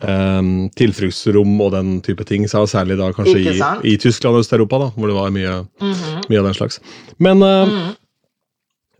um, 0.03 0.71
tilfluktsrom 0.75 1.53
og 1.63 1.75
den 1.77 1.99
type 2.03 2.27
ting. 2.27 2.49
Så 2.51 2.65
særlig 2.71 2.99
da 2.99 3.13
kanskje 3.15 3.45
i, 3.45 3.59
i, 3.93 3.99
Tyskland 4.01 4.35
og 4.35 4.43
Øst-Europa, 4.43 4.81
da, 4.83 4.89
hvor 4.97 5.11
det 5.11 5.19
var 5.21 5.35
mye, 5.35 5.61
mm 5.63 5.93
-hmm. 5.93 6.25
mye, 6.29 6.39
av 6.39 6.49
den 6.51 6.55
slags. 6.55 6.81
Men 7.19 7.43
uh, 7.43 7.69
mm 7.69 7.77
-hmm. 7.77 7.93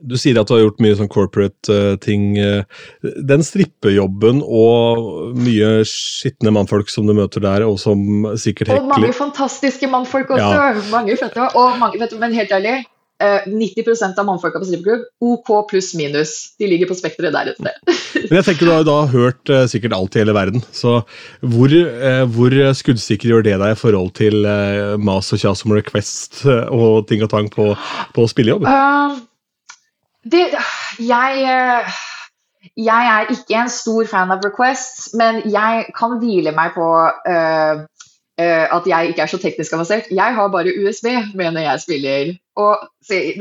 Du 0.07 0.19
sier 0.19 0.41
at 0.41 0.49
du 0.49 0.55
har 0.55 0.61
gjort 0.61 0.81
mye 0.81 0.97
sånn 0.97 1.09
corporate-ting. 1.09 2.39
Eh, 2.39 2.59
uh, 2.59 3.11
den 3.25 3.43
strippejobben 3.43 4.43
og 4.45 4.99
mye 5.37 5.85
skitne 5.85 6.51
mannfolk 6.51 6.91
som 6.91 7.07
du 7.07 7.15
møter 7.15 7.41
der, 7.41 7.65
og 7.65 7.79
som 7.79 7.99
sikkert 8.37 8.69
hekler 8.69 8.83
Og 8.83 8.89
mange 8.89 9.13
fantastiske 9.13 9.87
mannfolk 9.87 10.31
også. 10.31 10.45
Ja. 10.45 10.75
Mange 10.91 11.17
fette. 11.17 11.41
Og 11.57 11.79
mange, 11.79 11.99
vet 11.99 12.11
du, 12.11 12.19
men 12.19 12.35
helt 12.35 12.53
ærlig, 12.53 12.85
90% 13.23 14.19
av 14.21 14.27
mannfolka 14.27 14.59
på 14.61 14.67
strippeklubb, 14.69 15.05
OK 15.23 15.51
pluss 15.71 15.93
minus. 15.97 16.33
De 16.61 16.67
ligger 16.69 16.91
på 16.91 16.97
spekteret 16.99 17.33
der 17.33 17.53
et 17.53 17.61
sted. 17.61 17.93
men 18.29 18.41
jeg 18.41 18.47
tenker 18.49 18.67
Du 18.67 18.73
har 18.73 18.83
jo 18.83 18.89
da 18.89 18.97
hørt 19.13 19.53
uh, 19.55 19.63
sikkert 19.71 19.95
alt 19.97 20.19
i 20.19 20.21
hele 20.25 20.35
verden. 20.37 20.65
Så 20.75 20.97
hvor, 21.41 21.77
hvor 22.35 22.59
skuddsikker 22.81 23.31
gjør 23.31 23.47
det 23.47 23.55
deg 23.63 23.77
i 23.77 23.79
forhold 23.79 24.11
til 24.19 24.43
mas 24.99 25.31
og 25.33 25.41
kjas 25.41 25.65
om 25.65 25.77
request 25.77 26.43
og 26.49 27.07
ting 27.09 27.23
og 27.25 27.31
tang 27.33 27.49
på, 27.55 27.71
på 28.19 28.27
spillejobb? 28.35 28.67
Uh, 28.67 29.23
det, 30.25 30.45
jeg, 30.99 31.43
eh, 31.45 31.97
jeg 32.77 33.09
er 33.15 33.33
ikke 33.35 33.59
en 33.61 33.73
stor 33.73 34.07
fan 34.09 34.33
av 34.33 34.45
requests, 34.45 35.11
men 35.19 35.43
jeg 35.53 35.91
kan 35.97 36.17
hvile 36.23 36.55
meg 36.57 36.73
på 36.77 36.87
uh, 37.29 37.85
at 38.39 38.89
jeg 38.91 39.13
ikke 39.13 39.23
er 39.23 39.31
så 39.31 39.39
teknisk 39.39 39.77
avansert. 39.77 40.09
Jeg 40.11 40.35
har 40.35 40.49
bare 40.51 40.73
USB 40.81 41.13
med 41.39 41.55
når 41.55 41.69
jeg 41.69 41.85
spiller. 41.85 42.33
Og 42.61 42.89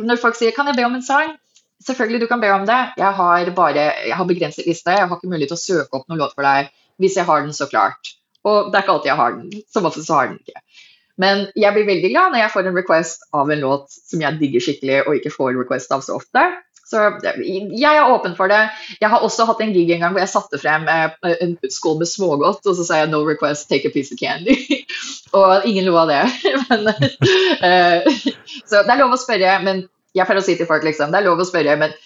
når 0.10 0.22
folk 0.22 0.36
sier 0.36 0.52
'kan 0.52 0.68
jeg 0.68 0.76
be 0.76 0.86
om 0.86 0.96
en 0.96 1.06
sang', 1.06 1.38
selvfølgelig 1.86 2.22
du 2.22 2.28
kan 2.28 2.42
be 2.42 2.52
om 2.52 2.66
det. 2.66 2.82
Jeg 2.98 3.14
har 3.14 3.52
bare, 3.56 3.86
jeg 4.08 4.16
har 4.16 4.26
begrenset 4.26 4.66
liste. 4.66 4.92
Jeg 4.92 5.08
har 5.08 5.18
ikke 5.18 5.30
mulighet 5.30 5.54
til 5.54 5.60
å 5.60 5.68
søke 5.68 6.00
opp 6.00 6.08
noen 6.10 6.20
låt 6.20 6.36
for 6.36 6.48
deg. 6.48 6.72
Hvis 7.00 7.18
jeg 7.18 7.26
har 7.26 7.42
den, 7.42 7.54
så 7.54 7.68
klart. 7.68 8.16
Og 8.44 8.72
det 8.72 8.80
er 8.80 8.86
ikke 8.86 8.96
alltid 8.96 9.12
jeg 9.12 9.22
har 9.22 9.32
den. 9.32 9.64
Som 9.74 9.86
ofte 9.86 10.14
har 10.14 10.28
den 10.28 10.40
ikke. 10.40 10.62
Men 11.18 11.48
jeg 11.56 11.74
blir 11.76 11.86
veldig 11.86 12.10
glad 12.10 12.34
når 12.34 12.42
jeg 12.42 12.54
får 12.56 12.68
en 12.68 12.78
request 12.78 13.26
av 13.34 13.52
en 13.54 13.60
låt 13.60 13.92
som 13.94 14.22
jeg 14.24 14.40
digger 14.40 14.64
skikkelig, 14.66 15.02
og 15.08 15.18
ikke 15.20 15.34
får 15.34 15.52
en 15.52 15.60
request 15.62 15.92
av 15.94 16.02
så 16.06 16.18
ofte. 16.18 16.46
Så 16.94 17.02
jeg 17.24 17.90
er 17.90 18.12
åpen 18.14 18.36
for 18.38 18.52
det. 18.52 18.62
Jeg 19.02 19.10
har 19.10 19.26
også 19.26 19.48
hatt 19.50 19.64
en 19.66 19.74
gig 19.74 19.90
en 19.96 20.04
gang 20.06 20.14
hvor 20.14 20.22
jeg 20.22 20.32
satte 20.32 20.60
frem 20.62 20.86
eh, 20.92 21.16
en 21.42 21.56
skål 21.74 21.98
med 22.04 22.10
smågodt, 22.12 22.62
og 22.70 22.78
så 22.78 22.86
sa 22.86 23.02
jeg 23.02 23.10
'no 23.10 23.24
request, 23.26 23.70
take 23.70 23.90
a 23.90 23.94
piece 23.94 24.14
of 24.14 24.22
candy'. 24.22 24.86
og 25.40 25.66
ingen 25.66 25.90
lo 25.90 25.98
av 26.04 26.12
det. 26.12 26.22
men, 26.70 26.88
uh, 26.94 28.06
så 28.70 28.86
det 28.86 28.94
er 28.94 29.02
lov 29.02 29.18
å 29.18 29.22
spørre, 29.22 29.58
men 29.66 29.88
jeg 30.14 30.30
pleier 30.30 30.44
å 30.44 30.46
si 30.46 30.58
til 30.60 30.70
folk 30.70 30.86
liksom, 30.86 31.12
det 31.12 31.22
er 31.22 31.28
lov 31.28 31.42
å 31.42 31.50
spørre, 31.50 31.78
men 31.82 31.98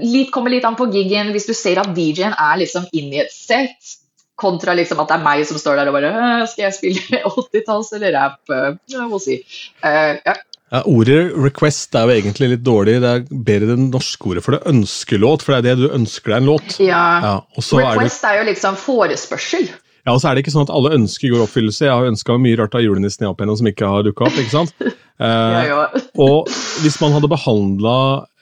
litt, 0.00 0.30
kommer 0.34 0.52
litt 0.52 0.66
an 0.68 0.76
på 0.76 0.90
gigen. 0.92 1.32
Hvis 1.32 1.48
du 1.48 1.54
ser 1.56 1.80
at 1.80 1.92
DJ-en 1.96 2.36
er 2.36 2.58
liksom 2.60 2.88
inn 2.92 3.12
i 3.14 3.22
et 3.24 3.32
sett, 3.32 3.94
kontra 4.36 4.74
liksom 4.74 4.98
at 5.00 5.12
det 5.12 5.16
er 5.16 5.24
meg 5.24 5.44
som 5.46 5.60
står 5.60 5.76
der 5.78 5.88
og 5.92 5.94
bare 5.94 6.08
Skal 6.50 6.64
jeg 6.64 6.74
spille 6.74 7.20
80-talls 7.22 7.92
eller 7.94 8.16
rap? 8.16 8.40
Uh, 8.50 8.74
we'll 9.06 9.22
see. 9.22 9.44
Uh, 9.78 10.18
ja. 10.26 10.34
Ja, 10.74 10.80
ordet 10.90 11.30
'request' 11.38 11.94
er 11.94 12.08
jo 12.08 12.14
egentlig 12.16 12.48
litt 12.50 12.64
dårlig. 12.66 12.96
Det 12.98 13.10
er 13.10 13.42
bedre 13.46 13.76
det 13.76 13.84
norske 13.92 14.26
ordet 14.26 14.42
for 14.42 14.56
det. 14.56 14.64
Ønskelåt, 14.66 15.44
for 15.46 15.54
det 15.54 15.60
er 15.60 15.66
det 15.68 15.86
du 15.86 15.94
ønsker 15.94 16.32
deg 16.32 16.40
en 16.40 16.48
låt. 16.50 16.74
Ja, 16.82 17.04
ja 17.22 17.34
Request 17.54 17.76
er, 17.78 18.00
det, 18.02 18.30
er, 18.32 18.38
jo 18.40 18.46
liksom 18.48 18.78
forespørsel. 18.82 19.68
Ja, 20.04 20.12
og 20.12 20.18
så 20.18 20.28
er 20.28 20.34
det 20.34 20.42
ikke 20.42 20.52
sånn 20.56 20.66
at 20.66 20.72
alle 20.74 20.96
ønsker 20.98 21.30
går 21.30 21.44
oppfyllelse. 21.46 21.86
Jeg 21.86 21.94
har 21.94 22.10
ønska 22.10 22.36
mye 22.42 22.58
rart 22.58 22.74
av 22.74 22.82
julenissen 22.82 23.28
opp 23.28 23.38
igjennom 23.38 23.60
som 23.60 23.70
ikke 23.70 23.92
har 23.92 24.02
dukka 24.04 24.26
opp. 24.28 24.40
ikke 24.40 24.56
sant? 24.58 24.74
Eh, 25.14 25.30
ja, 25.30 25.60
ja. 25.70 26.00
og 26.18 26.48
hvis 26.82 26.96
man 26.98 27.12
hadde 27.14 27.28
behandla 27.30 27.92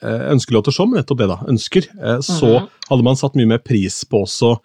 eh, 0.01 0.23
ønskelåter 0.33 0.73
som 0.73 0.89
nettopp 0.89 1.19
det, 1.19 1.27
da, 1.29 1.35
ønsker, 1.45 1.85
eh, 1.85 2.17
så 2.17 2.49
mm 2.49 2.55
-hmm. 2.63 2.69
hadde 2.89 3.05
man 3.05 3.19
satt 3.19 3.35
mye 3.37 3.51
mer 3.51 3.61
pris 3.61 3.99
på 4.09 4.23
også 4.25 4.55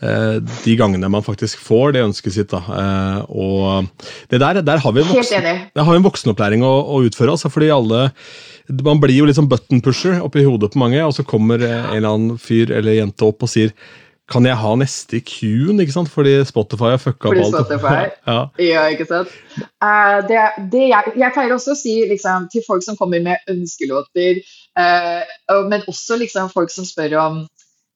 de 0.00 0.74
gangene 0.76 1.08
man 1.08 1.24
faktisk 1.24 1.60
får 1.64 1.94
det 1.96 2.04
ønsket 2.04 2.34
sitt. 2.34 2.52
Da. 2.52 2.60
Eh, 2.60 3.20
og 3.32 3.86
det 4.30 4.40
der, 4.42 4.60
der 4.60 4.82
har 4.82 4.92
vi 4.92 5.00
en, 5.00 5.08
voksen, 5.08 5.46
har 5.72 5.92
vi 5.92 6.00
en 6.00 6.08
voksenopplæring 6.08 6.64
å, 6.66 6.74
å, 6.84 7.02
utføre. 7.08 7.32
Altså, 7.32 7.52
fordi 7.52 7.72
alle, 7.72 8.10
Man 8.82 8.98
blir 9.00 9.14
jo 9.14 9.28
litt 9.28 9.38
sånn 9.38 9.48
button 9.48 9.80
pusher 9.80 10.18
oppi 10.24 10.42
hodet 10.44 10.72
på 10.74 10.80
mange, 10.82 10.98
og 11.06 11.14
så 11.14 11.24
kommer 11.24 11.62
en 11.62 11.94
eller 11.94 12.10
annen 12.10 12.40
fyr 12.42 12.72
eller 12.74 12.98
jente 12.98 13.24
opp 13.24 13.46
og 13.46 13.52
sier 13.52 13.70
kan 14.26 14.42
jeg 14.42 14.58
ha 14.58 14.72
neste 14.74 15.20
ikke 15.20 15.92
sant? 15.94 16.10
Fordi 16.10 16.32
Spotify 16.48 16.92
har 16.96 17.02
fucka 17.02 17.30
opp 17.30 17.42
alt. 17.46 18.16
Ja. 18.26 18.40
ja, 18.58 18.86
ikke 18.90 19.06
sant. 19.06 19.30
Uh, 19.78 20.18
det, 20.26 20.40
det 20.72 20.88
jeg, 20.90 21.12
jeg, 21.14 21.30
pleier 21.34 21.54
også 21.54 21.76
å 21.76 21.78
si 21.78 21.94
liksom, 22.10 22.48
til 22.50 22.64
folk 22.66 22.82
som 22.82 22.98
kommer 22.98 23.22
med 23.22 23.38
ønskelåter, 23.50 24.42
uh, 24.78 25.22
men 25.70 25.86
også 25.86 26.18
liksom, 26.18 26.50
folk 26.50 26.74
som 26.74 26.88
spør 26.88 27.14
om 27.22 27.44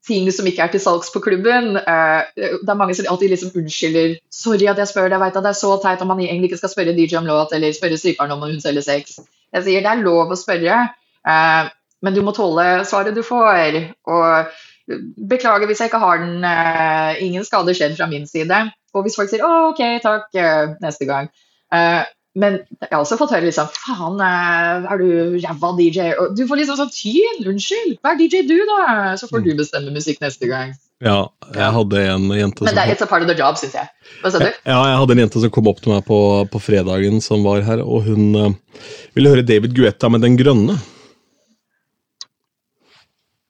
ting 0.06 0.30
som 0.32 0.46
ikke 0.48 0.64
er 0.64 0.72
til 0.72 0.82
salgs 0.82 1.10
på 1.12 1.22
klubben. 1.24 1.74
Uh, 1.76 2.22
det 2.36 2.68
er 2.68 2.78
mange 2.78 2.96
som 2.96 3.08
alltid 3.10 3.32
liksom 3.32 3.52
unnskylder 3.56 4.16
'sorry 4.30 4.70
at 4.70 4.78
jeg 4.78 4.88
spør 4.88 5.10
jeg 5.10 5.20
vet 5.20 5.36
at 5.36 5.44
det 5.44 5.52
er 5.52 5.60
så 5.60 5.76
teit 5.82 6.02
om 6.02 6.08
man 6.12 6.20
egentlig 6.20 6.50
ikke 6.50 6.62
skal 6.62 6.72
spørre 6.74 6.96
DJ 6.96 7.16
om 7.16 7.26
låt 7.26 7.52
eller 7.52 7.72
spørre 7.72 7.98
sykeren 7.98 8.32
om 8.32 8.40
hun 8.40 8.60
selger 8.60 8.86
sex'. 8.86 9.20
Jeg 9.52 9.64
sier 9.64 9.80
det 9.80 9.90
er 9.90 10.02
lov 10.04 10.30
å 10.30 10.38
spørre, 10.38 10.80
uh, 11.28 11.68
men 12.02 12.14
du 12.14 12.22
må 12.22 12.32
tåle 12.32 12.84
svaret 12.84 13.14
du 13.14 13.22
får. 13.22 13.94
Og 14.06 14.46
beklager 15.30 15.66
hvis 15.66 15.80
jeg 15.80 15.90
ikke 15.90 16.02
har 16.02 16.18
den. 16.18 16.44
Ingen 17.20 17.44
skade 17.44 17.74
skjedd 17.74 17.96
fra 17.96 18.06
min 18.06 18.26
side. 18.26 18.70
Og 18.94 19.04
hvis 19.04 19.16
folk 19.16 19.28
sier 19.30 19.44
'å, 19.44 19.70
ok, 19.70 20.00
takk, 20.02 20.32
neste 20.82 21.06
gang', 21.06 21.28
men 22.38 22.60
jeg 22.78 22.92
har 22.92 23.00
også 23.00 23.16
fått 23.18 23.32
høre 23.34 23.48
liksom 23.48 23.66
Faen, 23.74 24.20
eh, 24.22 24.84
er 24.92 25.00
du 25.00 25.38
ræva 25.42 25.72
DJ? 25.78 26.12
Og 26.14 26.36
du 26.38 26.44
får 26.46 26.60
liksom 26.60 26.78
sånn 26.78 26.92
tyn. 26.94 27.40
Unnskyld. 27.50 27.96
Vær 28.06 28.20
DJ 28.20 28.44
du, 28.46 28.54
da. 28.68 29.16
Så 29.18 29.26
får 29.30 29.42
du 29.42 29.50
mm. 29.50 29.58
bestemme 29.58 29.94
musikk 29.94 30.22
neste 30.22 30.50
gang. 30.50 30.76
Ja, 31.02 31.30
jeg 31.56 31.74
hadde 31.74 32.00
en 32.12 32.28
jente 32.36 32.66
Men 32.66 32.76
det 32.76 32.82
er 32.82 32.92
it's 32.92 33.02
a 33.02 33.08
part 33.08 33.24
of 33.24 33.30
the 33.30 33.34
job, 33.34 33.56
syns 33.58 33.74
jeg. 33.78 33.88
Hva 34.20 34.30
sa 34.30 34.42
du? 34.42 34.46
Ja, 34.52 34.78
jeg 34.92 35.00
hadde 35.00 35.16
en 35.16 35.22
jente 35.24 35.42
som 35.42 35.52
kom 35.54 35.70
opp 35.72 35.80
til 35.82 35.94
meg 35.94 36.04
på, 36.06 36.20
på 36.52 36.62
fredagen 36.62 37.22
som 37.24 37.42
var 37.46 37.64
her, 37.66 37.82
og 37.82 38.04
hun 38.06 38.26
uh, 38.36 38.82
ville 39.16 39.32
høre 39.32 39.46
David 39.48 39.74
Guetta 39.74 40.12
med 40.12 40.22
Den 40.26 40.36
grønne. 40.38 40.76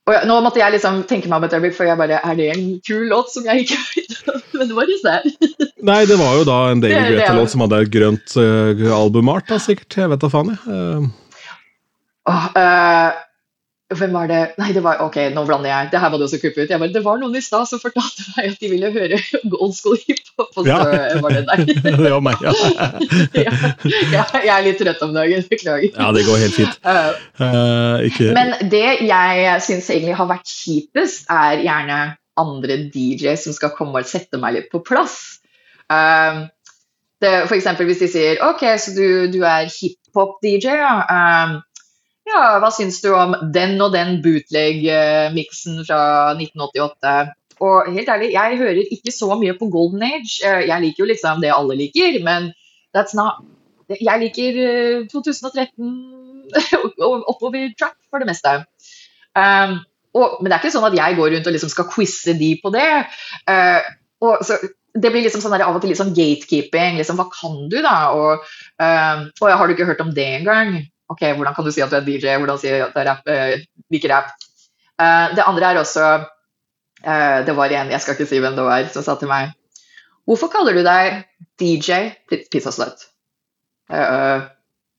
Og 0.06 0.14
jeg, 0.14 0.26
nå 0.30 0.38
måtte 0.42 0.62
jeg 0.62 0.74
liksom 0.74 1.02
tenke 1.10 1.28
meg 1.30 1.42
om 1.42 1.48
et 1.48 1.56
øyeblikk, 1.58 1.74
for 1.76 1.86
jeg 1.86 1.98
bare 2.00 2.22
Er 2.24 2.38
det 2.38 2.48
en 2.54 2.64
kul 2.86 3.04
låt 3.10 3.34
som 3.34 3.44
jeg 3.46 3.66
ikke 3.66 3.82
vet 3.92 4.16
Men 4.60 4.68
det 4.68 4.76
var 4.76 4.90
ikke 4.92 5.08
det. 5.08 5.48
Nei, 5.90 6.02
det 6.04 6.20
var 6.20 6.36
jo 6.36 6.44
da 6.44 6.58
en 6.68 6.82
David 6.84 7.14
Greta-låt 7.14 7.54
som 7.54 7.64
hadde 7.64 7.80
et 7.86 7.94
grønt 7.94 8.36
uh, 8.36 8.84
albumart, 8.92 9.48
da, 9.48 9.56
sikkert. 9.62 9.96
Jeg 10.02 10.12
vet 10.12 10.20
da 10.20 10.28
faen, 10.28 10.52
jeg. 10.52 10.60
Uh. 10.68 11.08
Oh, 12.28 12.42
uh, 12.52 13.16
hvem 13.96 14.12
var 14.14 14.28
det 14.30 14.40
Nei, 14.60 14.68
det 14.76 14.82
var 14.84 15.00
Ok, 15.02 15.16
nå 15.34 15.42
blander 15.48 15.70
jeg. 15.72 15.88
Det 15.94 16.02
her 16.02 16.12
var 16.12 16.20
det 16.20 16.26
også 16.28 16.38
kuppet. 16.42 16.68
Jeg 16.70 16.78
bare, 16.78 16.92
det 16.92 17.02
var 17.02 17.18
noen 17.22 17.40
i 17.40 17.42
stad 17.42 17.64
som 17.66 17.80
fortalte 17.82 18.26
meg 18.36 18.52
at 18.52 18.60
de 18.60 18.70
ville 18.70 18.92
høre 18.94 19.18
old 19.56 19.72
school 19.74 19.96
hiphop, 20.04 20.52
og 20.52 20.60
så 20.60 20.68
ja. 20.68 21.18
var 21.24 21.34
det 21.34 21.42
deg. 21.48 21.72
det 22.04 22.12
var 22.12 22.22
meg, 22.22 22.44
ja. 22.46 22.52
ja. 23.40 24.28
Jeg 24.44 24.52
er 24.58 24.68
litt 24.68 24.78
trøtt 24.84 25.02
om 25.08 25.16
dagen, 25.16 25.42
beklager. 25.50 25.88
Ja, 25.96 26.12
det 26.14 26.28
går 26.28 26.44
helt 26.44 26.58
fint. 26.60 26.78
Uh, 26.84 28.04
ikke... 28.06 28.30
Men 28.36 28.54
det 28.70 28.86
jeg 29.08 29.58
syns 29.66 29.90
egentlig 29.90 30.20
har 30.20 30.30
vært 30.36 30.52
kjipest, 30.52 31.26
er 31.32 31.64
gjerne 31.64 32.02
andre 32.38 32.76
DJ 32.92 33.34
som 33.40 33.54
skal 33.56 33.74
komme 33.76 34.00
og 34.00 34.08
sette 34.08 34.38
meg 34.40 34.56
litt 34.56 34.70
på 34.72 34.82
plass. 34.86 35.40
Uh, 35.90 36.46
det, 37.20 37.32
for 37.48 37.56
eksempel 37.56 37.88
hvis 37.88 38.00
de 38.00 38.08
sier 38.10 38.44
OK, 38.46 38.62
så 38.80 38.94
du, 38.96 39.06
du 39.32 39.42
er 39.44 39.68
hiphop-DJ, 39.72 40.78
ja. 40.80 40.94
Uh, 41.10 41.58
ja, 42.30 42.44
hva 42.62 42.70
syns 42.72 43.00
du 43.02 43.10
om 43.16 43.34
den 43.54 43.74
og 43.82 43.94
den 43.96 44.20
bootleg-miksen 44.24 45.82
fra 45.88 46.02
1988? 46.36 47.34
Og 47.60 47.90
helt 47.92 48.08
ærlig, 48.08 48.30
jeg 48.32 48.58
hører 48.60 48.82
ikke 48.94 49.12
så 49.12 49.34
mye 49.36 49.56
på 49.58 49.68
Golden 49.72 50.04
Age. 50.06 50.38
Uh, 50.46 50.62
jeg 50.64 50.86
liker 50.86 51.04
jo 51.04 51.10
liksom 51.10 51.42
det 51.44 51.52
alle 51.52 51.76
liker, 51.82 52.20
men 52.24 52.52
that's 52.96 53.16
not 53.18 53.42
Jeg 53.90 54.20
liker 54.22 54.56
2013 55.10 55.86
eh, 56.54 56.74
oppover 57.30 57.72
track 57.74 57.96
for 58.06 58.22
det 58.22 58.28
meste. 58.30 58.52
Um, 59.34 59.80
og, 60.16 60.40
men 60.40 60.50
det 60.50 60.56
er 60.56 60.62
ikke 60.62 60.74
sånn 60.74 60.88
at 60.88 60.96
jeg 60.98 61.16
går 61.18 61.32
rundt 61.34 61.48
og 61.48 61.54
liksom 61.54 61.70
skal 61.72 61.88
quize 61.90 62.34
de 62.38 62.50
på 62.62 62.72
det. 62.74 62.88
Uh, 63.46 63.80
og 64.26 64.42
så, 64.46 64.58
det 64.90 65.12
blir 65.12 65.22
liksom 65.22 65.42
sånn 65.44 65.54
der, 65.54 65.64
av 65.68 65.76
og 65.78 65.84
til 65.84 65.92
litt 65.92 66.00
sånn 66.00 66.14
gatekeeping. 66.16 66.98
liksom, 66.98 67.20
Hva 67.20 67.28
kan 67.30 67.60
du, 67.70 67.78
da? 67.84 67.96
Og, 68.16 68.48
uh, 68.82 69.28
og 69.30 69.54
har 69.54 69.68
du 69.68 69.76
ikke 69.76 69.86
hørt 69.92 70.02
om 70.02 70.10
det 70.16 70.26
engang? 70.40 70.80
Ok, 71.10 71.24
hvordan 71.28 71.54
kan 71.54 71.66
du 71.66 71.72
si 71.74 71.82
at 71.84 71.92
du 71.92 71.98
er 72.00 72.06
DJ, 72.06 72.34
hvordan 72.42 72.58
sier 72.60 72.82
du 72.90 73.00
at 73.00 73.24
du 73.26 73.64
liker 73.94 74.14
rap? 74.14 74.34
Uh, 75.00 75.30
det 75.36 75.46
andre 75.46 75.72
er 75.72 75.80
også 75.80 76.10
Det 77.00 77.54
var 77.56 77.72
en, 77.72 77.90
jeg 77.94 78.04
skal 78.04 78.12
ikke 78.12 78.26
si 78.28 78.38
hvem 78.44 78.58
det 78.58 78.64
var, 78.66 78.82
som 78.92 79.00
sa 79.00 79.14
til 79.16 79.30
meg 79.30 79.54
Hvorfor 80.28 80.50
kaller 80.52 80.76
du 80.76 80.82
deg 80.84 81.22
DJ 81.56 82.10
Pizza 82.28 82.68
Slut? 82.76 83.06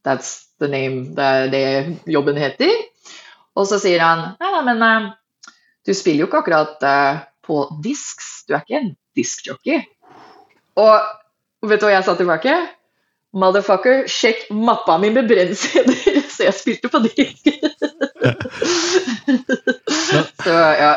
that's 0.02 0.48
the 0.58 0.68
name, 0.68 1.14
det 1.14 1.24
er 1.24 1.52
det 1.54 1.68
jobben 2.10 2.40
heter. 2.42 2.74
Og 3.60 3.68
så 3.68 3.80
sier 3.82 4.04
han 4.04 4.20
nei, 4.40 4.52
nei, 4.62 4.76
men 4.76 5.10
du 5.88 5.94
spiller 5.98 6.24
jo 6.24 6.30
ikke 6.30 6.44
akkurat 6.44 6.86
på 7.46 7.64
disks, 7.84 8.44
du 8.48 8.56
er 8.56 8.64
ikke 8.64 8.80
en 8.80 8.94
diskjockey. 9.18 9.82
Og 10.80 11.68
vet 11.68 11.82
du 11.82 11.88
hva 11.88 11.96
jeg 11.96 12.08
sa 12.08 12.16
tilbake? 12.20 12.54
Motherfucker, 13.32 14.04
sjekk 14.12 14.50
mappa 14.52 14.98
mi 15.00 15.10
med 15.16 15.30
brenn-CD-er, 15.30 16.20
så 16.34 16.50
jeg 16.50 16.56
spilte 16.58 16.92
på 16.92 17.00
disk. 17.06 17.48
så 20.44 20.56
ja. 20.82 20.94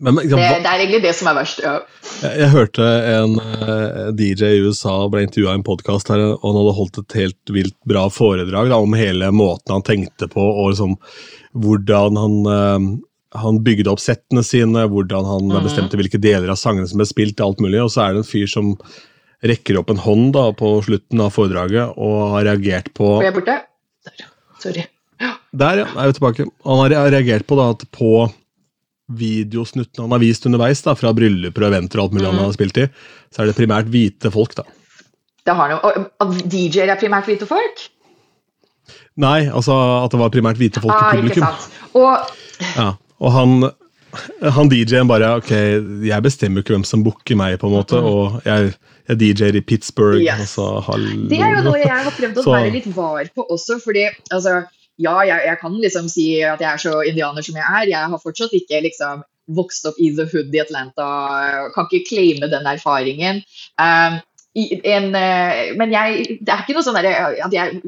Men, 0.00 0.16
liksom, 0.16 0.40
det, 0.40 0.62
det, 0.64 0.70
er 0.70 0.80
egentlig 0.80 1.02
det 1.04 1.12
som 1.18 1.28
er 1.28 1.36
verst. 1.36 1.60
ja. 1.60 1.74
Jeg, 2.22 2.32
jeg 2.40 2.52
hørte 2.54 2.86
en 3.10 3.34
uh, 3.36 3.74
eh, 3.74 4.06
DJ 4.16 4.54
i 4.56 4.62
USA 4.64 4.94
ble 5.12 5.26
intervjua 5.26 5.52
i 5.52 5.60
en 5.60 5.66
podkast 5.66 6.08
og 6.14 6.40
han 6.40 6.56
hadde 6.56 6.72
holdt 6.78 7.00
et 7.02 7.16
helt 7.18 7.52
vilt 7.52 7.76
bra 7.88 8.06
foredrag 8.12 8.72
da, 8.72 8.80
om 8.80 8.96
hele 8.96 9.28
måten 9.36 9.76
han 9.76 9.84
tenkte 9.84 10.30
på, 10.32 10.40
og 10.40 10.72
liksom, 10.72 10.96
hvordan 11.52 12.16
han, 12.16 12.38
uh, 12.48 12.88
han 13.44 13.60
bygde 13.66 13.92
opp 13.92 14.00
settene 14.00 14.44
sine, 14.46 14.86
hvordan 14.88 15.28
han 15.28 15.52
mm. 15.52 15.60
bestemte 15.68 16.00
hvilke 16.00 16.22
deler 16.22 16.48
av 16.48 16.60
sangene 16.60 16.88
som 16.88 17.02
ble 17.02 17.08
spilt, 17.10 17.44
alt 17.44 17.60
mulig. 17.60 17.82
Og 17.84 17.92
så 17.92 18.06
er 18.06 18.16
det 18.16 18.24
en 18.24 18.30
fyr 18.32 18.48
som 18.50 18.72
rekker 19.44 19.78
opp 19.80 19.92
en 19.92 20.00
hånd 20.00 20.32
da, 20.36 20.48
på 20.56 20.78
slutten 20.84 21.20
av 21.20 21.32
foredraget 21.36 21.96
og 22.00 22.36
har 22.38 22.48
reagert 22.50 22.92
på 22.96 23.18
Var 23.18 23.30
jeg 23.30 23.36
borte? 23.36 23.60
Der, 24.08 24.26
Sorry. 24.60 24.88
Der, 25.52 25.84
ja. 25.84 25.86
Er 25.96 26.08
vi 26.08 26.16
tilbake. 26.16 26.48
Han 26.64 26.80
har 26.82 27.12
reagert 27.12 27.46
på 27.48 27.56
da, 27.58 27.70
at 27.74 27.84
på 27.92 28.30
videosnuttene 29.18 30.06
han 30.06 30.14
har 30.14 30.22
vist 30.22 30.46
underveis, 30.46 30.82
da, 30.86 30.94
fra 30.98 31.12
brylluper 31.16 31.66
og 31.66 31.72
eventer 31.72 32.00
og 32.00 32.08
alt 32.08 32.18
mulig 32.18 32.26
mm. 32.26 32.34
han 32.34 32.44
har 32.46 32.56
spilt 32.56 32.82
i, 32.82 32.86
så 33.34 33.42
er 33.42 33.50
det 33.50 33.56
primært 33.58 33.90
hvite 33.92 34.32
folk. 34.34 34.54
da. 34.58 34.66
Det 35.46 35.56
har 35.56 35.72
noe, 35.72 36.04
og 36.20 36.40
DJ-er 36.52 36.92
er 36.92 37.00
primært 37.00 37.28
hvite 37.30 37.48
folk? 37.48 37.84
Nei, 39.20 39.48
altså 39.48 39.74
at 40.04 40.12
det 40.12 40.20
var 40.20 40.32
primært 40.32 40.60
hvite 40.60 40.82
folk 40.82 40.94
ah, 40.94 41.12
i 41.12 41.20
publikum. 41.20 41.44
Ikke 41.44 41.66
sant. 41.66 41.94
Og, 41.98 42.66
ja, 42.76 42.90
og 43.20 43.32
han 43.34 43.70
Han 44.56 44.66
DJ-en 44.66 45.06
bare 45.06 45.36
Ok, 45.38 45.52
jeg 46.02 46.24
bestemmer 46.24 46.64
ikke 46.64 46.74
hvem 46.74 46.86
som 46.86 47.04
booker 47.06 47.38
meg, 47.38 47.60
på 47.60 47.68
en 47.68 47.76
måte, 47.76 48.00
og 48.02 48.40
jeg, 48.42 48.72
jeg 49.06 49.20
DJ-er 49.20 49.58
i 49.60 49.62
Pittsburgh. 49.62 50.18
Yes. 50.18 50.48
Altså, 50.48 50.66
hallo. 50.88 51.28
Det 51.30 51.38
er 51.38 51.54
jo 51.58 51.62
noe 51.68 51.78
jeg 51.78 51.94
har 51.94 52.16
prøvd 52.16 52.40
å 52.42 52.44
Så- 52.46 52.56
være 52.56 52.72
litt 52.74 52.88
var 52.96 53.30
på 53.36 53.46
også, 53.46 53.78
fordi 53.84 54.08
altså, 54.32 54.56
ja, 55.00 55.16
jeg, 55.26 55.44
jeg 55.48 55.58
kan 55.62 55.76
liksom 55.80 56.08
si 56.12 56.26
at 56.44 56.60
jeg 56.62 56.70
er 56.70 56.82
så 56.82 57.00
indianer 57.08 57.44
som 57.46 57.56
jeg 57.58 57.66
er. 57.66 57.88
Jeg 57.90 58.12
har 58.12 58.22
fortsatt 58.22 58.54
ikke 58.56 58.82
liksom 58.84 59.24
vokst 59.56 59.86
opp 59.88 59.98
i 59.98 60.10
the 60.14 60.26
hood 60.30 60.54
i 60.54 60.62
Atlanta, 60.62 61.06
kan 61.74 61.88
ikke 61.88 62.06
claime 62.10 62.50
den 62.52 62.68
erfaringen. 62.70 63.42
Um, 63.80 64.20
en, 64.54 65.10
eh, 65.14 65.72
men 65.78 65.92
jeg, 65.94 66.38
det 66.42 66.52
er 66.52 66.62
ikke 66.62 66.74
noe 66.76 66.86
sånn 66.86 66.98
at 66.98 67.54
jeg 67.54 67.82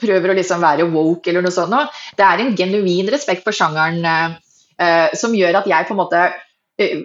prøver 0.00 0.32
å 0.32 0.36
liksom 0.36 0.64
være 0.64 0.88
woke 0.92 1.32
eller 1.32 1.44
noe 1.46 1.54
sånt. 1.54 1.72
Noe. 1.72 1.88
Det 2.16 2.24
er 2.24 2.42
en 2.42 2.56
genuin 2.58 3.08
respekt 3.12 3.46
for 3.46 3.56
sjangeren 3.56 4.04
uh, 4.04 5.08
som 5.16 5.36
gjør 5.36 5.62
at 5.62 5.70
jeg 5.70 5.88
på 5.88 5.96
en 5.96 6.02
måte 6.02 6.26
uh, 6.28 7.00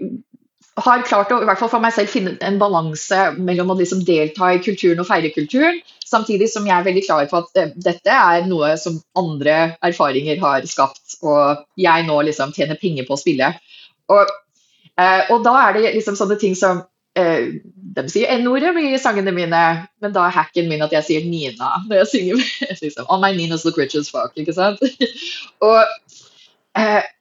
har 0.82 1.06
klart 1.08 1.32
å 1.32 1.40
i 1.42 1.48
hvert 1.48 1.60
fall 1.60 1.72
for 1.72 1.84
meg 1.84 1.96
selv 1.96 2.12
finne 2.12 2.36
en 2.44 2.60
balanse 2.60 3.32
mellom 3.40 3.74
å 3.74 3.80
liksom 3.80 4.04
delta 4.08 4.54
i 4.54 4.62
kulturen 4.64 5.02
og 5.04 5.08
feire 5.10 5.32
kulturen, 5.36 5.80
samtidig 6.12 6.50
som 6.52 6.68
jeg 6.68 6.76
er 6.76 6.86
veldig 6.86 7.04
klar 7.06 7.28
på 7.32 7.42
at 7.42 7.60
eh, 7.60 7.74
dette 7.88 8.14
er 8.14 8.48
noe 8.50 8.74
som 8.80 9.00
andre 9.18 9.76
erfaringer 9.84 10.40
har 10.44 10.68
skapt, 10.70 11.18
og 11.24 11.64
jeg 11.80 12.08
nå 12.08 12.22
liksom 12.28 12.54
tjener 12.56 12.80
penger 12.82 13.08
på 13.08 13.16
å 13.16 13.22
spille. 13.22 13.52
Og, 14.12 14.32
eh, 15.00 15.32
og 15.32 15.46
da 15.48 15.56
er 15.66 15.78
det 15.78 15.94
liksom 15.98 16.18
sånne 16.20 16.40
ting 16.42 16.58
som 16.58 16.84
eh, 17.18 17.62
De 17.92 18.06
sier 18.12 18.32
N-ordet 18.38 18.72
i 18.80 19.00
sangene 19.02 19.34
mine, 19.36 19.64
men 20.04 20.14
da 20.16 20.28
er 20.28 20.38
hacken 20.38 20.70
min 20.72 20.84
at 20.84 20.94
jeg 20.96 21.08
sier 21.08 21.26
Nina 21.28 21.82
når 21.88 22.04
jeg 22.04 22.12
synger. 22.14 22.46
liksom, 22.84 23.08
On 23.08 23.24
my 23.24 23.34
Nina's 23.36 23.66
look 23.68 23.80
rich 23.80 23.98
as 24.00 24.12
fuck, 24.12 24.36
ikke 24.40 24.56
sant? 24.56 24.84
og 25.68 25.82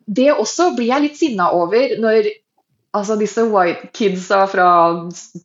det 0.07 0.29
også 0.31 0.69
blir 0.77 0.93
jeg 0.93 1.03
litt 1.03 1.17
sinna 1.19 1.49
over 1.55 1.97
når 1.99 2.29
altså 2.97 3.17
disse 3.21 3.45
white 3.51 3.91
kidsa 3.95 4.45
fra 4.51 4.69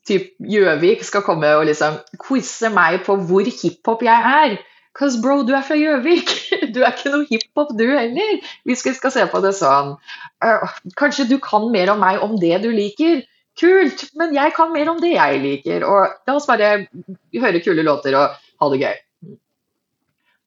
typ 0.07 0.31
Gjøvik 0.39 1.03
skal 1.05 1.25
komme 1.25 1.51
og 1.57 1.67
liksom 1.69 1.99
quize 2.21 2.71
meg 2.73 3.03
på 3.05 3.17
hvor 3.27 3.45
hiphop 3.45 4.03
jeg 4.05 4.31
er. 4.41 4.57
Cause 4.95 5.19
bro, 5.21 5.41
du 5.43 5.51
er 5.53 5.63
fra 5.65 5.75
Gjøvik. 5.75 6.31
Du 6.75 6.81
er 6.83 6.91
ikke 6.91 7.11
noe 7.13 7.27
hiphop, 7.29 7.71
du 7.77 7.85
heller. 7.87 8.39
Hvis 8.67 8.83
vi 8.85 8.93
skal 8.95 9.11
se 9.13 9.23
på 9.31 9.39
det 9.43 9.53
sånn. 9.55 9.93
Øh, 10.43 10.75
kanskje 10.99 11.27
du 11.29 11.37
kan 11.43 11.69
mer 11.71 11.93
om 11.93 12.01
meg 12.03 12.23
om 12.23 12.35
det 12.39 12.61
du 12.63 12.69
liker. 12.71 13.21
Kult, 13.59 14.05
men 14.19 14.33
jeg 14.35 14.51
kan 14.55 14.73
mer 14.73 14.91
om 14.91 14.99
det 14.99 15.13
jeg 15.13 15.39
liker. 15.43 15.85
Og 15.87 16.15
la 16.27 16.35
oss 16.35 16.47
bare 16.49 16.87
høre 17.35 17.63
kule 17.63 17.85
låter 17.87 18.17
og 18.19 18.35
ha 18.35 18.71
det 18.71 18.81
gøy. 18.81 19.04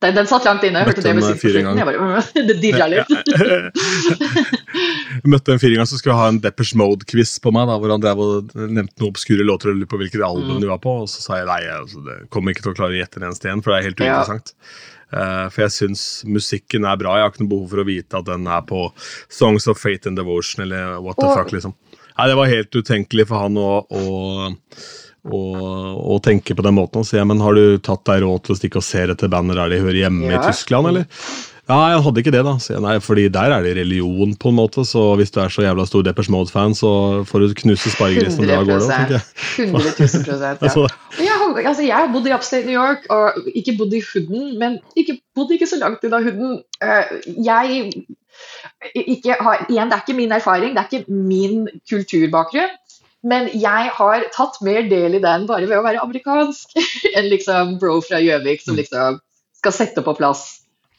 Den, 0.00 0.14
den 0.14 0.26
satt 0.30 0.44
langt 0.46 0.62
inne. 0.62 0.78
Jeg 0.84 0.92
hørte 0.92 1.02
det 1.02 1.14
musikk 1.18 1.40
på 1.42 1.50
slutten. 1.50 1.78
Jeg 1.80 1.86
bare, 1.88 2.20
det 2.48 2.54
dirra 2.62 2.86
litt. 2.86 3.08
Jeg 5.18 5.30
møtte 5.32 5.54
en 5.54 5.58
fyr 5.60 5.72
en 5.74 5.80
gang 5.80 5.88
som 5.90 5.98
skulle 5.98 6.14
ha 6.18 6.28
en 6.30 6.38
Deppers 6.42 6.70
Mode-quiz 6.78 7.32
på 7.42 7.50
meg, 7.54 7.66
da, 7.70 7.78
hvor 7.82 7.90
han 7.94 8.02
drev 8.04 8.20
og 8.22 8.52
nevnte 8.54 9.00
noen 9.02 9.10
obskure 9.10 9.46
låter 9.46 9.72
og 9.72 9.80
lurte 9.80 9.90
på 9.90 9.98
hvilket 10.02 10.22
album 10.22 10.54
Mm. 10.58 10.62
de 10.62 10.70
var 10.70 10.80
på. 10.84 10.92
Og 11.02 11.08
så 11.10 11.24
sa 11.24 11.40
jeg 11.40 11.48
nei, 11.50 11.58
altså, 11.74 12.02
det 12.06 12.18
kommer 12.34 12.54
ikke 12.54 12.64
til 12.68 12.74
å 12.74 12.78
klare 12.78 12.94
å 12.94 13.00
gjette 13.00 13.18
en 13.20 13.26
eneste 13.30 13.50
en, 13.50 13.62
for 13.64 13.74
det 13.74 13.78
er 13.80 13.88
helt 13.88 14.04
Ja. 14.04 14.20
uinteressant. 14.20 14.54
Eh, 15.10 15.46
for 15.50 15.64
jeg 15.64 15.74
syns 15.80 16.02
musikken 16.28 16.84
er 16.86 16.96
bra. 17.00 17.16
Jeg 17.16 17.24
har 17.26 17.32
ikke 17.32 17.42
noe 17.42 17.54
behov 17.56 17.68
for 17.74 17.82
å 17.82 17.88
vite 17.88 18.20
at 18.22 18.26
den 18.28 18.46
er 18.46 18.62
på 18.68 18.84
Songs 19.32 19.66
of 19.66 19.80
Fate 19.80 20.06
and 20.06 20.16
Devotion 20.20 20.62
eller 20.62 21.00
what 21.00 21.16
the 21.18 21.26
Og- 21.26 21.34
fuck, 21.42 21.50
liksom. 21.56 21.74
Nei, 22.18 22.26
det 22.28 22.36
var 22.36 22.46
helt 22.46 22.70
utenkelig 22.74 23.26
for 23.30 23.38
han 23.38 23.54
å, 23.54 23.86
og 25.34 26.16
å 26.16 26.20
tenke 26.24 26.56
på 26.56 26.64
den 26.66 26.74
måten. 26.78 27.02
Og 27.02 27.06
sier 27.08 27.24
men 27.28 27.40
har 27.44 27.54
du 27.54 27.78
tatt 27.78 28.04
deg 28.08 28.22
råd 28.24 28.44
til 28.46 28.54
å 28.54 28.58
stikke 28.58 28.80
og 28.80 28.86
se 28.86 29.04
etter 29.08 29.28
bander 29.32 29.54
der 29.60 29.68
de 29.76 29.82
hører 29.84 30.02
hjemme 30.06 30.30
Ja. 30.32 30.40
i 30.42 30.50
Tyskland, 30.52 30.88
eller? 30.92 31.06
Ja, 31.68 31.76
jeg 31.92 32.00
hadde 32.00 32.20
ikke 32.22 32.32
det, 32.32 32.40
da. 32.46 32.54
Så 32.56 32.70
jeg, 32.72 32.80
nei, 32.80 32.94
fordi 33.04 33.26
der 33.28 33.52
er 33.52 33.60
det 33.62 33.74
religion, 33.76 34.30
på 34.40 34.48
en 34.48 34.56
måte. 34.56 34.86
Så 34.88 35.02
hvis 35.20 35.28
du 35.34 35.36
er 35.42 35.50
så 35.52 35.60
jævla 35.66 35.84
stor 35.84 36.02
Deppers 36.06 36.30
Mode-fan, 36.32 36.72
så 36.72 36.92
får 37.28 37.44
du 37.44 37.54
knuse 37.60 37.92
sparegrisen 37.92 38.40
og 38.40 38.48
dra 38.48 38.56
av 38.62 38.70
gårde. 38.70 38.86
tenker 38.88 39.18
jeg. 39.18 39.68
100 39.68 39.92
000 39.98 40.24
prosent. 40.24 40.64
Ja. 40.64 40.70
Altså, 40.70 40.86
Jeg 41.20 41.28
har, 41.42 41.60
altså, 41.68 41.82
jeg 41.84 41.92
har 41.98 42.08
bodd 42.14 42.26
i 42.26 42.32
Upstate 42.32 42.64
New 42.64 42.72
York, 42.78 43.04
og 43.12 43.52
ikke 43.52 43.76
bodd 43.76 43.92
i 43.92 44.00
hooden, 44.00 44.58
men 44.58 44.78
ikke, 44.96 45.18
bodde 45.36 45.58
ikke 45.58 45.68
så 45.68 45.76
langt 45.82 46.08
unna 46.08 46.22
hooden. 46.24 46.56
Eh, 46.80 47.12
jeg 47.44 47.92
ikke 48.94 49.36
har, 49.42 49.66
igjen, 49.68 49.90
Det 49.90 49.96
er 49.98 50.04
ikke 50.06 50.16
min 50.16 50.32
erfaring, 50.32 50.72
det 50.76 50.84
er 50.86 50.88
ikke 50.88 51.12
min 51.12 51.68
kulturbakgrunn. 51.90 52.76
Men 53.28 53.48
jeg 53.52 53.90
har 53.98 54.28
tatt 54.34 54.60
mer 54.64 54.86
del 54.88 55.18
i 55.18 55.22
den 55.24 55.46
bare 55.48 55.66
ved 55.68 55.78
å 55.80 55.84
være 55.84 56.04
amerikansk 56.04 56.76
enn 57.16 57.28
liksom 57.28 57.74
bro 57.82 57.98
fra 58.04 58.20
Gjøvik 58.24 58.62
som 58.64 58.78
liksom 58.78 59.18
skal 59.58 59.74
sette 59.74 60.04
på 60.06 60.14
plass 60.18 60.46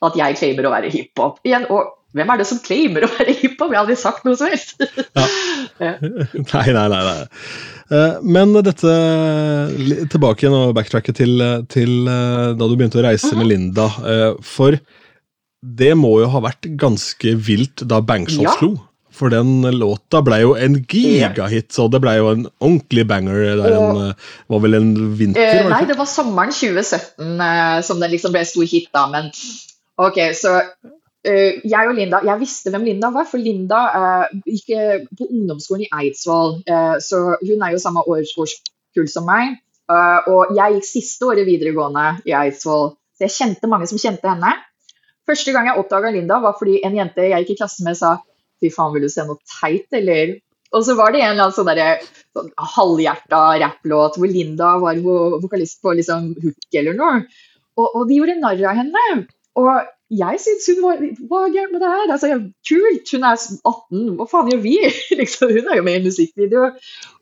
at 0.05 0.15
jeg 0.19 0.37
claimer 0.39 0.67
å 0.67 0.73
være 0.73 0.91
hiphop. 0.93 1.39
Igjen, 1.47 1.65
og 1.73 1.95
hvem 2.15 2.29
er 2.33 2.39
det 2.41 2.45
som 2.49 2.59
claimer 2.63 3.03
å 3.05 3.09
være 3.17 3.33
hiphop? 3.41 3.67
Jeg 3.71 3.77
har 3.77 3.83
aldri 3.83 3.97
sagt 3.99 4.23
noe 4.27 4.37
som 4.39 4.49
helst. 4.51 4.79
nei, 5.79 6.65
nei, 6.75 6.87
nei. 6.91 7.01
nei. 7.09 7.17
Eh, 7.89 8.15
Men 8.21 8.53
dette 8.65 8.93
Tilbake 10.11 10.45
igjen 10.45 10.55
og 10.57 10.73
backtracket 10.77 11.19
til, 11.19 11.43
til 11.71 11.93
eh, 12.09 12.51
da 12.57 12.67
du 12.69 12.75
begynte 12.77 13.01
å 13.01 13.05
reise 13.05 13.33
med 13.37 13.49
Linda. 13.51 13.87
eh, 14.05 14.31
For 14.45 14.77
det 15.59 15.91
må 15.99 16.13
jo 16.21 16.29
ha 16.31 16.39
vært 16.45 16.69
ganske 16.79 17.33
vilt 17.35 17.83
da 17.89 17.99
Bangshot 18.05 18.45
Ja. 18.45 18.53
slo. 18.59 18.75
For 19.19 19.33
den 19.33 19.65
låta 19.75 20.21
ble 20.23 20.37
jo 20.43 20.53
en 20.55 20.77
gigahit, 20.87 21.67
så 21.75 21.89
det 21.91 21.99
ble 22.03 22.13
jo 22.15 22.29
en 22.31 22.45
ordentlig 22.63 23.03
banger. 23.09 23.41
En, 23.51 23.97
eh, 24.05 24.29
var 24.47 24.61
vel 24.63 24.77
en 24.79 24.93
vinter? 25.19 25.65
Eh, 25.65 25.67
nei, 25.71 25.81
det 25.89 25.97
var 25.99 26.07
sommeren 26.07 26.55
2017 26.55 27.43
eh, 27.43 27.81
som 27.83 27.99
den 27.99 28.13
liksom 28.13 28.35
ble 28.35 28.45
stor 28.47 28.69
hit, 28.69 28.87
da. 28.95 29.09
Men 29.11 29.33
ok, 29.99 30.23
så 30.37 30.61
Uh, 31.27 31.59
jeg 31.67 31.87
og 31.89 31.97
Linda 31.97 32.21
Jeg 32.23 32.39
visste 32.39 32.71
hvem 32.71 32.85
Linda 32.87 33.09
var, 33.11 33.25
for 33.27 33.43
Linda 33.43 33.79
uh, 33.91 34.37
gikk 34.47 34.69
på 35.19 35.25
ungdomsskolen 35.25 35.83
i 35.83 35.89
Eidsvoll. 35.97 36.61
Uh, 36.63 36.95
så 37.03 37.19
hun 37.41 37.59
er 37.59 37.73
jo 37.73 37.81
samme 37.83 38.05
års- 38.07 38.31
årskull 38.39 39.09
som 39.11 39.27
meg. 39.27 39.57
og 40.31 40.53
jeg 40.55 40.77
gikk 40.77 40.87
siste 40.87 41.27
året 41.27 41.43
videregående 41.43 42.21
i 42.23 42.31
Eidsvoll, 42.39 42.93
så 43.17 43.27
jeg 43.27 43.35
kjente 43.35 43.67
mange 43.67 43.89
som 43.91 43.99
kjente 43.99 44.31
henne. 44.31 44.53
Første 45.27 45.51
gang 45.51 45.67
jeg 45.67 45.81
oppdaga 45.81 46.13
Linda, 46.15 46.39
var 46.39 46.55
fordi 46.55 46.79
en 46.87 46.95
jente 46.95 47.27
jeg 47.27 47.43
gikk 47.43 47.57
i 47.57 47.59
klasse 47.65 47.83
med, 47.83 47.99
sa 47.99 48.15
Fy 48.59 48.71
faen, 48.73 48.93
vil 48.95 49.05
du 49.07 49.11
se 49.11 49.25
noe 49.27 49.39
teit, 49.59 49.87
eller? 49.95 50.37
Og 50.75 50.85
så 50.85 50.93
var 50.97 51.13
det 51.13 51.23
en 51.23 51.33
eller 51.33 51.47
annen 51.47 51.55
sånn 51.55 51.69
sånn 52.37 52.49
halvhjerta 52.75 53.39
rapplåt 53.63 54.19
hvor 54.19 54.29
Linda 54.29 54.75
var 54.81 54.99
vokalist 55.01 55.79
på 55.81 55.95
liksom 55.97 56.33
hook 56.43 56.77
eller 56.77 56.97
noe. 56.97 57.23
Og, 57.79 57.87
og 57.87 58.03
de 58.09 58.19
gjorde 58.19 58.37
narr 58.41 58.61
av 58.69 58.77
henne. 58.77 59.05
Og 59.59 59.71
jeg 60.09 60.41
syntes 60.41 60.69
hun 60.71 60.79
var 60.83 61.01
Hva 61.29 61.41
er 61.45 61.53
gærent 61.53 61.73
med 61.75 61.83
det 61.83 61.89
her? 61.93 62.11
Altså, 62.13 62.29
kult! 62.65 63.11
Hun 63.13 63.25
er 63.29 63.37
18, 63.37 64.05
hva 64.19 64.27
faen 64.29 64.51
gjør 64.53 64.61
vi? 64.63 64.75
liksom, 65.21 65.53
hun 65.57 65.69
er 65.69 65.79
jo 65.79 65.85
med 65.85 65.99
i 65.99 66.05
musikkvideo. 66.07 66.69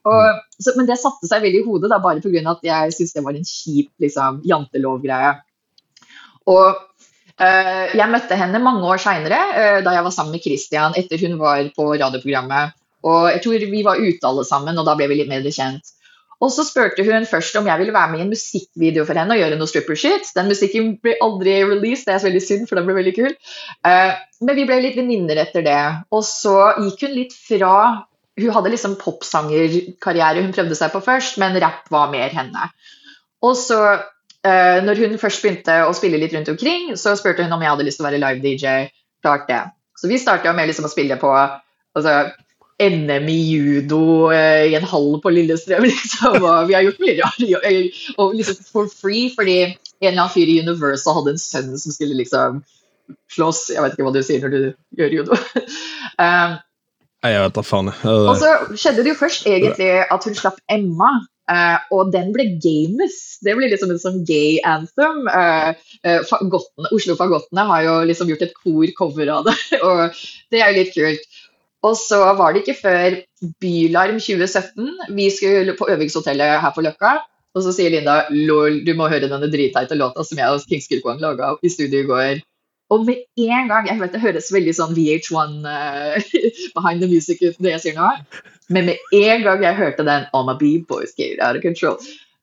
Og, 0.07 0.41
så, 0.59 0.73
men 0.77 0.87
det 0.89 0.99
satte 1.01 1.27
seg 1.29 1.43
veldig 1.43 1.63
i 1.63 1.67
hodet, 1.67 1.91
da, 1.91 1.99
bare 2.03 2.23
pga. 2.23 2.43
at 2.53 2.63
jeg 2.67 2.95
syntes 2.95 3.15
det 3.17 3.25
var 3.25 3.39
en 3.39 3.47
kjip 3.47 3.91
liksom, 4.03 4.41
jantelovgreie. 4.47 5.35
Og 6.47 6.79
jeg 7.37 8.09
møtte 8.09 8.37
henne 8.39 8.61
mange 8.63 8.87
år 8.89 9.01
seinere, 9.01 9.37
da 9.85 9.91
jeg 9.93 10.05
var 10.07 10.13
sammen 10.15 10.33
med 10.33 10.41
Christian 10.41 10.95
etter 10.97 11.21
hun 11.21 11.35
var 11.41 11.67
på 11.75 11.91
radioprogrammet. 11.93 12.73
Og 13.05 13.27
jeg 13.29 13.43
tror 13.43 13.67
vi 13.71 13.83
var 13.85 14.01
ute 14.01 14.25
alle 14.25 14.45
sammen, 14.47 14.77
og 14.79 14.87
da 14.87 14.95
ble 14.97 15.09
vi 15.11 15.19
litt 15.19 15.29
mer 15.29 15.45
kjent. 15.45 15.93
Og 16.37 16.51
så 16.53 16.63
spurte 16.67 17.01
hun 17.05 17.25
først 17.25 17.55
om 17.57 17.65
jeg 17.65 17.81
ville 17.81 17.93
være 17.95 18.11
med 18.11 18.19
i 18.19 18.25
en 18.27 18.33
musikkvideo 18.33 19.05
for 19.07 19.17
henne 19.17 19.33
og 19.33 19.39
gjøre 19.41 19.57
noe 19.57 19.69
stripper 19.69 19.97
shit. 19.97 20.27
Den 20.37 20.51
musikken 20.51 20.91
ble 21.01 21.15
aldri 21.23 21.55
released, 21.65 22.05
det 22.05 22.13
er 22.13 22.25
veldig 22.27 22.43
synd, 22.45 22.67
for 22.69 22.77
den 22.77 22.85
ble 22.85 22.97
veldig 22.99 23.13
kul. 23.15 23.31
Eh, 23.89 24.11
men 24.45 24.59
vi 24.59 24.67
ble 24.69 24.77
litt 24.83 24.99
venninner 24.99 25.41
etter 25.41 25.65
det. 25.65 25.79
Og 26.13 26.21
så 26.27 26.53
gikk 26.83 27.07
hun 27.07 27.17
litt 27.17 27.35
fra 27.47 27.73
Hun 28.37 28.53
hadde 28.53 28.69
liksom 28.69 28.99
popsangerkarriere 29.01 30.43
hun 30.43 30.51
prøvde 30.53 30.75
seg 30.77 30.91
på 30.93 30.99
først, 31.01 31.39
men 31.41 31.55
rapp 31.57 31.87
var 31.89 32.11
mer 32.11 32.29
henne. 32.29 32.67
Og 33.41 33.55
så, 33.57 33.79
eh, 33.95 34.03
når 34.85 35.01
hun 35.03 35.19
først 35.21 35.43
begynte 35.43 35.79
å 35.85 35.93
spille 35.97 36.19
litt 36.21 36.33
rundt 36.35 36.51
omkring, 36.51 36.91
så 36.99 37.15
spurte 37.19 37.45
hun 37.45 37.55
om 37.55 37.63
jeg 37.63 37.73
hadde 37.73 37.87
lyst 37.87 37.99
til 37.99 38.05
å 38.05 38.09
være 38.09 38.21
live-DJ. 38.21 38.91
Klart 39.25 39.47
det. 39.49 39.63
Så 39.97 40.09
vi 40.11 40.19
starta 40.21 40.53
med 40.53 40.69
liksom 40.69 40.85
å 40.85 40.91
spille 40.91 41.17
på 41.21 41.31
altså, 41.33 42.13
NM 42.77 43.29
i 43.33 43.37
judo 43.49 44.29
eh, 44.29 44.67
i 44.69 44.75
en 44.77 44.85
hall 44.85 45.17
på 45.23 45.33
Lillestrøm, 45.33 45.87
liksom. 45.89 46.37
Og 46.43 46.69
vi 46.69 46.77
har 46.77 46.85
gjort 46.85 47.01
mye 47.01 47.17
rart. 47.19 47.99
Og 48.21 48.37
liksom 48.37 48.61
for 48.69 48.91
free, 48.91 49.31
fordi 49.33 49.59
en 49.65 50.11
eller 50.11 50.27
annen 50.27 50.33
fyr 50.35 50.51
i 50.51 50.59
Universal 50.61 51.17
hadde 51.17 51.33
en 51.33 51.41
sønn 51.41 51.73
som 51.81 51.95
skulle 51.95 52.17
liksom 52.19 52.61
slåss. 53.33 53.67
Jeg 53.73 53.83
vet 53.83 53.97
ikke 53.97 54.05
hva 54.05 54.13
du 54.13 54.21
sier 54.25 54.43
når 54.43 54.53
du 54.53 54.61
gjør 55.01 55.19
judo. 55.21 55.41
Um, 56.17 56.55
jeg 57.21 57.41
vet 57.43 57.53
da 57.53 57.61
faen. 57.61 57.91
og 57.93 58.29
Eh, 58.33 58.39
så 58.41 58.51
skjedde 58.73 59.03
det 59.05 59.11
jo 59.11 59.17
først 59.19 59.43
egentlig 59.45 59.89
at 60.01 60.23
hun 60.25 60.37
slapp 60.37 60.57
Emma. 60.71 61.11
Eh, 61.51 61.77
og 61.95 62.11
den 62.13 62.31
ble 62.35 62.45
games. 62.63 63.37
Det 63.43 63.55
ble 63.57 63.69
liksom 63.71 63.93
en 63.93 64.01
sånn 64.01 64.23
gay 64.27 64.57
anthem. 64.67 65.25
Uh, 65.29 65.73
eh, 66.03 66.21
fagottene, 66.27 66.91
Oslo 66.95 67.17
Fagottene 67.19 67.67
har 67.71 67.85
jo 67.87 67.95
liksom 68.09 68.31
gjort 68.31 68.47
et 68.47 68.57
kor-cover 68.63 69.33
av 69.33 69.47
det, 69.49 69.57
og 69.87 70.19
det 70.53 70.61
er 70.61 70.71
jo 70.71 70.79
litt 70.81 70.95
kult. 70.95 71.41
Og 71.85 71.95
så 71.99 72.19
var 72.35 72.53
det 72.53 72.63
ikke 72.63 72.79
før 72.81 73.17
Bylarm 73.61 74.19
2017. 74.19 75.13
Vi 75.15 75.31
skulle 75.31 75.77
på 75.77 75.89
øvingshotellet 75.93 76.61
her 76.63 76.73
på 76.75 76.83
Løkka. 76.83 77.19
Og 77.57 77.63
så 77.65 77.73
sier 77.73 77.93
Linda 77.93 78.19
lol, 78.29 78.83
du 78.85 78.93
må 78.97 79.07
høre 79.09 79.29
denne 79.29 79.49
dritteite 79.49 79.97
låta 79.97 80.25
som 80.25 80.37
jeg 80.37 80.53
og 80.53 80.65
King 80.69 80.83
Skilkwang 80.83 81.21
laga 81.23 81.55
i 81.65 81.71
studio 81.73 82.03
i 82.03 82.09
går. 82.09 82.43
Og 82.93 83.03
med 83.03 83.23
en 83.43 83.67
gang 83.67 83.87
Jeg 83.89 83.99
vet 83.99 84.13
det 84.15 84.21
høres 84.23 84.51
veldig 84.53 84.73
sånn 84.77 84.93
VH1 84.95 85.65
uh, 85.65 86.15
behind 86.77 87.03
the 87.03 87.09
music 87.11 87.41
ut, 87.43 87.57
det 87.59 87.73
jeg 87.73 87.83
sier 87.83 87.97
nå, 87.97 88.11
men 88.69 88.89
med 88.91 89.15
en 89.15 89.43
gang 89.45 89.63
jeg 89.63 89.79
hørte 89.79 90.05
den 90.07 90.27
I'm 90.35 90.51
a 90.51 90.57
b-boy's 90.59 91.13
skater 91.13 91.43
out 91.47 91.59
of 91.59 91.63
control, 91.63 91.97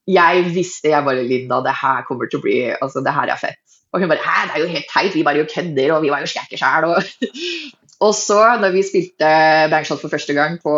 jeg 0.08 0.48
visste 0.54 0.92
jeg 0.92 1.04
bare 1.04 1.24
Linda, 1.24 1.62
det 1.64 1.76
her 1.80 2.04
kommer 2.08 2.28
til 2.28 2.40
å 2.40 2.44
bli 2.44 2.58
Altså, 2.74 3.00
det 3.04 3.14
her 3.16 3.30
er 3.32 3.40
fett. 3.40 3.60
Og 3.94 4.02
hun 4.02 4.10
bare 4.10 4.24
Hæ, 4.24 4.48
det 4.48 4.56
er 4.56 4.64
jo 4.64 4.72
helt 4.74 4.90
teit, 4.90 5.14
vi 5.14 5.24
bare 5.24 5.40
jo 5.40 5.48
kødder, 5.48 5.94
og 5.94 6.02
vi 6.04 6.12
var 6.12 6.24
jo 6.24 6.28
skrekker 6.28 6.60
sjæl, 6.60 6.90
og 6.90 7.02
Og 8.02 8.10
så, 8.18 8.40
når 8.60 8.72
vi 8.74 8.82
spilte 8.84 9.28
Bangshot 9.70 10.00
for 10.02 10.12
første 10.12 10.34
gang 10.36 10.58
på 10.60 10.74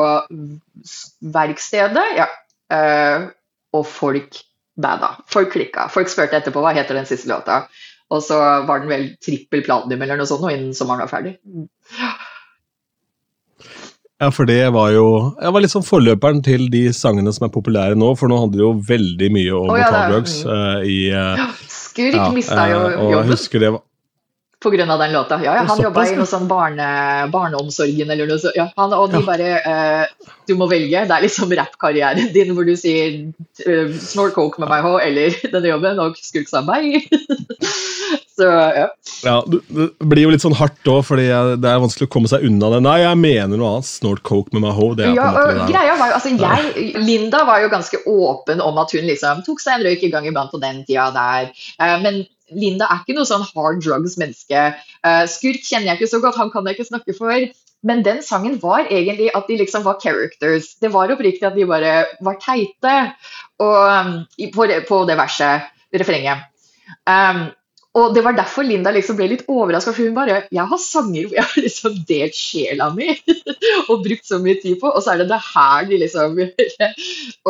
verkstedet, 1.34 2.04
ja, 2.18 2.26
uh, 2.70 3.24
og 3.74 3.86
folk 3.88 4.36
bada. 4.76 5.14
Folk 5.32 5.54
klikka. 5.54 5.88
Folk 5.92 6.12
spurte 6.12 6.38
etterpå 6.38 6.62
hva 6.62 6.74
heter 6.76 6.98
den 6.98 7.08
siste 7.08 7.30
låta. 7.32 7.64
Og 8.12 8.22
så 8.22 8.38
var 8.68 8.82
den 8.82 8.92
vel 8.92 9.08
trippel 9.22 9.64
platinum 9.66 10.04
eller 10.04 10.20
noe 10.20 10.28
sånt 10.28 10.44
og 10.46 10.52
innen 10.52 10.76
sommeren 10.76 11.02
var 11.02 11.10
ferdig. 11.10 11.34
Ja, 14.16 14.30
for 14.32 14.48
det 14.48 14.62
var 14.72 14.94
jo 14.94 15.08
Jeg 15.42 15.52
var 15.52 15.60
litt 15.60 15.72
sånn 15.74 15.84
forløperen 15.84 16.38
til 16.44 16.70
de 16.72 16.86
sangene 16.96 17.32
som 17.36 17.48
er 17.48 17.52
populære 17.52 17.98
nå, 18.00 18.14
for 18.16 18.32
nå 18.32 18.38
handler 18.40 18.62
det 18.62 18.64
jo 18.64 18.72
veldig 18.88 19.28
mye 19.34 19.58
om 19.58 19.72
oh, 19.74 19.76
ja, 19.76 19.90
drugs 20.08 20.38
uh, 20.48 20.80
i 20.80 21.10
uh, 21.12 21.42
Skurk 21.68 22.16
ja, 22.16 22.30
mista 22.32 22.64
jo 22.70 22.78
uh, 22.80 22.96
og. 23.02 23.12
Jeg 23.12 23.28
husker 23.34 23.62
det 23.62 23.74
var 23.76 23.84
Pga. 24.62 24.96
den 24.96 25.12
låta. 25.12 25.40
Ja, 25.44 25.54
ja, 25.54 25.62
han 25.68 25.82
jobba 25.82 26.06
i 26.08 26.14
noe 26.16 26.26
sånn 26.26 26.46
barne, 26.48 26.86
barneomsorgen 27.32 28.10
eller 28.10 28.28
noe 28.28 28.40
sånt. 28.40 28.56
Ja, 28.56 28.70
han, 28.76 28.94
og 28.96 29.12
de 29.12 29.20
bare 29.26 29.50
uh, 29.60 30.30
Du 30.48 30.54
må 30.56 30.68
velge. 30.70 31.02
Det 31.04 31.12
er 31.12 31.24
liksom 31.26 31.52
rappkarrieren 31.58 32.32
din 32.32 32.54
hvor 32.56 32.64
du 32.64 32.72
sier 32.78 33.18
uh, 33.66 33.92
'snort 33.92 34.32
coke 34.34 34.62
med 34.62 34.72
meg 34.72 34.86
ho', 34.86 34.96
eller 34.96 35.36
'denne 35.52 35.74
jobben' 35.74 36.00
og 36.00 36.16
'skulk 36.16 36.48
sa 36.48 36.64
meg'. 36.64 37.04
Så 38.36 38.44
ja. 38.44 38.88
ja. 39.24 39.36
Det 39.48 39.86
blir 40.04 40.26
jo 40.26 40.32
litt 40.32 40.44
sånn 40.44 40.56
hardt 40.56 40.88
òg, 40.92 41.00
fordi 41.08 41.24
det 41.60 41.70
er 41.70 41.80
vanskelig 41.80 42.08
å 42.08 42.12
komme 42.12 42.28
seg 42.28 42.44
unna 42.44 42.68
det. 42.74 42.82
Nei, 42.84 42.98
jeg 43.00 43.20
mener 43.20 43.56
noe 43.56 43.70
annet. 43.76 43.88
Snort 43.88 44.22
coke 44.28 44.52
med 44.52 44.64
meg 44.66 44.76
ho. 44.76 44.90
Det 44.96 45.06
er 45.08 45.16
ja, 45.16 45.30
på 45.32 45.40
en 45.40 45.56
måte 45.56 45.64
og 45.64 45.72
greia 45.72 45.96
var 45.96 46.12
jo, 46.12 46.18
altså 46.18 46.32
jeg, 46.36 46.90
Linda 47.00 47.44
var 47.48 47.64
jo 47.64 47.72
ganske 47.72 48.02
åpen 48.12 48.60
om 48.64 48.80
at 48.82 48.92
hun 48.92 49.08
liksom 49.08 49.40
tok 49.46 49.62
seg 49.64 49.78
en 49.78 49.86
røyk 49.88 50.04
i 50.04 50.12
gang 50.12 50.28
iblant 50.28 50.52
på 50.52 50.60
den 50.60 50.82
tida 50.84 51.08
der. 51.16 51.48
Uh, 51.80 51.96
men 52.04 52.24
Linda 52.54 52.88
er 52.90 53.02
ikke 53.02 53.16
noe 53.16 53.28
sånn 53.28 53.44
hard 53.46 53.82
drugs-menneske. 53.84 54.64
Uh, 55.02 55.24
Skurk 55.30 55.64
kjenner 55.66 55.92
jeg 55.92 56.00
ikke 56.00 56.12
så 56.14 56.20
godt, 56.22 56.38
han 56.40 56.52
kan 56.52 56.66
jeg 56.66 56.78
ikke 56.78 56.90
snakke 56.90 57.16
for. 57.16 57.48
Men 57.86 58.02
den 58.06 58.22
sangen 58.24 58.56
var 58.62 58.88
egentlig 58.90 59.28
at 59.36 59.46
de 59.50 59.58
liksom 59.60 59.84
var 59.86 60.00
characters. 60.02 60.72
Det 60.82 60.90
var 60.94 61.12
oppriktig 61.12 61.46
at 61.46 61.54
de 61.58 61.66
bare 61.68 61.92
var 62.24 62.38
teite 62.42 62.94
og, 63.62 63.76
um, 63.76 64.16
på, 64.54 64.66
det, 64.66 64.80
på 64.88 65.04
det 65.06 65.18
verset, 65.20 65.68
refrenget. 65.94 66.48
Um, 67.06 67.46
og 67.96 68.12
det 68.14 68.22
var 68.26 68.36
derfor 68.36 68.66
Linda 68.66 68.92
liksom 68.92 69.16
ble 69.16 69.30
litt 69.30 69.46
overraska, 69.48 69.94
hun 69.96 70.14
bare 70.16 70.42
Jeg 70.52 70.68
har 70.70 70.80
sanger 70.82 71.26
hvor 71.26 71.38
jeg 71.38 71.48
har 71.48 71.64
liksom 71.64 71.98
delt 72.08 72.36
sjela 72.36 72.90
mi 72.92 73.08
og 73.90 74.02
brukt 74.04 74.26
så 74.28 74.38
mye 74.42 74.58
tid 74.60 74.76
på, 74.82 74.90
og 74.90 75.00
så 75.02 75.14
er 75.14 75.22
det 75.22 75.30
det 75.30 75.40
her 75.46 75.88
de 75.88 76.00
liksom 76.02 76.36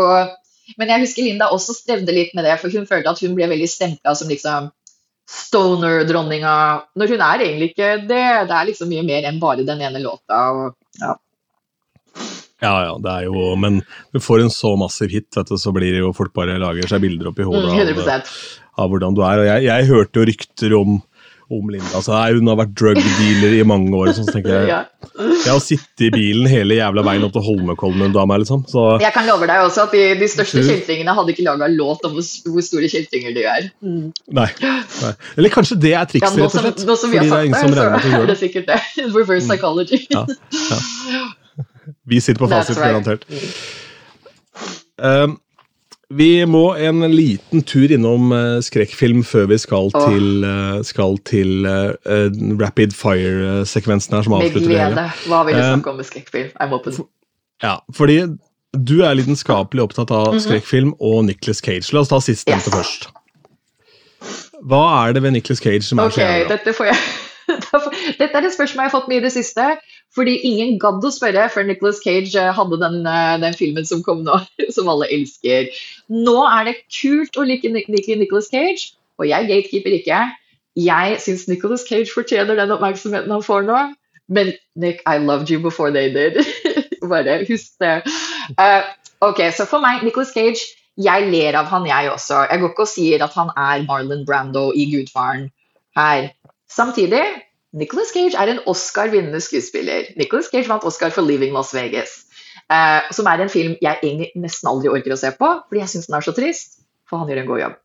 og, 0.01 0.37
Men 0.79 0.93
jeg 0.93 1.03
husker 1.03 1.27
Linda 1.27 1.51
også 1.55 1.75
strevde 1.75 2.15
litt 2.15 2.35
med 2.35 2.47
det, 2.47 2.57
for 2.63 2.71
hun 2.71 2.87
følte 2.87 3.11
at 3.11 3.23
hun 3.23 3.35
ble 3.39 3.49
veldig 3.51 3.69
stempla 3.71 4.15
som 4.19 4.31
liksom 4.31 4.71
stoner-dronninga, 5.27 6.57
når 6.99 7.15
hun 7.15 7.23
er 7.27 7.45
egentlig 7.45 7.73
ikke 7.73 7.93
det. 8.07 8.27
Det 8.47 8.57
er 8.57 8.69
liksom 8.69 8.91
mye 8.93 9.07
mer 9.07 9.27
enn 9.29 9.41
bare 9.43 9.67
den 9.67 9.83
ene 9.83 10.03
låta. 10.03 10.43
Og, 10.55 10.77
ja. 11.03 11.17
Ja, 12.65 12.73
ja, 12.87 12.93
det 13.05 13.11
er 13.13 13.25
jo 13.27 13.51
Men 13.61 13.83
du 14.17 14.21
får 14.23 14.41
en 14.41 14.53
så 14.53 14.71
massiv 14.81 15.13
hit, 15.13 15.29
vet 15.37 15.51
du, 15.51 15.59
så 15.61 15.73
blir 15.77 15.93
det 15.93 16.01
jo 16.01 16.15
folk 16.17 16.33
bare 16.37 16.57
lager 16.63 16.89
seg 16.89 17.03
bilder 17.05 17.29
opp 17.29 17.43
i 17.43 17.45
hodet 17.45 17.69
mm, 17.69 18.01
av, 18.01 18.31
av, 18.81 18.89
hvordan 18.89 19.19
du 19.19 19.21
er. 19.27 19.43
Og 19.43 19.51
jeg, 19.51 19.67
jeg 19.67 19.89
hørte 19.91 20.21
jo 20.21 20.29
rykter 20.31 20.77
om 20.79 20.97
om 21.49 21.69
Linda. 21.71 21.93
Altså, 21.95 22.17
hun 22.35 22.49
har 22.51 22.59
vært 22.59 22.73
drug 22.79 22.99
dealer 22.99 23.55
i 23.55 23.63
mange 23.67 23.93
år. 23.95 24.11
Så 24.17 24.25
tenker 24.27 24.51
Jeg 24.57 24.71
ja. 24.71 24.81
jeg 25.15 25.51
har 25.53 25.61
sittet 25.63 26.05
i 26.09 26.11
bilen 26.15 26.49
hele 26.51 26.79
jævla 26.79 27.05
veien 27.07 27.27
opp 27.27 27.35
til 27.37 27.45
Holmenkollen 27.47 28.09
en 28.09 28.17
dame. 28.17 28.39
Liksom, 28.43 28.65
så. 28.71 28.87
Jeg 29.03 29.15
kan 29.15 29.29
love 29.29 29.47
deg 29.49 29.63
også 29.63 29.87
at 29.87 29.95
de, 29.95 30.03
de 30.19 30.29
største 30.33 30.65
kjeltringene 30.67 31.15
hadde 31.17 31.35
ikke 31.35 31.47
laga 31.47 31.71
låt 31.73 32.05
om 32.09 32.17
hvor, 32.17 32.27
store 32.67 32.91
kjeltringer 32.91 33.37
de 33.37 33.47
er. 33.47 33.71
Mm. 33.85 34.11
Nei, 34.41 34.49
nei, 34.65 35.15
Eller 35.37 35.55
kanskje 35.55 35.79
det 35.87 35.95
er 35.95 36.11
trikset, 36.11 36.35
ja, 36.35 36.49
rett 36.49 36.59
og 36.59 36.67
slett. 36.67 36.85
Nå 36.91 36.99
som 36.99 37.15
vi 37.15 37.23
har 37.23 37.31
sagt 37.31 37.55
det, 37.55 38.05
så 38.11 38.21
er 38.21 38.31
det 38.33 38.39
sikkert 38.43 38.71
det. 38.73 38.83
Reverse 39.17 39.47
psychology. 39.47 40.03
Ja, 40.11 40.27
ja. 41.15 41.27
Vi 42.07 42.19
sitter 42.21 42.43
på 42.43 42.51
fasit, 42.51 42.77
right. 42.77 42.91
garantert. 42.91 43.23
Um, 44.97 45.37
vi 46.15 46.47
må 46.47 46.71
en 46.79 47.03
liten 47.11 47.65
tur 47.67 47.91
innom 47.93 48.31
uh, 48.31 48.59
skrekkfilm 48.63 49.25
før 49.27 49.49
vi 49.51 49.59
skal 49.59 49.91
Åh. 49.91 50.07
til, 50.07 50.45
uh, 50.47 50.79
skal 50.87 51.19
til 51.27 51.67
uh, 51.67 52.29
rapid 52.61 52.95
fire-sekvensen 52.95 54.15
her. 54.15 54.23
som 54.23 54.37
avslutter 54.39 54.71
det 54.71 54.79
hele. 54.85 55.07
Hva 55.27 55.43
vil 55.49 55.59
du 55.59 55.63
snakke 55.65 55.91
om 55.91 55.99
med 55.99 56.07
skrekkfilm? 56.07 56.53
Jeg 56.55 56.73
håper 56.75 56.95
det. 56.95 57.07
Ja, 57.65 57.75
fordi 57.97 58.21
du 58.77 58.97
er 59.03 59.19
lidenskapelig 59.19 59.83
opptatt 59.83 60.11
av 60.11 60.29
mm 60.29 60.37
-hmm. 60.37 60.47
skrekkfilm 60.47 60.95
og 61.01 61.25
Nicholas 61.25 61.59
Cage. 61.59 61.93
La 61.93 62.01
oss 62.01 62.09
ta 62.09 62.21
sistnevnte 62.21 62.71
yes. 62.71 62.75
først. 62.75 63.09
Hva 64.63 65.09
er 65.09 65.13
det 65.13 65.23
ved 65.23 65.31
Nicholas 65.31 65.59
Cage 65.59 65.83
som 65.83 65.99
er 65.99 66.03
okay, 66.03 66.15
så 66.15 66.21
jævla 66.21 66.57
dette 66.57 66.73
får 66.73 66.85
jeg 66.85 66.97
Dette 68.21 68.39
er 68.39 68.47
et 68.47 68.55
spørsmål 68.55 68.83
jeg 68.83 68.91
har 68.91 69.01
fått 69.01 69.09
mye 69.09 69.19
i 69.19 69.25
det 69.25 69.33
siste. 69.33 69.77
Fordi 70.17 70.39
ingen 70.49 70.79
gadd 70.81 71.05
å 71.05 71.13
spørre 71.13 71.45
før 71.53 71.67
Nicholas 71.69 72.01
Cage 72.01 72.33
eh, 72.41 72.53
hadde 72.57 72.79
den, 72.81 73.03
eh, 73.05 73.37
den, 73.43 73.57
filmen 73.59 73.85
som 73.89 74.01
kom 74.07 74.25
nå, 74.25 74.39
som 74.77 74.89
alle 74.93 75.11
elsker. 75.13 75.69
Nå 76.13 76.39
er 76.49 76.71
det 76.71 76.79
kult 76.89 77.37
å 77.37 77.45
like 77.45 77.69
Nicholas 77.69 78.49
Cage, 78.53 78.95
og 79.21 79.29
jeg 79.29 79.49
gatekeeper 79.51 79.99
ikke. 79.99 80.23
Jeg 80.77 81.21
syns 81.25 81.47
Nicholas 81.49 81.87
Cage 81.89 82.13
fortjener 82.13 82.59
den 82.59 82.73
oppmerksomheten 82.75 83.33
han 83.33 83.45
får 83.45 83.69
nå. 83.69 83.83
Men 84.29 84.53
Nick, 84.75 85.03
I 85.07 85.19
loved 85.19 85.51
you 85.51 85.61
before 85.61 85.93
they 85.93 86.13
did. 86.13 86.41
Bare 87.11 87.45
husk 87.47 87.79
det. 87.81 88.03
Uh, 88.59 88.83
ok, 89.21 89.53
Så 89.55 89.69
for 89.69 89.81
meg, 89.85 90.03
Nicholas 90.05 90.35
Cage, 90.35 90.65
jeg 90.97 91.29
ler 91.31 91.57
av 91.61 91.69
han, 91.71 91.87
jeg 91.87 92.11
også. 92.11 92.47
Jeg 92.51 92.61
går 92.61 92.73
ikke 92.73 92.87
og 92.87 92.91
sier 92.91 93.25
at 93.25 93.37
han 93.37 93.53
er 93.53 93.85
Marlon 93.87 94.25
Brando 94.27 94.71
i 94.73 94.89
Gudfaren 94.91 95.51
her. 95.97 96.31
Samtidig, 96.73 97.23
Nicholas 97.77 98.13
Cage 98.15 98.39
er 98.39 98.53
en 98.53 98.63
Oscar-vinnende 98.71 99.41
skuespiller. 99.45 100.13
Nicholas 100.17 100.49
Cage 100.53 100.69
vant 100.71 100.85
Oscar 100.89 101.13
for 101.13 101.23
'Leaving 101.23 101.53
Las 101.53 101.75
Vegas', 101.77 102.25
eh, 102.73 103.13
som 103.13 103.27
er 103.27 103.43
en 103.43 103.53
film 103.53 103.77
jeg 103.83 103.99
egentlig 104.03 104.31
nesten 104.35 104.71
aldri 104.71 104.89
orker 104.89 105.13
å 105.13 105.21
se 105.21 105.31
på, 105.37 105.51
fordi 105.69 105.83
jeg 105.83 105.93
syns 105.93 106.09
den 106.09 106.17
er 106.17 106.25
så 106.25 106.35
trist. 106.37 106.81
For 107.07 107.21
han 107.21 107.29
gjør 107.29 107.43
en 107.43 107.51
god 107.53 107.61
jobb. 107.61 107.77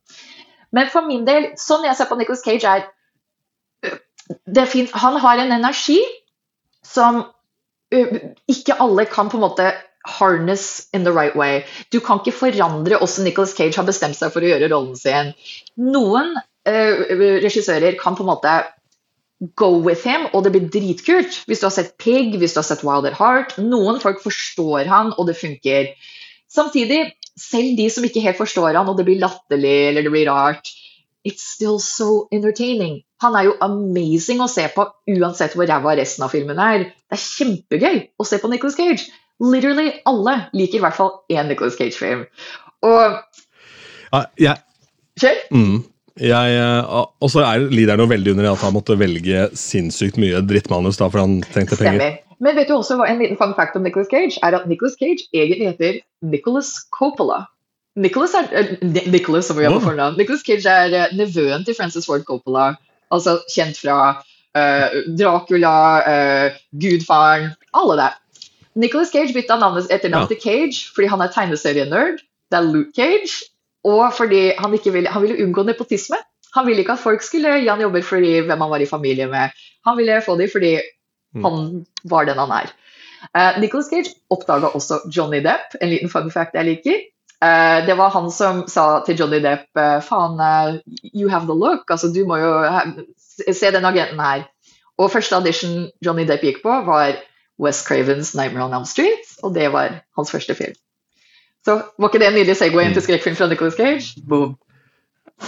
Men 0.71 0.89
for 0.89 1.05
min 1.05 1.27
del, 1.27 1.51
sånn 1.59 1.83
jeg 1.85 1.95
ser 1.95 2.09
på 2.09 2.17
Nicholas 2.17 2.43
Cage, 2.45 2.65
er 2.65 2.87
er 4.55 4.65
fint. 4.65 4.91
Han 4.91 5.17
har 5.19 5.37
en 5.37 5.51
energi 5.51 5.99
som 6.83 7.23
øh, 7.93 8.19
ikke 8.47 8.79
alle 8.79 9.05
kan 9.05 9.29
på 9.29 9.37
en 9.37 9.43
måte 9.43 9.73
harness 10.05 10.87
in 10.93 11.03
the 11.03 11.11
right 11.11 11.35
way. 11.35 11.63
Du 11.91 11.99
kan 11.99 12.19
ikke 12.21 12.37
forandre 12.37 12.97
hvordan 12.97 13.25
Nicholas 13.27 13.53
Cage 13.57 13.75
har 13.75 13.85
bestemt 13.85 14.17
seg 14.17 14.31
for 14.33 14.41
å 14.41 14.49
gjøre 14.49 14.71
rollen 14.71 14.95
sin. 14.97 15.33
Noen 15.77 16.33
uh, 16.37 16.93
regissører 17.43 17.97
kan 18.01 18.17
på 18.17 18.25
en 18.25 18.31
måte 18.31 18.55
go 19.57 19.71
with 19.81 20.05
him, 20.05 20.27
og 20.33 20.45
det 20.45 20.53
blir 20.53 20.67
dritkult. 20.69 21.41
Hvis 21.49 21.61
du 21.61 21.67
har 21.67 21.73
sett 21.73 21.95
Pig, 22.01 22.35
hvis 22.37 22.53
du 22.53 22.61
har 22.61 22.67
sett 22.67 22.83
Wild 22.85 23.09
at 23.09 23.17
Heart. 23.17 23.57
Noen 23.63 24.01
folk 24.03 24.21
forstår 24.23 24.89
han, 24.91 25.13
og 25.17 25.29
det 25.29 25.39
funker. 25.39 25.91
Samtidig, 26.51 27.03
selv 27.39 27.77
de 27.79 27.87
som 27.89 28.05
ikke 28.05 28.23
helt 28.23 28.39
forstår 28.39 28.77
han, 28.77 28.89
og 28.91 28.99
det 28.99 29.07
blir 29.07 29.21
latterlig 29.21 29.77
eller 29.89 30.05
det 30.05 30.13
blir 30.13 30.29
rart, 30.29 30.73
it's 31.27 31.45
still 31.45 31.79
so 31.79 32.27
entertaining. 32.33 33.01
Han 33.21 33.37
er 33.37 33.49
jo 33.49 33.57
amazing 33.61 34.41
å 34.41 34.49
se 34.49 34.65
på 34.73 34.87
uansett 35.13 35.55
hvor 35.57 35.69
ræva 35.69 35.95
resten 35.97 36.25
av 36.25 36.33
filmen 36.33 36.59
er. 36.61 36.89
Det 37.09 37.17
er 37.17 37.25
kjempegøy 37.25 37.99
å 38.17 38.27
se 38.27 38.41
på 38.41 38.49
Nicholas 38.51 38.77
Cage. 38.77 39.09
Literally 39.41 40.01
alle 40.09 40.35
liker 40.53 40.81
i 40.81 40.83
hvert 40.83 40.97
fall 40.97 41.13
én 41.33 41.49
Nicholas 41.49 41.77
Cage-film. 41.77 42.25
Og 42.85 43.17
ja, 44.11 44.25
jeg, 44.41 44.57
Kjell? 45.21 45.39
Mm. 45.53 45.81
Eh, 46.21 46.91
og 47.21 47.31
så 47.33 47.43
lider 47.71 47.95
han 47.95 48.03
jo 48.03 48.11
veldig 48.11 48.35
under 48.35 48.51
at 48.51 48.65
han 48.65 48.75
måtte 48.75 48.97
velge 48.99 49.47
sinnssykt 49.57 50.19
mye 50.21 50.43
drittmanus 50.45 50.99
da, 51.01 51.09
for 51.09 51.23
han 51.23 51.39
trengte 51.49 51.79
penger. 51.79 51.97
Stemmer. 51.97 52.19
Men 52.41 52.57
vet 52.57 52.69
du 52.69 52.75
også 52.75 52.97
hva 52.97 53.05
en 53.09 53.21
liten 53.21 53.37
fun 53.37 53.53
fact 53.57 53.75
om 53.77 53.83
Nicholas 53.85 54.09
Cage 54.09 54.39
er 54.41 54.57
at 54.57 54.69
Nicholas 54.69 54.95
Cage 54.97 55.27
egentlig 55.29 55.67
heter 55.69 55.99
Nicholas 56.25 56.73
Coppola. 56.93 57.43
Nicholas, 58.01 58.33
er, 58.33 58.47
uh, 58.49 58.87
Nicholas, 59.11 59.49
som 59.49 59.59
vi 59.59 59.67
har 59.67 59.75
på 59.75 59.83
fornavn. 59.83 60.17
Nicholas 60.17 60.45
Cage 60.47 60.65
er 60.65 60.95
uh, 60.95 61.17
nevøen 61.17 61.65
til 61.67 61.77
Francis 61.77 62.07
Ford 62.09 62.23
Coppola, 62.25 62.71
altså 63.13 63.37
kjent 63.51 63.77
fra 63.77 63.99
uh, 64.17 64.97
Dracula, 65.19 65.75
Gudfaren, 66.71 67.51
alle 67.77 67.99
det. 67.99 68.11
Nicholas 68.79 69.11
Cage 69.13 69.35
bytta 69.35 69.59
navnet 69.59 69.91
etter 69.91 70.09
navnet 70.09 70.31
ja. 70.31 70.37
til 70.37 70.41
Cage 70.41 70.93
fordi 70.95 71.11
han 71.11 71.21
er 71.21 71.33
tegneserienerd. 71.35 72.23
Det 72.51 72.57
er 72.57 72.69
Luke 72.71 72.95
Cage. 72.95 73.50
Og 73.87 74.03
fordi 74.13 74.51
han, 74.57 74.71
ville, 74.71 75.09
han 75.09 75.23
ville 75.23 75.39
unngå 75.45 75.63
nepotisme. 75.65 76.19
Han 76.55 76.67
ville 76.67 76.83
ikke 76.83 76.97
at 76.97 77.03
folk 77.03 77.23
skulle 77.23 77.53
gi 77.61 77.69
han 77.69 77.81
jobber 77.81 78.03
fordi 78.05 78.33
hvem 78.45 78.61
han 78.61 78.71
var 78.73 78.83
i 78.83 78.89
familie 78.89 79.27
med. 79.31 79.55
Han 79.87 79.97
ville 79.97 80.21
få 80.25 80.35
dem 80.37 80.51
fordi 80.51 80.75
mm. 81.35 81.45
han 81.45 81.85
var 82.03 82.27
den 82.27 82.41
han 82.41 82.53
er. 82.59 82.73
Uh, 83.37 83.61
Nicholas 83.61 83.89
Cage 83.89 84.11
oppdaga 84.33 84.73
også 84.73 84.99
Johnny 85.15 85.41
Depp, 85.45 85.75
en 85.81 85.89
liten 85.93 86.09
fun 86.09 86.31
fact 86.33 86.57
jeg 86.57 86.67
liker. 86.67 87.03
Uh, 87.41 87.85
det 87.87 87.95
var 87.97 88.13
han 88.13 88.29
som 88.33 88.65
sa 88.69 89.01
til 89.05 89.17
Johnny 89.17 89.39
Depp 89.41 89.77
eh, 89.77 89.97
faen, 90.05 90.37
uh, 90.37 90.77
you 91.13 91.29
have 91.29 91.47
the 91.49 91.57
look. 91.57 91.89
Altså, 91.89 92.11
du 92.13 92.25
må 92.27 92.37
jo 92.41 92.51
se 93.47 93.71
den 93.73 93.85
agenten 93.85 94.19
her. 94.19 94.45
Og 94.99 95.09
første 95.13 95.35
audition 95.35 95.87
Johnny 96.05 96.27
Depp 96.29 96.43
gikk 96.45 96.61
på, 96.65 96.75
var 96.85 97.17
West 97.61 97.87
Cravens 97.87 98.35
'Nightmare 98.35 98.65
on 98.65 98.73
Elm 98.73 98.85
Street', 98.85 99.37
og 99.43 99.55
det 99.55 99.71
var 99.73 100.01
hans 100.17 100.31
første 100.31 100.55
film. 100.55 100.77
Så 101.65 101.77
var 102.01 102.09
ikke 102.09 102.19
det 102.23 102.27
en 102.31 102.37
nydelig 102.39 102.55
Segway 102.57 102.87
inn 102.89 102.95
til 102.97 103.03
skrekkfilm 103.05 103.35
fra 103.37 103.47
Nicolas 103.51 103.75
Cage? 103.77 104.15
Boom. 104.25 104.55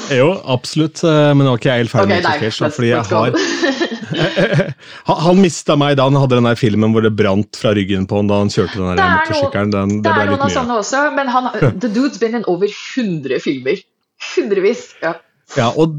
Jo, 0.10 0.32
absolutt, 0.50 1.04
eh, 1.06 1.34
men 1.38 1.46
nå 1.46 1.52
var 1.54 1.60
ikke 1.62 1.70
jeg 1.70 1.84
helt 1.84 1.92
ferdig 1.94 2.16
Ok, 2.18 2.24
med 2.24 2.40
Cage. 2.42 2.60
da, 2.64 2.70
fordi 2.74 2.88
jeg 2.90 2.98
har 3.06 4.74
Han, 5.26 5.42
mista 5.42 5.76
meg 5.80 5.98
da 6.00 6.08
han 6.08 6.18
hadde 6.18 6.38
den 6.40 6.48
der 6.50 6.58
filmen 6.60 6.94
hvor 6.96 7.06
det 7.06 7.14
brant 7.18 7.58
fra 7.60 7.74
ryggen 7.78 8.08
på 8.10 8.20
han 8.22 8.30
da 8.32 8.40
han 8.44 8.52
kjørte 8.54 8.78
den 8.80 8.98
der 8.98 9.04
er 9.04 9.14
motorsykkelen. 9.20 9.72
Den, 9.74 9.94
Det 10.00 10.04
det 10.06 10.12
er 10.12 10.18
ble 10.18 10.26
noen 10.26 10.34
av 10.34 10.34
litt 10.34 10.44
mye. 10.48 10.58
sånne 10.58 10.80
også, 10.82 11.04
men 11.18 11.32
han, 11.34 11.50
The 11.84 11.90
Dude's 11.94 12.20
been 12.22 12.38
in 12.40 12.46
over 12.50 12.70
100 12.70 13.40
filmer. 13.44 13.82
Hundrevis. 14.34 14.84
Ja. 15.04 15.14
Ja, 15.58 15.70
og 15.78 15.98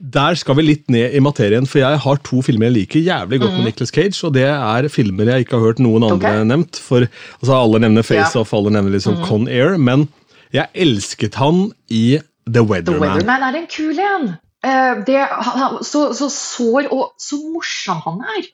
der 0.00 0.36
skal 0.40 0.56
vi 0.56 0.64
litt 0.64 0.86
ned 0.92 1.12
i 1.12 1.20
materien, 1.20 1.66
for 1.68 1.82
jeg 1.82 2.00
har 2.02 2.20
to 2.24 2.40
filmer 2.44 2.70
jeg 2.70 2.76
liker 2.78 3.02
jævlig 3.04 3.40
godt 3.42 3.56
med 3.58 3.66
Nicolas 3.68 3.92
Cage, 3.92 4.16
og 4.26 4.32
det 4.34 4.46
er 4.48 4.88
filmer 4.88 5.28
jeg 5.28 5.44
ikke 5.44 5.58
har 5.58 5.66
hørt 5.66 5.82
noen 5.82 6.06
andre 6.08 6.32
okay. 6.32 6.46
Nevnt. 6.48 6.80
For 6.80 7.04
altså, 7.04 7.52
Alle 7.56 7.82
nevner 7.84 8.06
Face 8.06 8.20
Ja. 8.20 8.30
Mhm. 8.30 8.40
Off, 8.40 8.54
alle 8.56 8.72
nevner 8.72 8.96
liksom 8.96 9.18
Con 9.26 9.48
Air, 9.48 9.76
men 9.76 10.08
jeg 10.56 10.68
elsket 10.74 11.36
han 11.36 11.72
i 11.88 12.20
The 12.48 12.62
Weatherman. 12.62 12.96
The 12.96 13.00
Weatherman. 13.00 13.42
Er 13.42 13.58
en 13.60 13.68
kul 13.70 14.00
en. 14.00 14.30
Uh, 14.60 15.04
det, 15.06 15.20
han, 15.20 15.76
så, 15.84 16.10
så 16.16 16.28
sår 16.32 16.88
og 16.92 17.12
så 17.20 17.38
morsom 17.52 18.00
han 18.06 18.24
er. 18.38 18.48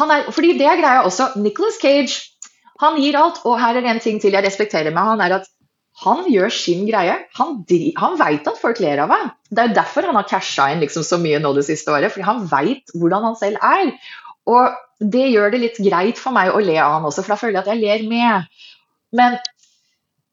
han 0.00 0.12
er. 0.12 0.30
Fordi 0.32 0.54
det 0.58 0.68
er 0.68 0.80
greia 0.80 1.02
også. 1.08 1.32
Nicolas 1.36 1.80
Cage 1.80 2.20
han 2.82 3.00
gir 3.00 3.16
alt, 3.18 3.42
og 3.46 3.60
her 3.60 3.78
er 3.80 3.88
en 3.90 4.00
ting 4.02 4.20
til 4.20 4.34
jeg 4.34 4.44
respekterer 4.44 4.90
med 4.90 5.02
han, 5.08 5.20
er 5.20 5.40
at 5.40 5.50
han 6.02 6.24
gjør 6.32 6.48
sin 6.50 6.86
greie. 6.88 7.14
Han, 7.38 7.58
han 8.00 8.14
veit 8.18 8.46
at 8.48 8.58
folk 8.58 8.80
ler 8.80 9.02
av 9.04 9.10
ham. 9.12 9.30
Det 9.52 9.60
er 9.66 9.74
derfor 9.76 10.06
han 10.08 10.16
har 10.16 10.24
casha 10.30 10.70
inn 10.72 10.80
liksom 10.80 11.04
så 11.04 11.18
mye 11.20 11.38
nå 11.42 11.52
det 11.54 11.66
siste 11.68 11.92
året. 11.92 12.10
Fordi 12.14 12.24
han 12.26 12.46
veit 12.50 12.90
hvordan 12.96 13.26
han 13.28 13.36
selv 13.36 13.60
er. 13.62 13.92
Og 14.48 14.72
det 14.98 15.28
gjør 15.34 15.52
det 15.52 15.60
litt 15.62 15.78
greit 15.84 16.18
for 16.18 16.32
meg 16.34 16.50
å 16.54 16.62
le 16.64 16.78
av 16.80 16.96
han 16.96 17.04
også, 17.10 17.22
for 17.22 17.34
da 17.34 17.38
føler 17.40 17.58
jeg 17.60 17.62
at 17.66 17.70
jeg 17.74 17.82
ler 17.84 18.08
med. 18.08 18.48
Men 19.12 19.36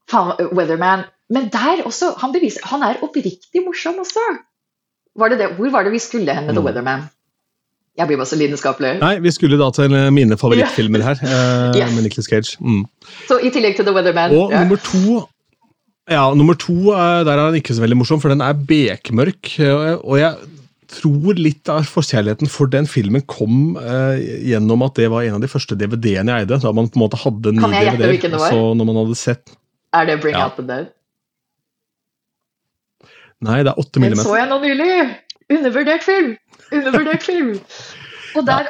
faen, 0.10 0.34
Weatherman 0.56 1.03
Men 1.30 1.49
der 1.53 1.84
også, 1.86 2.14
han 2.18 2.31
beviser 2.34 2.64
Han 2.72 2.81
er 2.88 3.02
oppriktig 3.06 3.61
morsom 3.65 3.99
også. 4.02 4.23
Var 5.19 5.30
det 5.34 5.38
det? 5.41 5.49
Hvor 5.60 5.69
var 5.76 5.84
det 5.86 5.91
vi 5.94 5.99
skulle 6.02 6.34
hen 6.34 6.45
med 6.48 6.56
The 6.56 6.61
Mm. 6.61 6.65
Weatherman? 6.65 7.03
Jeg 7.99 8.07
blir 8.07 8.18
bare 8.18 8.30
så 8.31 8.38
lidenskapelig. 8.40 8.94
Nei, 9.02 9.18
vi 9.19 9.31
skulle 9.36 9.57
da 9.60 9.68
til 9.76 9.91
eh, 9.94 10.07
mine 10.15 10.38
favorittfilmer 10.40 11.02
her, 11.03 11.19
eh, 11.19 11.76
Yes. 11.81 11.91
med 11.95 12.03
Nicolas 12.07 12.30
Cage. 12.31 12.56
Mm. 12.64 12.86
Så 13.27 13.38
i 13.44 13.49
tillegg 13.52 13.76
til 13.76 13.86
The 13.86 13.94
Weatherman 13.94 14.31
Og 14.40 14.53
ja. 14.53 14.61
nummer 14.64 14.80
to 14.80 15.26
Ja, 16.10 16.23
nummer 16.34 16.57
to, 16.57 16.73
der 16.91 17.30
er 17.36 17.44
den 17.52 17.60
ikke 17.60 17.76
så 17.77 17.84
veldig 17.84 17.99
morsom, 17.99 18.22
for 18.22 18.34
den 18.34 18.41
er 18.41 18.57
bekmørk. 18.57 19.52
Og 20.02 20.15
jeg 20.18 20.34
tror 20.90 21.38
litt 21.38 21.69
av 21.69 21.86
forkjærligheten 21.86 22.49
for 22.49 22.72
den 22.72 22.88
filmen 22.90 23.22
kom 23.30 23.76
eh, 23.77 24.22
gjennom 24.49 24.81
at 24.88 24.98
det 24.98 25.10
var 25.14 25.27
en 25.27 25.38
av 25.38 25.44
de 25.44 25.49
første 25.52 25.77
DVD-ene 25.77 26.34
jeg 26.34 26.48
eide. 26.48 26.57
Da 26.64 26.72
man 26.73 26.90
på 26.90 26.98
en 26.98 27.03
måte 27.06 27.19
hadde 27.22 27.53
ni 27.56 27.61
gjette 27.61 28.10
DVD-er. 28.10 28.45
Så 28.49 28.61
når 28.80 28.90
man 28.90 29.02
hadde 29.03 29.18
sett 29.19 29.53
Er 29.94 30.10
det 30.10 30.19
Bring 30.23 30.38
Ja. 30.38 30.48
Out 30.48 30.57
The 30.57 30.65
Dead? 30.65 30.90
Nei, 33.45 33.61
det 33.64 33.72
er 33.72 33.80
8 33.80 34.02
mm 34.02 34.10
Den 34.10 34.19
så 34.26 34.36
jeg 34.36 34.49
nå 34.49 34.57
nylig! 34.65 34.94
Undervurdert 35.49 36.03
film! 36.03 36.34
Undervurdert 36.76 37.23
film! 37.23 37.53
Der 38.36 38.70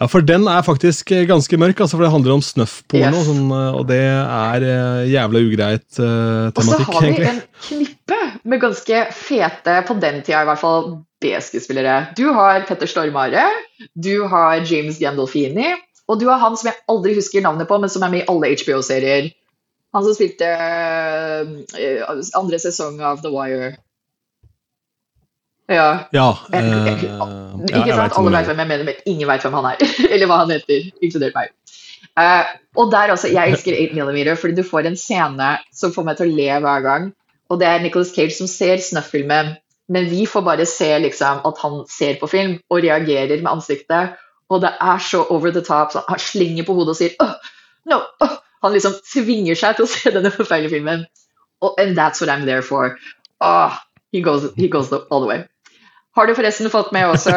Ja, 0.00 0.06
for 0.08 0.20
den 0.24 0.46
er 0.48 0.62
faktisk 0.64 1.10
eh, 1.12 1.26
ganske 1.28 1.58
mørk, 1.60 1.80
altså, 1.80 1.96
for 1.98 2.04
det 2.06 2.12
handler 2.12 2.36
om 2.38 2.42
snuff-porno, 2.44 3.10
Yes. 3.10 3.18
og 3.20 3.26
sånn, 3.28 3.50
eh, 3.52 3.78
og 3.80 3.86
det 3.90 4.00
er 4.06 4.66
eh, 4.70 5.10
jævla 5.12 5.42
ugreit 5.44 5.98
eh, 6.00 6.48
Og 6.54 6.62
så 6.64 6.78
har 6.78 7.00
vi 7.00 7.10
egentlig. 7.10 7.28
en 7.28 7.42
knippe 7.68 8.20
med 8.44 8.60
ganske 8.62 9.02
fete, 9.12 9.76
på 9.88 9.98
den 10.00 10.22
tida 10.22 10.42
i 10.44 10.48
hvert 10.48 10.62
fall, 10.62 10.88
B-skuespillere. 11.20 11.98
Du 12.16 12.30
har 12.32 12.64
Petter 12.68 12.88
Stormare, 12.88 13.44
du 13.94 14.24
har 14.30 14.62
James 14.64 14.96
Gandolfini, 15.02 15.74
og 16.08 16.18
du 16.22 16.26
har 16.30 16.40
han 16.40 16.56
som 16.56 16.70
jeg 16.70 16.80
aldri 16.88 17.12
husker 17.18 17.44
navnet 17.44 17.68
på, 17.68 17.76
men 17.78 17.92
som 17.92 18.02
er 18.02 18.10
med 18.14 18.22
i 18.24 18.28
alle 18.32 18.54
HBO-serier. 18.56 19.28
Han 19.92 20.04
som 20.06 20.14
spilte 20.14 20.46
uh, 20.46 22.10
andre 22.38 22.58
sesong 22.62 23.00
av 23.02 23.20
The 23.24 23.30
Wire. 23.34 23.72
Ja. 25.70 26.08
Ja, 26.10 26.26
uh, 26.34 26.56
ja, 26.56 26.94
Ikke 26.98 27.14
sant? 27.14 28.00
vet 28.00 28.16
Alle 28.18 28.32
veit 28.34 28.48
hvem 28.48 28.62
jeg 28.62 28.70
mener, 28.72 28.86
men 28.88 29.02
ingen 29.06 29.28
vet 29.30 29.44
hvem 29.46 29.56
han 29.60 29.68
er. 29.70 29.84
Eller 30.12 30.26
hva 30.26 30.40
han 30.42 30.50
heter, 30.50 30.88
inkludert 30.98 31.36
meg. 31.36 31.52
Uh, 32.18 32.48
og 32.80 32.90
der 32.90 33.12
også, 33.14 33.30
Jeg 33.30 33.54
elsker 33.54 33.76
8 33.78 34.02
mm, 34.02 34.36
fordi 34.40 34.56
du 34.58 34.66
får 34.66 34.88
en 34.90 34.98
scene 34.98 35.50
som 35.72 35.94
får 35.94 36.06
meg 36.08 36.18
til 36.18 36.30
å 36.30 36.36
le 36.40 36.48
hver 36.66 36.86
gang. 36.86 37.10
Og 37.50 37.60
det 37.60 37.68
er 37.68 37.82
Nicolas 37.82 38.10
Cage 38.14 38.34
som 38.34 38.50
ser 38.50 38.82
Snuff-filmen, 38.82 39.54
men 39.90 40.10
vi 40.10 40.26
får 40.26 40.42
bare 40.46 40.66
se 40.66 40.90
liksom, 41.02 41.40
at 41.46 41.62
han 41.62 41.80
ser 41.90 42.18
på 42.20 42.28
film 42.30 42.58
og 42.70 42.82
reagerer 42.82 43.38
med 43.42 43.50
ansiktet. 43.50 44.18
Og 44.50 44.62
det 44.62 44.70
er 44.80 44.98
så 44.98 45.24
over 45.30 45.50
the 45.54 45.62
top. 45.62 45.92
Så 45.92 46.02
han 46.08 46.18
slinger 46.18 46.66
på 46.66 46.74
hodet 46.74 46.94
og 46.94 46.98
sier 46.98 47.14
oh, 47.22 47.34
no, 47.90 48.02
oh. 48.22 48.38
Han 48.60 48.74
liksom 48.74 48.98
tvinger 49.08 49.56
seg 49.56 49.78
til 49.78 49.86
å 49.86 49.88
se 49.88 50.10
denne 50.12 50.30
forferdelige 50.34 50.74
filmen. 50.74 51.06
Oh, 51.64 51.72
and 51.78 51.96
that's 51.96 52.20
what 52.20 52.28
I'm 52.28 52.44
there 52.44 52.62
for. 52.62 52.98
Oh, 53.40 53.78
he 54.12 54.20
goes, 54.20 54.52
he 54.56 54.68
goes 54.68 54.92
all 54.92 55.22
the 55.22 55.26
way. 55.26 55.46
Har 56.16 56.26
du 56.26 56.34
forresten 56.34 56.70
fått 56.72 56.90
med 56.96 57.06
også 57.12 57.34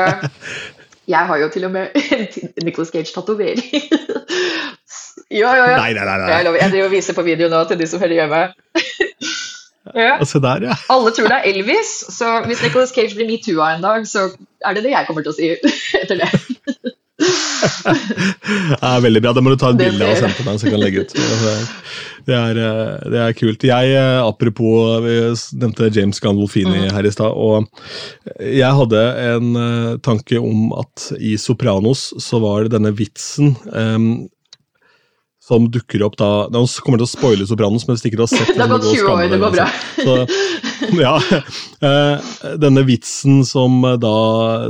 Jeg 1.14 1.28
har 1.28 1.40
jo 1.42 1.50
til 1.52 1.66
og 1.68 1.74
med 1.74 1.92
Nicholas 1.96 2.56
Nicolas 2.68 2.92
Cage-tatovering. 2.94 3.60
jo, 5.32 5.50
jo, 5.60 5.66
jo. 5.68 5.76
Nei, 5.76 5.92
nei, 5.98 6.06
nei. 6.08 6.18
Nei. 6.22 6.54
jeg 6.62 6.72
driver 6.72 6.88
og 6.88 6.94
viser 6.94 7.18
på 7.18 7.26
video 7.28 7.50
nå 7.52 7.60
til 7.68 7.82
de 7.82 7.88
som 7.92 8.00
hører 8.00 8.16
hjemme. 8.22 8.40
ja. 10.00 10.14
Og 10.16 10.28
Se 10.30 10.40
der, 10.40 10.70
ja. 10.70 10.78
Alle 10.96 11.12
tror 11.12 11.28
det 11.28 11.42
er 11.42 11.50
Elvis, 11.52 11.92
så 12.16 12.38
hvis 12.48 12.64
Nicolas 12.64 12.96
Cage 12.96 13.20
blir 13.20 13.28
metoo-a 13.28 13.74
en 13.76 13.84
dag, 13.84 14.08
så 14.08 14.30
er 14.64 14.78
det 14.78 14.86
det 14.88 14.96
jeg 14.96 15.10
kommer 15.10 15.28
til 15.28 15.34
å 15.34 15.38
si 15.42 15.52
etter 16.00 16.24
det. 16.24 16.96
Ja, 18.82 19.00
veldig 19.00 19.22
bra. 19.24 19.34
Det 19.34 19.44
må 19.44 19.54
du 19.54 19.60
ta 19.60 19.72
et 19.74 19.80
bilde 19.80 20.06
av 20.06 20.16
og 20.16 20.20
sende 20.20 20.38
til 20.38 20.48
meg, 20.48 20.60
så 20.60 20.68
jeg 20.68 20.76
kan 20.76 20.84
legge 20.84 21.04
ut. 21.04 21.14
Det 22.28 22.36
er, 22.38 22.60
eh, 22.64 23.10
det 23.12 23.20
er 23.20 23.38
kult. 23.38 23.66
Jeg, 23.68 23.94
eh, 24.00 24.20
apropos, 24.24 25.04
vi 25.04 25.16
nevnte 25.60 25.90
James 25.94 26.22
Gandolfini 26.24 26.88
her 26.94 27.08
i 27.08 27.12
stad, 27.14 27.36
og 27.36 27.68
jeg 28.40 28.80
hadde 28.80 29.02
en 29.28 29.58
eh, 29.60 29.90
tanke 30.06 30.40
om 30.40 30.72
at 30.80 31.10
i 31.20 31.36
Sopranos 31.42 32.12
så 32.24 32.40
var 32.44 32.66
det 32.66 32.78
denne 32.78 32.94
vitsen 32.96 33.56
em, 33.76 34.08
som 35.44 35.66
dukker 35.72 36.06
opp 36.08 36.14
da 36.20 36.28
Nå 36.54 36.62
kommer 36.86 37.02
til 37.02 37.08
å 37.08 37.12
spoile 37.12 37.46
Sopranos, 37.50 37.84
men 37.88 37.98
hvis 37.98 38.06
ikke 38.08 38.20
du 38.20 38.24
har 38.24 38.32
sett 38.32 38.54
Det 38.56 38.62
har 38.64 38.72
gått 38.72 38.86
gå 38.86 38.94
og 38.94 39.00
20 39.02 39.10
år, 39.12 39.24
det 39.34 39.40
går 39.42 39.56
bra. 39.58 39.66
Så, 40.00 40.14
ja, 41.02 41.16
eh, 41.90 42.30
Denne 42.64 42.84
vitsen 42.88 43.42
som 43.48 43.76
eh, 43.90 43.98
da 44.00 44.14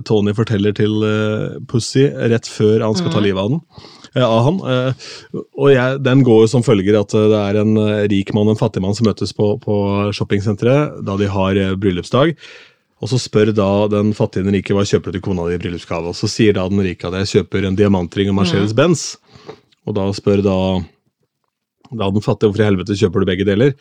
Tony 0.07 0.33
forteller 0.33 0.73
til 0.77 0.95
eh, 1.05 1.59
Pussy 1.69 2.07
rett 2.33 2.49
før 2.49 2.87
han 2.87 2.97
skal 2.97 3.13
ta 3.13 3.19
Mhm. 3.21 3.27
livet 3.27 3.43
av 3.43 3.53
den. 3.53 3.61
Av 4.13 4.43
han. 4.45 4.57
Og 5.57 5.69
jeg, 5.73 6.01
Den 6.05 6.19
går 6.25 6.43
jo 6.43 6.49
som 6.51 6.61
følger 6.65 6.99
at 6.99 7.13
det 7.13 7.37
er 7.39 7.57
en 7.63 7.71
rik 8.11 8.29
mann 8.37 8.45
og 8.51 8.53
en 8.53 8.59
fattig 8.59 8.81
mann 8.83 8.93
som 8.93 9.07
møtes 9.09 9.33
på, 9.33 9.55
på 9.63 9.77
shoppingsenteret 10.13 10.99
da 11.05 11.15
de 11.17 11.29
har 11.33 11.57
bryllupsdag. 11.81 12.35
Og 13.01 13.09
så 13.09 13.17
spør 13.19 13.49
da 13.57 13.69
den 13.91 14.13
fattige 14.13 14.45
den 14.45 14.53
rike 14.55 14.75
hva 14.77 14.85
kjøper 14.85 15.09
du 15.11 15.17
til 15.17 15.25
kona 15.25 15.47
di 15.49 15.57
i 15.57 15.61
bryllupsgave. 15.63 16.13
Og 16.13 16.15
så 16.15 16.29
sier 16.29 16.53
da 16.55 16.67
den 16.69 16.83
rike 16.85 17.09
at 17.09 17.17
jeg 17.23 17.31
kjøper 17.33 17.65
en 17.67 17.79
diamantring 17.79 18.29
og 18.29 18.37
Mercedes-Benz. 18.37 19.15
Og 19.87 19.97
da 19.97 20.09
spør 20.15 20.43
da 20.45 20.57
da 21.93 22.09
den 22.09 22.23
fattige 22.25 22.49
hvorfor 22.49 22.63
i 22.63 22.67
helvete 22.67 22.97
kjøper 22.97 23.21
du 23.21 23.29
begge 23.29 23.45
deler. 23.47 23.73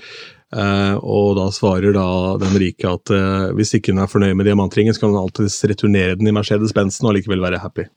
Eh, 0.52 0.94
og 1.00 1.36
da 1.38 1.48
svarer 1.54 1.94
da 1.96 2.06
den 2.42 2.58
rike 2.60 2.90
at 2.90 3.12
eh, 3.14 3.52
hvis 3.56 3.72
ikke 3.78 3.94
hun 3.94 4.02
er 4.04 4.10
fornøyd 4.10 4.36
med 4.36 4.48
diamantringen, 4.50 4.94
så 4.94 5.04
kan 5.04 5.14
hun 5.14 5.22
alltids 5.22 5.56
returnere 5.68 6.18
den 6.20 6.28
i 6.28 6.34
Mercedes-Benzen 6.36 7.08
og 7.08 7.16
likevel 7.16 7.44
være 7.44 7.62
happy. 7.62 7.88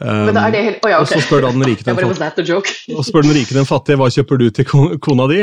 Um, 0.00 0.32
helt 0.32 0.80
oh, 0.80 0.88
ja, 0.88 0.98
Og 1.02 1.08
så 1.10 1.20
spør 1.20 1.44
den 1.50 1.64
rike 1.68 1.84
den 1.84 1.96
den 3.28 3.34
den 3.60 3.68
fattige 3.68 4.00
hva 4.00 4.08
kjøper 4.12 4.40
du 4.40 4.46
til 4.56 4.68
kona 4.68 5.28
di. 5.28 5.42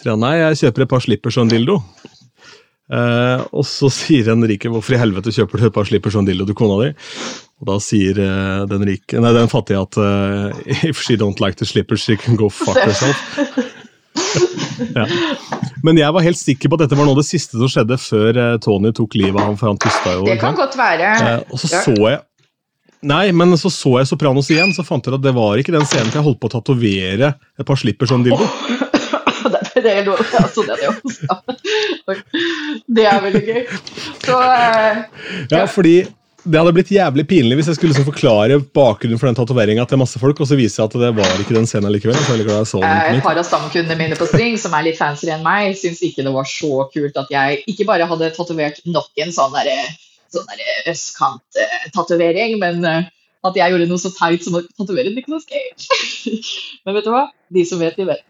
Sier 0.00 0.12
han 0.12 0.20
nei, 0.24 0.34
jeg 0.42 0.60
kjøper 0.64 0.84
et 0.84 0.92
par 0.92 1.04
slippers 1.04 1.38
og 1.40 1.46
en 1.46 1.54
dildo. 1.54 1.78
Eh, 2.92 3.44
og 3.56 3.64
så 3.64 3.88
sier 3.92 4.26
den 4.28 4.44
rike 4.44 4.68
hvorfor 4.68 4.96
i 4.96 5.00
helvete 5.00 5.32
kjøper 5.32 5.60
du 5.60 5.68
et 5.70 5.76
par 5.76 5.88
slippers 5.88 6.18
og 6.18 6.24
en 6.24 6.28
dildo 6.28 6.48
til 6.50 6.58
kona 6.58 6.76
di. 6.82 6.90
Og 7.62 7.70
da 7.70 7.78
sier 7.80 8.20
eh, 8.20 8.64
den, 8.68 8.84
rike, 8.90 9.22
nei, 9.24 9.32
den 9.36 9.52
fattige 9.52 9.80
at 9.80 10.00
eh, 10.00 10.84
if 10.90 11.00
she 11.04 11.16
don't 11.20 11.40
like 11.40 11.60
the 11.60 11.68
slippers, 11.68 12.04
she 12.04 12.18
can 12.20 12.36
go 12.40 12.50
fuck 12.52 12.78
herself. 12.82 13.24
ja. 14.98 15.08
Men 15.84 15.98
jeg 16.00 16.16
var 16.16 16.24
helt 16.24 16.40
sikker 16.40 16.70
på 16.70 16.76
at 16.76 16.84
dette 16.84 16.98
var 16.98 17.08
noe 17.08 17.16
av 17.16 17.22
det 17.22 17.28
siste 17.28 17.58
som 17.60 17.70
skjedde 17.70 17.98
før 18.00 18.38
Tony 18.64 18.92
tok 18.96 19.16
livet 19.18 19.40
av 19.40 19.50
ham, 19.50 19.58
for 19.60 19.72
han 19.72 19.80
pusta 19.80 20.14
jo. 20.18 20.28
Det 20.28 20.38
kan 20.40 20.56
godt 20.58 20.78
være. 20.78 21.10
Og 21.50 21.60
så 21.60 21.72
så 21.72 21.96
jeg 21.98 22.22
Nei, 23.04 23.28
men 23.36 23.52
så 23.60 23.68
så 23.68 23.98
jeg 23.98 24.08
Sopranos 24.08 24.48
igjen, 24.48 24.70
så 24.72 24.84
fant 24.86 25.04
jeg 25.04 25.12
at 25.12 25.24
det 25.24 25.34
var 25.36 25.60
ikke 25.60 25.74
den 25.74 25.84
scenen 25.84 26.08
til 26.08 26.22
jeg 26.22 26.24
holdt 26.24 26.40
på 26.40 26.48
å 26.48 26.54
tatovere 26.54 27.34
et 27.60 27.66
par 27.68 27.76
slipper 27.76 28.08
som 28.08 28.24
dildo. 28.24 28.46
Det, 29.52 29.62
det 29.84 29.92
er 29.92 30.04
noe, 30.08 30.18
altså, 30.40 30.64
det, 30.66 30.76
er 30.80 30.98
det, 32.08 32.18
det 32.98 33.06
er 33.10 33.24
veldig 33.24 33.46
gøy. 33.48 33.64
Så 34.24 34.42
eh, 34.42 35.00
Ja, 35.52 35.64
fordi 35.70 35.96
det 36.44 36.60
hadde 36.60 36.74
blitt 36.76 36.90
jævlig 36.92 37.24
pinlig 37.24 37.56
hvis 37.56 37.70
jeg 37.70 37.78
skulle 37.78 37.94
liksom 37.94 38.04
forklare 38.04 38.58
bakgrunnen 38.76 39.20
for 39.20 39.30
den 39.30 39.38
tatoveringa 39.38 39.86
til 39.88 40.00
masse 40.00 40.20
folk, 40.20 40.42
og 40.44 40.48
så 40.50 40.58
viser 40.60 40.82
jeg 40.82 40.90
at 40.90 40.96
det 41.00 41.12
var 41.16 41.40
ikke 41.40 41.56
den 41.56 41.68
scenen 41.68 41.92
likevel. 41.94 42.18
Eh, 42.20 43.14
Et 43.16 43.24
par 43.24 43.40
av 43.40 43.46
stamkundene 43.48 43.96
mine 44.00 44.18
på 44.20 44.28
String, 44.28 44.58
som 44.60 44.76
er 44.76 44.90
litt 44.90 45.00
fancy 45.00 45.30
enn 45.32 45.44
meg, 45.46 45.72
syns 45.80 46.04
ikke 46.04 46.26
det 46.26 46.34
var 46.34 46.48
så 46.48 46.88
kult 46.92 47.16
at 47.20 47.32
jeg 47.32 47.62
ikke 47.72 47.88
bare 47.88 48.08
hadde 48.10 48.32
tatovert 48.36 48.82
nok 48.84 49.24
en 49.24 49.32
sånn 49.34 49.56
derre 49.56 49.78
sånn 50.34 50.50
der 50.50 50.90
østkant-tatovering, 50.92 52.58
men 52.62 52.84
eh, 52.88 53.10
at 53.44 53.58
jeg 53.58 53.74
gjorde 53.74 53.88
noe 53.90 54.00
så 54.00 54.12
teit 54.14 54.44
som 54.44 54.56
å 54.58 54.62
tatovere 54.74 55.12
Nicolas 55.14 55.46
Cage. 55.48 55.88
men 56.84 56.96
vet 56.96 57.06
du 57.06 57.12
hva? 57.14 57.26
De 57.54 57.64
som 57.68 57.82
vet, 57.82 57.96
de 57.98 58.08
vet. 58.08 58.24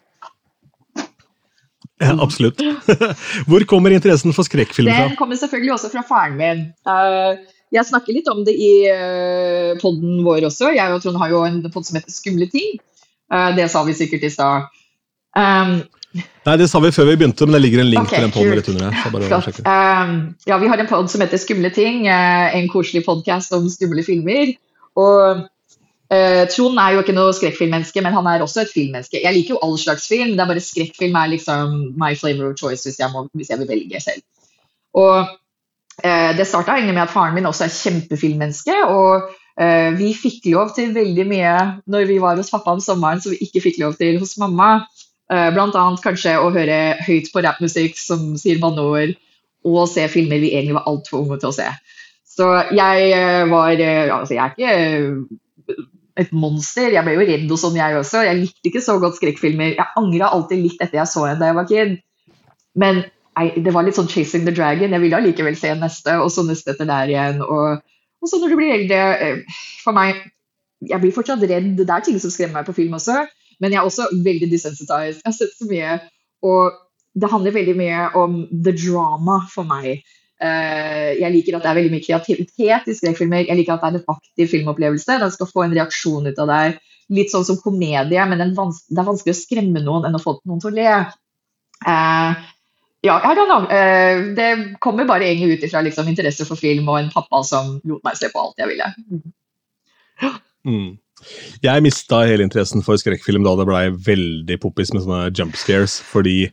Ja, 2.04 2.14
absolutt. 2.20 2.60
Hvor 3.48 3.64
kommer 3.70 3.94
interessen 3.96 4.34
for 4.36 4.46
skrekkfilm 4.46 4.90
fra? 4.92 5.08
Den 5.08 5.18
kommer 5.18 5.40
selvfølgelig 5.40 5.74
også 5.78 5.90
fra 5.94 6.04
faren 6.06 6.38
min. 6.38 6.64
Eh, 6.86 7.44
jeg 7.74 7.88
snakker 7.88 8.14
litt 8.14 8.28
om 8.30 8.44
det 8.46 8.54
i 8.54 8.72
uh, 8.86 9.72
poden 9.80 10.20
vår 10.26 10.46
også. 10.46 10.70
Jeg 10.76 10.94
og 10.94 11.02
Trond 11.02 11.18
har 11.18 11.32
jo 11.32 11.40
en 11.48 11.62
pod 11.74 11.86
som 11.88 11.98
heter 11.98 12.14
Skumle 12.14 12.46
ting. 12.52 12.76
Eh, 13.32 13.50
det 13.56 13.68
sa 13.72 13.82
vi 13.86 13.96
sikkert 13.96 14.26
i 14.28 14.32
stad. 14.32 14.68
Um, 15.34 15.80
Nei, 16.46 16.56
Det 16.60 16.68
sa 16.70 16.78
vi 16.78 16.92
før 16.94 17.08
vi 17.08 17.16
begynte, 17.18 17.46
men 17.48 17.56
det 17.56 17.62
ligger 17.64 17.82
en 17.82 17.90
link 17.90 18.04
okay, 18.04 18.20
til 18.20 18.26
den 18.28 18.34
podden 18.34 18.52
kult. 18.52 18.58
rett 18.60 18.68
under 18.70 19.64
her. 19.64 20.04
Um, 20.04 20.12
ja, 20.46 20.58
vi 20.62 20.68
har 20.70 20.78
en 20.78 20.90
pod 20.90 21.10
som 21.10 21.24
heter 21.24 21.40
Skumle 21.42 21.72
ting. 21.74 22.06
eh, 22.06 22.54
en 22.60 22.68
koselig 22.70 23.02
podkast 23.06 23.56
om 23.56 23.66
skumle 23.72 24.04
filmer. 24.06 24.54
Og 24.94 25.42
eh, 26.14 26.44
Trond 26.50 26.78
er 26.80 26.94
jo 26.94 27.02
ikke 27.02 27.14
noe 27.16 27.34
skrekkfilmmenneske, 27.36 28.02
men 28.04 28.14
han 28.14 28.26
er 28.30 28.42
også 28.44 28.64
et 28.64 28.72
filmmenneske. 28.72 29.20
Jeg 29.22 29.34
liker 29.34 29.56
jo 29.56 29.62
all 29.66 29.76
slags 29.80 30.06
film, 30.10 30.34
det 30.34 30.44
er 30.44 30.50
bare 30.50 30.62
skrekkfilm 30.64 31.16
er 31.18 31.32
liksom 31.34 31.78
my 32.00 32.12
flavor 32.18 32.50
of 32.50 32.58
choice 32.60 32.86
hvis 32.86 33.00
jeg, 33.00 33.10
må, 33.12 33.26
hvis 33.34 33.52
jeg 33.52 33.60
vil 33.62 33.70
velge 33.70 34.02
selv. 34.04 34.22
Og 34.94 35.14
uh, 35.26 36.30
det 36.38 36.46
starta 36.46 36.76
egentlig 36.76 36.96
med 36.96 37.06
at 37.06 37.14
faren 37.14 37.34
min 37.34 37.48
også 37.50 37.66
er 37.66 37.74
kjempefilmmenneske. 37.74 38.76
og 38.86 39.28
uh, 39.60 39.90
vi 39.98 40.12
fikk 40.18 40.50
lov 40.54 40.74
til 40.76 40.94
veldig 40.94 41.26
mye 41.30 41.56
når 41.90 42.08
vi 42.10 42.20
var 42.22 42.38
hos 42.38 42.52
pappa 42.54 42.76
om 42.76 42.82
sommeren, 42.84 43.22
som 43.22 43.34
vi 43.34 43.42
ikke 43.46 43.64
fikk 43.68 43.82
lov 43.82 43.98
til 44.00 44.20
hos 44.22 44.36
mamma. 44.38 44.86
Uh, 45.32 45.50
annet 45.50 46.02
kanskje 46.04 46.36
å 46.38 46.52
høre 46.54 46.98
høyt 47.06 47.32
på 47.32 47.42
rappmusikk 47.42 47.98
som 47.98 48.34
sier 48.38 48.60
banneord, 48.62 49.16
og 49.64 49.86
se 49.88 50.04
filmer 50.12 50.42
vi 50.42 50.52
egentlig 50.52 50.76
var 50.76 50.90
altfor 50.90 51.24
unge 51.24 51.40
til 51.40 51.50
å 51.50 51.56
se. 51.56 51.70
Så 52.34 52.50
jeg 52.74 53.48
var 53.48 53.78
Altså, 53.78 54.34
jeg 54.34 54.42
er 54.42 54.52
ikke 54.52 55.38
et 56.20 56.30
monster. 56.34 56.92
Jeg 56.94 57.06
ble 57.06 57.16
jo 57.16 57.26
redd 57.26 57.50
og 57.50 57.60
sånn, 57.60 57.78
jeg 57.78 57.98
også. 57.98 58.22
Jeg 58.26 58.40
likte 58.40 58.70
ikke 58.70 58.84
så 58.84 58.96
godt 59.02 59.18
skrekkfilmer. 59.18 59.74
Jeg 59.74 59.98
angra 59.98 60.30
alltid 60.34 60.62
litt 60.62 60.82
etter 60.84 61.00
jeg 61.00 61.10
så 61.10 61.26
en 61.30 61.40
da 61.40 61.50
jeg 61.50 61.58
var 61.58 61.68
kid. 61.70 61.96
Men 62.78 63.02
jeg, 63.34 63.64
det 63.66 63.74
var 63.74 63.86
litt 63.86 63.98
sånn 63.98 64.10
'chasing 64.10 64.46
the 64.46 64.54
dragon'. 64.54 64.94
Jeg 64.94 65.02
ville 65.02 65.18
allikevel 65.18 65.58
se 65.58 65.74
neste, 65.78 66.18
og 66.22 66.30
så 66.30 66.46
neste 66.46 66.74
etter 66.74 66.88
der 66.90 67.10
igjen. 67.10 67.42
Og, 67.42 67.82
og 68.22 68.30
så 68.30 68.38
når 68.38 68.54
du 68.54 68.56
blir 68.60 68.76
eldre 68.78 69.02
eh, 69.18 69.60
For 69.82 69.96
meg 69.96 70.22
Jeg 70.84 71.00
blir 71.00 71.14
fortsatt 71.16 71.40
redd. 71.40 71.78
Det 71.78 71.88
er 71.88 72.02
ting 72.04 72.18
som 72.20 72.30
skremmer 72.30 72.60
meg 72.60 72.66
på 72.68 72.74
film 72.76 72.92
også, 72.92 73.22
men 73.62 73.72
jeg 73.72 73.80
er 73.80 73.86
også 73.88 74.10
veldig 74.12 74.50
desensitized. 74.50 75.22
Jeg 75.22 75.30
har 75.30 75.32
sett 75.32 75.54
så 75.56 75.64
mye, 75.64 75.94
og 76.44 76.74
det 77.14 77.30
handler 77.30 77.54
veldig 77.54 77.76
mye 77.78 78.02
om 78.20 78.34
the 78.52 78.74
drama 78.76 79.38
for 79.48 79.64
meg. 79.64 80.02
Eh, 80.44 81.10
jeg 81.20 81.32
liker 81.32 81.56
at 81.56 81.64
det 81.64 81.70
er 81.70 81.78
veldig 81.78 81.92
mye 81.94 82.04
kreativitet 82.04 82.88
i 82.90 82.96
skrekkfilmer. 82.96 83.46
Jeg 83.48 83.58
liker 83.58 83.76
at 83.76 83.84
det 83.84 83.90
er 83.90 84.00
en 84.00 84.16
aktiv 84.16 84.50
filmopplevelse. 84.50 85.20
Den 85.22 85.34
skal 85.34 85.50
få 85.50 85.64
en 85.64 85.76
reaksjon 85.76 86.28
ut 86.28 86.40
av 86.42 86.50
deg. 86.50 86.80
Litt 87.14 87.32
sånn 87.32 87.46
som 87.46 87.60
komedie, 87.60 88.24
men 88.28 88.40
det 88.40 88.48
er 88.48 89.06
vanskelig 89.06 89.34
å 89.34 89.38
skremme 89.38 89.82
noen 89.84 90.08
enn 90.08 90.18
å 90.18 90.22
få 90.22 90.38
noen 90.42 90.62
til 90.62 90.72
å 90.72 90.76
le. 90.78 90.90
Eh, 91.84 92.42
ja, 93.04 93.18
jeg 93.20 93.36
don't 93.36 93.50
know. 93.52 93.68
Eh, 93.68 94.34
det 94.36 94.50
kommer 94.84 95.08
bare 95.08 95.28
egentlig 95.28 95.58
ut 95.58 95.66
ifra 95.68 95.84
liksom, 95.84 96.08
interesse 96.08 96.46
for 96.48 96.60
film 96.60 96.88
og 96.88 97.00
en 97.02 97.12
pappa 97.12 97.42
som 97.44 97.78
lot 97.84 98.04
meg 98.06 98.20
se 98.20 98.32
på 98.32 98.40
alt 98.40 98.60
jeg 98.60 98.72
ville. 98.72 98.90
Mm. 100.64 100.94
Jeg 101.64 101.84
mista 101.84 102.22
hele 102.28 102.44
interessen 102.44 102.84
for 102.84 103.00
skrekkfilm 103.00 103.44
da 103.44 103.52
det 103.60 103.68
blei 103.68 103.86
veldig 103.92 104.56
poppis 104.62 104.92
med 104.92 105.04
sånne 105.04 105.28
jump 105.36 105.56
scares, 105.60 105.98
fordi 106.04 106.48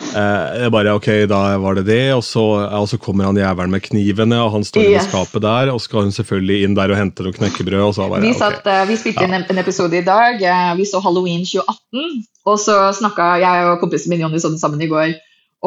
eh, 0.00 0.68
bare 0.72 0.94
Ok, 0.96 1.08
da 1.30 1.40
var 1.60 1.78
det 1.78 1.84
det, 1.88 2.14
og 2.14 2.22
så, 2.26 2.44
og 2.64 2.88
så 2.90 2.98
kommer 3.02 3.28
han 3.28 3.36
jævelen 3.38 3.70
med 3.74 3.82
knivene, 3.84 4.40
og 4.44 4.52
han 4.56 4.64
står 4.66 4.86
i 4.86 4.98
skapet 5.04 5.42
der, 5.44 5.72
og 5.74 5.80
skal 5.84 6.06
hun 6.06 6.14
selvfølgelig 6.14 6.64
inn 6.66 6.76
der 6.78 6.94
og 6.94 7.00
hente 7.00 7.26
noe 7.26 7.36
knekkebrød, 7.36 7.80
og 7.90 7.94
så 7.96 8.08
bare 8.10 8.24
Vi, 8.24 8.34
satt, 8.38 8.66
eh, 8.66 8.84
vi 8.88 8.98
spilte 9.00 9.26
inn 9.26 9.36
en, 9.38 9.46
en 9.50 9.62
episode 9.64 9.98
i 9.98 10.04
dag. 10.06 10.42
eh, 10.42 10.74
Vi 10.78 10.86
så 10.88 11.00
Halloween 11.04 11.44
2018. 11.44 12.26
Og 12.48 12.60
så 12.62 12.76
snakka 12.96 13.32
jeg 13.42 13.66
og 13.68 13.80
kompisen 13.82 14.14
min 14.14 14.22
Jonny 14.24 14.38
sånn 14.40 14.58
sammen 14.60 14.80
i 14.80 14.88
går. 14.88 15.16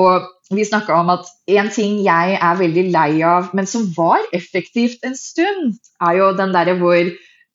Og 0.01 0.23
vi 0.55 0.63
snakka 0.65 0.95
om 1.01 1.09
at 1.13 1.27
en 1.51 1.69
ting 1.71 1.99
jeg 2.03 2.37
er 2.39 2.55
veldig 2.59 2.85
lei 2.91 3.21
av, 3.27 3.51
men 3.53 3.67
som 3.67 3.85
var 3.97 4.23
effektivt 4.33 5.03
en 5.07 5.15
stund, 5.19 5.75
er 6.01 6.17
jo 6.17 6.31
den 6.35 6.53
derre 6.55 6.77
hvor 6.79 7.11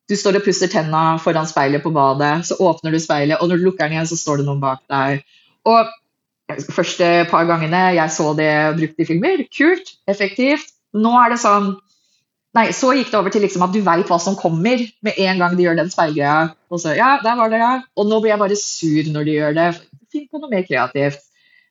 du 0.07 0.15
står 0.15 0.37
og 0.39 0.45
pusser 0.45 0.69
tenna 0.71 1.17
foran 1.19 1.49
speilet 1.49 1.83
på 1.83 1.91
badet, 1.91 2.45
så 2.47 2.55
åpner 2.63 2.93
du 2.95 2.99
speilet, 3.03 3.41
og 3.41 3.49
når 3.49 3.59
du 3.59 3.65
lukker 3.67 3.89
den 3.89 3.97
igjen, 3.97 4.07
så 4.07 4.15
står 4.15 4.39
det 4.39 4.45
noen 4.47 4.61
bak 4.63 4.79
deg. 4.87 5.25
Og 5.67 5.89
første 6.47 7.07
par 7.31 7.47
gangene 7.49 7.81
jeg 7.97 8.13
så 8.13 8.31
det 8.37 8.51
brukt 8.77 9.03
i 9.03 9.07
filmer, 9.09 9.43
kult, 9.53 9.93
effektivt. 10.07 10.71
Nå 10.95 11.11
er 11.19 11.35
det 11.35 11.41
sånn 11.43 11.75
Nei, 12.55 12.71
så 12.73 12.89
gikk 12.95 13.11
det 13.11 13.17
over 13.19 13.29
til 13.29 13.43
liksom 13.45 13.65
at 13.67 13.73
du 13.75 13.83
veit 13.85 14.07
hva 14.09 14.17
som 14.23 14.37
kommer 14.39 14.79
med 15.05 15.17
en 15.21 15.41
gang 15.43 15.53
de 15.53 15.65
gjør 15.67 15.75
den 15.77 15.91
speilgreia. 15.93 16.55
Og 16.73 16.79
så, 16.81 16.95
ja, 16.97 17.19
der 17.21 17.35
var 17.37 17.51
det, 17.51 17.59
ja. 17.61 17.73
Og 17.99 18.07
nå 18.09 18.17
blir 18.23 18.31
jeg 18.31 18.41
bare 18.41 18.57
sur 18.57 19.11
når 19.13 19.27
de 19.27 19.35
gjør 19.35 19.57
det. 19.57 19.67
Finn 20.13 20.25
på 20.31 20.41
noe 20.41 20.49
mer 20.49 20.63
kreativt. 20.65 21.21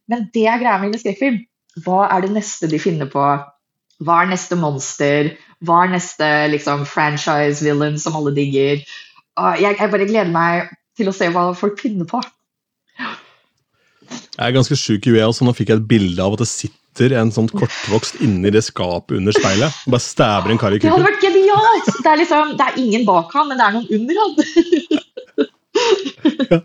Men 0.06 0.28
det 0.36 0.44
er 0.46 0.60
greia 0.62 0.76
med 0.78 0.94
skrekkfilm. 1.00 1.40
Hva 1.82 2.04
er 2.14 2.22
det 2.22 2.36
neste 2.36 2.70
de 2.70 2.78
finner 2.78 3.10
på? 3.10 3.24
Hva 4.06 4.20
er 4.22 4.30
neste 4.30 4.60
monster? 4.60 5.32
Hva 5.64 5.82
er 5.86 5.94
neste 5.96 6.30
liksom, 6.52 6.86
franchise-villain 6.86 7.98
som 7.98 8.20
alle 8.20 8.36
digger? 8.36 8.84
Jeg, 8.86 9.76
jeg 9.80 9.90
bare 9.90 10.08
gleder 10.08 10.32
meg 10.32 10.70
til 10.96 11.10
å 11.10 11.16
se 11.16 11.32
hva 11.32 11.48
folk 11.56 11.80
finner 11.82 12.06
på. 12.08 12.22
Jeg 14.10 14.44
er 14.48 14.56
ganske 14.56 14.76
sjuk 14.78 15.06
i 15.08 15.14
huet, 15.14 15.36
så 15.36 15.46
nå 15.46 15.54
fikk 15.56 15.72
jeg 15.72 15.80
et 15.80 15.88
bilde 15.90 16.22
av 16.22 16.36
at 16.36 16.44
det 16.44 16.48
sitter 16.50 17.14
en 17.20 17.32
sånn 17.34 17.48
kortvokst 17.52 18.20
inni 18.24 18.52
det 18.54 18.64
skapet 18.64 19.18
under 19.18 19.36
speilet. 19.36 19.72
og 19.86 19.96
Bare 19.96 20.04
stæver 20.04 20.54
en 20.54 20.60
kar 20.60 20.76
i 20.76 20.80
Det 20.80 20.92
hadde 20.92 21.08
vært 21.08 21.24
genialt! 21.24 21.92
Det 21.92 22.10
er, 22.12 22.20
liksom, 22.22 22.56
det 22.58 22.66
er 22.66 22.80
ingen 22.82 23.06
bak 23.08 23.34
han, 23.36 23.50
men 23.50 23.60
det 23.60 23.66
er 23.66 23.76
noen 23.76 23.88
under 23.98 24.14
han. 24.22 24.30
ja. 26.50 26.60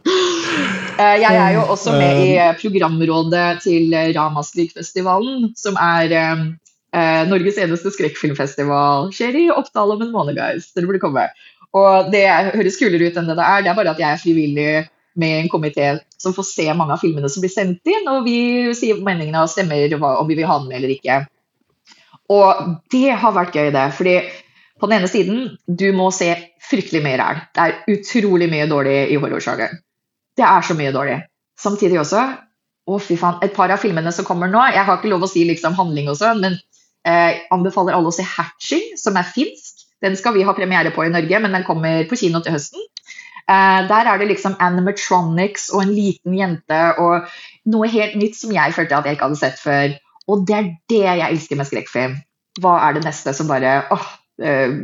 Jeg 1.21 1.35
er 1.35 1.53
jo 1.57 1.63
også 1.73 1.95
med 1.97 2.23
i 2.23 2.33
eh, 2.39 2.53
programrådet 2.59 3.47
til 3.65 3.93
eh, 3.97 4.11
Ramaskrik-festivalen, 4.15 5.49
som 5.59 5.79
er 5.81 6.15
eh, 6.15 6.43
eh, 6.95 7.23
Norges 7.29 7.59
eneste 7.61 7.91
skrekkfilmfestival. 7.95 9.11
Skjer 9.15 9.39
i 9.39 9.47
Oppdal 9.53 9.95
om 9.95 10.05
en 10.05 10.13
måned, 10.13 10.37
guys. 10.39 10.71
Dere 10.75 10.89
burde 10.89 11.03
komme. 11.03 11.27
Og 11.77 12.11
det 12.11 12.25
høres 12.55 12.79
kulere 12.79 13.09
ut 13.09 13.19
enn 13.19 13.29
det 13.31 13.37
det 13.39 13.47
er. 13.47 13.63
Det 13.63 13.71
er 13.71 13.77
bare 13.77 13.93
at 13.95 14.01
jeg 14.01 14.11
er 14.11 14.23
frivillig 14.23 14.71
med 15.19 15.37
en 15.37 15.51
komité 15.51 15.93
som 16.21 16.35
får 16.37 16.47
se 16.47 16.67
mange 16.77 16.95
av 16.95 17.01
filmene 17.01 17.29
som 17.31 17.43
blir 17.43 17.53
sendt 17.53 17.87
inn, 17.89 18.07
og 18.11 18.25
vi 18.27 18.37
sier 18.77 19.01
meningene 19.01 19.43
og 19.43 19.51
stemmer 19.51 19.97
om 19.97 20.29
vi 20.29 20.37
vil 20.37 20.49
ha 20.49 20.59
den 20.61 20.69
med 20.69 20.79
eller 20.79 20.93
ikke. 20.93 21.23
Og 22.31 22.77
det 22.93 23.09
har 23.19 23.35
vært 23.35 23.57
gøy, 23.57 23.71
det. 23.73 23.87
fordi 23.97 24.15
på 24.81 24.87
den 24.89 24.97
ene 24.97 25.09
siden, 25.11 25.41
du 25.67 25.91
må 25.93 26.09
se 26.15 26.31
fryktelig 26.69 27.03
mye 27.05 27.17
ræl. 27.19 27.41
Det 27.53 27.65
er 27.65 27.97
utrolig 27.97 28.47
mye 28.49 28.69
dårlig 28.69 28.95
i 29.13 29.19
horrorsjangeren. 29.21 29.81
Det 30.37 30.45
er 30.47 30.65
så 30.65 30.77
mye 30.77 30.93
dårlig. 30.95 31.19
Samtidig 31.59 31.99
også 32.01 32.23
å 32.89 32.97
fy 32.97 33.17
faen, 33.19 33.37
Et 33.45 33.53
par 33.53 33.69
av 33.69 33.81
filmene 33.81 34.11
som 34.11 34.25
kommer 34.25 34.49
nå 34.49 34.61
Jeg 34.73 34.85
har 34.87 34.97
ikke 34.97 35.11
lov 35.11 35.27
å 35.27 35.29
si 35.29 35.43
liksom 35.45 35.75
handling 35.77 36.09
og 36.09 36.17
sånn, 36.17 36.41
men 36.41 36.57
eh, 37.05 37.43
anbefaler 37.53 37.93
alle 37.93 38.09
å 38.09 38.15
se 38.15 38.25
'Hatching', 38.25 38.97
som 38.97 39.17
er 39.17 39.27
finsk. 39.27 39.85
Den 40.01 40.17
skal 40.17 40.33
vi 40.33 40.43
ha 40.47 40.53
premiere 40.57 40.89
på 40.91 41.05
i 41.05 41.13
Norge, 41.13 41.39
men 41.39 41.53
den 41.53 41.63
kommer 41.67 42.07
på 42.09 42.17
kino 42.17 42.41
til 42.41 42.55
høsten. 42.55 42.81
Eh, 43.51 43.81
der 43.89 44.07
er 44.07 44.19
det 44.21 44.29
liksom 44.29 44.55
animatronics 44.63 45.69
og 45.75 45.83
en 45.83 45.93
liten 45.95 46.35
jente 46.37 46.81
og 47.01 47.27
noe 47.71 47.89
helt 47.91 48.15
nytt 48.19 48.37
som 48.37 48.53
jeg 48.55 48.75
følte 48.77 48.97
at 48.97 49.07
jeg 49.07 49.17
ikke 49.17 49.27
hadde 49.27 49.41
sett 49.41 49.59
før. 49.59 49.95
Og 50.31 50.45
det 50.47 50.57
er 50.57 50.69
det 50.91 51.01
jeg 51.03 51.27
elsker 51.27 51.59
med 51.59 51.67
skrekkfilm. 51.67 52.19
Hva 52.61 52.77
er 52.85 52.95
det 52.95 53.05
neste 53.07 53.33
som 53.35 53.49
bare 53.51 53.81
åh, 53.91 54.11
eh, 54.43 54.77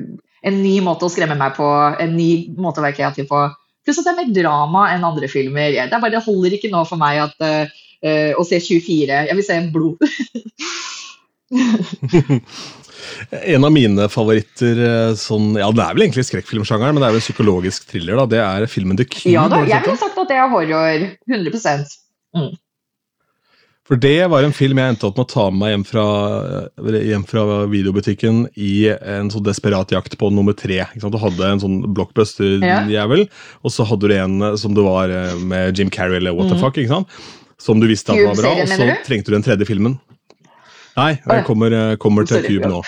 En 0.47 0.59
ny 0.61 0.77
måte 0.85 1.03
å 1.03 1.11
skremme 1.11 1.35
meg 1.35 1.55
på, 1.57 1.65
en 1.99 2.11
ny 2.13 2.53
måte 2.61 2.79
å 2.79 2.83
være 2.85 2.95
kreativ 2.95 3.25
på. 3.27 3.39
Pluss 3.83 3.97
at 3.99 4.05
det 4.05 4.11
er 4.13 4.19
mer 4.19 4.35
drama 4.35 4.83
enn 4.93 5.03
andre 5.03 5.27
filmer. 5.27 5.73
Det, 5.73 5.87
bare, 5.97 6.13
det 6.13 6.21
holder 6.23 6.55
ikke 6.55 6.69
nå 6.71 6.83
for 6.87 7.01
meg 7.01 7.23
at, 7.23 7.33
eh, 7.43 7.73
eh, 8.05 8.31
å 8.37 8.45
se 8.47 8.59
24. 8.61 9.23
Jeg 9.27 9.35
vil 9.35 9.47
se 9.47 9.57
blod. 9.73 9.97
En 13.47 13.63
av 13.63 13.71
mine 13.71 14.07
favoritter 14.11 14.79
eh, 14.83 15.13
sånn, 15.19 15.53
ja 15.59 15.67
Det 15.71 15.83
er 15.83 15.95
vel 15.95 16.03
egentlig 16.07 16.25
skrekkfilmsjangeren, 16.27 16.95
men 16.97 17.03
det 17.03 17.07
er 17.07 17.13
vel 17.15 17.21
en 17.21 17.27
psykologisk 17.27 17.85
thriller. 17.91 18.17
da, 18.19 18.25
Det 18.33 18.39
er 18.43 18.65
filmen 18.71 18.97
The 18.99 19.05
Cube. 19.07 19.31
ja 19.33 19.47
da, 19.51 19.61
jeg 19.69 19.83
ville 19.85 19.99
sagt 20.01 20.17
at 20.17 20.31
det 20.31 20.37
er 20.41 20.49
horror. 20.51 21.05
100% 21.29 22.57
For 23.87 23.95
det 24.03 24.17
var 24.27 24.43
en 24.43 24.51
film 24.51 24.81
jeg 24.81 24.91
endte 24.91 25.07
opp 25.07 25.15
med 25.15 25.23
å 25.29 25.31
ta 25.31 25.45
med 25.47 25.59
meg 25.61 25.71
hjem 25.71 25.85
fra, 25.87 26.05
hjem 27.07 27.23
fra 27.29 27.43
videobutikken 27.71 28.41
i 28.59 28.71
en 28.91 29.29
sånn 29.31 29.45
desperat 29.47 29.93
jakt 29.95 30.17
på 30.19 30.27
nummer 30.35 30.57
tre. 30.59 30.81
Du 30.99 31.07
hadde 31.21 31.47
en 31.53 31.61
sånn 31.63 31.77
blockbuster-jævel, 31.95 33.23
og 33.63 33.71
så 33.71 33.85
hadde 33.87 34.09
du 34.11 34.15
en 34.17 34.35
som 34.59 34.75
det 34.75 34.83
var 34.83 35.13
eh, 35.15 35.37
med 35.39 35.79
Jim 35.79 35.89
Carrey 35.93 36.19
eller 36.19 36.35
what 36.35 36.49
the 36.51 36.57
Mm. 36.59 36.65
fuck. 36.65 37.07
Som 37.57 37.79
du 37.79 37.87
visste 37.89 38.11
at 38.13 38.19
var 38.21 38.35
bra, 38.37 38.51
og 38.61 38.67
så 38.69 38.85
trengte 39.07 39.31
du 39.31 39.37
den 39.39 39.41
tredje 39.47 39.65
filmen. 39.65 39.95
Nei, 40.97 41.11
jeg 41.21 41.43
kommer, 41.45 41.71
eh, 41.77 41.95
kommer 42.01 42.25
til 42.25 42.39
Sorry, 42.41 42.55
Cube 42.57 42.69
nå. 42.71 42.79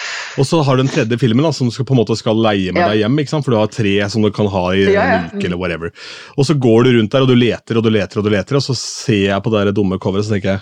Og 0.42 0.46
så 0.50 0.64
har 0.66 0.78
du 0.78 0.82
den 0.84 0.90
tredje 0.92 1.20
filmen 1.22 1.46
da, 1.46 1.52
som 1.54 1.70
du 1.70 1.74
skal, 1.76 1.86
på 1.86 1.94
en 1.94 2.00
måte 2.02 2.18
skal 2.18 2.40
leie 2.42 2.74
med 2.74 2.82
Ja. 2.82 2.88
deg 2.90 3.04
hjem. 3.04 3.20
ikke 3.22 3.30
sant? 3.30 3.46
For 3.46 3.54
du 3.54 3.58
har 3.62 3.68
tre 3.70 4.10
som 4.10 4.24
du 4.26 4.32
kan 4.34 4.48
ha 4.50 4.64
i 4.74 4.86
Ja, 4.88 4.90
ja. 4.92 5.18
en 5.30 5.30
uke 5.38 5.46
eller 5.46 5.58
whatever. 5.62 5.92
Og 6.38 6.46
så 6.46 6.58
går 6.58 6.84
du 6.86 6.98
rundt 6.98 7.12
der 7.12 7.22
og 7.22 7.28
du 7.30 7.36
leter 7.36 7.78
og 7.78 7.84
du 7.86 7.90
leter, 7.94 8.18
og 8.18 8.24
du 8.26 8.32
leter, 8.34 8.56
og 8.58 8.66
så 8.66 8.76
ser 8.76 9.28
jeg 9.30 9.44
på 9.44 9.52
det 9.54 9.76
dumme 9.76 10.00
coveret 10.00 10.26
så 10.26 10.34
tenker 10.34 10.58
jeg 10.58 10.62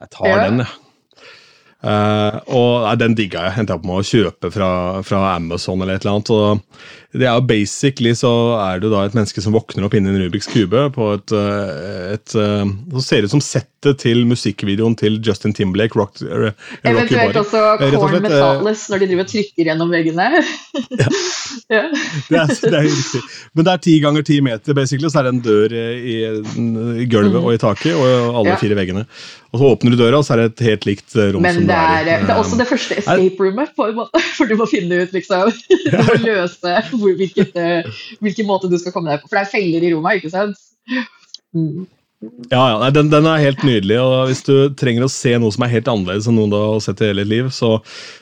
jeg 0.00 0.10
tar 0.10 0.48
den, 0.48 0.58
jeg. 0.64 0.66
Uh, 1.82 2.40
og 2.52 2.82
nei, 2.84 2.94
Den 2.96 3.14
digga 3.14 3.44
jeg. 3.48 3.66
Jeg 3.66 3.70
opp 3.76 3.84
med 3.84 4.00
å 4.00 4.04
kjøpe 4.04 4.50
fra, 4.52 5.02
fra 5.02 5.20
Amazon 5.36 5.80
eller 5.80 5.94
et 5.96 6.04
eller 6.04 6.18
annet. 6.18 6.30
og 6.30 6.60
det 7.12 7.26
er 7.26 7.34
jo 7.34 7.42
Basically 7.48 8.12
så 8.14 8.30
er 8.62 8.78
du 8.82 8.88
da 8.92 9.04
et 9.08 9.14
menneske 9.16 9.42
som 9.42 9.54
våkner 9.56 9.86
opp 9.88 9.94
inni 9.98 10.12
en 10.12 10.20
Rubiks 10.22 10.46
kube 10.52 10.84
på 10.94 11.08
et, 11.16 11.32
eh, 11.34 12.12
et 12.14 12.34
eh, 12.38 12.70
Så 12.94 13.02
ser 13.06 13.20
det 13.24 13.30
ut 13.30 13.34
som 13.34 13.42
settet 13.42 13.96
til 14.02 14.22
musikkvideoen 14.28 14.92
til 15.00 15.16
Justin 15.24 15.54
Timberlake, 15.56 15.96
Rock, 15.98 16.20
eh, 16.22 16.52
Eventuelt 16.84 17.32
Body. 17.32 17.40
også 17.40 17.96
Corn 17.96 18.22
Metallis 18.22 18.82
når 18.92 19.02
de 19.02 19.08
driver 19.10 19.24
og 19.24 19.30
trykker 19.32 19.70
gjennom 19.70 19.90
veggene. 19.94 20.28
ja. 21.70 21.82
Det 22.30 22.38
er, 22.38 22.46
det 22.62 22.76
er 22.76 22.84
riktig. 22.86 23.20
Men 23.56 23.66
det 23.66 23.72
er 23.72 23.80
ti 23.82 23.94
ganger 24.02 24.22
ti 24.26 24.36
meter, 24.44 24.74
basically, 24.76 25.08
så 25.10 25.20
er 25.20 25.26
det 25.26 25.32
en 25.34 25.40
dør 25.42 25.72
i, 25.74 26.16
i 27.02 27.06
gulvet 27.10 27.40
og 27.40 27.54
i 27.56 27.60
taket, 27.62 27.94
og 27.96 28.06
alle 28.06 28.50
Mm. 28.50 28.54
Ja. 28.54 28.56
fire 28.60 28.76
veggene. 28.78 29.02
Og 29.50 29.58
så 29.60 29.68
åpner 29.74 29.92
du 29.94 29.98
døra, 29.98 30.18
og 30.20 30.24
så 30.26 30.32
er 30.34 30.40
det 30.42 30.46
et 30.52 30.62
helt 30.68 30.84
likt 30.86 31.14
rom 31.34 31.42
Men 31.42 31.54
som 31.58 31.66
det 31.68 31.74
er, 31.76 32.06
er 32.06 32.22
i. 32.22 32.26
det 32.26 32.32
er 32.34 32.38
også 32.40 32.58
det 32.60 32.66
første 32.70 32.96
escape 33.00 33.42
roomet, 33.42 33.72
på 33.76 33.88
en 33.90 33.96
måte. 33.98 34.22
For 34.36 34.46
du 34.50 34.54
må 34.60 34.66
finne 34.70 35.00
ut, 35.02 35.12
liksom 35.16 35.50
Du 35.90 35.96
må 35.98 36.16
løse 36.22 36.74
hvor, 37.00 37.14
hvilket, 37.18 37.56
eh, 37.56 38.04
hvilken 38.20 38.48
måte 38.48 38.70
du 38.70 38.76
skal 38.80 38.94
komme 38.94 39.12
deg 39.12 39.22
på. 39.22 39.30
For 39.30 39.38
det 39.38 39.46
er 39.46 39.54
feller 39.54 39.86
i 39.86 39.94
rommet, 39.94 40.20
ikke 40.20 40.32
sant? 40.34 40.60
Mm. 41.56 41.88
Ja, 42.50 42.62
ja, 42.68 42.90
den, 42.92 43.08
den 43.08 43.24
er 43.24 43.40
helt 43.40 43.62
nydelig, 43.64 43.96
og 44.04 44.26
hvis 44.28 44.42
du 44.44 44.54
trenger 44.76 45.06
å 45.06 45.12
se 45.12 45.30
noe 45.40 45.54
som 45.54 45.64
er 45.64 45.70
helt 45.72 45.88
annerledes 45.88 46.26
enn 46.28 46.36
noen 46.36 46.52
du 46.52 46.58
har 46.58 46.82
sett 46.84 47.00
i 47.00 47.08
hele 47.08 47.24
ditt 47.24 47.32
liv, 47.32 47.46
så, 47.56 47.78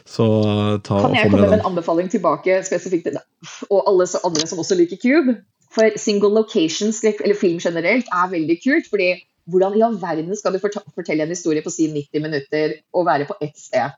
så 0.06 0.26
uh, 0.38 0.76
ta 0.86 1.00
Kan 1.02 1.16
jeg 1.18 1.32
komme 1.32 1.40
med 1.42 1.50
med 1.50 1.58
en 1.58 1.70
anbefaling 1.72 2.10
tilbake 2.12 2.60
spesifikt 2.68 3.08
til? 3.08 3.18
Og 3.66 3.80
alle 3.90 4.06
så- 4.06 4.22
andre 4.28 4.46
som 4.46 4.62
også 4.62 4.78
liker 4.78 5.02
Cube? 5.02 5.40
For 5.74 5.98
single 6.00 6.30
location, 6.30 6.94
eller 7.10 7.34
film 7.36 7.58
generelt, 7.60 8.06
er 8.14 8.30
veldig 8.30 8.60
kult. 8.62 8.86
fordi 8.88 9.16
hvordan 9.50 9.74
i 9.76 9.82
all 9.82 9.98
verden 10.00 10.36
skal 10.36 10.54
du 10.54 10.60
fortelle 10.62 11.24
en 11.24 11.34
historie 11.34 11.64
på 11.64 11.72
si 11.72 11.88
90 11.90 12.22
minutter 12.22 12.78
og 12.94 13.06
være 13.08 13.26
på 13.28 13.36
ett 13.42 13.56
sted? 13.58 13.96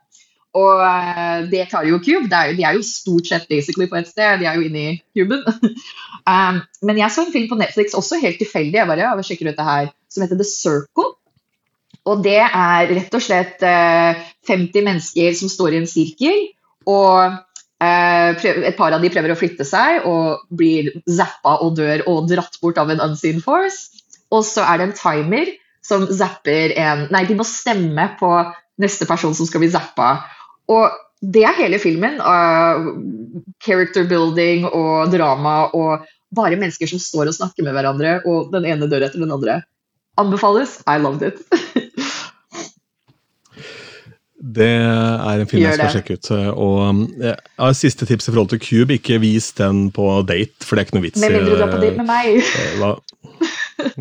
Og 0.57 0.81
eh, 0.83 1.45
det 1.51 1.67
tar 1.71 1.85
jo 1.87 1.99
Cube. 2.03 2.27
Er, 2.27 2.51
jo- 2.51 2.57
de 2.57 2.65
er 2.67 2.75
jo 2.75 2.83
stort 2.85 3.29
sett 3.29 3.47
basically 3.51 3.87
på 3.87 3.99
et 3.99 4.09
sted. 4.09 4.41
De 4.41 4.49
er 4.49 4.57
jo 4.59 4.67
inne 4.67 4.83
i 4.83 4.97
kuben. 5.15 5.45
um, 6.31 6.59
men 6.87 6.99
jeg 6.99 7.13
så 7.13 7.25
en 7.25 7.33
film 7.33 7.47
på 7.51 7.59
Netflix, 7.59 7.95
også 7.95 8.19
helt 8.21 8.41
tilfeldig, 8.41 8.81
jeg 8.81 8.89
bare 8.89 9.05
ja, 9.05 9.13
sjekker 9.23 9.51
ut 9.51 9.59
det 9.59 9.67
her, 9.69 9.91
som 10.11 10.25
heter 10.25 10.39
The 10.41 10.47
Circle. 10.49 11.13
Og 12.11 12.25
det 12.25 12.39
er 12.41 12.89
rett 12.89 13.15
og 13.15 13.23
slett 13.23 13.63
uh, 13.63 14.19
50 14.49 14.85
mennesker 14.87 15.37
som 15.37 15.51
står 15.53 15.75
i 15.75 15.81
en 15.83 15.89
sirkel, 15.89 16.43
og 16.89 17.37
uh, 17.37 18.29
prøver, 18.41 18.63
et 18.67 18.79
par 18.79 18.95
av 18.97 19.03
de 19.03 19.11
prøver 19.13 19.31
å 19.31 19.37
flytte 19.39 19.67
seg 19.69 20.07
og 20.09 20.41
blir 20.57 20.89
zappa 21.05 21.59
og 21.61 21.77
dør 21.77 22.03
og 22.09 22.27
dratt 22.31 22.57
bort 22.63 22.81
av 22.81 22.91
en 22.91 23.03
unseen 23.05 23.39
force. 23.45 24.01
Og 24.33 24.43
så 24.47 24.65
er 24.65 24.79
det 24.81 24.89
en 24.89 24.97
timer 24.97 25.53
som 25.85 26.05
zapper 26.09 26.73
en 26.79 27.07
Nei, 27.13 27.23
de 27.29 27.37
må 27.37 27.45
stemme 27.47 28.11
på 28.19 28.29
neste 28.81 29.05
person 29.09 29.33
som 29.37 29.47
skal 29.49 29.61
bli 29.63 29.71
zappa. 29.73 30.13
Og 30.71 30.97
det 31.21 31.43
er 31.45 31.57
hele 31.59 31.79
filmen. 31.81 32.17
av 32.21 32.87
character 33.61 34.07
building 34.09 34.65
og 34.71 35.11
drama 35.13 35.69
og 35.77 36.07
bare 36.33 36.57
mennesker 36.57 36.89
som 36.89 37.01
står 37.01 37.29
og 37.29 37.37
snakker 37.37 37.65
med 37.67 37.75
hverandre, 37.75 38.21
og 38.25 38.49
den 38.55 38.65
ene 38.65 38.87
dør 38.89 39.05
etter 39.05 39.21
den 39.21 39.33
andre. 39.35 39.61
Anbefales. 40.19 40.79
I 40.87 40.97
loved 41.01 41.27
it. 41.27 41.41
Det 44.41 44.65
er 44.65 45.37
en 45.37 45.47
film 45.47 45.61
jeg 45.61 45.77
skal 45.77 45.91
sjekke 45.93 46.15
ut. 46.17 46.29
Og 46.57 47.01
ja, 47.21 47.67
siste 47.77 48.07
tips 48.09 48.25
i 48.25 48.31
forhold 48.33 48.49
til 48.49 48.61
Cube, 48.63 48.97
ikke 48.97 49.19
vis 49.21 49.51
den 49.57 49.91
på 49.93 50.07
date, 50.27 50.65
for 50.65 50.75
det 50.75 50.81
er 50.81 50.87
ikke 50.89 50.97
noe 50.97 51.05
vits 51.05 51.21
Med 51.21 51.35
mindre 51.35 51.53
du 51.53 51.59
drar 51.59 51.69
på 51.69 51.81
date 51.83 52.01
med 52.01 52.09
meg. 52.09 52.39
eh, 52.41 52.71
hva? 52.81 52.95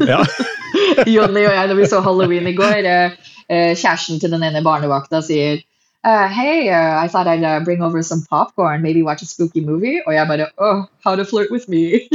Ja. 0.08 0.22
Jonny 1.14 1.44
og 1.44 1.52
jeg, 1.52 1.68
når 1.68 1.76
vi 1.76 1.90
så 1.92 2.00
Halloween 2.04 2.48
i 2.48 2.54
går, 2.56 2.88
eh, 2.88 3.18
eh, 3.52 3.74
kjæresten 3.76 4.20
til 4.22 4.32
den 4.32 4.46
ene 4.48 4.64
barnevakta 4.64 5.20
sier 5.24 5.60
uh, 6.04 6.28
Hey, 6.28 6.68
uh, 6.70 6.98
I 7.04 7.08
thought 7.08 7.26
I'd 7.26 7.44
uh, 7.44 7.60
bring 7.60 7.82
over 7.82 8.02
some 8.02 8.22
popcorn, 8.30 8.82
maybe 8.82 9.02
watch 9.02 9.22
a 9.22 9.26
spooky 9.26 9.60
movie. 9.60 10.00
Og 10.06 10.14
jeg 10.14 10.28
bare 10.28 10.50
Oh, 10.58 10.86
how 11.04 11.16
to 11.16 11.24
flirt 11.24 11.50
with 11.50 11.68
me. 11.68 12.08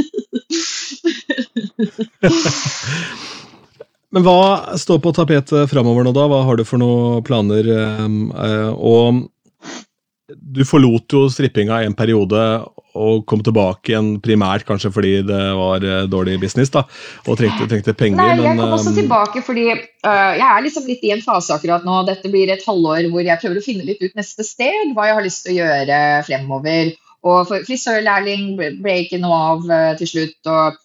Men 4.14 4.22
hva 4.24 4.76
står 4.78 4.98
på 5.02 5.12
tapetet 5.12 5.70
framover 5.70 6.06
nå, 6.06 6.12
da? 6.14 6.26
Hva 6.30 6.44
har 6.46 6.56
du 6.56 6.64
for 6.64 6.78
noen 6.80 7.24
planer? 7.26 7.66
um, 8.00 8.30
eh, 8.32 8.70
og 8.72 9.26
du 10.30 10.62
forlot 10.66 11.12
jo 11.12 11.26
strippinga 11.30 11.82
en 11.84 11.94
periode 11.94 12.40
og 12.96 13.24
kom 13.28 13.42
tilbake 13.44 13.92
igjen 13.92 14.14
primært 14.24 14.66
kanskje 14.68 14.90
fordi 14.94 15.12
det 15.28 15.42
var 15.58 15.84
eh, 15.84 16.06
dårlig 16.10 16.38
business 16.42 16.72
da, 16.74 16.84
og 17.26 17.38
trengte, 17.38 17.68
trengte 17.70 17.94
penger. 17.96 18.20
Nei, 18.20 18.38
jeg 18.40 18.54
men, 18.54 18.62
kom 18.62 18.76
også 18.78 18.92
um, 18.94 18.98
tilbake 19.00 19.42
fordi 19.46 19.66
øh, 19.72 20.32
jeg 20.40 20.46
er 20.46 20.64
liksom 20.64 20.88
litt 20.88 21.04
i 21.06 21.12
en 21.14 21.24
fase 21.24 21.54
akkurat 21.56 21.84
nå. 21.86 21.98
Dette 22.08 22.32
blir 22.32 22.52
et 22.52 22.64
halvår 22.66 23.10
hvor 23.12 23.26
jeg 23.26 23.42
prøver 23.42 23.60
å 23.60 23.66
finne 23.66 23.86
litt 23.88 24.02
ut 24.02 24.16
neste 24.18 24.46
steg, 24.46 24.94
hva 24.96 25.10
jeg 25.10 25.18
har 25.20 25.26
lyst 25.26 25.44
til 25.46 25.54
å 25.54 25.60
gjøre 25.60 26.00
fremover. 26.28 26.96
Og 27.26 27.54
frisørlærling 27.66 28.50
ble 28.56 28.98
ikke 29.02 29.18
noe 29.22 29.38
av 29.52 29.70
til 29.98 30.10
slutt. 30.12 30.36
og 30.46 30.82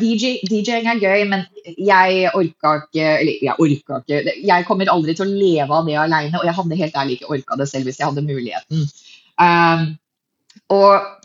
DJ, 0.00 0.36
DJ-ing 0.46 0.86
er 0.90 1.02
gøy, 1.02 1.24
men 1.30 1.44
jeg 1.66 2.30
orka 2.30 2.76
ikke 2.84 3.06
Eller 3.18 3.40
jeg 3.42 3.56
orka 3.58 3.96
ikke 4.04 4.34
Jeg 4.46 4.66
kommer 4.68 4.90
aldri 4.92 5.16
til 5.18 5.26
å 5.26 5.34
leve 5.34 5.74
av 5.74 5.88
det 5.88 5.96
aleine, 5.98 6.38
og 6.38 6.46
jeg 6.46 6.54
hadde 6.58 6.78
helt 6.78 6.98
ærlig 7.02 7.18
ikke 7.18 7.32
orka 7.36 7.58
det 7.58 7.68
selv 7.70 7.90
hvis 7.90 7.98
jeg 7.98 8.06
hadde 8.10 8.26
muligheten. 8.26 8.86
Um, 9.42 9.86
og 10.70 10.94
Eh, 10.94 11.23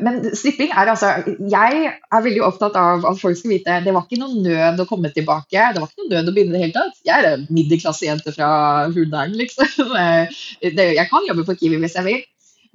men 0.00 0.20
stripping 0.36 0.70
er 0.72 0.88
altså 0.92 1.10
Jeg 1.50 1.78
er 1.90 2.22
veldig 2.24 2.42
opptatt 2.46 2.76
av 2.78 3.04
at 3.08 3.18
folk 3.20 3.38
skal 3.38 3.52
vite 3.54 3.78
det 3.84 3.94
var 3.94 4.06
ikke 4.06 4.20
noe 4.20 4.42
nød 4.44 4.82
å 4.82 4.86
komme 4.88 5.10
tilbake. 5.14 5.66
Det 5.74 5.82
var 5.82 5.90
ikke 5.90 6.04
noe 6.04 6.10
nød 6.12 6.30
å 6.30 6.34
begynne 6.36 6.54
i 6.54 6.56
det 6.56 6.62
hele 6.64 6.76
tatt. 6.76 6.98
Jeg 7.06 7.14
er 7.16 7.28
en 7.32 7.46
middelklassejente 7.50 8.34
fra 8.36 8.50
Hurdalen, 8.94 9.36
liksom. 9.40 9.68
Eh, 10.00 10.76
jeg 10.76 11.06
kan 11.10 11.26
jobbe 11.26 11.44
på 11.48 11.56
Kiwi 11.60 11.80
hvis 11.82 11.96
jeg 11.98 12.06
vil. 12.06 12.20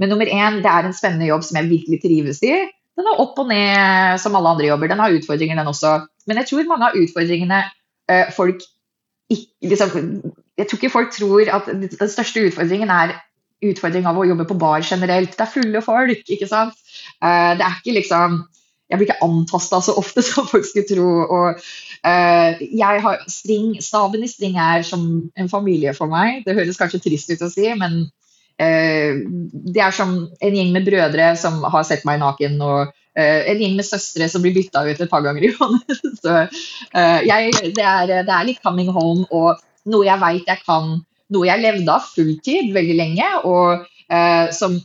Men 0.01 0.11
nummer 0.11 0.27
én, 0.27 0.59
det 0.63 0.71
er 0.71 0.87
en 0.87 0.95
spennende 0.95 1.27
jobb 1.29 1.45
som 1.47 1.59
jeg 1.59 1.69
virkelig 1.69 2.01
trives 2.03 2.41
i. 2.43 2.53
Den 2.95 3.09
er 3.11 3.21
opp 3.21 3.39
og 3.39 3.49
ned 3.49 4.19
som 4.23 4.35
alle 4.37 4.53
andre 4.55 4.69
jobber. 4.69 4.91
Den 4.91 5.01
har 5.03 5.15
utfordringer, 5.15 5.59
den 5.59 5.71
også. 5.71 5.97
Men 6.27 6.41
jeg 6.41 6.49
tror 6.51 6.69
mange 6.69 6.89
av 6.89 6.97
utfordringene 6.99 7.61
eh, 8.11 8.31
folk 8.35 8.63
ikke 9.31 9.69
liksom, 9.71 9.95
Jeg 10.57 10.67
tror 10.67 10.77
ikke 10.77 10.93
folk 10.93 11.13
tror 11.15 11.49
at 11.51 11.69
den 11.71 12.09
største 12.11 12.45
utfordringen 12.47 12.91
er 12.93 13.15
utfordring 13.63 14.07
av 14.09 14.17
å 14.19 14.25
jobbe 14.27 14.47
på 14.49 14.57
bar 14.59 14.83
generelt. 14.85 15.35
Det 15.35 15.45
er 15.45 15.53
fulle 15.53 15.81
folk, 15.85 16.25
ikke 16.27 16.49
sant. 16.49 16.75
Uh, 17.23 17.55
det 17.57 17.65
er 17.65 17.79
ikke 17.79 17.97
liksom 18.01 18.43
Jeg 18.85 18.99
blir 18.99 19.07
ikke 19.09 19.25
antasta 19.25 19.79
så 19.81 19.95
ofte 19.97 20.21
som 20.27 20.45
folk 20.45 20.65
skulle 20.67 20.85
tro. 20.85 21.07
og 21.23 21.61
uh, 22.05 22.83
har 22.83 23.23
string, 23.31 23.79
Staben 23.81 24.23
i 24.23 24.29
string 24.29 24.59
er 24.61 24.83
som 24.85 25.31
en 25.35 25.49
familie 25.49 25.93
for 25.97 26.11
meg. 26.11 26.43
Det 26.45 26.53
høres 26.53 26.77
kanskje 26.77 27.01
trist 27.07 27.31
ut 27.33 27.41
å 27.41 27.49
si, 27.49 27.65
men 27.79 28.03
uh, 28.61 29.23
det 29.73 29.81
er 29.81 29.95
som 29.95 30.13
en 30.29 30.59
gjeng 30.59 30.69
med 30.75 30.85
brødre 30.85 31.33
som 31.39 31.63
har 31.63 31.87
sett 31.87 32.05
meg 32.05 32.21
naken. 32.21 32.61
og 32.61 32.93
uh, 32.93 33.41
en 33.49 33.63
gjeng 33.63 33.75
med 33.79 33.87
søstre 33.87 34.29
som 34.29 34.45
blir 34.45 34.53
bytta 34.53 34.85
ut 34.85 35.01
et 35.01 35.09
par 35.09 35.25
ganger 35.25 35.49
i 35.49 35.55
måneden. 35.57 36.13
Eh, 36.95 37.21
det, 37.75 37.83
det 38.25 38.31
er 38.31 38.45
litt 38.47 38.61
coming 38.63 38.87
home 38.93 39.25
og 39.35 39.59
noe 39.91 40.05
jeg 40.07 40.21
veit 40.21 40.47
jeg 40.49 40.61
kan 40.65 40.95
noe 41.33 41.47
jeg 41.49 41.61
levde 41.63 41.89
av 41.95 42.05
fulltid 42.13 42.73
veldig 42.75 42.95
lenge, 42.99 43.29
og 43.49 43.85
eh, 44.11 44.51
som 44.53 44.77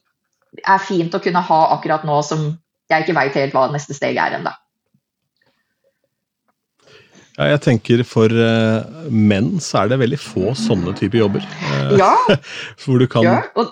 er 0.65 0.81
fint 0.83 1.15
å 1.15 1.21
kunne 1.23 1.43
ha 1.47 1.61
akkurat 1.77 2.07
nå 2.09 2.23
som 2.27 2.49
jeg 2.91 3.05
ikke 3.05 3.15
veit 3.21 3.37
helt 3.39 3.53
hva 3.55 3.69
neste 3.71 3.95
steg 3.95 4.17
er 4.19 4.39
ennå. 4.41 4.51
Ja, 7.39 7.47
jeg 7.55 7.61
tenker 7.65 8.01
For 8.05 8.29
eh, 8.35 9.05
menn 9.09 9.55
så 9.65 9.85
er 9.85 9.93
det 9.93 10.01
veldig 10.03 10.19
få 10.21 10.51
sånne 10.59 10.93
typer 10.99 11.23
jobber. 11.23 11.45
eh, 11.71 11.93
Ja, 12.01 12.15
Hvor 12.83 12.99
du 13.01 13.07
kan 13.11 13.25
ja, 13.25 13.37
og 13.57 13.71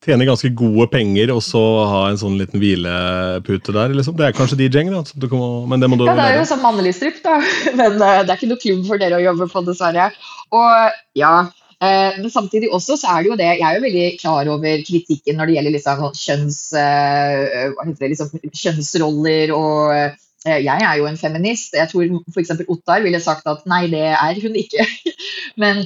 tjene 0.00 0.24
ganske 0.24 0.48
gode 0.56 0.86
penger 0.94 1.28
og 1.34 1.42
så 1.44 1.60
ha 1.90 1.98
en 2.08 2.16
sånn 2.16 2.38
liten 2.40 2.56
hvilepute 2.62 3.74
der. 3.76 3.92
Liksom. 3.92 4.14
Det 4.16 4.30
er 4.30 4.36
kanskje 4.38 4.56
DJ-ing, 4.62 4.88
da. 4.94 5.02
kan- 5.28 5.68
men 5.68 5.82
det 5.82 5.90
må 5.92 5.98
du 6.00 6.06
ja, 6.06 6.14
det 6.16 6.28
er 6.30 6.38
jo 6.38 6.46
sånn 6.48 6.62
mannlig 6.64 6.94
stripp, 6.96 7.18
da. 7.26 7.34
Men 7.80 7.98
eh, 8.00 8.22
det 8.24 8.32
er 8.32 8.38
ikke 8.38 8.48
noe 8.54 8.62
klubb 8.62 8.86
for 8.88 9.02
dere 9.02 9.18
å 9.18 9.24
jobbe 9.26 9.50
på, 9.52 9.64
dessverre. 9.66 10.06
Og 10.56 10.96
ja, 11.20 11.34
men 11.80 12.30
samtidig 12.30 12.68
også 12.76 12.98
så 13.00 13.08
er 13.08 13.22
det 13.22 13.30
jo 13.30 13.36
det 13.40 13.46
Jeg 13.46 13.64
er 13.64 13.76
jo 13.78 13.84
veldig 13.86 14.06
klar 14.20 14.48
over 14.52 14.82
kritikken 14.84 15.38
når 15.38 15.48
det 15.48 15.54
gjelder 15.56 15.74
liksom 15.76 16.02
sånn 16.04 16.18
kjønns, 16.20 16.58
eh, 16.76 17.72
det, 17.96 18.10
liksom, 18.12 18.34
kjønnsroller 18.52 19.54
og 19.56 19.94
eh, 19.96 20.60
jeg 20.64 20.80
er 20.80 20.94
jo 20.96 21.04
en 21.08 21.18
feminist. 21.20 21.74
Jeg 21.76 21.88
tror 21.90 22.06
f.eks. 22.32 22.52
Ottar 22.68 23.02
ville 23.04 23.20
sagt 23.20 23.48
at 23.48 23.66
nei, 23.68 23.86
det 23.92 24.06
er 24.12 24.38
hun 24.40 24.56
ikke. 24.56 24.86
Men 25.62 25.82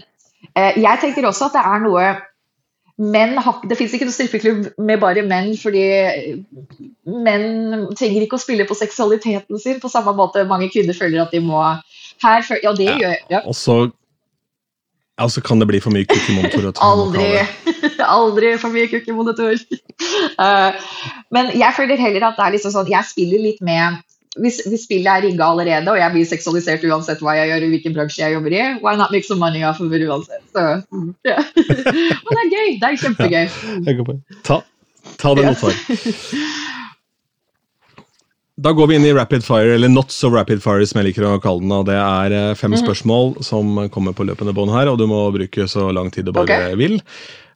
eh, 0.55 0.77
jeg 0.79 1.03
tenker 1.03 1.27
også 1.27 1.49
at 1.51 1.59
det 1.59 1.65
er 1.67 1.83
noe 1.87 2.07
menn 2.95 3.35
har, 3.43 3.57
Det 3.67 3.75
fins 3.75 3.95
ikke 3.97 4.07
noe 4.07 4.15
strippeklubb 4.15 4.67
med 4.87 5.01
bare 5.03 5.25
menn, 5.27 5.57
fordi 5.59 5.83
menn 7.11 7.89
trenger 7.99 8.23
ikke 8.23 8.39
å 8.39 8.45
spille 8.45 8.67
på 8.69 8.77
seksualiteten 8.79 9.59
sin 9.59 9.81
på 9.83 9.91
samme 9.91 10.15
måte 10.15 10.47
mange 10.47 10.71
kvinner 10.71 10.95
føler 10.95 11.25
at 11.25 11.35
de 11.35 11.43
må. 11.43 11.59
Her, 12.23 12.47
ja, 12.63 12.73
det 12.79 12.87
Ja. 12.87 12.99
gjør 12.99 13.17
ja. 13.31 13.41
Og 13.51 13.59
så 13.59 13.79
Ja, 15.21 15.29
så 15.31 15.41
kan 15.41 15.61
det 15.63 15.69
bli 15.71 15.79
for 15.83 15.95
mye 15.95 16.07
kukkemonitor 16.11 16.73
og 16.73 16.81
Aldri, 16.83 17.29
aldri 18.19 18.49
for 18.59 18.75
mye 18.75 18.89
kukkemonitor. 18.91 19.61
Uh, 20.41 20.75
men 21.35 21.53
jeg 21.55 21.77
føler 21.77 22.01
heller 22.01 22.27
at 22.31 22.41
det 22.41 22.49
er 22.49 22.57
liksom 22.57 22.75
sånn, 22.75 22.91
jeg 22.91 23.11
spiller 23.13 23.45
litt 23.45 23.63
med 23.63 24.03
hvis, 24.43 24.59
hvis 24.67 24.89
spillet 24.89 25.07
er 25.07 25.23
rigga 25.29 25.47
allerede, 25.47 25.93
og 25.93 25.99
jeg 26.01 26.11
blir 26.11 26.27
seksualisert 26.27 26.83
uansett 26.89 27.23
hva 27.23 27.37
jeg 27.39 27.53
gjør, 27.53 27.67
i 27.67 27.71
hvilken 27.77 27.95
bransje 27.95 28.25
jeg 28.25 28.35
jobber 28.35 28.57
i, 28.57 28.63
why 28.83 28.97
not 28.99 29.15
make 29.15 29.27
some 29.29 29.39
money 29.39 29.63
off 29.63 29.79
of 29.79 29.95
it 29.95 30.03
uansett? 30.09 30.43
Så, 30.51 30.65
yeah. 31.29 31.47
og 31.47 32.31
det 32.35 32.43
er 32.43 32.51
gøy. 32.51 32.75
Det 32.83 32.91
er 32.91 33.01
kjempegøy. 33.05 33.47
Ja. 33.87 34.29
Ta, 34.43 34.61
ta 35.23 35.35
det 35.39 35.47
Ja. 35.47 35.55
Da 38.57 38.71
går 38.71 38.87
vi 38.87 38.95
inn 38.95 39.05
i 39.09 39.13
rapid 39.13 39.43
fire, 39.43 39.73
eller 39.75 39.89
not 39.91 40.13
so 40.15 40.29
rapid 40.31 40.61
fire, 40.63 40.85
som 40.87 41.01
jeg 41.01 41.09
liker 41.09 41.25
å 41.27 41.41
kalle 41.43 41.61
den. 41.65 41.73
og 41.75 41.87
Det 41.89 41.97
er 41.99 42.33
eh, 42.33 42.55
fem 42.55 42.71
Mhm. 42.71 42.85
spørsmål 42.85 43.43
som 43.43 43.89
kommer 43.91 44.15
på 44.15 44.27
løpende 44.29 44.55
bånd 44.55 44.71
her, 44.71 44.87
og 44.89 44.99
du 44.99 45.07
må 45.11 45.25
bruke 45.35 45.67
så 45.67 45.93
lang 45.93 46.11
tid 46.15 46.27
du 46.27 46.33
bare 46.33 46.45
okay. 46.45 46.75
vil. 46.77 47.01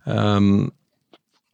Um, 0.07 0.73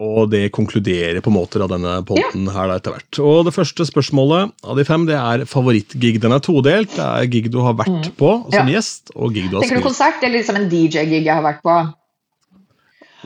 og 0.00 0.30
det 0.30 0.50
konkluderer 0.50 1.20
på 1.22 1.30
måter 1.30 1.62
av 1.62 1.68
denne 1.70 2.00
podden 2.04 2.48
her 2.50 2.66
da 2.68 2.78
etter 2.80 2.92
hvert. 2.96 3.18
Og 3.20 3.44
det 3.44 3.52
første 3.54 3.84
spørsmålet 3.86 4.50
av 4.64 4.76
de 4.76 4.84
fem 4.84 5.04
det 5.06 5.14
er 5.14 5.44
favorittgig. 5.46 6.20
Den 6.20 6.32
er 6.32 6.40
todelt. 6.40 6.96
Det 6.96 7.04
er 7.04 7.28
gig 7.30 7.50
du 7.52 7.60
har 7.60 7.74
vært 7.74 8.10
på 8.16 8.32
som. 8.50 8.66
Ja. 8.66 8.80
gjest, 8.80 9.12
og 9.14 9.32
gig 9.34 9.50
du 9.50 9.56
har 9.56 9.62
Tenker 9.62 9.76
du 9.76 9.82
spilt. 9.82 9.90
konsert 9.92 10.24
eller 10.24 10.38
liksom 10.40 10.56
en 10.56 10.68
DJ-gig 10.70 11.22
jeg 11.24 11.34
har 11.34 11.44
vært 11.44 11.62
på? 11.62 11.76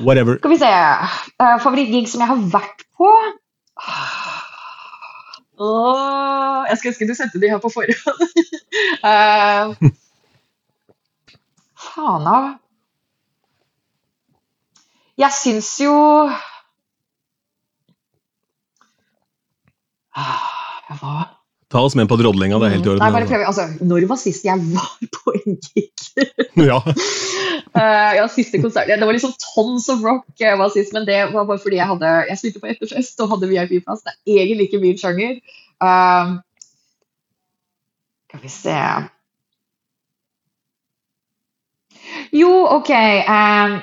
Whatever. 0.04 0.38
Skal 0.38 0.50
vi 0.50 0.58
se 0.58 0.68
uh, 0.74 1.58
Favorittgig 1.62 2.08
som 2.08 2.20
jeg 2.20 2.28
har 2.28 2.42
vært 2.52 2.84
på? 2.98 3.10
Åh, 5.58 6.64
jeg 6.68 6.78
skulle 6.78 6.90
ønske 6.92 7.08
du 7.08 7.14
sendte 7.18 7.40
de 7.42 7.50
her 7.50 7.58
på 7.62 7.70
forhånd. 7.74 8.22
uh, 9.04 9.90
faen 11.88 12.26
av 12.34 12.48
Jeg 15.18 15.34
syns 15.34 15.70
jo 15.82 15.94
Ah, 20.14 20.94
Hva? 21.00 21.37
Ta 21.68 21.82
oss 21.84 21.94
med 21.98 22.08
på 22.08 22.16
drodlinga, 22.16 22.56
det 22.62 22.66
er 22.68 22.74
helt 22.78 22.86
i 22.86 22.90
orden. 22.94 23.02
Nei, 23.02 23.12
bare 23.12 23.28
prøv. 23.28 23.42
Altså, 23.44 23.66
når 23.84 24.06
var 24.08 24.16
sist 24.20 24.46
jeg 24.46 24.56
var 24.72 24.94
på 25.18 25.34
en 25.36 25.58
gig? 25.68 25.90
Ja. 26.58 26.80
Uh, 27.76 28.10
ja, 28.16 28.24
siste 28.32 28.58
konsert. 28.58 28.88
Det 28.88 29.06
var 29.06 29.14
liksom 29.14 29.34
tons 29.42 29.86
of 29.92 30.00
rock 30.02 30.24
var 30.58 30.72
sist, 30.74 30.94
men 30.96 31.04
det 31.06 31.18
var 31.30 31.44
bare 31.46 31.60
fordi 31.62 31.76
jeg 31.78 31.86
hadde 31.86 32.08
Jeg 32.30 32.38
spilte 32.40 32.62
på 32.62 32.70
etterfest 32.72 33.20
og 33.22 33.30
hadde 33.34 33.50
VIP-plass. 33.52 34.02
Det 34.02 34.16
er 34.34 34.40
egentlig 34.42 34.66
ikke 34.66 34.80
min 34.82 34.98
sjanger. 34.98 35.38
Skal 38.28 38.42
vi 38.42 38.50
se 38.52 38.80
Jo, 42.32 42.50
OK. 42.80 42.90
Um, 43.28 43.78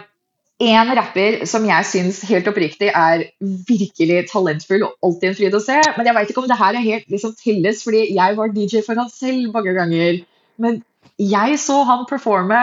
en 0.63 0.91
rapper 0.95 1.41
som 1.49 1.65
jeg 1.67 1.87
syns 1.89 2.21
helt 2.29 2.47
oppriktig 2.47 2.87
er 2.95 3.25
virkelig 3.67 4.21
talentfull 4.31 4.85
og 4.87 4.93
alltid 5.03 5.29
en 5.29 5.37
fryd 5.37 5.57
å 5.57 5.63
se. 5.63 5.75
Men 5.97 6.07
jeg 6.07 6.15
veit 6.15 6.31
ikke 6.31 6.43
om 6.43 6.47
det 6.47 6.59
her 6.59 6.77
er 6.77 6.85
helt 6.85 7.09
liksom 7.11 7.33
telles, 7.41 7.83
fordi 7.83 8.05
jeg 8.15 8.37
var 8.37 8.53
DJ 8.55 8.83
for 8.85 8.95
han 8.99 9.11
selv 9.11 9.51
mange 9.51 9.75
ganger. 9.75 10.21
Men 10.61 10.79
jeg 11.19 11.59
så 11.59 11.81
han 11.87 12.07
performe 12.07 12.61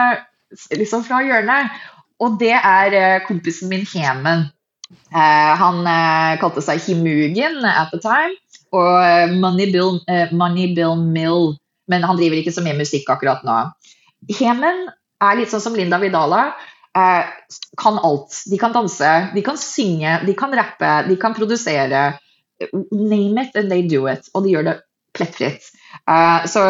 liksom 0.73 1.05
fra 1.05 1.21
hjørnet, 1.25 1.69
og 2.21 2.39
det 2.41 2.55
er 2.55 2.97
eh, 2.97 3.21
kompisen 3.27 3.69
min 3.69 3.85
Hemen. 3.89 4.47
Eh, 5.13 5.53
han 5.61 5.81
eh, 5.89 6.33
kalte 6.41 6.61
seg 6.65 6.81
Himugen 6.85 7.61
at 7.65 7.93
the 7.93 8.01
time, 8.01 8.33
og 8.73 9.33
Money 9.37 9.69
Bill, 9.69 9.99
Money 10.33 10.71
Bill 10.73 10.97
Mill, 10.97 11.51
men 11.85 12.05
han 12.05 12.17
driver 12.17 12.39
ikke 12.39 12.53
så 12.55 12.63
mye 12.65 12.79
musikk 12.79 13.11
akkurat 13.13 13.43
nå. 13.45 13.57
Hemen 14.33 14.87
er 15.21 15.37
litt 15.37 15.51
sånn 15.53 15.61
som 15.61 15.77
Linda 15.77 15.99
Vidala. 16.01 16.55
Eh, 16.97 17.25
kan 17.81 17.99
alt. 17.99 18.43
De 18.51 18.57
kan 18.61 18.73
danse, 18.73 19.11
de 19.33 19.41
kan 19.45 19.57
synge, 19.57 20.19
de 20.25 20.35
kan 20.37 20.53
rappe, 20.55 20.91
de 21.07 21.17
kan 21.17 21.33
produsere. 21.33 22.03
Name 22.91 23.41
it 23.41 23.55
and 23.55 23.71
they 23.71 23.87
do 23.87 24.05
it. 24.07 24.29
Og 24.33 24.45
de 24.45 24.53
gjør 24.53 24.67
det 24.69 24.75
plettfritt. 25.17 25.71
Eh, 26.09 26.45
så, 26.49 26.67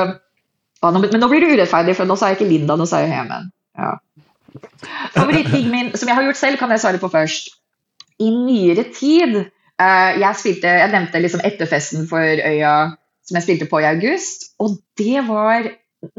men 0.83 1.19
nå 1.19 1.31
blir 1.31 1.43
det 1.43 1.51
urettferdig, 1.55 1.97
for 1.99 2.09
nå 2.09 2.17
sa 2.19 2.31
jeg 2.31 2.39
ikke 2.39 2.51
Linda, 2.51 2.79
nå 2.79 2.87
sa 2.89 3.03
jeg 3.03 3.11
Hemen. 3.13 3.51
Ja. 3.79 3.97
Favorittgig 5.15 5.65
min, 5.71 5.91
som 5.97 6.09
jeg 6.09 6.17
har 6.17 6.27
gjort 6.27 6.39
selv, 6.39 6.59
kan 6.61 6.71
jeg 6.71 6.83
svare 6.83 7.01
på 7.01 7.11
først. 7.11 7.53
I 8.21 8.29
nyere 8.29 8.83
tid 8.93 9.39
eh, 9.41 10.11
Jeg 10.21 10.37
spilte, 10.37 10.69
jeg 10.69 10.91
nevnte 10.93 11.19
liksom 11.19 11.41
etterfesten 11.43 12.05
for 12.07 12.21
Øya 12.21 12.73
som 13.23 13.37
jeg 13.39 13.45
spilte 13.45 13.67
på 13.71 13.79
i 13.79 13.87
august, 13.87 14.49
og 14.59 14.75
det 14.99 15.23
var 15.27 15.69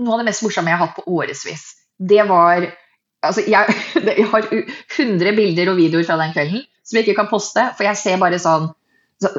noe 0.00 0.14
av 0.14 0.22
det 0.22 0.28
mest 0.30 0.44
morsomme 0.44 0.72
jeg 0.72 0.80
har 0.80 0.86
hatt 0.86 0.96
på 0.96 1.04
årevis. 1.18 1.64
Det 2.00 2.24
var 2.28 2.64
Altså, 3.30 3.44
jeg, 3.48 3.74
jeg 4.20 4.28
har 4.30 4.48
100 4.52 5.34
bilder 5.36 5.72
og 5.72 5.80
videoer 5.80 6.06
fra 6.08 6.20
den 6.20 6.32
kvelden 6.36 6.62
som 6.84 6.98
jeg 6.98 7.06
ikke 7.06 7.22
kan 7.22 7.30
poste, 7.30 7.62
for 7.78 7.86
jeg 7.86 7.96
ser 7.96 8.18
bare 8.20 8.36
sånn 8.42 8.66
så, 9.22 9.30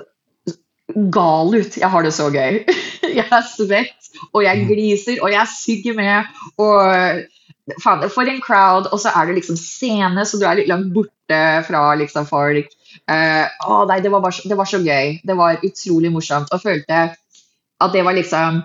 gal 1.13 1.53
ut. 1.53 1.77
Jeg 1.77 1.89
har 1.93 2.05
det 2.05 2.13
så 2.15 2.29
gøy. 2.33 2.61
Jeg 3.15 3.23
er 3.31 3.43
svett, 3.47 4.07
og 4.33 4.41
jeg 4.43 4.65
gliser, 4.67 5.19
og 5.23 5.29
jeg 5.31 5.47
sygger 5.47 5.93
med. 5.95 6.31
Og 6.59 7.77
faen, 7.83 8.01
for 8.11 8.27
en 8.27 8.41
crowd, 8.43 8.89
og 8.91 8.99
så 8.99 9.13
er 9.15 9.29
det 9.29 9.37
liksom 9.37 9.55
scene, 9.59 10.25
så 10.27 10.39
du 10.41 10.43
er 10.49 10.57
litt 10.59 10.67
langt 10.71 10.89
borte 10.95 11.37
fra 11.67 11.83
liksom 12.01 12.27
folk. 12.27 12.73
Uh, 13.07 13.45
å 13.69 13.77
nei, 13.87 14.01
det 14.03 14.11
var, 14.11 14.25
så- 14.35 14.49
det 14.49 14.57
var 14.59 14.67
så 14.67 14.81
gøy. 14.83 15.19
Det 15.23 15.37
var 15.37 15.61
utrolig 15.63 16.11
morsomt. 16.11 16.51
Og 16.51 16.63
følte 16.65 16.99
at 17.13 17.93
det 17.95 18.03
var 18.07 18.17
liksom 18.17 18.59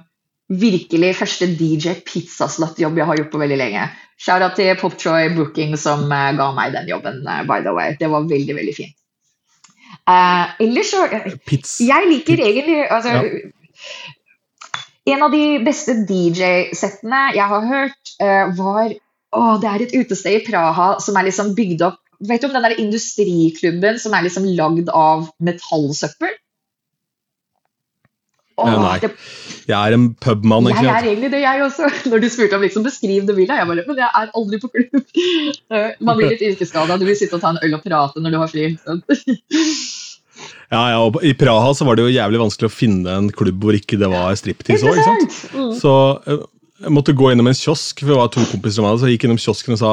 virkelig 0.51 1.15
første 1.21 1.47
DJ-pizzaslott 1.55 2.81
jobb 2.83 2.99
jeg 2.99 3.07
har 3.07 3.21
gjort 3.21 3.33
på 3.33 3.41
veldig 3.43 3.59
lenge. 3.61 3.85
Shout-out 4.21 4.57
til 4.59 4.73
Poptroy 4.81 5.31
Booking 5.37 5.77
som 5.81 6.11
eh, 6.13 6.33
ga 6.37 6.49
meg 6.57 6.75
den 6.75 6.91
jobben, 6.91 7.23
eh, 7.25 7.45
by 7.49 7.63
the 7.65 7.75
way. 7.77 7.95
Det 8.01 8.11
var 8.11 8.27
veldig, 8.29 8.57
veldig 8.59 8.75
fint. 8.77 8.97
Uh, 10.11 10.51
ellers 10.63 10.91
så 10.91 11.05
Pits. 11.47 11.79
Jeg 11.83 12.07
liker 12.09 12.41
egentlig 12.41 12.85
altså, 12.91 13.21
En 15.11 15.25
av 15.27 15.33
de 15.35 15.59
beste 15.67 15.97
DJ-settene 16.07 17.23
jeg 17.35 17.47
har 17.53 17.67
hørt, 17.67 18.13
uh, 18.23 18.53
var 18.59 18.95
å, 19.35 19.43
Det 19.63 19.71
er 19.71 19.85
et 19.85 19.95
utested 19.99 20.39
i 20.39 20.45
Praha 20.47 20.93
som 21.03 21.19
er 21.19 21.27
liksom 21.29 21.53
bygd 21.59 21.85
opp 21.87 22.01
Vet 22.27 22.43
du 22.43 22.51
om 22.51 22.55
den 22.57 22.67
der 22.67 22.81
industriklubben 22.83 23.99
som 24.03 24.15
er 24.15 24.27
liksom 24.27 24.49
lagd 24.59 24.91
av 24.93 25.31
metallsøppel? 25.41 26.35
Åh, 28.61 28.77
nei. 28.83 28.97
det, 29.03 29.11
Jeg 29.71 29.77
er 29.79 29.97
en 29.97 30.09
pubmann, 30.21 30.69
jeg 30.73 30.89
er 30.91 31.09
egentlig 31.13 31.31
det, 31.33 31.43
jeg 31.45 31.65
også. 31.67 31.91
Når 32.13 32.25
du 32.25 32.29
spurte 32.33 32.59
om 32.59 32.67
liksom 32.67 32.87
beskriv 32.87 33.29
det 33.29 33.37
bildet, 33.39 33.57
jeg 33.61 33.71
bare 33.71 33.87
Men 33.87 34.03
jeg 34.03 34.11
er 34.23 34.35
aldri 34.41 34.61
på 34.63 34.73
klubb. 34.75 35.05
Eh, 35.71 35.93
Man 36.03 36.19
blir 36.19 36.33
litt 36.33 36.43
yrkesskada. 36.43 36.97
Du 36.99 37.05
vil 37.07 37.15
sitte 37.19 37.37
og 37.39 37.43
ta 37.45 37.53
en 37.55 37.61
øl 37.63 37.77
og 37.77 37.83
prate 37.85 38.19
når 38.23 38.35
du 38.35 38.39
har 38.43 38.51
fri. 38.51 38.71
Ja, 40.71 40.85
ja, 40.93 40.99
og 41.03 41.19
I 41.27 41.33
Praha 41.35 41.73
så 41.75 41.85
var 41.85 41.99
det 41.99 42.05
jo 42.07 42.13
jævlig 42.15 42.39
vanskelig 42.41 42.69
å 42.71 42.73
finne 42.73 43.15
en 43.19 43.29
klubb 43.35 43.59
hvor 43.65 43.75
ikke 43.77 43.99
det 44.01 44.09
var 44.09 44.37
striptease 44.39 44.87
òg. 44.87 45.01
Mm. 45.51 45.73
Så 45.77 45.93
eh, 46.31 46.45
jeg 46.81 46.93
måtte 46.97 47.13
gå 47.17 47.31
innom 47.33 47.49
en 47.51 47.57
kiosk, 47.57 48.01
for 48.01 48.09
det 48.09 48.17
var 48.17 48.31
to 48.33 48.43
kompiser 48.49 48.81
av 48.81 48.87
meg, 48.87 49.01
så 49.01 49.09
jeg 49.09 49.17
gikk 49.19 49.27
innom 49.29 49.41
kiosken 49.41 49.75
og 49.77 49.81
sa 49.83 49.91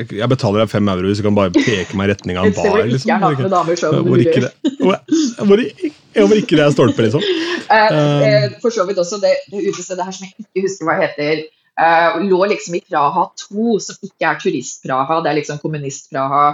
jeg 0.00 0.28
betaler 0.32 0.62
deg 0.62 0.70
fem 0.72 0.88
euro 0.88 1.10
hvis 1.10 1.20
du 1.20 1.26
kan 1.26 1.36
bare 1.36 1.52
peke 1.52 1.98
meg 1.98 2.08
i 2.08 2.12
retning 2.14 2.38
av 2.40 2.48
en 2.48 2.54
bar. 2.58 2.92
så 2.96 3.90
Hvor 3.98 4.22
ikke 4.22 4.44
det, 4.46 4.52
hvor, 4.72 6.36
ikke 6.36 6.56
det 6.56 6.64
er 6.64 6.76
stolper, 6.76 7.08
liksom. 7.08 7.26
Eh, 7.72 7.94
eh, 7.96 8.50
for 8.60 8.74
så 8.74 8.84
vidt 8.84 8.98
også 9.00 9.16
det, 9.22 9.30
det 9.48 9.62
utestedet 9.70 10.04
her 10.04 10.12
som 10.12 10.26
jeg 10.26 10.34
ikke 10.42 10.64
husker 10.66 10.84
hva 10.84 10.96
heter, 10.98 11.38
eh, 11.80 12.18
lå 12.28 12.40
liksom 12.50 12.74
i 12.76 12.82
Praha 12.84 13.22
2, 13.46 13.76
som 13.80 14.04
ikke 14.04 14.28
er 14.28 14.40
turist-Praha, 14.42 15.22
det 15.24 15.30
er 15.30 15.38
liksom 15.38 15.60
kommunist-Praha. 15.62 16.50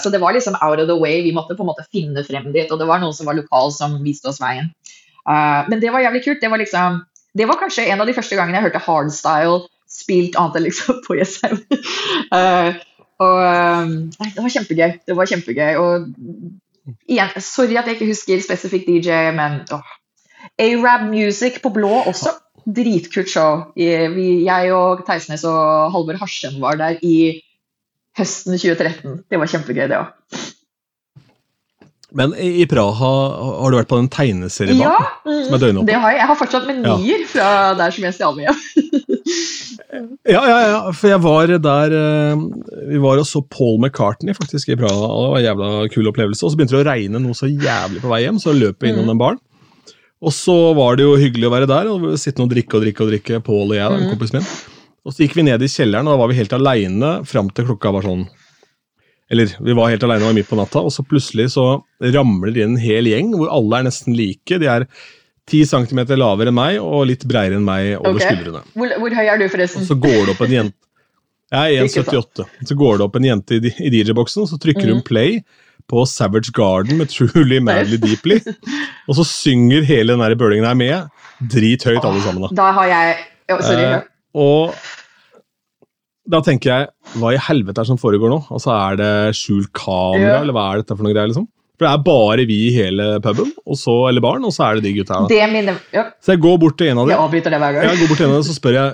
Så 0.00 0.08
det 0.14 0.20
var 0.22 0.32
liksom 0.32 0.54
out 0.62 0.80
of 0.80 0.86
the 0.88 0.96
way, 0.96 1.18
vi 1.26 1.34
måtte 1.34 1.56
på 1.58 1.64
en 1.64 1.68
måte 1.68 1.84
finne 1.92 2.22
frem 2.24 2.46
dit, 2.54 2.70
og 2.70 2.80
det 2.80 2.86
var 2.88 3.02
noen 3.02 3.12
som 3.12 3.28
var 3.28 3.36
lokal 3.36 3.74
som 3.74 3.98
viste 4.04 4.30
oss 4.30 4.38
veien. 4.40 4.70
Men 5.26 5.82
det 5.82 5.90
var 5.92 6.04
jævlig 6.04 6.22
kult. 6.24 6.40
Det 6.40 6.48
var 6.52 6.62
liksom, 6.62 7.00
det 7.36 7.46
var 7.48 7.60
kanskje 7.60 7.86
en 7.90 8.02
av 8.02 8.08
de 8.08 8.14
første 8.16 8.38
gangene 8.38 8.60
jeg 8.60 8.68
hørte 8.70 8.84
hardstyle 8.86 9.64
spilt 9.90 10.36
annet 10.38 10.58
enn 10.58 10.66
liksom 10.66 11.00
på 11.06 11.18
Jessheim. 11.18 11.60
uh, 12.36 12.76
og 13.22 13.38
eh, 13.40 13.92
nei, 14.20 14.30
det 14.34 14.42
var 14.44 14.52
kjempegøy. 14.52 14.96
Det 15.08 15.14
var 15.16 15.30
kjempegøy. 15.30 15.78
Og 15.80 16.98
igjen, 17.08 17.30
sorry 17.40 17.78
at 17.80 17.88
jeg 17.88 17.96
ikke 17.96 18.10
husker 18.10 18.42
spesifikk 18.44 18.84
DJ, 18.90 19.30
men 19.36 19.62
Arab 20.60 21.06
Music 21.08 21.62
på 21.64 21.72
blå 21.72 22.02
også. 22.02 22.34
Dritkult 22.66 23.30
show. 23.30 23.62
Jeg 23.78 24.74
og 24.74 25.04
Theisnes 25.06 25.46
og 25.48 25.94
Halvor 25.94 26.18
Harsem 26.20 26.58
var 26.60 26.76
der 26.80 27.00
i 27.00 27.16
høsten 28.18 28.58
2013. 28.58 29.22
Det 29.30 29.40
var 29.40 29.52
kjempegøy, 29.54 29.86
det 29.88 30.02
òg. 30.02 30.12
Men 32.16 32.32
i 32.40 32.64
Praha 32.70 33.10
har 33.60 33.72
du 33.72 33.76
vært 33.76 33.90
på 33.90 33.98
den 34.00 34.08
tegneseriebanen? 34.12 34.80
Ja, 34.80 35.42
Som 35.46 35.56
er 35.56 35.62
døgnåpen? 35.62 35.86
det 35.90 35.98
har 36.00 36.14
jeg. 36.14 36.20
Jeg 36.22 36.28
har 36.30 36.38
fortsatt 36.40 36.66
menyer 36.70 37.24
fra 37.28 37.48
der 37.76 37.92
som 37.92 38.06
jeg 38.08 38.16
stjal 38.16 38.36
med 38.38 38.48
hjem. 38.48 38.62
Ja, 40.26 40.40
ja, 40.44 40.56
ja, 40.66 40.78
for 40.92 41.08
jeg 41.08 41.20
var 41.24 41.50
der 41.62 41.92
eh, 41.94 42.40
Vi 42.90 42.98
var 43.00 43.20
og 43.22 43.24
så 43.28 43.40
Paul 43.48 43.78
McCartney 43.80 44.34
faktisk 44.36 44.68
i 44.74 44.76
Praha. 44.76 44.92
og 45.08 45.22
Det 45.22 45.30
var 45.30 45.38
en 45.38 45.46
jævla 45.46 45.88
kul 45.94 46.10
opplevelse. 46.10 46.42
Og 46.44 46.52
så 46.52 46.58
begynte 46.58 46.74
det 46.76 46.82
å 46.82 46.88
regne 46.90 47.20
noe 47.22 47.36
så 47.38 47.48
jævlig 47.48 48.02
på 48.02 48.10
vei 48.10 48.22
hjem, 48.24 48.40
så 48.42 48.52
løp 48.56 48.82
vi 48.82 48.90
innom 48.92 49.08
den 49.12 49.20
baren. 49.20 49.38
Og 50.20 50.32
så 50.34 50.56
var 50.76 50.98
det 50.98 51.06
jo 51.06 51.14
hyggelig 51.20 51.48
å 51.48 51.52
være 51.54 51.68
der 51.70 51.88
og 51.92 52.04
sitte 52.20 52.42
og 52.44 52.50
drikke 52.52 52.76
og 52.78 52.84
drikke 52.84 53.04
og 53.06 53.12
drikke, 53.12 53.40
Paul 53.46 53.70
og 53.70 53.76
jeg, 53.78 53.86
da, 53.88 53.96
Mm. 54.02 54.10
kompisen 54.12 54.40
min. 54.40 54.48
Og 55.06 55.14
så 55.14 55.22
gikk 55.24 55.36
vi 55.38 55.46
ned 55.46 55.62
i 55.62 55.70
kjelleren, 55.70 56.08
og 56.10 56.16
da 56.16 56.20
var 56.24 56.28
vi 56.32 56.38
helt 56.40 56.52
aleine 56.56 57.12
fram 57.24 57.48
til 57.54 57.68
klokka 57.68 57.92
var 57.94 58.02
sånn 58.08 58.26
Eller 59.30 59.50
vi 59.58 59.74
var 59.74 59.90
helt 59.90 60.04
aleine, 60.06 60.24
var 60.28 60.36
midt 60.36 60.48
på 60.50 60.58
natta, 60.58 60.84
og 60.86 60.92
så 60.94 61.02
plutselig 61.06 61.48
så 61.56 61.66
ramler 62.14 62.52
det 62.54 62.62
inn 62.62 62.76
en 62.76 62.82
hel 62.82 63.08
gjeng 63.10 63.32
hvor 63.34 63.50
alle 63.50 63.80
er 63.80 63.88
nesten 63.88 64.14
like. 64.14 64.60
De 64.62 64.68
er 64.70 64.86
ti 65.50 65.62
centimeter 65.66 66.18
lavere 66.18 66.50
enn 66.52 66.58
meg 66.58 66.78
og 66.82 67.06
litt 67.10 67.26
breiere 67.26 67.58
enn 67.58 67.66
meg 67.66 67.94
over 67.98 68.18
okay. 68.20 68.34
skuldrene. 68.34 68.64
Hvor, 68.74 68.96
hvor 69.02 69.16
høy 69.18 69.24
er 69.26 69.38
du, 69.40 69.46
Og 69.48 69.54
forresten? 69.54 69.86
så 69.86 69.98
går 69.98 70.18
det 70.24 70.34
opp 70.34 70.42
en 70.46 70.56
jente 70.56 70.82
Jeg 71.54 71.76
er 71.78 71.84
1,78. 71.86 72.46
Så 72.66 72.74
går 72.78 72.98
det 72.98 73.06
opp 73.06 73.16
en 73.18 73.28
jente 73.28 73.58
i, 73.58 73.70
i 73.86 73.92
DJ-boksen, 73.94 74.42
og 74.42 74.50
så 74.50 74.58
trykker 74.62 74.88
hun 74.90 75.00
Mhm. 75.00 75.06
play 75.06 75.40
på 75.86 76.02
Savage 76.10 76.50
Garden 76.54 76.98
med 76.98 77.10
Truly 77.10 77.60
Madly 77.62 77.96
Deeply. 78.02 78.40
Og 79.08 79.14
så 79.14 79.24
synger 79.24 79.84
hele 79.86 80.16
den 80.18 80.38
bølingen 80.38 80.66
her 80.66 80.74
med. 80.74 81.12
Drithøyt 81.38 82.02
alle 82.02 82.22
sammen, 82.24 82.42
da. 82.42 82.48
Da 82.58 82.72
har 82.74 82.88
jeg 82.90 83.16
oh, 83.54 83.60
Sorry. 83.62 83.84
Eh, 83.84 84.00
og 84.34 84.74
da 86.28 86.40
tenker 86.44 86.72
jeg, 86.72 86.88
hva 87.20 87.34
i 87.34 87.40
helvete 87.48 87.78
er 87.78 87.84
det 87.84 87.90
som 87.92 88.00
foregår 88.00 88.32
nå? 88.32 88.40
Altså, 88.50 88.72
Er 88.76 88.96
det 89.02 89.12
skjult 89.38 89.72
kamera, 89.72 90.36
Ja. 90.36 90.40
eller 90.42 90.52
hva 90.56 90.72
er 90.72 90.82
dette 90.82 90.96
for 90.96 91.04
noe 91.06 91.12
greier? 91.14 91.28
liksom? 91.32 91.46
For 91.76 91.84
det 91.84 91.92
er 91.92 92.04
bare 92.06 92.44
vi 92.48 92.54
i 92.66 92.72
hele 92.72 93.20
puben, 93.20 93.50
og 93.68 93.76
så, 93.76 94.08
eller 94.08 94.22
baren, 94.24 94.44
og 94.48 94.52
så 94.56 94.62
er 94.64 94.78
det 94.78 94.84
de 94.86 94.92
gutta 94.96 95.12
her. 95.20 95.26
Det 95.28 95.48
mine, 95.52 95.74
ja, 95.92 96.04
Så 96.24 96.32
jeg 96.32 96.40
går 96.40 96.56
bort 96.58 96.78
til 96.78 96.88
en 96.88 96.96
av 97.02 97.06
Jeg 97.10 97.18
dem. 97.18 97.24
avbryter 97.26 97.52
det 97.52 97.58
hver 97.60 97.72
gang. 97.76 97.84
Jeg 97.84 97.98
går 98.00 98.08
bort 98.08 98.16
til 98.16 98.24
en 98.24 98.32
av 98.32 98.38
dem, 98.40 98.46
så 98.48 98.54
spør 98.56 98.76
jeg 98.78 98.88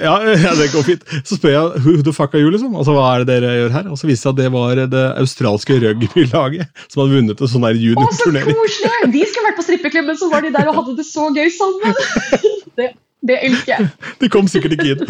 Ja, 0.00 0.14
ja 0.46 0.54
det 0.56 0.68
går 0.72 0.84
fint. 0.88 1.04
Så 1.28 1.36
spør 1.36 1.52
jeg 1.52 1.82
who 1.84 2.00
the 2.00 2.14
fuck 2.16 2.32
are 2.32 2.40
you, 2.40 2.48
liksom? 2.54 2.72
Altså, 2.80 2.96
hva 2.96 3.04
er 3.12 3.24
det 3.24 3.42
dere 3.42 3.52
gjør 3.60 3.74
her? 3.76 3.90
Og 3.92 4.00
så 4.00 4.08
viste 4.08 4.24
det 4.24 4.24
seg 4.24 4.32
at 4.32 4.40
det 4.40 4.52
var 4.56 4.74
det 4.96 5.04
australske 5.20 5.76
rugbylaget 5.84 6.64
som 6.88 7.02
hadde 7.04 7.12
vunnet 7.12 7.44
en 7.44 7.52
sånn 7.52 7.68
Å, 7.68 8.08
så 8.08 8.32
koselig! 8.32 9.12
De 9.12 9.26
skulle 9.28 9.46
vært 9.50 9.60
på 9.60 9.66
strippeklubben, 9.68 10.16
så 10.16 10.30
var 10.32 10.40
de 10.48 10.54
der 10.56 10.72
og 10.72 10.80
hadde 10.80 10.96
det 10.96 11.04
så 11.04 11.28
gøy 11.28 11.52
sammen. 11.52 11.92
Det, 12.80 12.88
det 13.24 13.38
elsker 13.46 13.72
jeg. 13.74 13.88
De 14.20 14.30
kom 14.32 14.48
sikkert 14.50 14.76
ikke 14.76 14.94
inn. 14.94 15.04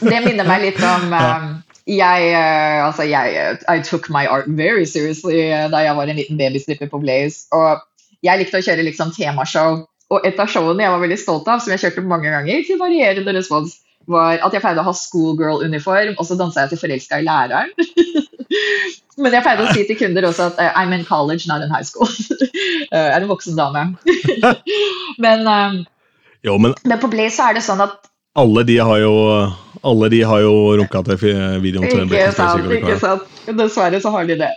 Det 0.00 0.20
minner 0.24 0.46
meg 0.46 0.68
litt 0.68 0.80
om 0.86 1.10
um, 1.12 1.50
jeg, 1.88 2.30
eh, 2.36 2.78
altså 2.84 3.06
jeg 3.08 3.34
eh, 3.40 3.62
I 3.72 3.82
took 3.82 4.10
my 4.12 4.26
art 4.28 4.48
very 4.58 4.84
seriously 4.84 5.48
da 5.72 5.80
jeg 5.86 5.96
var 5.96 6.10
en 6.10 6.20
liten 6.20 6.40
babystripper 6.40 6.90
på 6.92 7.00
Blaze. 7.02 7.46
Og 7.56 7.80
jeg 8.26 8.40
likte 8.40 8.60
å 8.60 8.64
kjøre 8.64 8.86
liksom 8.86 9.14
temashow. 9.16 9.82
Og 10.08 10.24
et 10.24 10.38
av 10.40 10.48
showene 10.48 10.84
jeg 10.84 10.94
var 10.94 11.02
veldig 11.02 11.20
stolt 11.20 11.48
av, 11.50 11.60
som 11.60 11.74
jeg 11.74 11.82
kjørte 11.82 12.06
mange 12.08 12.30
ganger, 12.32 12.62
til 12.64 12.80
varierende 12.80 13.34
respons, 13.36 13.76
var 14.08 14.40
at 14.40 14.54
jeg 14.56 14.64
pleide 14.64 14.80
å 14.80 14.86
ha 14.86 14.94
schoolgirl-uniform, 14.96 16.14
og 16.16 16.24
så 16.24 16.36
dansa 16.38 16.64
jeg 16.64 16.72
til 16.72 16.80
forelska 16.80 17.20
i 17.20 17.26
læreren. 17.26 17.74
Men 19.20 19.34
jeg 19.34 19.44
pleide 19.44 19.66
å 19.66 19.74
si 19.74 19.84
til 19.84 19.98
kunder 19.98 20.28
også 20.28 20.48
at 20.52 20.60
I'm 20.78 20.94
in 20.96 21.04
college, 21.04 21.44
not 21.50 21.64
in 21.64 21.72
high 21.74 21.84
school. 21.84 22.08
Eh, 22.88 22.96
jeg 22.96 23.12
er 23.12 23.20
en 23.20 23.28
voksen 23.28 23.56
dame. 23.58 23.80
men, 25.24 25.42
um, 25.44 25.74
Jo, 26.48 26.56
men 26.58 26.76
men 26.88 27.00
på 27.02 27.10
Blaze 27.12 27.36
så 27.36 27.50
er 27.50 27.58
det 27.58 27.64
sånn 27.66 27.82
at 27.84 27.98
alle 28.38 28.62
de 28.68 28.78
har 28.78 29.00
jo 29.02 29.14
Alle 29.82 30.08
de 30.12 30.22
har 30.26 30.40
jo 30.42 30.54
runka 30.80 31.02
til 31.06 31.18
videoen 31.62 31.88
til 31.88 32.06
Ikke 32.06 32.32
sant, 32.36 32.72
ikke 32.74 32.96
sant. 33.02 33.36
Dessverre 33.58 34.00
så 34.02 34.10
har 34.12 34.26
de 34.28 34.36
det. 34.40 34.50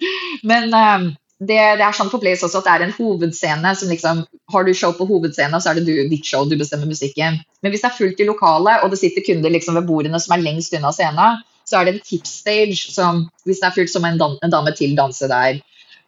Men 0.50 0.74
ehm, 0.76 1.06
det, 1.40 1.58
det 1.80 1.84
er 1.84 1.96
sånn 1.96 2.10
på 2.12 2.20
Blaze 2.22 2.46
også 2.46 2.60
at 2.60 2.68
det 2.68 2.74
er 2.74 2.84
en 2.86 2.94
hovedscene 2.96 3.72
som 3.76 3.90
liksom 3.92 4.22
Har 4.52 4.66
du 4.66 4.72
show 4.76 4.92
på 4.96 5.08
hovedscenen, 5.08 5.58
så 5.60 5.72
er 5.72 5.80
det 5.80 5.86
du, 5.88 5.94
ditt 6.10 6.28
show, 6.28 6.44
du 6.48 6.54
bestemmer 6.60 6.88
musikken. 6.88 7.40
Men 7.64 7.72
hvis 7.72 7.82
det 7.82 7.90
er 7.90 7.98
fullt 7.98 8.20
i 8.22 8.28
lokalet, 8.28 8.84
og 8.84 8.92
det 8.92 9.00
sitter 9.00 9.24
kunder 9.26 9.52
liksom 9.52 9.78
ved 9.80 9.88
bordene 9.88 10.20
som 10.22 10.36
er 10.36 10.44
lengst 10.44 10.76
unna 10.76 10.92
scenen, 10.94 11.42
så 11.66 11.80
er 11.80 11.88
det 11.88 11.96
en 11.96 12.04
tipstage 12.06 12.92
som 12.94 13.24
hvis 13.48 13.62
det 13.62 13.70
er 13.70 13.74
fullt, 13.74 13.90
så 13.90 14.02
må 14.02 14.12
en, 14.12 14.20
dan 14.20 14.36
en 14.46 14.54
dame 14.54 14.72
til 14.78 14.94
danse 14.98 15.28
der. 15.32 15.58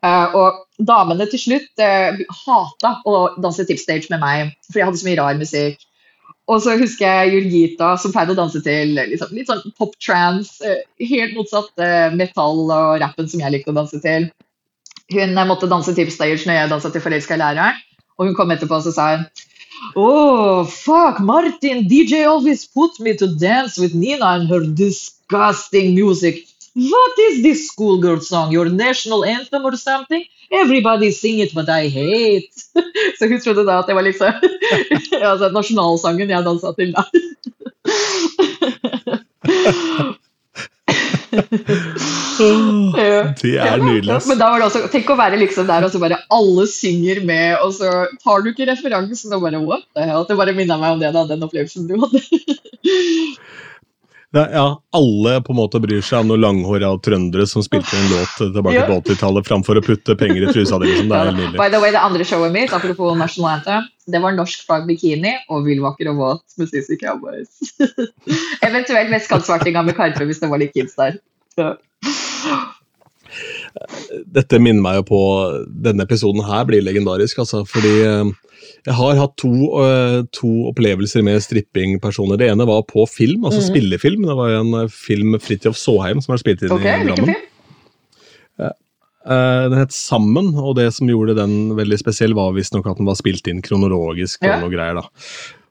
Eh, 0.06 0.34
og 0.38 0.64
damene 0.78 1.26
til 1.30 1.40
slutt 1.42 1.82
eh, 1.82 2.20
hata 2.44 2.94
å 3.08 3.14
danse 3.42 3.66
tipstage 3.66 4.12
med 4.12 4.22
meg, 4.22 4.52
for 4.70 4.80
jeg 4.80 4.90
hadde 4.90 5.00
så 5.00 5.08
mye 5.08 5.18
rar 5.18 5.40
musikk. 5.40 5.84
Og 6.48 6.62
så 6.64 6.78
husker 6.80 7.04
jeg 7.04 7.32
Jurgita, 7.34 7.90
som 8.00 8.12
pleide 8.14 8.32
å 8.32 8.38
danse 8.38 8.60
til 8.64 8.94
liksom, 8.96 9.34
litt 9.36 9.50
sånn 9.50 9.74
pop-trans. 9.76 10.54
eh, 10.64 10.86
helt 11.10 11.34
motsatt 11.36 11.82
eh, 11.84 12.14
metall 12.16 12.62
og 12.64 13.02
rappen 13.02 13.28
som 13.28 13.42
jeg 13.42 13.52
likte 13.52 13.74
å 13.74 13.76
danse 13.76 14.00
til. 14.04 14.30
Hun 15.12 15.36
eh, 15.36 15.48
måtte 15.48 15.68
danse 15.68 15.92
tipstage 15.96 16.46
når 16.48 16.56
jeg 16.56 16.72
dansa 16.72 16.92
til 16.94 17.04
forelska 17.04 17.36
i 17.36 17.42
læreren. 17.42 17.84
Og 18.18 18.30
hun 18.30 18.38
kom 18.38 18.50
etterpå 18.50 18.80
og 18.80 18.94
sa 18.94 19.10
Oh, 19.94 20.64
fuck, 20.64 21.20
Martin, 21.20 21.84
DJ 21.86 22.24
always 22.26 22.66
put 22.66 22.98
me 22.98 23.14
to 23.16 23.28
dance 23.38 23.78
with 23.78 23.94
Nina 23.94 24.26
and 24.26 24.48
her 24.48 24.60
disgusting 24.60 25.94
music. 25.94 26.48
What 26.74 27.18
is 27.18 27.42
this 27.42 27.68
schoolgirl 27.68 28.20
song? 28.20 28.52
Your 28.52 28.68
national 28.68 29.24
anthem 29.24 29.64
or 29.64 29.76
something? 29.76 30.24
Everybody 30.50 31.10
sing 31.10 31.40
it, 31.40 31.54
but 31.54 31.68
I 31.68 31.88
hate. 31.88 32.50
Så 33.18 33.28
hun 33.28 33.40
trodde 33.40 33.66
da 33.66 33.78
at 33.78 33.86
det 33.86 33.94
var 33.94 34.02
liksom 34.02 34.32
altså 35.32 35.50
nasjonalsangen 35.52 36.30
jeg 36.30 36.44
dansa 36.44 36.72
til 36.78 36.94
da. 36.94 37.04
Det 41.28 41.36
er 43.60 43.82
nydelig. 43.82 44.16
Men 44.28 44.38
da 44.40 44.48
var 44.50 44.60
det 44.60 44.66
også, 44.68 44.82
tenk 44.92 45.10
å 45.12 45.16
være 45.18 45.38
liksom 45.40 45.66
der 45.68 45.86
og 45.86 45.92
så 45.92 46.00
bare 46.02 46.20
alle 46.34 46.66
synger 46.70 47.20
med, 47.28 47.58
og 47.64 47.74
så 47.76 47.90
tar 48.22 48.44
du 48.44 48.50
ikke 48.52 48.68
referansen 48.70 49.34
og 49.36 49.44
bare 49.44 49.60
what 49.62 49.84
the 49.96 50.06
hell? 50.08 50.26
Det 50.28 50.38
bare 50.38 50.56
minna 50.56 50.78
meg 50.80 50.96
om 50.96 51.02
det 51.02 51.12
da, 51.16 51.26
den 51.28 51.44
opplevelsen 51.44 51.88
du 51.90 51.94
hadde. 52.00 52.22
Er- 54.36 54.50
ja, 54.52 54.82
alle 54.92 55.40
på 55.40 55.52
en 55.52 55.56
måte 55.56 55.80
bryr 55.80 56.02
seg 56.04 56.20
om 56.20 56.28
noen 56.28 56.42
langhåra 56.42 56.90
trøndere 57.00 57.46
som 57.48 57.62
spilte 57.64 57.96
en 57.96 58.10
låt 58.12 58.34
tilbake 58.36 58.82
på 58.84 58.96
80-tallet, 59.00 59.46
framfor 59.48 59.80
å 59.80 59.82
putte 59.84 60.16
penger 60.20 60.44
i 60.44 60.52
trusa 60.52 60.76
di. 60.82 60.90
Liksom. 60.90 61.08
Det 61.08 61.16
er 61.16 61.30
helt 61.30 61.38
nydelig. 61.38 61.56
By 61.56 61.70
the 61.72 61.80
way, 61.80 61.92
det 61.94 62.02
andre 62.04 62.26
showet 62.28 62.52
mitt, 62.52 62.74
apropos 62.76 63.16
National 63.16 63.54
Anthem, 63.54 63.86
det 64.12 64.20
var 64.20 64.36
norsk 64.36 64.66
flagg 64.68 64.84
bikini 64.88 65.32
og 65.48 65.64
villvakker 65.64 66.10
og 66.12 66.20
våt 66.20 66.44
med 66.60 66.68
Sissy 66.68 66.98
Cowboys. 67.00 67.72
Eventuelt 68.68 69.14
vestkantsvartinga 69.16 69.86
med 69.88 69.96
Karpe 69.96 70.28
hvis 70.28 70.44
det 70.44 70.52
var 70.52 70.60
litt 70.60 70.76
kids 70.76 70.98
der. 71.00 71.16
Dette 74.28 74.60
minner 74.60 74.84
meg 74.84 75.00
jo 75.00 75.08
på 75.08 75.22
Denne 75.84 76.04
episoden 76.04 76.44
her 76.44 76.68
blir 76.68 76.84
legendarisk, 76.84 77.40
altså. 77.44 77.64
Fordi 77.68 77.94
eh, 78.04 78.36
jeg 78.86 78.94
har 78.94 79.16
hatt 79.16 79.36
to, 79.36 79.50
uh, 79.80 80.22
to 80.32 80.48
opplevelser 80.70 81.22
med 81.24 81.40
strippingpersoner. 81.42 82.38
Det 82.38 82.48
ene 82.50 82.66
var 82.66 82.82
på 82.88 83.06
film, 83.08 83.42
altså 83.44 83.60
Mhm. 83.60 83.68
spillefilm. 83.74 84.26
Det 84.26 84.36
var 84.36 84.48
en 84.60 84.74
eh, 84.84 84.88
film 84.88 85.32
med 85.32 85.42
Fridtjof 85.42 85.76
Saaheim 85.76 86.20
som 86.22 86.32
har 86.32 86.38
spilt 86.38 86.62
inn 86.62 86.72
Ok, 86.72 86.80
i 86.80 87.04
Drammen. 87.04 87.16
film? 87.16 87.34
Eh, 89.28 89.68
Den 89.68 89.78
het 89.78 89.92
Sammen, 89.92 90.54
og 90.56 90.76
det 90.76 90.92
som 90.94 91.08
gjorde 91.10 91.34
den 91.36 91.74
veldig 91.76 91.98
spesiell, 92.00 92.32
var 92.34 92.52
visstnok 92.56 92.86
at 92.88 92.96
den 92.96 93.06
var 93.06 93.14
spilt 93.18 93.46
inn 93.50 93.60
kronologisk. 93.60 94.38
og 94.42 94.48
Ja. 94.48 94.60
noe 94.60 94.70
greier 94.70 94.94
da. 94.94 95.02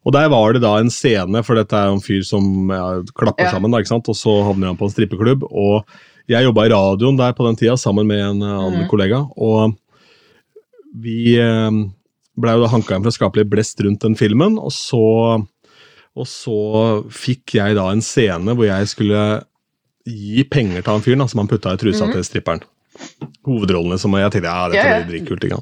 Og 0.05 0.13
Der 0.13 0.29
var 0.29 0.53
det 0.53 0.61
da 0.61 0.77
en 0.77 0.89
scene, 0.89 1.43
for 1.43 1.55
dette 1.55 1.73
er 1.73 1.91
en 1.91 1.99
fyr 1.99 2.23
som 2.23 2.69
ja, 2.69 3.01
klapper 3.15 3.45
Ja. 3.45 3.51
sammen, 3.51 3.71
da, 3.71 3.77
ikke 3.79 3.87
sant? 3.87 4.07
og 4.09 4.15
så 4.15 4.43
havner 4.45 4.67
han 4.67 4.77
på 4.77 4.83
en 4.85 4.91
strippeklubb. 4.93 5.43
og 5.51 5.85
Jeg 6.29 6.43
jobba 6.43 6.65
i 6.65 6.69
radioen 6.69 7.17
der 7.17 7.33
på 7.33 7.45
den 7.47 7.55
tida 7.55 7.75
sammen 7.77 8.05
med 8.05 8.19
en 8.19 8.41
annen 8.43 8.83
mm. 8.83 8.89
kollega. 8.89 9.27
og 9.37 9.75
vi 10.99 11.35
eh, 11.37 11.71
ble 12.39 12.53
jo 12.55 12.63
da 12.65 12.71
hanka 12.73 12.95
inn 12.95 13.03
for 13.05 13.11
å 13.13 13.17
skape 13.17 13.39
litt 13.41 13.49
blest 13.51 13.79
rundt 13.85 14.03
den 14.05 14.15
filmen. 14.19 14.57
Og 14.61 14.71
så, 14.75 15.01
og 16.17 16.25
så 16.29 16.57
fikk 17.13 17.57
jeg 17.59 17.75
da 17.77 17.89
en 17.91 18.01
scene 18.05 18.53
hvor 18.57 18.65
jeg 18.69 18.87
skulle 18.93 19.21
gi 20.07 20.43
penger 20.47 20.81
til 20.85 20.93
han 20.93 21.03
fyren 21.03 21.27
som 21.27 21.41
han 21.43 21.49
putta 21.51 21.73
i 21.75 21.77
trusa 21.81 22.05
Mhm. 22.07 22.13
til 22.13 22.23
stripperen. 22.23 22.61
Hovedrollene 23.45 23.97
som 24.01 24.13
jeg 24.17 24.31
tenkte 24.33 24.49
ja, 24.49 24.67
dette 24.71 24.79
Ja, 24.81 24.97
ja. 24.97 25.03
blir 25.05 25.19
dritkult. 25.19 25.43
ikke? 25.43 25.59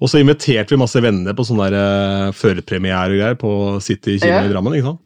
Og 0.00 0.08
så 0.08 0.20
inviterte 0.22 0.70
vi 0.70 0.76
masse 0.82 1.00
venner 1.02 1.34
på 1.34 1.44
sånne 1.46 1.70
der, 1.70 2.28
eh, 2.28 2.32
førpremiere 2.32 3.10
og 3.10 3.18
greier 3.18 3.34
på 3.40 3.82
City 3.82 4.18
kino 4.18 4.32
Ja. 4.32 4.44
i 4.44 4.52
Drammen. 4.52 4.74
ikke 4.74 4.84
sant? 4.92 5.00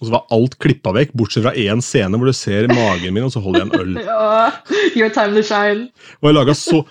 Og 0.00 0.06
så 0.06 0.10
var 0.12 0.24
alt 0.30 0.56
klippa 0.60 0.92
vekk, 0.94 1.10
bortsett 1.12 1.42
fra 1.42 1.52
én 1.58 1.82
scene 1.82 2.14
hvor 2.16 2.26
du 2.26 2.32
ser 2.32 2.68
magen 2.68 3.12
min, 3.12 3.24
og 3.24 3.32
så 3.32 3.42
holder 3.42 3.64
jeg 3.64 3.68
en 3.68 3.80
øl. 3.80 3.94
Ja, 4.06 4.52
your 4.94 5.10
time 5.10 5.34
to 5.34 5.42
shine. 5.42 5.90
Og 6.22 6.30
jeg 6.30 6.34
laga 6.38 6.54
så, 6.54 6.84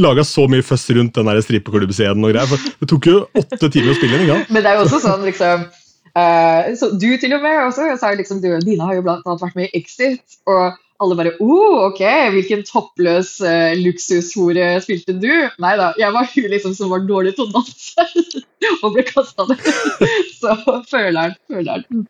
laget 0.00 0.28
så 0.28 0.46
mye 0.50 0.64
føss 0.66 0.88
rundt 0.96 1.18
den 1.18 1.42
strippeklubbscenen 1.46 2.24
og 2.24 2.32
greier. 2.34 2.48
For 2.50 2.70
det 2.80 2.88
tok 2.92 3.10
jo 3.10 3.18
åtte 3.36 3.70
timer 3.72 3.92
å 3.92 3.98
spille 3.98 4.18
inn. 4.18 4.24
ikke? 4.28 4.54
Men 4.54 4.64
det 4.64 4.72
er 4.72 4.78
jo 4.78 4.86
også 4.86 5.02
sånn, 5.04 5.26
liksom 5.26 5.66
uh, 5.66 6.72
så 6.80 6.90
Du 6.96 7.08
til 7.20 7.36
og 7.36 7.44
med 7.44 7.60
også, 7.66 7.92
sa 8.00 8.14
liksom 8.16 8.42
du, 8.44 8.50
Dina 8.64 8.90
har 8.90 8.98
jo 8.98 9.06
blant 9.06 9.26
annet 9.26 9.46
vært 9.46 9.58
med 9.58 9.70
i 9.70 9.80
Exit, 9.80 10.40
og 10.48 10.76
alle 11.02 11.16
bare 11.18 11.34
oh, 11.44 11.86
ok, 11.90 12.02
hvilken 12.32 12.64
toppløs 12.64 13.36
uh, 13.44 13.74
luksushore 13.76 14.70
spilte 14.84 15.16
du? 15.20 15.32
Nei 15.62 15.74
da, 15.80 15.90
jeg 16.00 16.14
var 16.14 16.28
hun 16.32 16.50
liksom 16.54 16.76
som 16.78 16.92
var 16.92 17.04
dårlig 17.08 17.36
til 17.36 17.48
å 17.48 17.52
danse 17.58 18.08
og 18.82 18.96
ble 18.96 19.04
kasta 19.08 19.48
ned. 19.50 19.70
Så 20.40 20.56
føleren, 20.88 21.36
føleren. 21.50 22.06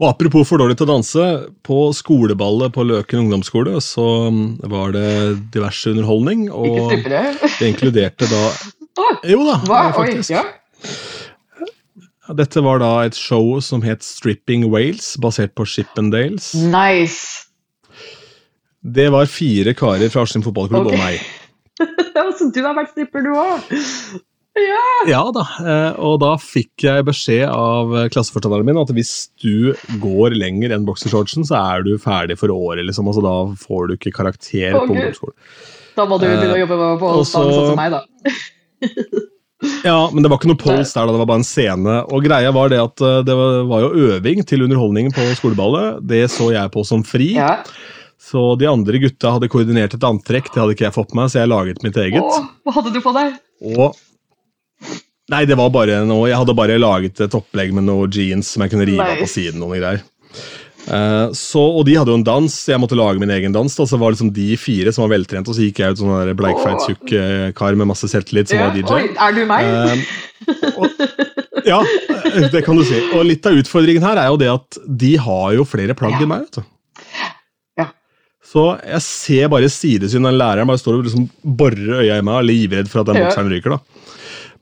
Og 0.00 0.06
apropos 0.08 0.48
for 0.48 0.62
dårlig 0.62 0.78
til 0.80 0.86
å 0.86 0.94
danse, 0.94 1.24
på 1.66 1.78
skoleballet 1.92 2.72
på 2.72 2.86
Løken 2.88 3.26
ungdomsskole 3.26 3.76
så 3.84 4.06
mm, 4.32 4.46
var 4.72 4.94
det 4.96 5.10
diverse 5.52 5.92
underholdning, 5.92 6.46
og 6.48 6.94
det. 7.04 7.26
det 7.44 7.68
inkluderte 7.68 8.28
da 8.30 8.44
Jo 9.32 9.44
da, 9.44 9.58
hva? 9.68 9.82
Oi, 10.00 10.16
ja. 10.32 10.46
Dette 12.36 12.62
var 12.64 12.80
da 12.80 12.90
et 13.04 13.18
show 13.18 13.58
som 13.64 13.84
het 13.84 14.04
Stripping 14.06 14.68
Wales, 14.72 15.12
basert 15.20 15.52
på 15.58 15.66
Shippendales. 15.68 16.52
Nice. 16.70 17.50
Det 18.80 19.08
var 19.12 19.28
fire 19.28 19.74
karer 19.76 20.12
fra 20.12 20.24
Askim 20.24 20.44
fotballklubb 20.46 20.88
okay. 20.88 20.96
og 20.96 21.04
meg. 21.04 21.20
Så 22.38 22.48
du 22.54 22.62
har 22.64 22.76
vært 22.78 22.94
stripper, 22.94 23.24
du 23.26 23.34
òg? 23.36 23.72
Ja. 24.60 24.84
Ja 25.08 25.22
da, 25.34 25.46
eh, 25.64 25.98
og 26.02 26.18
da 26.22 26.34
fikk 26.40 26.84
jeg 26.84 27.06
beskjed 27.08 27.46
av 27.48 27.94
eh, 27.96 28.08
klasseforstanderen 28.12 28.68
min 28.68 28.80
at 28.80 28.92
hvis 28.94 29.30
du 29.40 29.72
går 30.02 30.36
lenger 30.36 30.74
enn 30.76 30.86
boksershortsen, 30.88 31.46
så 31.48 31.58
er 31.60 31.86
du 31.86 31.94
ferdig 32.02 32.36
for 32.40 32.52
året, 32.52 32.84
liksom. 32.88 33.08
Altså, 33.10 33.24
da 33.24 33.34
får 33.60 33.88
du 33.88 33.96
ikke 33.96 34.14
karakter 34.20 34.76
oh, 34.76 34.84
på 34.84 34.94
ungdomsskolen. 34.94 35.36
Da 35.96 36.06
må 36.08 36.20
du 36.20 36.28
begynne 36.28 36.54
å 36.54 36.62
jobbe 36.62 36.80
på 37.00 37.10
Eh, 37.10 37.18
og 37.20 37.28
sånn 37.28 37.52
som 37.54 37.78
meg, 37.80 37.96
da. 37.96 38.06
Ja, 39.84 40.08
men 40.08 40.24
det 40.24 40.30
var 40.32 40.38
ikke 40.40 40.48
noe 40.48 40.60
pols 40.60 40.94
der, 40.94 41.04
da, 41.04 41.12
det 41.12 41.20
var 41.20 41.28
bare 41.28 41.42
en 41.42 41.44
scene. 41.44 41.96
Og 42.08 42.24
greia 42.24 42.48
var 42.56 42.70
det 42.72 42.78
at 42.80 43.02
eh, 43.04 43.18
det 43.28 43.34
var, 43.36 43.58
var 43.68 43.82
jo 43.84 44.06
øving 44.08 44.40
til 44.48 44.64
underholdningen 44.64 45.12
på 45.12 45.26
skoleballet. 45.36 46.00
Det 46.08 46.22
så 46.32 46.48
jeg 46.54 46.72
på 46.72 46.84
som 46.88 47.04
fri. 47.04 47.34
Ja. 47.36 47.58
Så 48.20 48.54
de 48.60 48.68
andre 48.70 49.00
gutta 49.02 49.34
hadde 49.34 49.48
koordinert 49.52 49.96
et 49.96 50.06
antrekk, 50.06 50.48
det 50.52 50.60
hadde 50.60 50.76
ikke 50.76 50.86
jeg 50.86 50.96
fått 50.96 51.12
med 51.12 51.24
meg, 51.24 51.32
så 51.32 51.42
jeg 51.42 51.50
laget 51.50 51.84
mitt 51.84 51.98
eget. 52.00 52.24
Åh, 52.24 52.48
hva 52.64 52.76
hadde 52.76 52.92
du 52.94 53.00
på 53.04 53.12
deg? 53.16 53.36
Og 53.74 54.00
Nei, 55.30 55.44
det 55.46 55.56
var 55.58 55.70
bare 55.70 56.00
noe 56.08 56.26
Jeg 56.30 56.38
hadde 56.40 56.54
bare 56.58 56.78
laget 56.80 57.20
et 57.22 57.34
opplegg 57.38 57.70
med 57.76 57.84
noe 57.86 58.08
jeans 58.10 58.48
som 58.54 58.64
jeg 58.64 58.72
kunne 58.72 58.88
rive 58.88 59.04
av 59.04 59.20
på 59.22 59.28
siden. 59.30 59.60
noen 59.62 59.78
greier. 59.78 60.02
Uh, 60.90 61.28
så, 61.36 61.60
og 61.60 61.84
de 61.86 61.94
hadde 61.98 62.10
jo 62.10 62.16
en 62.18 62.24
dans, 62.26 62.54
jeg 62.66 62.80
måtte 62.80 62.96
lage 62.98 63.20
min 63.22 63.30
egen 63.30 63.52
dans. 63.54 63.74
Da, 63.76 63.84
så 63.86 63.98
var 64.00 64.14
liksom 64.14 64.32
de 64.34 64.48
fire 64.58 64.90
som 64.96 65.04
var 65.04 65.12
veltrent, 65.12 65.46
og 65.46 65.54
så 65.54 65.62
gikk 65.66 65.82
jeg 65.82 65.94
ut 65.94 66.00
sånn 66.00 66.10
der 66.16 66.32
bleikfeit, 66.38 66.80
Åh. 66.80 66.88
tjukk 66.88 67.54
kar 67.58 67.76
med 67.78 67.90
masse 67.92 68.08
selvtillit 68.10 68.50
som 68.50 68.58
Ja. 68.58 68.70
var 68.70 68.74
DJ. 68.74 68.96
Oi, 68.96 69.14
er 69.14 69.36
du 69.36 69.42
meg? 69.46 69.68
Uh, 69.70 70.02
og, 70.80 71.04
ja, 71.68 71.78
eh, 71.84 72.48
det 72.50 72.64
kan 72.66 72.80
du 72.80 72.82
si. 72.88 72.98
Og 73.14 73.22
litt 73.28 73.46
av 73.46 73.60
utfordringen 73.60 74.02
her 74.08 74.18
er 74.24 74.32
jo 74.32 74.40
det 74.40 74.50
at 74.50 74.80
de 75.04 75.12
har 75.20 75.52
jo 75.60 75.68
flere 75.68 75.94
plagg 75.94 76.16
Ja. 76.16 76.24
enn 76.24 76.32
meg. 76.32 76.48
vet 76.48 76.58
du. 76.58 76.62
Ja. 77.78 77.86
Så 78.50 78.64
jeg 78.82 79.04
ser 79.04 79.52
bare 79.52 79.68
sidesyn 79.70 80.26
av 80.26 80.34
læreren 80.34 80.66
bare 80.72 80.80
står 80.80 80.98
og 80.98 81.04
liksom 81.06 81.28
borer 81.44 82.00
øya 82.02 82.18
i 82.18 82.24
meg 82.24 82.34
og 82.34 82.40
er 82.40 82.48
livredd 82.50 82.88
for 82.90 83.04
at 83.04 83.12
den 83.12 83.20
bokseren 83.20 83.52
ryker. 83.52 83.76
da. 83.76 83.99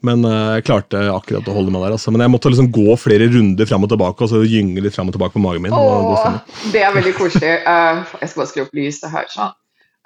Men 0.07 0.23
eh, 0.25 0.59
jeg 0.59 0.67
klarte 0.69 1.01
akkurat 1.11 1.49
å 1.51 1.55
holde 1.57 1.73
meg 1.75 1.83
der. 1.85 1.97
altså. 1.97 2.13
Men 2.15 2.23
jeg 2.25 2.33
måtte 2.33 2.53
liksom 2.53 2.71
gå 2.75 2.95
flere 3.01 3.27
runder 3.33 3.69
fram 3.69 3.87
og 3.87 3.93
tilbake 3.93 4.25
og 4.25 4.31
så 4.31 4.43
gynge 4.47 4.83
litt 4.85 4.95
fram 4.95 5.11
og 5.11 5.17
tilbake 5.17 5.35
på 5.35 5.43
magen 5.43 5.65
min. 5.65 5.75
Åh, 5.75 6.39
det 6.75 6.85
er 6.87 6.95
veldig 6.95 7.15
koselig. 7.19 7.55
Uh, 7.67 8.05
jeg 8.23 8.31
skal 8.31 8.43
bare 8.43 8.51
skru 8.53 8.65
opp 8.67 8.77
lyset 8.79 9.11
her. 9.15 9.31
sånn. 9.33 9.55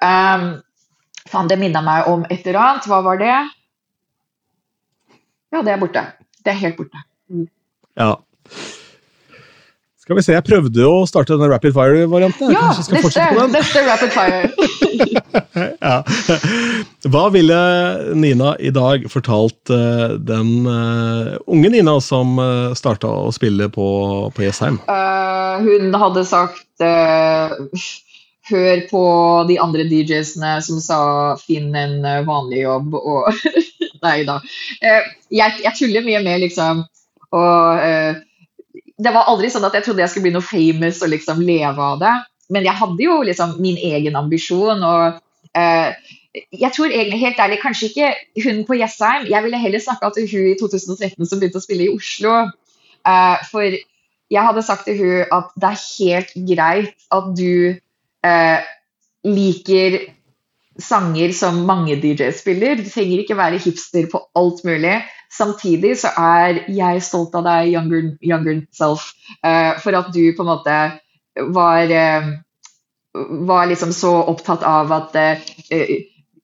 Um, 0.03 0.47
faen, 1.29 1.51
det 1.51 1.59
minner 1.61 1.85
meg 1.85 2.09
om 2.11 2.25
et 2.29 2.41
eller 2.41 2.61
annet. 2.63 2.89
Hva 2.89 3.03
var 3.05 3.21
det? 3.21 3.37
Ja, 5.53 5.61
det 5.61 5.75
er 5.75 5.81
borte. 5.81 6.07
Det 6.43 6.55
er 6.55 6.61
helt 6.63 6.79
borte. 6.79 7.05
Ja. 7.99 8.15
Skal 10.03 10.17
vi 10.17 10.23
se, 10.25 10.33
Jeg 10.35 10.43
prøvde 10.43 10.83
å 10.83 11.05
starte 11.07 11.37
den 11.39 11.47
rapid 11.47 11.71
fire-varianten. 11.71 12.49
Ja, 12.51 12.73
neste, 12.75 12.99
fortsette 12.99 13.37
på 13.37 13.39
den? 13.39 13.53
neste 13.55 13.83
rapid 13.87 14.11
fire. 14.11 14.49
Ja. 15.83 15.99
Hva 17.09 17.23
ville 17.33 17.57
Nina 18.17 18.53
i 18.59 18.71
dag 18.73 19.05
fortalt 19.11 19.71
uh, 19.71 20.15
den 20.17 20.67
uh, 20.67 21.37
unge 21.47 21.71
Nina 21.73 21.95
som 22.03 22.35
uh, 22.41 22.73
starta 22.77 23.07
å 23.07 23.31
spille 23.35 23.69
på, 23.73 23.87
på 24.35 24.45
Jessheim? 24.45 24.79
Uh, 24.89 25.61
hun 25.63 25.93
hadde 26.01 26.25
sagt 26.27 26.83
eh, 26.83 27.53
Hør 28.49 28.81
på 28.89 29.03
de 29.47 29.55
andre 29.61 29.85
DJ-ene 29.87 30.57
som 30.65 30.81
sa 30.83 30.99
'finn 31.39 31.71
en 31.79 32.03
eh, 32.03 32.25
vanlig 32.27 32.65
jobb' 32.65 32.97
og 32.99 33.29
Nei 34.03 34.17
da. 34.27 34.41
Eh, 34.83 35.05
jeg, 35.31 35.61
jeg 35.63 35.77
tuller 35.79 36.03
mye 36.03 36.19
med 36.25 36.43
liksom 36.43 36.83
og 37.33 37.79
eh, 37.87 38.19
Det 39.01 39.13
var 39.13 39.29
aldri 39.31 39.49
sånn 39.49 39.65
at 39.65 39.73
jeg 39.77 39.87
trodde 39.87 40.03
jeg 40.03 40.13
skulle 40.13 40.27
bli 40.27 40.35
noe 40.35 40.45
famous 40.45 41.01
og 41.01 41.13
liksom 41.13 41.41
leve 41.45 41.81
av 41.81 42.01
det. 42.01 42.13
Men 42.53 42.67
jeg 42.67 42.77
hadde 42.77 43.05
jo 43.05 43.21
liksom 43.25 43.55
min 43.63 43.79
egen 43.79 44.17
ambisjon. 44.19 44.83
og 44.83 45.21
eh, 45.57 45.95
jeg 46.33 46.73
tror 46.73 46.89
egentlig 46.89 47.21
helt 47.21 47.39
ærlig, 47.39 47.59
kanskje 47.61 47.89
ikke 47.89 48.11
hun 48.45 48.63
på 48.67 48.77
Jessheim. 48.77 49.27
Jeg 49.29 49.43
ville 49.45 49.61
heller 49.61 49.81
snakka 49.81 50.11
til 50.15 50.27
hun 50.31 50.51
i 50.51 50.57
2013 50.59 51.29
som 51.29 51.41
begynte 51.41 51.61
å 51.61 51.65
spille 51.65 51.87
i 51.87 51.93
Oslo. 51.93 52.35
Eh, 53.05 53.45
for 53.51 53.77
jeg 54.33 54.47
hadde 54.47 54.65
sagt 54.65 54.87
til 54.89 54.97
hun 55.01 55.33
at 55.35 55.53
det 55.59 55.69
er 55.69 55.83
helt 55.85 56.35
greit 56.49 57.07
at 57.13 57.31
du 57.37 57.53
eh, 58.25 58.69
liker 59.23 59.99
sanger 60.81 61.33
som 61.37 61.63
mange 61.69 61.99
DJ-er 62.01 62.33
spiller. 62.35 62.79
Du 62.81 62.89
trenger 62.89 63.21
ikke 63.21 63.37
være 63.37 63.61
hipster 63.61 64.07
på 64.09 64.23
alt 64.37 64.63
mulig. 64.65 64.95
Samtidig 65.33 65.95
så 66.03 66.11
er 66.19 66.63
jeg 66.69 67.01
stolt 67.01 67.33
av 67.37 67.45
deg, 67.47 67.71
younger, 67.73 68.11
younger 68.21 68.59
self, 68.75 69.11
eh, 69.41 69.73
for 69.81 69.97
at 69.97 70.11
du 70.13 70.21
på 70.35 70.45
en 70.45 70.51
måte 70.51 70.77
var 71.55 71.89
eh, 71.89 72.27
var 73.13 73.69
liksom 73.69 73.93
så 73.93 74.11
opptatt 74.29 74.65
av 74.65 74.91
at 74.93 75.15
eh, 75.17 75.93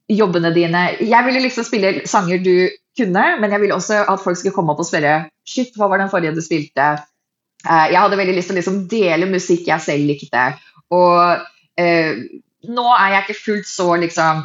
jobbene 0.09 0.49
dine 0.53 0.83
Jeg 1.01 1.25
ville 1.25 1.41
liksom 1.43 1.65
spille 1.65 1.93
sanger 2.09 2.41
du 2.41 2.69
kunne, 2.97 3.25
men 3.41 3.53
jeg 3.53 3.61
ville 3.61 3.77
også 3.77 4.01
at 4.09 4.23
folk 4.23 4.39
skulle 4.39 4.55
komme 4.55 4.73
opp 4.73 4.81
og 4.81 4.89
spørre 4.89 5.27
Shit, 5.45 5.75
hva 5.77 5.89
var 5.89 6.01
den 6.01 6.09
forrige 6.09 6.33
du 6.37 6.41
spilte? 6.45 6.89
Jeg 7.65 7.97
hadde 7.97 8.17
veldig 8.17 8.35
lyst 8.37 8.49
til 8.49 8.55
å 8.55 8.59
liksom 8.59 8.83
dele 8.89 9.29
musikk 9.29 9.65
jeg 9.67 9.83
selv 9.83 10.05
likte. 10.07 10.43
Og 10.93 11.41
nå 12.69 12.85
er 12.93 13.15
jeg 13.15 13.23
ikke 13.25 13.39
fullt 13.39 13.67
så 13.67 13.87
liksom 13.99 14.43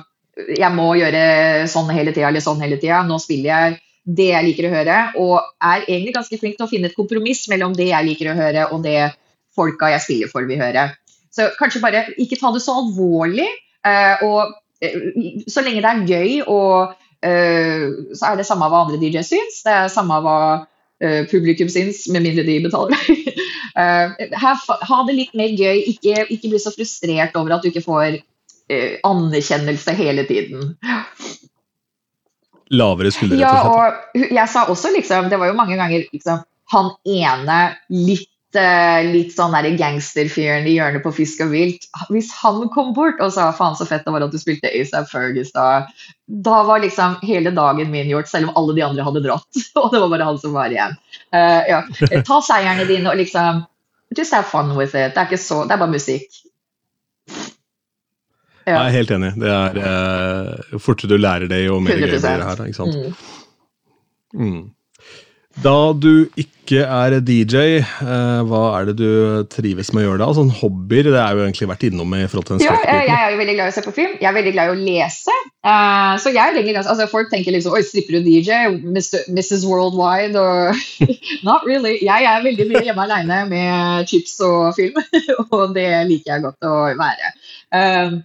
Jeg 0.57 0.71
må 0.75 0.89
gjøre 0.99 1.69
sånn 1.71 1.93
hele 1.95 2.15
tida 2.17 2.31
eller 2.31 2.45
sånn 2.45 2.63
hele 2.65 2.81
tida. 2.81 3.03
Nå 3.07 3.21
spiller 3.23 3.51
jeg 3.53 3.84
det 4.05 4.27
jeg 4.31 4.45
liker 4.49 4.69
å 4.69 4.73
høre, 4.75 4.97
og 5.21 5.37
er 5.65 5.87
egentlig 5.87 6.15
ganske 6.17 6.39
flink 6.41 6.59
til 6.59 6.67
å 6.67 6.71
finne 6.71 6.91
et 6.91 6.97
kompromiss 6.97 7.47
mellom 7.49 7.73
det 7.77 7.89
jeg 7.89 8.09
liker 8.09 8.31
å 8.33 8.37
høre, 8.37 8.67
og 8.75 8.85
det 8.85 9.15
folka 9.57 9.89
jeg 9.95 10.05
spiller 10.05 10.33
for, 10.33 10.45
vil 10.49 10.61
høre. 10.61 10.91
Så 11.35 11.49
kanskje 11.59 11.83
bare 11.83 12.05
ikke 12.21 12.39
ta 12.41 12.53
det 12.55 12.63
så 12.63 12.77
alvorlig. 12.83 13.49
eh, 13.87 14.23
og 14.27 14.55
eh, 14.85 15.41
så 15.51 15.65
lenge 15.65 15.83
det 15.83 15.91
er 15.91 16.05
gøy, 16.13 16.37
og 16.47 16.95
eh, 17.25 17.89
så 18.15 18.31
er 18.31 18.39
det 18.39 18.47
samme 18.49 18.69
hva 18.71 18.85
andre 18.85 19.01
DJ 19.01 19.25
syns. 19.27 19.63
Det 19.65 19.73
er 19.73 19.93
samme 19.93 20.21
hva 20.25 20.39
publikum 21.29 21.69
syns, 21.69 22.05
med 22.15 22.23
mindre 22.25 22.45
de 22.47 22.61
betaler. 22.65 23.01
Ha 23.75 24.99
det 25.09 25.15
litt 25.17 25.33
mer 25.35 25.51
gøy. 25.51 25.81
Ikke, 25.91 26.23
ikke 26.31 26.53
bli 26.53 26.61
så 26.63 26.71
frustrert 26.71 27.35
over 27.35 27.57
at 27.57 27.65
du 27.65 27.73
ikke 27.73 27.83
får 27.83 28.21
anerkjennelse 29.05 29.97
hele 29.99 30.23
tiden. 30.29 30.77
Lavere 32.75 33.13
skuldre, 33.15 33.39
Ja, 33.41 33.55
rett 33.55 33.71
og 33.71 33.79
slett. 33.79 34.29
og 34.31 34.37
jeg 34.39 34.53
sa 34.53 34.67
også 34.73 34.93
liksom 34.95 35.31
Det 35.33 35.39
var 35.41 35.51
jo 35.51 35.57
mange 35.59 35.79
ganger 35.81 36.07
liksom 36.13 36.45
han 36.73 36.95
ene 37.05 37.59
litt 37.93 38.31
eh, 38.57 39.05
litt 39.11 39.35
sånn 39.35 39.55
gangsterfyren 39.79 40.67
i 40.69 40.77
hjørnet 40.77 41.05
på 41.05 41.13
Fisk 41.15 41.43
og 41.45 41.53
vilt. 41.53 41.89
Hvis 42.13 42.31
han 42.41 42.69
kom 42.75 42.93
bort 42.97 43.21
og 43.21 43.33
sa 43.35 43.51
'faen, 43.53 43.77
så 43.77 43.87
fett 43.87 44.05
det 44.07 44.15
var 44.15 44.25
at 44.25 44.33
du 44.33 44.39
spilte 44.39 44.71
ASAP 44.71 45.11
Fergus', 45.11 45.53
da, 45.53 45.87
da 46.27 46.63
var 46.65 46.81
liksom 46.81 47.19
hele 47.23 47.51
dagen 47.51 47.91
min 47.91 48.09
gjort, 48.09 48.29
selv 48.29 48.49
om 48.49 48.57
alle 48.57 48.75
de 48.75 48.87
andre 48.87 49.05
hadde 49.05 49.25
dratt. 49.27 49.63
Og 49.83 49.93
det 49.93 50.01
var 50.01 50.09
bare 50.09 50.25
han 50.31 50.39
som 50.39 50.53
var 50.53 50.73
igjen. 50.73 50.97
Uh, 51.35 51.63
ja. 51.69 51.83
Ta 52.29 52.41
seierne 52.41 52.89
dine 52.89 53.11
og 53.11 53.21
liksom 53.21 53.65
Just 54.17 54.33
have 54.33 54.47
fun 54.47 54.77
with 54.77 54.95
it. 54.95 55.15
Det 55.15 55.19
er 55.19 55.27
ikke 55.27 55.43
så, 55.43 55.65
det 55.67 55.75
er 55.75 55.81
bare 55.81 55.91
musikk. 55.91 56.29
Jeg 58.67 58.81
er 58.81 58.95
helt 58.95 59.11
enig. 59.13 59.33
Det 59.41 59.51
er, 59.51 59.81
eh, 59.91 60.71
Jo 60.73 60.81
fortere 60.83 61.13
du 61.13 61.19
lærer 61.21 61.51
det, 61.51 61.65
jo 61.67 61.81
mer 61.85 61.99
gøy 61.99 62.09
blir 62.09 62.21
det 62.21 62.49
her. 62.49 62.65
Ikke 62.65 62.81
sant? 62.81 62.97
Mm. 64.35 64.45
Mm. 64.45 64.63
Da 65.63 65.93
du 65.95 66.27
ikke 66.41 66.81
er 66.83 67.15
DJ, 67.23 67.79
eh, 67.79 68.41
hva 68.49 68.63
er 68.75 68.89
det 68.89 68.95
du 68.99 69.45
trives 69.53 69.93
med 69.95 70.03
å 70.03 70.07
gjøre 70.09 70.23
da? 70.25 70.29
Sånn 70.35 70.51
hobbyer, 70.51 71.11
det 71.13 71.21
er 71.21 71.37
jo 71.37 71.45
egentlig 71.45 71.69
vært 71.71 71.85
innom 71.87 72.17
i 72.17 72.25
forhold 72.27 72.49
til 72.49 72.57
den 72.57 72.65
Ja, 72.65 72.75
jeg, 72.81 73.05
jeg 73.07 73.15
er 73.15 73.31
jo 73.31 73.39
veldig 73.39 73.55
glad 73.55 73.71
i 73.71 73.71
å 73.71 73.77
se 73.77 73.85
på 73.85 73.95
film. 73.95 74.17
Jeg 74.19 74.29
er 74.31 74.35
veldig 74.35 74.55
glad 74.57 74.67
i 74.67 74.75
å 74.75 74.81
lese. 74.81 75.37
Uh, 75.65 76.17
så 76.21 76.33
jeg 76.35 76.43
er 76.43 76.59
ganske, 76.59 76.91
altså 76.91 77.07
Folk 77.09 77.31
tenker 77.33 77.55
liksom 77.55 77.73
Oi, 77.77 77.81
stripper 77.87 78.19
du 78.19 78.27
DJ? 78.27 78.59
Mr. 78.83 79.31
Mrs. 79.31 79.63
Worldwide? 79.69 80.43
Og 80.43 81.07
Not 81.47 81.69
really. 81.69 82.01
Jeg 82.03 82.29
er 82.33 82.45
veldig 82.45 82.69
mye 82.73 82.85
hjemme 82.89 83.07
aleine 83.07 83.41
med 83.53 84.11
chips 84.11 84.35
og 84.45 84.75
film, 84.77 84.99
og 85.55 85.77
det 85.77 85.89
liker 86.11 86.35
jeg 86.35 86.47
godt 86.49 86.67
å 86.67 86.77
være. 86.99 87.35
Eh, 87.79 88.19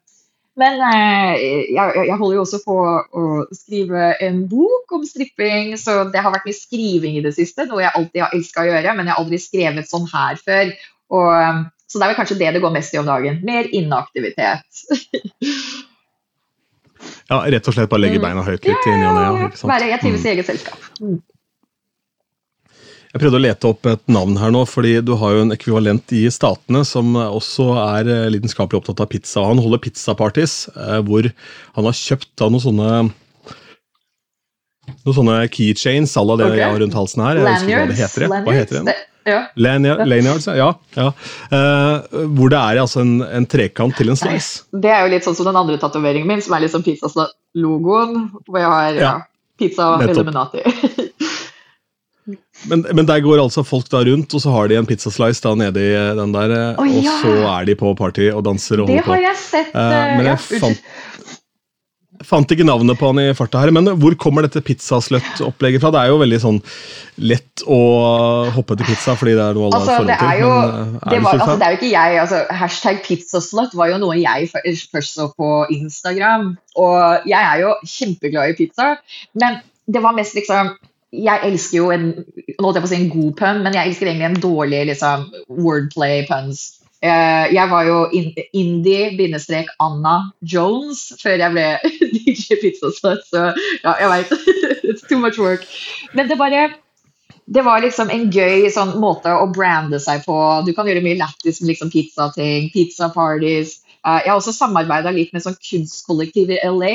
men 0.59 0.81
eh, 0.89 1.39
jeg, 1.73 2.05
jeg 2.09 2.17
holder 2.19 2.35
jo 2.37 2.43
også 2.45 2.59
på 2.65 2.75
å 2.75 3.25
skrive 3.55 4.11
en 4.27 4.43
bok 4.51 4.91
om 4.97 5.03
stripping, 5.07 5.73
så 5.79 6.01
det 6.11 6.21
har 6.25 6.33
vært 6.35 6.45
mye 6.49 6.57
skriving 6.59 7.17
i 7.19 7.23
det 7.25 7.33
siste. 7.37 7.65
Noe 7.71 7.81
jeg 7.85 7.95
alltid 7.95 8.23
har 8.25 8.35
elska 8.37 8.63
å 8.65 8.69
gjøre, 8.69 8.95
men 8.99 9.07
jeg 9.07 9.15
har 9.15 9.23
aldri 9.23 9.39
skrevet 9.41 9.89
sånn 9.89 10.07
her 10.11 10.39
før. 10.43 10.73
Og, 11.15 11.29
eh, 11.39 11.61
så 11.89 11.97
det 11.97 12.05
er 12.05 12.11
vel 12.11 12.19
kanskje 12.19 12.39
det 12.43 12.53
det 12.57 12.61
går 12.61 12.75
mest 12.75 12.93
i 12.93 12.99
om 13.01 13.07
dagen. 13.09 13.39
Mer 13.47 13.71
inneaktivitet. 13.71 14.83
Ja, 17.29 17.37
Rett 17.45 17.67
og 17.69 17.75
slett 17.75 17.89
bare 17.91 18.01
legge 18.01 18.17
Mm. 18.19 18.23
beina 18.25 18.41
høyt 18.43 18.65
litt 18.65 18.87
i 18.89 18.91
ny 18.97 19.05
og 19.07 19.15
ne. 19.15 19.49
Jeg 19.87 19.99
trives 20.01 20.23
Mm. 20.23 20.25
i 20.25 20.29
eget 20.33 20.45
selskap. 20.49 20.79
Mm. 20.99 21.21
Jeg 23.09 23.23
prøvde 23.23 23.39
å 23.39 23.41
lete 23.41 23.69
opp 23.71 23.87
et 23.89 24.01
navn 24.11 24.35
her 24.37 24.51
nå, 24.53 24.59
fordi 24.69 24.99
du 25.01 25.15
har 25.17 25.33
jo 25.33 25.45
en 25.47 25.53
ekvivalent 25.55 26.11
i 26.13 26.27
Statene 26.29 26.83
som 26.85 27.15
også 27.17 27.71
er 27.81 28.09
eh, 28.11 28.27
lidenskapelig 28.35 28.83
opptatt 28.83 29.01
av 29.01 29.09
pizza. 29.09 29.41
Han 29.49 29.61
holder 29.63 29.81
pizzaparties 29.81 30.67
eh, 30.75 30.99
hvor 31.07 31.25
han 31.25 31.87
har 31.89 31.97
kjøpt 31.97 32.29
da 32.37 32.51
noen 32.53 32.65
sånne 32.67 32.91
noen 35.05 35.15
sånne 35.15 35.39
keychains 35.53 36.13
à 36.17 36.25
la 36.25 36.37
det 36.37 36.51
okay. 36.51 36.61
jeg 36.61 36.69
har 36.69 36.81
rundt 36.83 36.97
halsen 36.97 37.25
her. 37.25 37.41
Jeg 37.41 37.55
husker 37.57 37.79
hva 37.79 37.87
det 37.89 37.97
heter. 37.97 38.25
det. 38.25 38.41
Hva 38.45 38.57
heter? 38.59 38.83
Det- 38.91 39.05
Ja. 39.27 39.39
Lanyards, 39.59 40.47
ja. 40.47 40.69
ja. 40.95 41.09
Uh, 41.51 42.23
hvor 42.33 42.49
det 42.49 42.57
er 42.57 42.79
altså 42.81 43.03
en, 43.03 43.19
en 43.21 43.45
trekant 43.45 43.93
til 43.99 44.09
en 44.09 44.17
slice. 44.17 44.63
Det 44.71 44.89
er 44.89 45.03
jo 45.03 45.11
litt 45.11 45.27
sånn 45.27 45.35
som 45.37 45.45
den 45.45 45.59
andre 45.59 45.77
tatoveringen 45.77 46.25
min, 46.29 46.41
som 46.41 46.55
er 46.57 46.63
liksom 46.63 46.85
pizzalogoen. 46.87 48.15
Hvor 48.47 48.57
jeg 48.57 48.71
har 48.73 48.97
ja. 48.97 49.13
Pizza 49.59 49.91
Nettopp. 50.01 50.55
Men, 52.69 52.83
men 52.95 53.07
der 53.07 53.21
går 53.23 53.41
altså 53.41 53.63
folk 53.67 53.87
da 53.91 54.03
rundt, 54.07 54.33
og 54.35 54.43
så 54.43 54.53
har 54.53 54.71
de 54.71 54.79
en 54.79 54.87
pizzaslice 54.89 55.43
da 55.45 55.55
nede 55.57 55.83
i 55.83 55.93
eh, 55.95 56.15
den 56.17 56.33
der, 56.35 56.55
oh, 56.79 56.87
ja. 56.89 56.99
og 56.99 57.23
så 57.23 57.35
er 57.53 57.69
de 57.69 57.77
på 57.79 57.93
party 57.99 58.29
og 58.33 58.43
danser 58.47 58.83
og 58.83 58.91
Det 58.91 58.99
holder 58.99 59.07
på. 59.07 59.15
har 59.15 59.25
jeg 59.29 59.39
sett. 59.45 59.71
Uh, 59.73 60.17
men 60.17 60.27
jeg 60.27 60.35
ja, 60.35 60.59
fant, 60.65 60.83
fant 62.27 62.51
ikke 62.51 62.65
navnet 62.67 62.99
på 62.99 63.09
han 63.09 63.21
i 63.21 63.27
farta 63.37 63.61
her. 63.63 63.71
Men 63.75 63.87
hvor 64.01 64.15
kommer 64.19 64.45
dette 64.45 64.61
pizzasløtt-opplegget 64.65 65.83
fra? 65.83 65.91
Det 65.95 66.01
er 66.01 66.11
jo 66.11 66.19
veldig 66.21 66.39
sånn 66.43 66.59
lett 67.31 67.63
å 67.63 67.79
hoppe 68.55 68.77
til 68.79 68.89
pizza 68.89 69.15
fordi 69.19 69.35
det 69.37 69.45
er 69.45 69.57
noe 69.57 69.69
alle 69.69 69.79
Altså, 69.79 69.95
har 69.95 70.09
det 70.09 70.17
er 70.17 70.25
til. 70.25 70.43
jo, 70.43 70.51
men, 70.51 70.91
er 70.99 71.15
det, 71.15 71.21
var, 71.23 71.39
altså, 71.39 71.55
det 71.55 71.67
er 71.67 71.73
jo 71.73 71.79
ikke 71.79 71.93
jeg. 71.93 72.19
altså 72.25 72.41
Hashtag 72.61 73.01
pizzasløtt 73.07 73.79
var 73.79 73.93
jo 73.93 74.01
noe 74.03 74.19
jeg 74.19 74.51
først 74.51 75.15
så 75.15 75.29
på 75.39 75.49
Instagram. 75.75 76.53
Og 76.79 77.29
jeg 77.29 77.39
er 77.39 77.63
jo 77.63 77.73
kjempeglad 77.95 78.53
i 78.53 78.59
pizza, 78.59 78.93
men 79.39 79.61
det 79.89 80.03
var 80.03 80.15
mest 80.17 80.35
liksom 80.37 80.75
Jeg 81.09 81.41
elsker 81.47 81.77
jo 81.79 81.87
en 81.91 82.11
si 82.87 82.97
en 82.97 83.09
god 83.09 83.31
pun, 83.39 83.63
men 83.63 83.73
jeg 83.73 83.87
elsker 83.87 84.09
egentlig 84.09 84.27
en 84.29 84.43
dårlig 84.43 84.83
liksom, 84.91 85.29
wordplay-puns. 85.49 86.79
Eh, 87.01 87.45
jeg 87.55 87.69
var 87.71 87.87
jo 87.87 87.99
indie-Anna 88.53 90.15
Jones 90.43 91.05
før 91.21 91.39
jeg 91.39 91.55
ble 91.55 91.67
DJ 92.15 92.59
Pizzaslut, 92.59 93.23
så 93.29 93.49
ja, 93.85 93.95
jeg 93.95 94.11
veit. 94.11 94.35
It's 94.89 95.07
too 95.07 95.17
much 95.17 95.39
work. 95.39 95.65
Men 96.13 96.29
det 96.29 96.37
bare 96.37 96.69
det 97.49 97.63
var 97.65 97.81
liksom 97.81 98.11
en 98.13 98.27
gøy 98.29 98.67
sånn 98.69 98.99
måte 99.01 99.31
å 99.33 99.47
brande 99.49 99.97
seg 100.01 100.21
på. 100.27 100.35
Du 100.67 100.73
kan 100.77 100.85
gjøre 100.85 101.01
mye 101.01 101.17
lættis 101.17 101.63
med 101.63 101.71
liksom 101.71 101.89
pizzating, 101.89 102.69
pizza-parties. 102.75 103.79
Eh, 104.05 104.19
jeg 104.25 104.29
har 104.29 104.37
også 104.37 104.53
samarbeida 104.53 105.13
litt 105.15 105.33
med 105.33 105.45
sånn 105.45 105.57
kunstkollektiv 105.57 106.53
i 106.53 106.61
LA 106.67 106.93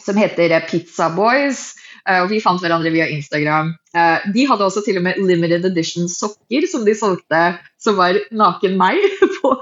som 0.00 0.16
heter 0.16 0.54
eh, 0.56 0.64
Pizza 0.70 1.10
Boys. 1.12 1.74
Eh, 2.08 2.22
og 2.22 2.30
vi 2.32 2.40
fant 2.40 2.62
hverandre 2.62 2.92
via 2.94 3.08
Instagram. 3.12 3.74
Eh, 3.92 4.28
de 4.34 4.46
hadde 4.48 4.64
også 4.64 4.82
til 4.86 5.00
og 5.00 5.04
med 5.04 5.20
limited 5.20 5.66
edition 5.68 6.08
sokker 6.08 6.64
som 6.70 6.86
de 6.88 6.96
solgte, 6.96 7.42
som 7.80 7.98
var 8.00 8.16
naken 8.32 8.78
meg 8.80 9.02
på. 9.38 9.52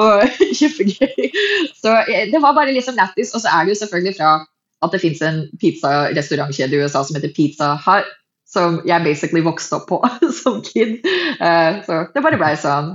og 0.00 0.40
kjempegøy. 0.40 1.30
Så 1.76 1.94
eh, 2.08 2.26
det 2.32 2.40
var 2.40 2.56
bare 2.56 2.74
liksom 2.74 2.98
lættis. 2.98 3.34
Og 3.36 3.44
så 3.44 3.52
er 3.52 3.64
det 3.64 3.74
jo 3.74 3.80
selvfølgelig 3.84 4.16
fra 4.18 4.34
at 4.84 4.92
det 4.92 5.00
fins 5.00 5.22
en 5.24 5.46
pizzarestaurantkjede 5.60 6.76
i 6.76 6.84
USA 6.84 7.04
som 7.04 7.16
heter 7.16 7.32
Pizza 7.36 7.74
Hut 7.86 8.12
som 8.54 8.76
jeg 8.86 9.02
basically 9.02 9.40
vokste 9.42 9.80
opp 9.80 9.88
på 9.88 9.96
som 10.42 10.60
kid. 10.62 11.00
Så 11.40 11.96
det 12.14 12.22
bare 12.22 12.38
blei 12.38 12.52
sånn. 12.60 12.92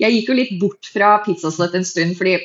Jeg 0.00 0.14
gikk 0.14 0.30
jo 0.30 0.36
litt 0.38 0.54
bort 0.62 0.88
fra 0.88 1.18
pizzaslut 1.26 1.74
en 1.76 1.84
stund, 1.84 2.14
fordi 2.16 2.38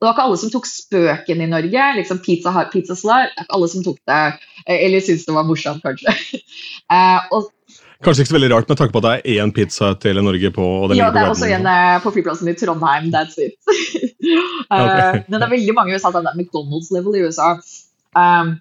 det 0.00 0.06
var 0.06 0.14
ikke 0.14 0.26
alle 0.26 0.38
som 0.40 0.52
tok 0.52 0.66
spøken 0.68 1.40
i 1.40 1.48
Norge. 1.48 1.84
liksom 1.98 2.20
Pizza 2.24 2.52
Hut, 2.52 2.72
pizza 2.72 2.96
Slar. 2.98 3.30
Det 3.30 3.40
er 3.40 3.46
ikke 3.46 3.58
alle 3.58 3.68
som 3.72 3.84
tok 3.86 3.98
det, 4.10 4.22
eh, 4.66 4.78
eller 4.86 5.04
syntes 5.04 5.26
det 5.28 5.36
var 5.36 5.48
morsomt, 5.48 5.84
kanskje. 5.84 6.14
Eh, 6.92 7.20
og 7.32 7.46
Kanskje 8.04 8.24
ikke 8.24 8.28
så 8.28 8.36
veldig 8.36 8.50
rart 8.52 8.68
med 8.68 8.76
tanke 8.76 8.92
på 8.92 9.00
at 9.00 9.04
det 9.06 9.12
er 9.14 9.38
én 9.40 9.52
pizza 9.56 9.86
til 9.96 10.18
Norge 10.20 10.50
på 10.52 10.64
og 10.82 10.90
den 10.90 10.98
ja, 10.98 11.06
det 11.14 11.22
er 11.22 11.30
også 11.32 11.48
en 11.48 11.64
eh, 11.70 11.94
på 12.04 12.12
flyplassen 12.12 12.50
i 12.52 12.54
Trondheim. 12.60 13.08
That's 13.14 13.38
it. 13.40 13.56
Eh, 14.24 14.80
Ok. 14.80 15.24
Men 15.28 15.36
det 15.36 15.44
er 15.44 15.50
veldig 15.52 15.74
mange 15.76 15.92
i 15.92 15.96
USA, 15.96 16.10
det 16.12 16.22
er 16.24 16.36
McDonald's-level 16.38 17.16
i 17.18 17.24
USA. 17.26 17.48
Um, 18.16 18.54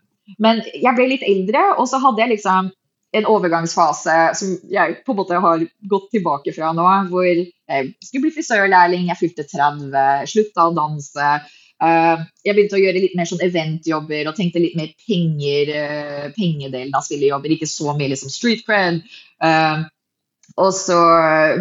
men 0.44 0.60
jeg 0.76 0.92
ble 0.98 1.06
litt 1.08 1.24
eldre, 1.24 1.62
og 1.80 1.88
så 1.88 2.02
hadde 2.04 2.20
jeg 2.20 2.34
liksom 2.34 2.68
en 3.14 3.30
overgangsfase 3.30 4.18
som 4.36 4.54
jeg 4.74 4.98
på 5.06 5.14
en 5.14 5.20
måte 5.22 5.40
har 5.46 5.64
gått 5.90 6.10
tilbake 6.12 6.54
fra 6.56 6.74
nå, 6.76 6.88
hvor 7.12 7.30
jeg 7.74 8.08
skulle 8.08 8.28
bli 8.28 8.36
frisørlærling, 8.38 9.10
jeg 9.10 9.20
fylte 9.20 9.46
30, 9.50 10.30
slutta 10.30 10.68
å 10.68 10.76
danse. 10.78 11.32
Eh, 11.84 12.24
jeg 12.46 12.56
begynte 12.56 12.78
å 12.78 12.84
gjøre 12.84 13.02
litt 13.04 13.18
mer 13.20 13.28
sånn 13.30 13.44
eventjobber 13.44 14.30
og 14.30 14.38
tenkte 14.38 14.62
litt 14.64 14.78
mer 14.80 14.94
penger, 15.08 15.74
eh, 15.80 16.30
pengedelen 16.38 16.94
av 16.96 17.04
spillejobber, 17.08 17.56
ikke 17.56 17.70
så 17.70 17.96
mye 17.98 18.14
liksom 18.14 18.32
street 18.32 18.64
cred. 18.68 19.02
Eh, 19.44 19.84
og 20.60 20.72
så 20.76 21.00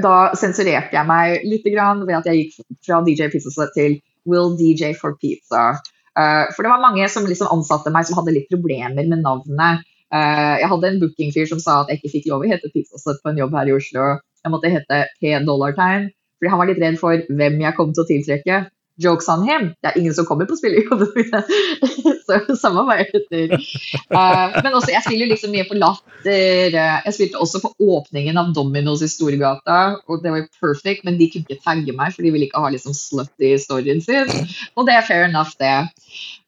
Da 0.03 0.35
sensurerte 0.37 0.93
jeg 0.99 1.07
meg 1.07 1.45
litt 1.49 1.65
grann 1.73 2.03
ved 2.05 2.17
at 2.19 2.27
jeg 2.29 2.41
gikk 2.43 2.79
fra 2.85 3.01
DJ 3.07 3.31
Pizza 3.33 3.69
til 3.75 4.01
Will 4.29 4.57
DJ 4.59 4.93
for 4.99 5.17
Pizza. 5.17 5.81
Eh, 6.19 6.45
for 6.53 6.63
det 6.63 6.73
var 6.73 6.83
mange 6.83 7.09
som 7.09 7.27
liksom 7.27 7.51
ansatte 7.55 7.93
meg 7.95 8.07
som 8.07 8.19
hadde 8.19 8.35
litt 8.37 8.51
problemer 8.53 9.07
med 9.09 9.23
navnet. 9.23 9.87
Eh, 10.13 10.55
jeg 10.61 10.69
hadde 10.69 10.91
en 10.91 11.01
bookingfyr 11.01 11.49
som 11.49 11.63
sa 11.63 11.81
at 11.81 11.93
jeg 11.93 12.03
ikke 12.03 12.15
fikk 12.19 12.29
lov 12.33 12.45
å 12.45 12.51
hete 12.51 12.69
Pizzaslut 12.75 13.23
på 13.23 13.33
en 13.33 13.41
jobb 13.41 13.57
her 13.57 13.71
i 13.71 13.77
Oslo. 13.79 14.09
Jeg 14.43 14.53
måtte 14.55 14.71
hete 14.73 15.03
P 15.21 15.33
dollartegn, 15.47 16.11
fordi 16.39 16.53
han 16.53 16.61
var 16.61 16.71
litt 16.71 16.81
redd 16.83 17.01
for 17.01 17.27
hvem 17.31 17.61
jeg 17.63 17.79
kom 17.79 17.93
til 17.95 18.05
å 18.05 18.09
tiltrekke. 18.09 18.63
Jokes 19.01 19.29
on 19.33 19.47
him. 19.49 19.71
Det 19.81 19.89
er 19.89 19.99
ingen 19.99 20.15
som 20.15 20.27
kommer 20.29 20.47
på 20.47 20.57
spillejobbene 20.59 21.09
mine. 21.17 21.41
så 22.27 22.57
samme 22.61 22.85
hva 22.85 22.99
jeg 22.99 23.09
heter. 23.15 23.55
Eh, 23.57 24.57
men 24.59 24.77
også, 24.77 24.93
jeg 24.93 25.05
spiller 25.07 25.31
liksom 25.31 25.55
mye 25.55 25.65
på 25.69 25.79
latter. 25.79 26.77
jeg 26.77 27.17
spilte 27.17 27.41
også 27.41 27.63
på 27.65 27.73
åpningen 27.97 28.39
av 28.41 28.53
Domino's 28.57 29.05
i 29.07 29.11
Storgata, 29.11 29.81
og 30.07 30.23
det 30.25 30.35
var 30.35 30.43
jo 30.43 30.49
perfect, 30.61 31.07
men 31.09 31.17
de 31.21 31.31
kunne 31.33 31.49
ikke 31.49 31.65
tagge 31.65 31.97
meg, 31.97 32.13
for 32.13 32.27
de 32.27 32.35
ville 32.35 32.51
ikke 32.51 32.63
ha 32.63 32.73
liksom 32.75 32.97
slutty 32.97 33.55
storyen 33.63 34.05
sin. 34.05 34.29
Og 34.77 34.89
det 34.89 34.99
er 34.99 35.07
fair 35.09 35.25
enough, 35.31 35.57
det. 35.63 35.77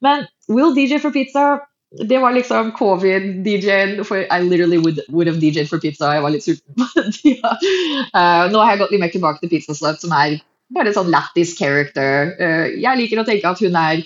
Men 0.04 0.28
Will 0.52 0.76
DJ 0.76 1.00
for 1.00 1.14
pizza 1.14 1.62
det 2.02 2.18
var 2.18 2.32
liksom 2.34 2.72
covid-DJ-en, 2.72 4.04
for 4.04 4.24
I 4.26 4.40
literally 4.42 4.78
would, 4.78 5.00
would 5.08 5.28
have 5.28 5.38
DJ-en 5.40 5.68
for 5.70 5.78
pizza. 5.78 6.14
Jeg 6.14 6.24
var 6.24 6.34
litt 6.34 6.46
sulten 6.46 6.88
den 6.96 7.14
tida. 7.14 7.54
Eh, 8.14 8.44
nå 8.50 8.60
har 8.60 8.74
jeg 8.74 8.80
gått 8.82 8.92
litt 8.94 9.02
mer 9.02 9.12
tilbake 9.12 9.42
til 9.42 9.50
Pizza 9.50 9.74
Slut, 9.74 9.98
som 10.02 10.12
er 10.14 10.36
bare 10.74 10.90
en 10.90 10.96
sånn 10.96 11.10
lættis 11.12 11.54
character. 11.58 12.34
Uh, 12.38 12.66
jeg 12.78 13.00
liker 13.00 13.20
å 13.20 13.24
tenke 13.26 13.50
at 13.50 13.60
hun 13.62 13.74
er 13.78 14.04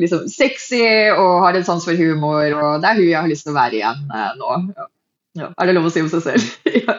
liksom 0.00 0.24
sexy 0.32 0.82
og 1.12 1.44
har 1.44 1.58
en 1.58 1.66
sans 1.66 1.84
for 1.84 1.98
humor, 1.98 2.56
og 2.56 2.80
det 2.82 2.90
er 2.90 3.00
hun 3.00 3.08
jeg 3.08 3.18
har 3.18 3.30
lyst 3.30 3.46
til 3.46 3.54
å 3.54 3.58
være 3.58 3.78
igjen 3.80 4.02
uh, 4.08 4.32
nå. 4.40 4.56
Ja. 4.76 4.88
Ja. 5.38 5.52
Er 5.62 5.70
det 5.70 5.76
lov 5.76 5.86
å 5.86 5.92
si 5.94 6.02
om 6.02 6.08
seg 6.10 6.24
selv? 6.24 6.48
ja. 6.86 6.96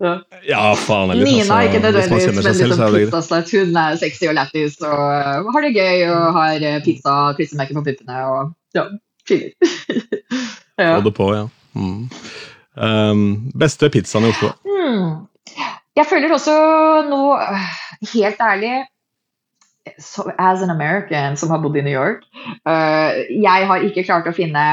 Ja. 0.00 0.14
Ja, 0.48 0.60
faen 0.80 1.10
Liksom, 1.12 1.28
Nina 1.28 1.58
er 1.60 1.66
ikke 1.68 1.80
altså, 1.84 1.90
hvis 1.92 2.08
nødvendigvis, 2.08 2.36
men 2.36 2.54
selv, 2.56 2.70
liksom 2.70 2.94
Pizza 2.94 3.18
pizzaslut. 3.20 3.50
Hun 3.52 3.78
er 3.82 3.98
sexy 4.00 4.28
og 4.30 4.36
lættis 4.38 4.78
og 4.80 4.96
uh, 4.96 5.50
har 5.54 5.66
det 5.66 5.72
gøy 5.76 6.04
og 6.08 6.26
har 6.38 6.64
uh, 6.64 6.76
pizza 6.86 7.16
klistremerker 7.36 7.76
på 7.76 7.84
puppene 7.90 8.22
og 8.30 8.54
ja, 8.76 8.86
ja. 10.80 10.94
Få 10.96 11.02
det 11.06 11.14
på, 11.16 11.28
ja. 11.34 11.46
Mm. 11.74 12.08
Um, 12.80 13.24
beste 13.58 13.90
pizzaen 13.92 14.26
i 14.26 14.30
Oslo? 14.32 14.52
Mm. 14.66 15.26
Jeg 15.98 16.06
føler 16.06 16.32
også 16.32 16.54
nå, 17.10 17.22
øh, 17.36 17.66
helt 18.14 18.40
ærlig 18.40 18.74
so, 19.98 20.28
As 20.38 20.62
an 20.62 20.70
American 20.70 21.36
som 21.36 21.50
har 21.50 21.58
bodd 21.62 21.76
i 21.76 21.82
New 21.82 21.92
York, 21.92 22.22
uh, 22.68 23.18
jeg 23.42 23.66
har 23.66 23.84
ikke 23.86 24.06
klart 24.06 24.28
å 24.30 24.36
finne 24.36 24.64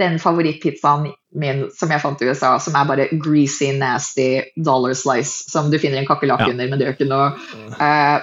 den 0.00 0.18
favorittpizzaen 0.18 1.06
min 1.38 1.68
som 1.76 1.92
jeg 1.92 2.02
fant 2.02 2.22
i 2.22 2.26
USA, 2.26 2.56
som 2.58 2.74
er 2.74 2.88
bare 2.88 3.06
greasy, 3.22 3.70
nasty 3.78 4.40
dollar 4.56 4.96
slice, 4.98 5.44
som 5.52 5.70
du 5.70 5.78
finner 5.78 6.00
en 6.00 6.08
kakerlakk 6.08 6.42
Ja. 6.42 6.50
under, 6.50 6.68
men 6.68 6.78
det 6.80 6.88
gjør 6.88 6.96
ikke 6.96 7.10
noe. 7.12 7.28
Øh, 7.78 8.18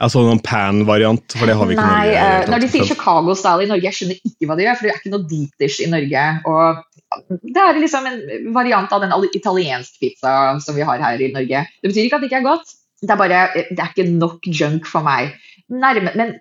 Altså 0.00 0.22
noen 0.24 0.40
pan-variant, 0.40 1.34
for 1.36 1.48
det 1.48 1.54
har 1.58 1.68
vi 1.68 1.74
ikke 1.76 1.84
Nei, 1.84 2.04
Norge. 2.08 2.20
Nei, 2.24 2.38
eh, 2.40 2.46
når 2.48 2.62
de 2.62 2.68
sier 2.72 2.86
Chicago 2.88 3.34
style 3.36 3.66
i 3.66 3.68
Norge, 3.68 3.84
jeg 3.84 3.98
skjønner 3.98 4.30
ikke 4.30 4.48
hva 4.48 4.56
de 4.56 4.64
gjør, 4.64 4.78
for 4.78 4.88
det 4.88 4.92
er 4.92 5.00
ikke 5.02 5.12
noe 5.12 5.26
deep 5.28 5.60
dish 5.60 5.82
i 5.84 5.88
Norge. 5.92 6.22
Og 6.48 7.40
det 7.44 7.64
er 7.64 7.80
liksom 7.82 8.06
en 8.08 8.20
variant 8.54 8.94
av 8.96 9.04
den 9.04 9.12
italiensk 9.36 9.98
pizza 10.00 10.34
som 10.64 10.78
vi 10.78 10.86
har 10.88 11.02
her 11.04 11.20
i 11.20 11.32
Norge. 11.34 11.64
Det 11.82 11.92
betyr 11.92 12.06
ikke 12.06 12.20
at 12.20 12.24
det 12.24 12.30
ikke 12.30 12.40
er 12.40 12.48
godt, 12.48 12.72
det 13.00 13.12
er 13.12 13.20
bare 13.20 13.42
det 13.56 13.76
er 13.76 13.92
ikke 13.92 14.08
nok 14.12 14.48
junk 14.48 14.88
for 14.88 15.04
meg. 15.04 15.34
Nærme, 15.68 16.12
men 16.16 16.34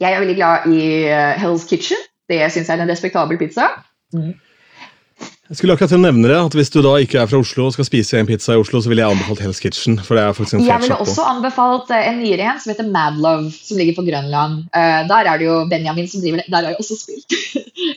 jeg 0.00 0.12
er 0.12 0.20
veldig 0.20 0.36
glad 0.36 0.68
i 0.72 0.80
eh, 1.08 1.40
Hell's 1.40 1.64
Kitchen. 1.68 2.00
Det 2.28 2.42
syns 2.52 2.68
jeg 2.68 2.76
er 2.76 2.84
en 2.84 2.92
respektabel 2.92 3.40
pizza. 3.40 3.70
Jeg 5.46 5.60
skulle 5.60 5.76
akkurat 5.76 5.94
nevne 6.02 6.26
det, 6.26 6.36
at 6.38 6.54
Hvis 6.58 6.72
du 6.74 6.80
da 6.82 6.96
ikke 7.02 7.20
er 7.22 7.28
fra 7.30 7.38
Oslo 7.38 7.68
og 7.68 7.74
skal 7.76 7.86
spise 7.86 8.18
en 8.18 8.26
pizza 8.26 8.56
i 8.56 8.60
Oslo, 8.60 8.80
så 8.82 8.90
ville 8.90 9.04
jeg 9.04 9.14
anbefalt 9.14 9.42
Hell's 9.44 9.62
Kitchen. 9.62 9.98
For 10.02 10.18
det 10.18 10.24
er 10.24 10.34
faktisk 10.34 10.58
en 10.58 10.66
Jeg 10.66 10.82
ville 10.82 10.98
også 11.04 11.26
anbefalt 11.30 11.92
eh, 11.94 12.08
en 12.10 12.18
nyere 12.22 12.48
en 12.50 12.58
som 12.62 12.72
heter 12.72 12.88
Mad 12.90 13.20
Love, 13.22 13.52
som 13.54 13.78
ligger 13.78 13.94
på 13.98 14.06
Grønland. 14.08 14.64
Eh, 14.74 15.00
der 15.10 15.30
er 15.30 15.38
det 15.38 15.46
jo 15.46 15.60
Benjamin 15.70 16.08
som 16.10 16.24
driver 16.24 16.42
det. 16.42 16.48
Der 16.50 16.66
har 16.66 16.74
jeg 16.74 16.82
også 16.82 16.98
spilt. 17.04 17.36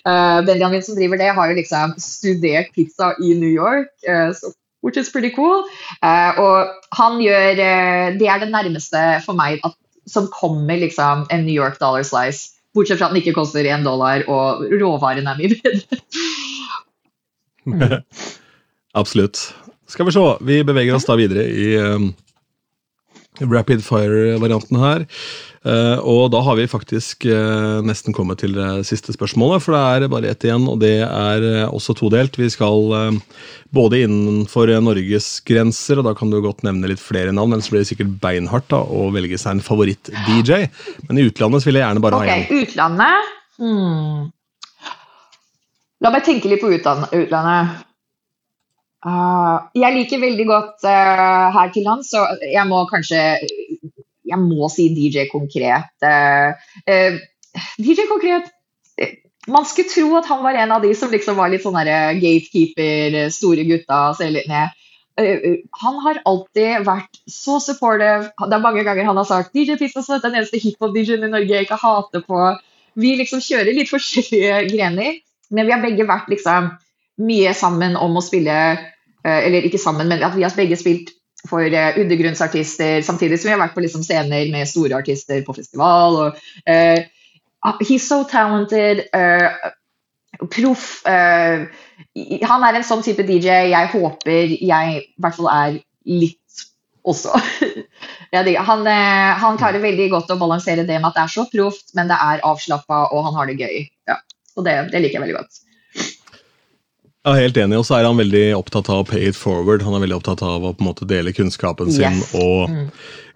Eh, 0.06 0.40
Benjamin 0.46 0.84
som 0.84 0.96
driver 0.96 1.18
det, 1.18 1.30
har 1.34 1.50
jo 1.50 1.56
liksom 1.58 1.94
studert 1.98 2.70
pizza 2.76 3.10
i 3.24 3.34
New 3.34 3.50
York, 3.50 3.90
så, 4.06 4.52
which 4.84 5.00
is 5.00 5.10
pretty 5.10 5.32
cool. 5.36 5.64
Og 6.44 6.70
han 6.96 7.18
gjør 7.24 7.56
Det 8.20 8.28
er 8.28 8.40
det 8.40 8.52
nærmeste 8.52 9.02
for 9.26 9.34
meg 9.40 9.60
at, 9.66 9.74
som 10.08 10.30
kommer 10.34 10.78
liksom 10.78 11.26
en 11.32 11.46
New 11.46 11.56
York 11.56 11.80
dollar 11.80 12.04
slice. 12.04 12.60
Bortsett 12.76 13.00
fra 13.00 13.10
at 13.10 13.16
den 13.16 13.24
ikke 13.24 13.38
koster 13.40 13.66
én 13.66 13.84
dollar, 13.84 14.24
og 14.28 14.68
råvaren 14.70 15.28
er 15.28 15.40
mye 15.40 15.58
bedre. 15.58 16.00
Absolutt. 19.00 19.42
Skal 19.90 20.06
vi 20.06 20.16
se, 20.16 20.26
vi 20.46 20.64
beveger 20.66 20.98
oss 20.98 21.08
da 21.08 21.16
videre 21.18 21.46
i 21.50 21.70
um, 21.82 22.12
rapid 23.42 23.82
fire-varianten 23.86 24.78
her. 24.82 25.06
Uh, 25.60 26.00
og 26.08 26.30
da 26.32 26.40
har 26.46 26.56
vi 26.56 26.70
faktisk 26.72 27.26
uh, 27.28 27.82
nesten 27.84 28.16
kommet 28.16 28.40
til 28.40 28.54
det 28.56 28.86
siste 28.88 29.12
spørsmålet, 29.12 29.64
for 29.66 29.76
det 29.76 29.82
er 30.06 30.12
bare 30.12 30.30
ett 30.32 30.46
igjen, 30.48 30.68
og 30.72 30.80
det 30.80 31.02
er 31.04 31.44
uh, 31.66 31.74
også 31.76 31.98
todelt. 32.00 32.40
Vi 32.40 32.48
skal 32.54 33.20
både 33.76 34.04
innenfor 34.06 34.72
Norges 34.86 35.28
grenser, 35.48 36.00
og 36.00 36.08
da 36.08 36.16
kan 36.18 36.32
du 36.32 36.40
godt 36.44 36.64
nevne 36.68 36.94
litt 36.94 37.04
flere 37.04 37.34
navn, 37.36 37.58
ellers 37.58 37.70
blir 37.74 37.84
det 37.84 37.92
sikkert 37.92 38.16
beinhardt 38.24 38.70
da, 38.72 38.80
å 38.86 39.10
velge 39.16 39.40
seg 39.42 39.58
en 39.58 39.66
favoritt-DJ. 39.66 40.70
Men 41.10 41.20
i 41.20 41.28
utlandet 41.28 41.64
så 41.66 41.72
vil 41.72 41.82
jeg 41.82 41.88
gjerne 41.88 42.06
bare 42.06 42.22
ha 42.22 42.28
Ok, 42.30 42.36
én. 42.38 42.64
utlandet. 42.64 43.34
Hmm. 43.60 44.30
La 46.00 46.12
meg 46.14 46.24
tenke 46.24 46.50
litt 46.52 46.62
på 46.64 46.72
utlandet. 46.72 47.86
Uh, 49.00 49.64
jeg 49.80 49.96
liker 49.96 50.20
veldig 50.20 50.46
godt 50.48 50.84
uh, 50.84 51.50
her 51.56 51.70
til 51.72 51.86
lands, 51.88 52.10
så 52.12 52.26
jeg 52.44 52.66
må 52.68 52.82
kanskje 52.90 53.20
Jeg 54.28 54.40
må 54.42 54.68
si 54.72 54.90
DJ 54.92 55.30
Konkret. 55.32 55.88
Uh, 56.04 57.16
DJ 57.80 58.10
Konkret 58.12 58.52
Man 59.48 59.64
skulle 59.66 59.90
tro 59.90 60.18
at 60.20 60.28
han 60.28 60.44
var 60.44 60.60
en 60.60 60.76
av 60.76 60.84
de 60.84 60.92
som 60.96 61.12
liksom 61.12 61.40
var 61.40 61.50
litt 61.50 61.64
sånn 61.64 61.80
gatekeeper, 61.80 63.32
store 63.34 63.64
gutta, 63.66 64.02
litt 64.30 64.50
ned. 64.52 64.76
han 65.82 65.96
har 66.04 66.20
alltid 66.30 66.86
vært 66.86 67.18
så 67.26 67.58
supportive. 67.64 68.30
Det 68.36 68.56
er 68.56 68.62
mange 68.62 68.84
ganger 68.86 69.08
han 69.08 69.18
har 69.18 69.26
sagt 69.26 69.56
DJ 69.56 69.80
Pizzaslett 69.80 70.22
er 70.22 70.30
den 70.30 70.44
eneste 70.44 70.60
hiphop-DJ-en 70.62 71.26
i 71.26 71.32
Norge 71.32 71.56
jeg 71.56 71.66
ikke 71.66 71.80
hater 71.82 72.22
på. 72.28 72.44
Vi 73.00 73.16
liksom 73.18 73.42
kjører 73.42 73.74
litt 73.74 73.90
forskjellige 73.90 74.62
grener, 74.70 75.18
men 75.50 75.68
vi 75.68 75.74
har 75.74 75.84
begge 75.84 76.08
vært 76.08 76.30
liksom 76.32 76.72
mye 77.26 77.54
sammen 77.58 77.98
om 78.00 78.16
å 78.16 78.24
spille 78.24 78.56
Eller 79.28 79.66
ikke 79.68 79.82
sammen, 79.82 80.08
men 80.08 80.22
at 80.24 80.32
vi 80.32 80.46
har 80.46 80.54
begge 80.56 80.78
spilt 80.80 81.10
for 81.48 81.64
undergrunnsartister, 81.64 83.02
samtidig 83.04 83.40
som 83.40 83.50
vi 83.50 83.54
har 83.54 83.62
vært 83.62 83.76
på 83.76 83.84
liksom 83.84 84.04
scener 84.04 84.48
med 84.52 84.68
store 84.68 84.96
artister 84.96 85.44
på 85.44 85.56
festival. 85.58 86.16
og 86.16 86.40
uh, 86.70 87.76
He's 87.84 88.08
so 88.08 88.24
talented. 88.24 89.06
Uh, 89.14 89.52
Proff. 90.52 91.02
Uh, 91.08 91.68
han 92.48 92.64
er 92.64 92.78
en 92.78 92.86
sånn 92.88 93.04
type 93.04 93.26
DJ 93.28 93.72
jeg 93.74 93.90
håper 93.92 94.54
jeg 94.56 95.00
i 95.00 95.02
hvert 95.20 95.36
fall 95.36 95.50
er 95.52 95.80
litt 96.08 96.64
også. 97.04 97.34
han, 98.70 98.88
han, 98.88 99.58
klarer 99.60 99.84
veldig 99.84 100.08
godt 100.14 100.32
å 100.32 100.40
balansere 100.40 100.86
det 100.88 101.00
med 101.00 101.10
at 101.10 101.18
det 101.18 101.26
er 101.26 101.34
så 101.34 101.46
proft, 101.52 101.92
men 101.98 102.12
det 102.12 102.20
er 102.24 102.46
avslappa, 102.48 103.08
og 103.12 103.26
han 103.28 103.36
har 103.40 103.50
det 103.50 103.58
gøy. 103.60 103.90
Ja, 104.08 104.20
og 104.60 104.68
det, 104.68 104.76
det 104.94 105.02
liker 105.02 105.20
jeg 105.20 105.26
veldig 105.28 105.40
godt. 105.40 105.66
Jeg 107.20 107.36
er 107.36 107.44
helt 107.44 107.58
enig, 107.60 107.76
og 107.76 107.84
så 107.84 107.98
er 107.98 108.06
han 108.08 108.20
veldig 108.20 108.44
opptatt 108.56 108.88
av 108.90 109.02
å 109.02 109.08
pay 109.08 109.28
it 109.28 109.36
forward. 109.36 109.84
Han 109.84 109.98
er 109.98 110.06
veldig 110.06 110.18
opptatt 110.22 110.44
av 110.46 110.64
å 110.64 110.72
på 110.72 110.82
en 110.82 110.88
måte 110.88 111.08
dele 111.08 111.34
kunnskapen 111.36 111.92
sin. 111.92 112.22
Yes. 112.22 112.32
og 112.40 112.72
Mm. 112.72 112.86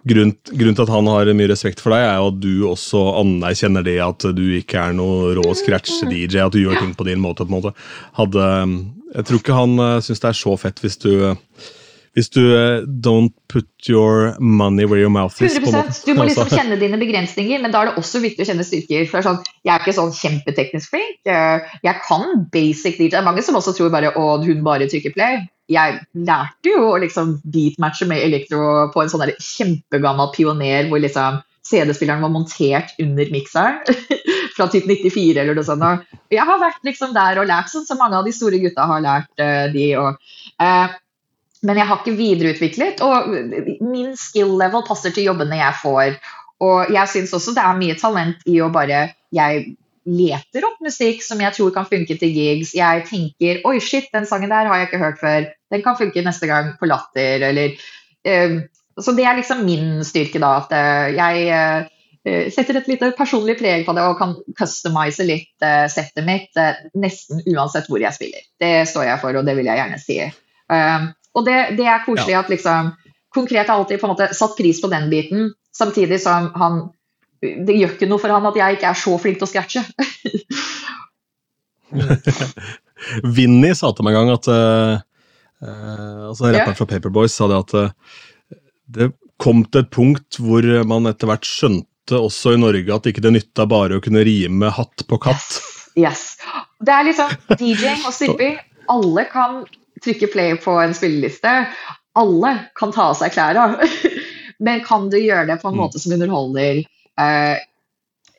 grunnen, 0.08 0.32
grunnen 0.48 0.76
til 0.78 0.86
at 0.86 0.92
han 0.94 1.06
har 1.06 1.30
mye 1.36 1.50
respekt 1.52 1.80
for 1.84 1.92
deg, 1.92 2.00
er 2.00 2.16
jo 2.16 2.30
at 2.32 2.40
du 2.40 2.54
også 2.70 3.02
anerkjenner 3.20 3.84
det 3.84 3.98
at 4.00 4.24
du 4.36 4.42
ikke 4.56 4.88
er 4.88 4.96
noe 4.96 5.34
rå 5.36 5.44
scratch-DJ, 5.52 6.40
at 6.46 6.56
du 6.56 6.62
gjør 6.62 6.80
ting 6.80 6.94
på 6.96 7.04
din 7.04 7.20
måte. 7.20 7.44
på 7.44 7.52
en 7.52 7.58
måte. 7.60 7.74
Hadde, 8.16 8.48
jeg 9.14 9.24
tror 9.28 9.40
ikke 9.42 9.60
han 9.60 9.78
uh, 9.78 10.00
syns 10.00 10.20
det 10.24 10.30
er 10.32 10.40
så 10.40 10.56
fett 10.56 10.80
hvis 10.80 10.98
du 11.04 11.12
hvis 12.14 12.30
du 12.30 12.42
uh, 12.54 12.84
don't 12.86 13.32
put 13.50 13.66
your 13.90 14.36
money 14.38 14.86
where 14.86 15.00
your 15.00 15.10
mouth 15.10 15.34
is. 15.42 15.56
på 15.58 15.66
en 15.66 15.74
100 15.74 15.88
måte. 15.88 16.02
Du 16.06 16.14
må 16.14 16.26
liksom 16.28 16.44
Altså, 16.44 16.60
kjenne 16.60 16.78
dine 16.78 16.98
begrensninger, 17.00 17.62
men 17.62 17.74
da 17.74 17.80
er 17.82 17.90
det 17.90 18.02
også 18.02 18.22
viktig 18.22 18.44
å 18.44 18.48
kjenne 18.50 18.66
styrker. 18.66 19.08
For 19.10 19.26
sånn, 19.26 19.40
Jeg 19.64 19.74
er 19.74 19.82
ikke 19.82 19.96
sånn 19.96 20.14
kjempeteknisk 20.14 20.94
flink. 20.94 21.18
Eh, 21.26 21.74
Jeg 21.82 22.02
kan 22.06 22.46
basic 22.54 23.00
DJ. 23.00 23.10
Det 23.10 23.18
er 23.18 23.26
mange 23.26 23.42
som 23.42 23.58
også 23.58 23.74
tror 23.74 23.90
bare 23.90 24.14
å, 24.14 24.38
hun 24.44 24.62
bare 24.66 24.86
trykker 24.90 25.14
play. 25.16 25.42
Jeg 25.72 26.00
lærte 26.14 26.70
jo 26.70 26.90
å 26.92 27.00
liksom 27.00 27.38
beatmatche 27.50 28.06
med 28.06 28.22
elektro 28.22 28.90
på 28.92 29.02
en 29.02 29.10
sånn 29.10 29.30
kjempegammel 29.40 30.30
pioner 30.36 30.90
hvor 30.90 31.00
liksom 31.00 31.40
CD-spilleren 31.64 32.20
var 32.20 32.32
montert 32.32 32.92
under 33.00 33.30
mikseren. 33.32 33.80
Fra 34.54 34.68
typ 34.70 34.84
94 34.86 35.40
eller 35.40 35.56
noe 35.56 35.66
sånt. 35.66 35.82
Og 35.82 36.34
jeg 36.36 36.46
har 36.46 36.60
vært 36.60 36.84
liksom 36.86 37.14
der 37.16 37.40
og 37.40 37.48
lært 37.50 37.72
sånn 37.72 37.86
som 37.88 37.98
mange 37.98 38.20
av 38.20 38.28
de 38.28 38.34
store 38.36 38.60
gutta 38.62 38.84
har 38.86 39.02
lært 39.02 39.32
uh, 39.40 39.64
de. 39.72 39.88
Og, 39.98 40.20
eh, 40.62 40.92
men 41.64 41.80
jeg 41.80 41.88
har 41.88 42.00
ikke 42.00 42.18
videreutviklet, 42.18 43.00
og 43.04 43.30
min 43.80 44.12
skill 44.20 44.52
level 44.60 44.84
passer 44.86 45.14
til 45.14 45.30
jobbene 45.30 45.58
jeg 45.60 45.80
får. 45.80 46.18
Og 46.64 46.92
jeg 46.94 47.10
syns 47.10 47.32
også 47.36 47.54
det 47.56 47.64
er 47.64 47.80
mye 47.80 47.96
talent 47.98 48.44
i 48.50 48.60
å 48.62 48.70
bare 48.72 49.08
Jeg 49.34 49.64
leter 50.04 50.66
opp 50.68 50.82
musikk 50.84 51.24
som 51.24 51.40
jeg 51.40 51.56
tror 51.56 51.72
kan 51.74 51.88
funke 51.88 52.16
til 52.20 52.36
gigs. 52.36 52.74
Jeg 52.76 53.06
tenker 53.08 53.64
oi, 53.66 53.78
shit, 53.82 54.10
den 54.12 54.28
sangen 54.28 54.52
der 54.52 54.68
har 54.68 54.82
jeg 54.82 54.90
ikke 54.90 55.00
hørt 55.02 55.18
før. 55.22 55.48
Den 55.72 55.82
kan 55.84 55.98
funke 55.98 56.24
neste 56.24 56.48
gang 56.50 56.74
på 56.78 56.88
Latter, 56.90 57.48
eller 57.48 57.74
uh, 58.28 58.60
Så 59.00 59.16
det 59.16 59.24
er 59.26 59.40
liksom 59.40 59.64
min 59.66 60.04
styrke, 60.06 60.38
da. 60.38 60.52
At 60.60 60.76
uh, 60.76 61.08
jeg 61.16 61.48
uh, 61.50 62.46
setter 62.52 62.78
et 62.78 62.92
lite 62.92 63.10
personlig 63.16 63.56
preg 63.58 63.88
på 63.88 63.96
det 63.96 64.04
og 64.04 64.20
kan 64.20 64.36
customize 64.56 65.24
litt 65.26 65.66
settet 65.92 66.24
mitt 66.24 66.56
nesten 66.96 67.42
uansett 67.52 67.90
hvor 67.90 68.00
jeg 68.00 68.16
spiller. 68.16 68.46
Det 68.60 68.86
står 68.88 69.10
jeg 69.10 69.20
for, 69.20 69.36
og 69.36 69.44
det 69.44 69.56
vil 69.58 69.68
jeg 69.68 69.80
gjerne 69.80 69.98
si. 70.00 70.16
Um, 70.72 71.10
og 71.34 71.46
det, 71.46 71.58
det 71.78 71.86
er 71.90 72.04
koselig 72.06 72.36
at 72.38 72.52
liksom 72.52 72.92
Konkret 73.34 73.66
har 73.66 73.80
alltid 73.80 73.98
på 73.98 74.06
en 74.06 74.12
måte 74.12 74.28
satt 74.30 74.52
pris 74.54 74.78
på 74.78 74.86
den 74.92 75.08
biten, 75.10 75.48
samtidig 75.74 76.20
som 76.22 76.52
han 76.54 76.76
Det 77.42 77.74
gjør 77.74 77.96
ikke 77.96 78.06
noe 78.06 78.22
for 78.22 78.30
han 78.30 78.46
at 78.46 78.58
jeg 78.60 78.76
ikke 78.76 78.92
er 78.92 79.00
så 79.00 79.16
flink 79.18 79.40
til 79.40 79.48
å 79.48 79.50
scratche. 79.50 79.82
Vinny 83.36 83.72
sa 83.76 83.90
til 83.92 84.06
meg 84.06 84.14
en 84.14 84.22
gang 84.22 84.38
at 84.38 84.48
uh, 84.48 85.02
uh, 85.66 86.30
altså 86.30 86.46
Ja. 86.46 86.60
Rapperen 86.60 86.78
fra 86.78 86.88
Paperboys 86.94 87.34
sa 87.36 87.50
det 87.50 87.58
at 87.58 87.74
uh, 87.76 87.90
det 88.94 89.10
kom 89.42 89.64
til 89.66 89.82
et 89.82 89.92
punkt 89.92 90.38
hvor 90.40 90.64
man 90.88 91.10
etter 91.10 91.28
hvert 91.28 91.44
skjønte 91.48 92.16
også 92.16 92.54
i 92.54 92.62
Norge 92.62 92.94
at 92.94 93.10
ikke 93.10 93.24
det 93.24 93.34
nytta 93.34 93.66
bare 93.68 93.98
å 93.98 94.04
kunne 94.04 94.24
rime 94.24 94.70
hatt 94.78 95.04
på 95.10 95.18
katt. 95.26 95.58
Yes. 95.98 96.36
Det 96.80 96.94
er 96.94 97.10
liksom 97.10 97.34
DJ 97.60 97.98
og 97.98 98.12
stripping. 98.14 98.56
Alle 98.94 99.26
kan 99.30 99.64
trykke 100.04 100.30
play 100.32 100.56
på 100.60 100.76
en 100.82 100.94
spilleliste. 100.96 101.52
Alle 102.14 102.52
kan 102.78 102.92
ta 102.94 103.10
av 103.10 103.16
seg 103.18 103.32
klærne. 103.34 103.88
Men 104.64 104.84
kan 104.86 105.08
du 105.10 105.16
gjøre 105.18 105.48
det 105.50 105.60
på 105.62 105.68
en 105.68 105.74
Mm. 105.74 105.80
måte 105.82 105.98
som 105.98 106.12
underholder? 106.14 106.84
Eh, 107.20 107.56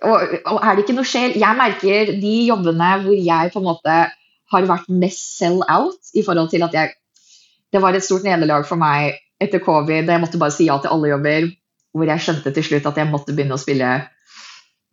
og, 0.06 0.36
og 0.52 0.60
er 0.62 0.76
det 0.76 0.84
ikke 0.84 0.96
noe 0.98 1.08
sjel 1.08 1.38
Jeg 1.40 1.56
merker 1.56 2.10
de 2.20 2.32
jobbene 2.50 2.90
hvor 3.06 3.16
jeg 3.16 3.52
på 3.54 3.62
en 3.62 3.68
måte 3.70 3.94
har 4.52 4.68
vært 4.68 4.90
mest 4.92 5.38
sell 5.40 5.62
out 5.72 6.12
i 6.14 6.24
forhold 6.26 6.52
til 6.52 6.66
at 6.68 6.76
jeg 6.76 6.92
Det 7.72 7.82
var 7.82 7.96
et 7.96 8.04
stort 8.04 8.24
nederlag 8.28 8.68
for 8.68 8.80
meg 8.80 9.16
etter 9.42 9.60
covid. 9.60 10.08
Jeg 10.08 10.22
måtte 10.24 10.40
bare 10.40 10.54
si 10.56 10.68
ja 10.70 10.78
til 10.80 10.92
alle 10.96 11.10
jobber. 11.12 11.50
Hvor 11.96 12.08
jeg 12.08 12.24
skjønte 12.24 12.52
til 12.56 12.64
slutt 12.64 12.86
at 12.88 12.98
jeg 13.00 13.12
måtte 13.12 13.36
begynne 13.36 13.56
å 13.56 13.60
spille 13.60 13.90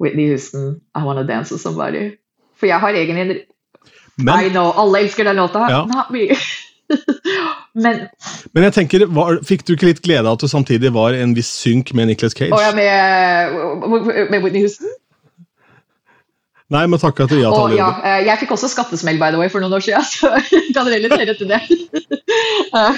Whitney 0.03 0.31
Houston, 0.32 0.81
I 0.99 1.03
Wanna 1.05 1.23
Dance 1.23 1.55
with 1.55 1.62
Somebody. 1.62 2.16
For 2.59 2.66
jeg 2.66 2.81
har 2.82 2.99
egen... 2.99 3.19
I 3.19 4.23
Men, 4.23 4.51
know, 4.51 4.73
alle 4.77 5.05
elsker 5.05 5.24
den 5.24 5.39
låta. 5.39 5.66
Ja. 5.70 5.85
Men 7.82 8.02
men 8.52 8.66
jeg 8.66 8.74
tenker, 8.77 9.06
var, 9.16 9.39
fikk 9.48 9.62
du 9.64 9.73
ikke 9.73 9.89
litt 9.89 10.02
glede 10.05 10.27
av 10.27 10.36
at 10.36 10.43
du 10.44 10.51
samtidig 10.51 10.90
var 10.93 11.16
en 11.16 11.32
viss 11.36 11.48
synk 11.62 11.94
med 11.97 12.10
Nicholas 12.10 12.36
Cage? 12.36 12.52
Ja, 12.52 12.74
med, 12.77 14.28
med 14.28 14.43
Whitney 14.44 14.66
Houston? 14.66 14.93
Nei, 16.73 16.86
men 16.89 17.01
takk 17.01 17.20
at 17.20 17.32
du 17.32 17.36
ja 17.36 17.51
til 17.52 17.64
alle 17.66 17.77
ja, 17.77 18.19
jeg 18.24 18.40
fikk 18.43 18.55
også 18.55 18.70
skattesmell 18.73 19.19
by 19.20 19.32
the 19.35 19.40
way 19.40 19.51
for 19.52 19.64
noen 19.64 19.77
år 19.77 19.85
siden, 19.85 20.05
så 20.14 20.31
jeg 20.52 20.73
kan 20.77 20.89
relatere 20.89 21.36
til 21.39 21.52
det. 21.52 21.62
Eh, 22.73 22.94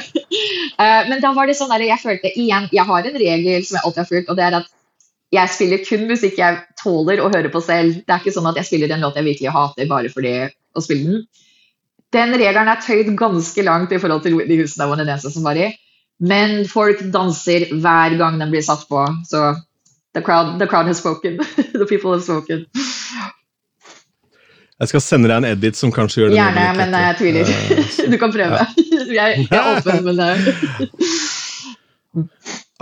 eh, 0.79 1.01
Men 1.09 1.19
da 1.19 1.33
var 1.35 1.49
det 1.51 1.57
sånn 1.59 1.73
der 1.73 1.83
jeg 1.83 1.99
følte 1.99 2.31
igjen 2.39 2.69
Jeg 2.71 2.85
har 2.87 3.07
en 3.09 3.17
regel 3.19 3.65
som 3.67 3.75
jeg 3.75 3.83
alltid 3.83 4.01
har 4.01 4.07
fulgt, 4.07 4.29
og 4.31 4.37
det 4.39 4.45
er 4.47 4.57
at 4.61 4.69
jeg 5.35 5.51
spiller 5.51 5.83
kun 5.83 6.05
musikk 6.07 6.39
jeg 6.39 6.61
tåler 6.79 7.23
å 7.23 7.31
høre 7.33 7.51
på 7.51 7.63
selv. 7.65 7.97
Det 8.05 8.15
er 8.15 8.23
ikke 8.23 8.35
sånn 8.37 8.47
at 8.47 8.61
jeg 8.61 8.69
spiller 8.69 8.95
en 8.95 9.03
låt 9.03 9.19
jeg 9.19 9.27
virkelig 9.27 9.55
hater 9.57 9.89
bare 9.91 10.13
fordi 10.15 10.35
å 10.47 10.85
spille 10.85 11.09
den. 11.09 11.25
Den 12.15 12.35
regelen 12.39 12.71
er 12.71 12.83
tøyd 12.83 13.15
ganske 13.19 13.65
langt 13.67 13.93
i 13.93 13.99
forhold 13.99 14.23
til 14.25 14.39
de 14.49 14.59
husene 14.61 14.89
var 14.89 15.03
den 15.03 15.15
som 15.21 15.47
var 15.47 15.59
i. 15.59 15.73
Men 16.23 16.63
folk 16.71 17.01
danser 17.15 17.67
hver 17.75 18.19
gang 18.21 18.39
den 18.41 18.53
blir 18.53 18.63
satt 18.63 18.87
på. 18.89 19.03
Så 19.27 19.55
the 20.15 20.23
crowd, 20.23 20.59
the 20.61 20.67
crowd 20.71 20.87
has 20.87 20.99
spoken. 21.03 21.41
the 21.81 21.87
people 21.87 22.15
have 22.15 22.23
spoken. 22.23 22.67
Jeg 24.81 24.91
skal 24.91 25.01
sende 25.01 25.31
deg 25.31 25.39
en 25.39 25.47
edit 25.53 25.79
som 25.79 25.93
kanskje 25.95 26.25
gjør 26.25 26.33
det 26.33 26.39
Gjerne, 26.39 26.65
men 26.81 26.97
jeg 26.99 27.19
tviler. 27.21 27.51
Eh, 27.51 28.11
Du 28.13 28.19
kan 28.19 28.33
prøve. 28.35 28.65
Jeg, 28.77 29.45
jeg 29.51 29.59
er 29.59 29.69
åpen, 29.77 30.05
men 30.05 30.19
det 30.19 30.31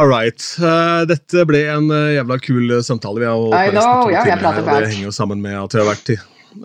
All 0.01 0.09
right. 0.09 0.41
Eh, 0.57 1.03
dette 1.09 1.45
ble 1.49 1.61
en 1.69 1.91
eh, 1.93 2.15
jævla 2.17 2.39
kul 2.41 2.79
eh, 2.79 2.85
samtale. 2.85 3.21
Vi 3.21 3.29
har 3.29 3.37
holdt 3.37 3.53
på 3.53 3.75
nesten 3.77 4.01
to 4.01 4.09
timer 4.25 4.81
det 4.81 4.93
henger 4.95 5.05
jo 5.05 5.13
sammen 5.15 5.43
med 5.45 5.59
at 5.61 5.77
vi 5.77 5.83
har 5.83 5.89
vært, 5.91 6.15
i, 6.15 6.17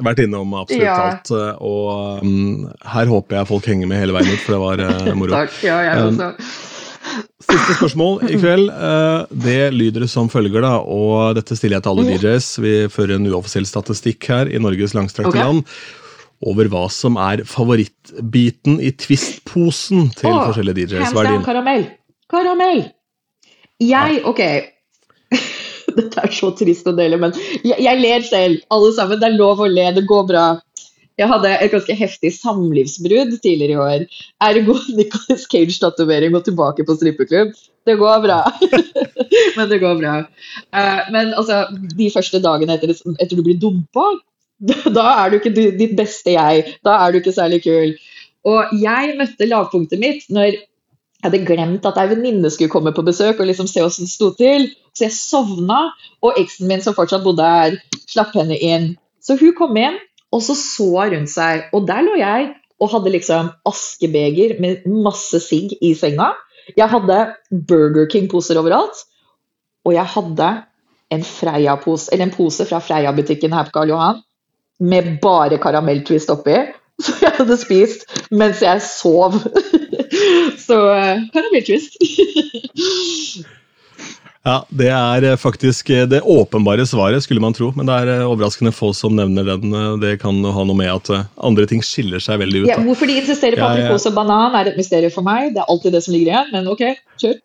vært 0.08 0.20
innom 0.26 0.54
absolutt 0.60 0.84
Ja. 0.84 0.96
alt. 1.12 1.32
eh, 1.32 1.62
Og 1.64 2.24
um, 2.24 2.66
her 2.86 3.06
håper 3.12 3.38
jeg 3.40 3.48
folk 3.48 3.66
henger 3.70 3.88
med 3.88 4.00
hele 4.02 4.14
veien 4.16 4.32
ut, 4.34 4.40
for 4.46 4.56
det 4.58 4.62
var 4.64 4.84
uh, 5.08 5.14
moro. 5.16 5.32
Takk. 5.40 5.54
Ja, 5.64 5.78
jeg 5.88 6.02
Um, 6.04 6.18
også. 6.20 6.74
Siste 7.48 7.78
spørsmål 7.78 8.26
i 8.28 8.36
kveld. 8.42 8.68
Uh, 8.74 9.24
det 9.32 9.72
lyder 9.72 10.04
som 10.12 10.28
følger, 10.30 10.60
da, 10.66 10.74
og 10.84 11.38
dette 11.38 11.56
stiller 11.56 11.78
jeg 11.78 11.84
til 11.86 11.94
alle. 11.94 12.18
DJs. 12.18 12.50
Vi 12.60 12.74
fører 12.92 13.16
en 13.16 13.30
uoffisiell 13.32 13.66
statistikk 13.70 14.28
her 14.28 14.52
i 14.52 14.60
Norges 14.60 14.94
langstrakte 14.98 15.32
okay. 15.32 15.46
land 15.46 15.64
over 16.46 16.68
hva 16.70 16.84
som 16.94 17.16
er 17.18 17.42
favorittbiten 17.48 18.76
i 18.84 18.92
Twist-posen 18.94 20.12
til 20.20 20.30
Åh, 20.30 20.44
forskjellige 20.52 20.84
DJs. 20.92 21.14
Hva 21.16 21.24
er 21.24 21.32
din? 21.32 21.46
karamell. 21.48 21.88
Karamell! 22.30 22.84
Jeg 23.80 24.22
Ok. 24.28 24.44
Dette 26.00 26.24
er 26.24 26.34
så 26.36 26.52
trist 26.58 26.88
å 26.90 26.96
dele, 26.98 27.20
men 27.22 27.36
jeg, 27.64 27.78
jeg 27.84 28.02
ler 28.02 28.26
selv. 28.28 28.64
Alle 28.74 28.94
sammen. 28.98 29.22
Det 29.22 29.30
er 29.30 29.38
lov 29.40 29.64
å 29.64 29.70
le. 29.72 29.90
Det 29.98 30.06
går 30.10 30.26
bra. 30.30 30.46
Jeg 31.18 31.32
hadde 31.32 31.56
et 31.56 31.74
ganske 31.74 31.96
heftig 31.98 32.30
samlivsbrudd 32.36 33.34
tidligere 33.42 33.74
i 33.74 33.82
år. 33.82 34.06
Ergo 34.50 34.78
Nicolas 35.00 35.48
Cage-tatovering 35.50 36.38
og 36.38 36.46
tilbake 36.46 36.86
på 36.86 36.98
strippeklubb. 37.00 37.56
Det 37.88 37.96
går 37.98 38.22
bra. 38.26 38.42
men 39.58 39.70
det 39.72 39.82
går 39.82 39.98
bra. 40.02 40.16
Eh, 40.76 41.04
men 41.16 41.34
altså, 41.34 41.64
de 41.98 42.12
første 42.14 42.42
dagene 42.44 42.78
etter, 42.78 42.94
etter 43.18 43.38
du 43.38 43.46
blir 43.46 43.60
dumpa, 43.62 44.12
Da 44.58 45.04
er 45.22 45.30
du 45.30 45.36
ikke 45.38 45.54
ditt 45.54 45.92
beste 45.98 46.34
jeg. 46.34 46.78
Da 46.86 46.96
er 47.04 47.14
du 47.14 47.20
ikke 47.20 47.36
særlig 47.36 47.62
kul. 47.66 47.92
Og 48.48 48.72
jeg 48.82 49.14
møtte 49.20 49.50
lavpunktet 49.50 50.02
mitt 50.02 50.26
når 50.34 50.58
jeg 51.18 51.32
hadde 51.32 51.46
glemt 51.48 51.86
at 51.90 51.98
ei 51.98 52.10
venninne 52.12 52.50
skulle 52.54 52.70
komme 52.70 52.94
på 52.94 53.06
besøk 53.06 53.40
og 53.42 53.48
liksom 53.50 53.68
se 53.70 53.82
hvordan 53.82 54.06
det 54.06 54.12
sto 54.12 54.30
til. 54.38 54.68
Så 54.94 55.08
jeg 55.08 55.16
sovna, 55.16 55.80
og 56.22 56.38
eksen 56.38 56.70
min 56.70 56.84
som 56.86 56.94
fortsatt 56.98 57.26
bodde 57.26 57.46
her, 57.46 57.78
slapp 58.06 58.36
henne 58.38 58.58
inn. 58.58 58.92
Så 59.22 59.38
hun 59.40 59.56
kom 59.58 59.78
inn, 59.82 59.98
og 60.34 60.44
så 60.46 60.54
så 60.58 61.08
rundt 61.10 61.32
seg, 61.32 61.68
og 61.74 61.88
der 61.90 62.06
lå 62.06 62.20
jeg 62.20 62.52
og 62.78 62.92
hadde 62.94 63.14
liksom 63.16 63.50
askebeger 63.66 64.60
med 64.62 64.86
masse 64.86 65.42
sigg 65.42 65.74
i 65.82 65.96
senga. 65.98 66.36
Jeg 66.78 66.90
hadde 66.92 67.20
Burger 67.50 68.06
King-poser 68.12 68.60
overalt, 68.62 69.02
og 69.88 69.96
jeg 69.96 70.06
hadde 70.14 70.52
en 71.16 71.24
eller 71.48 72.22
en 72.22 72.34
pose 72.36 72.66
fra 72.68 72.82
Freia-butikken 72.84 73.54
her 73.56 73.70
på 73.70 73.80
Karl 73.80 73.94
Johan 73.94 74.22
med 74.80 75.18
bare 75.22 75.58
karamelltwist 75.58 76.30
oppi. 76.30 76.58
Så 77.06 77.14
jeg 77.22 77.34
hadde 77.38 77.58
spist 77.62 78.08
mens 78.34 78.64
jeg 78.66 78.82
sov. 78.82 79.38
Så 80.68 80.82
uh, 80.82 81.62
twist. 81.68 81.98
Ja, 84.48 84.62
Det 84.72 84.88
er 84.88 85.26
eh, 85.28 85.34
faktisk 85.36 85.90
eh, 85.92 86.06
det 86.08 86.22
åpenbare 86.24 86.86
svaret, 86.88 87.20
skulle 87.26 87.42
man 87.44 87.52
tro. 87.52 87.74
Men 87.76 87.90
det 87.90 87.96
er 87.98 88.22
overraskende 88.24 88.72
få 88.72 88.94
som 88.96 89.12
nevner 89.18 89.44
den. 89.44 89.74
Det 90.00 90.14
kan 90.22 90.40
ha 90.40 90.64
noe 90.64 90.78
med 90.78 90.88
at 90.88 91.28
andre 91.36 91.66
ting 91.68 91.84
skiller 91.84 92.24
seg 92.24 92.40
veldig 92.40 92.62
ut. 92.64 92.70
Ja, 92.70 92.78
hvorfor 92.80 93.12
de 93.12 93.18
insisterer 93.20 93.60
på 93.60 93.68
aprikos 93.68 94.08
og 94.08 94.16
banan, 94.16 94.56
er 94.56 94.72
et 94.72 94.80
mysterium 94.80 95.12
for 95.12 95.28
meg. 95.28 95.52
Det 95.52 95.66
er 95.66 95.68
alltid 95.68 95.98
det 95.98 96.04
som 96.06 96.16
ligger 96.16 96.32
igjen, 96.32 96.54
men 96.56 96.72
ok, 96.72 96.86
kjør. 97.20 97.36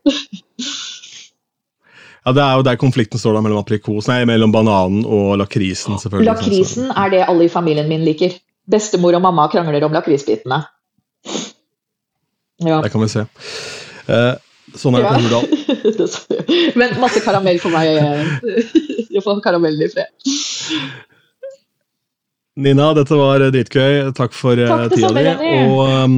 Ja, 2.23 2.33
Det 2.33 2.43
er 2.45 2.55
jo 2.55 2.63
der 2.71 2.79
konflikten 2.79 3.19
står 3.19 3.35
da 3.35 3.43
mellom 3.43 3.65
aprikos, 3.65 4.07
nei, 4.07 4.23
mellom 4.29 4.55
bananen 4.55 5.03
og 5.03 5.35
lakrisen. 5.43 5.99
selvfølgelig. 5.99 6.31
Lakrisen 6.31 6.95
er 6.95 7.11
det 7.11 7.27
alle 7.27 7.49
i 7.49 7.51
familien 7.51 7.91
min 7.91 8.07
liker. 8.07 8.39
Bestemor 8.71 9.17
og 9.19 9.25
mamma 9.25 9.49
krangler 9.51 9.85
om 9.87 9.95
lakrisbitene. 9.95 10.63
Ja. 12.63 12.79
Der 12.83 12.91
kan 12.93 13.03
vi 13.03 13.09
se. 13.11 13.25
Eh, 14.07 14.35
sånn 14.79 14.97
er 14.99 15.03
det 15.03 15.09
ja. 15.09 15.15
på 15.15 15.23
Hurdal. 15.27 16.13
Men 16.81 16.95
masse 17.03 17.23
karamell 17.25 17.59
for 17.63 17.75
meg. 17.75 17.99
Jeg 19.13 19.25
får 19.25 19.43
karamellen 19.45 19.83
i 19.83 19.91
fred. 19.93 20.13
Nina, 22.63 22.93
dette 22.97 23.17
var 23.17 23.43
dritgøy. 23.53 24.13
Takk 24.17 24.35
for 24.37 24.61
Takk 24.61 24.95
tida 24.95 25.13
di. 25.17 25.53
Og 25.67 25.83
um, 25.83 26.17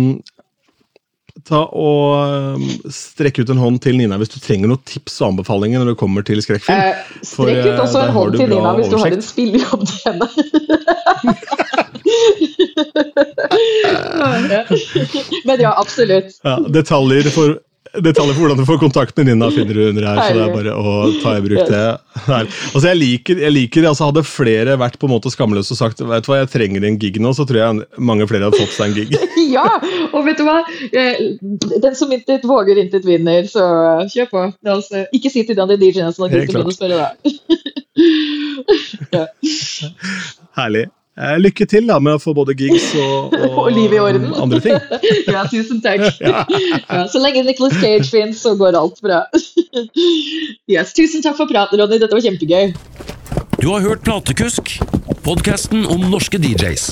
ta 1.48 1.60
og 1.76 2.60
strekke 2.88 3.34
strekk 3.34 3.38
ut 3.44 3.50
en 3.54 3.60
hånd 3.60 3.78
til 3.84 3.96
Nina 3.98 4.16
hvis 4.20 4.32
du 4.32 4.38
trenger 4.42 4.68
noen 4.70 4.82
tips 4.88 5.14
og 5.20 5.26
anbefalinger 5.32 5.78
når 5.80 5.88
det 5.92 6.00
kommer 6.00 6.20
til 6.26 6.38
skrekkfilm. 6.44 6.78
Eh, 6.78 6.94
strekk 7.26 7.62
ut 7.66 7.78
også 7.84 7.98
en 8.04 8.14
hånd 8.14 8.32
til 8.38 8.48
Nina 8.52 8.70
hvis 8.78 8.90
du 8.92 8.96
har 9.00 9.10
en 9.16 9.24
spillejobb 9.24 9.82
til 9.88 9.98
henne. 10.08 10.26
Men 15.44 15.60
ja, 15.60 15.74
absolutt. 15.76 16.40
Ja, 16.44 16.58
detaljer 16.68 17.30
for 17.34 17.58
detaljer 18.02 18.34
for 18.34 18.44
hvordan 18.44 18.58
du 18.58 18.66
får 18.66 18.78
kontakt 18.82 19.16
med 19.18 19.28
Nina, 19.28 19.50
finner 19.54 19.76
du 19.76 19.82
under 19.88 20.06
her. 20.08 20.20
så 20.22 20.34
det 20.36 20.44
er 20.44 20.54
bare 20.54 20.74
å 20.74 20.94
ta 21.22 21.34
i 21.38 21.42
bruk 21.44 21.60
det. 21.70 21.82
Her. 22.24 22.48
Altså, 22.48 22.84
jeg 22.88 22.98
liker, 23.00 23.40
jeg 23.42 23.54
liker 23.54 23.86
altså 23.90 24.08
Hadde 24.08 24.24
flere 24.26 24.76
vært 24.80 24.98
på 25.00 25.08
en 25.08 25.14
måte 25.14 25.32
skamløse 25.32 25.74
og 25.74 25.80
sagt 25.80 26.02
vet 26.04 26.26
du 26.26 26.30
hva, 26.30 26.40
jeg 26.42 26.50
trenger 26.52 26.86
en 26.86 26.98
gig 27.00 27.20
nå, 27.22 27.32
så 27.36 27.46
tror 27.48 27.60
jeg 27.60 28.02
mange 28.10 28.26
flere 28.30 28.48
hadde 28.48 28.60
fått 28.60 28.74
seg 28.74 28.90
en 28.90 28.96
gig. 28.98 29.14
ja, 29.56 29.66
og 30.10 30.26
vet 30.26 30.40
du 30.40 30.44
hva? 30.46 30.58
Eh, 30.90 31.22
den 31.84 31.98
som 31.98 32.12
intet 32.14 32.46
våger, 32.48 32.80
intet 32.82 33.06
vinner, 33.08 33.46
så 33.50 33.64
kjør 34.10 34.30
på. 34.32 34.44
Altså, 34.74 35.06
ikke 35.16 35.32
si 35.32 35.46
til 35.46 35.58
de 35.58 35.64
andre 35.64 35.78
DJ-ene 35.80 36.12
som 36.14 36.26
har 36.26 36.34
glemt 36.34 36.74
å 36.74 36.76
spørre 36.76 37.06
deg. 37.06 37.40
ja. 39.16 39.26
Herlig. 40.58 40.88
Eh, 41.14 41.36
lykke 41.38 41.66
til 41.70 41.86
da 41.86 42.00
med 42.02 42.16
å 42.16 42.20
få 42.22 42.32
både 42.34 42.56
gigs 42.58 42.88
og, 42.98 43.36
og, 43.38 43.58
og 43.62 43.68
liv 43.74 43.92
i 43.94 44.00
orden. 44.02 44.32
andre 44.34 44.58
ting. 44.64 44.80
ja, 45.34 45.44
tusen 45.50 45.82
takk. 45.84 46.02
ja, 46.24 47.04
så 47.10 47.22
lenge 47.22 47.44
Nicholas 47.46 47.78
Cage 47.78 48.08
finnes, 48.10 48.42
så 48.42 48.56
går 48.58 48.74
alt 48.78 48.98
bra. 49.04 49.22
yes, 50.70 50.94
tusen 50.96 51.22
takk 51.22 51.38
for 51.38 51.50
praten, 51.50 51.78
Ronny. 51.78 52.00
Dette 52.02 52.18
var 52.18 52.26
kjempegøy. 52.26 52.74
Du 53.62 53.70
har 53.70 53.86
hørt 53.86 54.02
Platekusk, 54.04 54.76
podkasten 55.22 55.86
om 55.86 56.10
norske 56.10 56.42
DJs. 56.42 56.90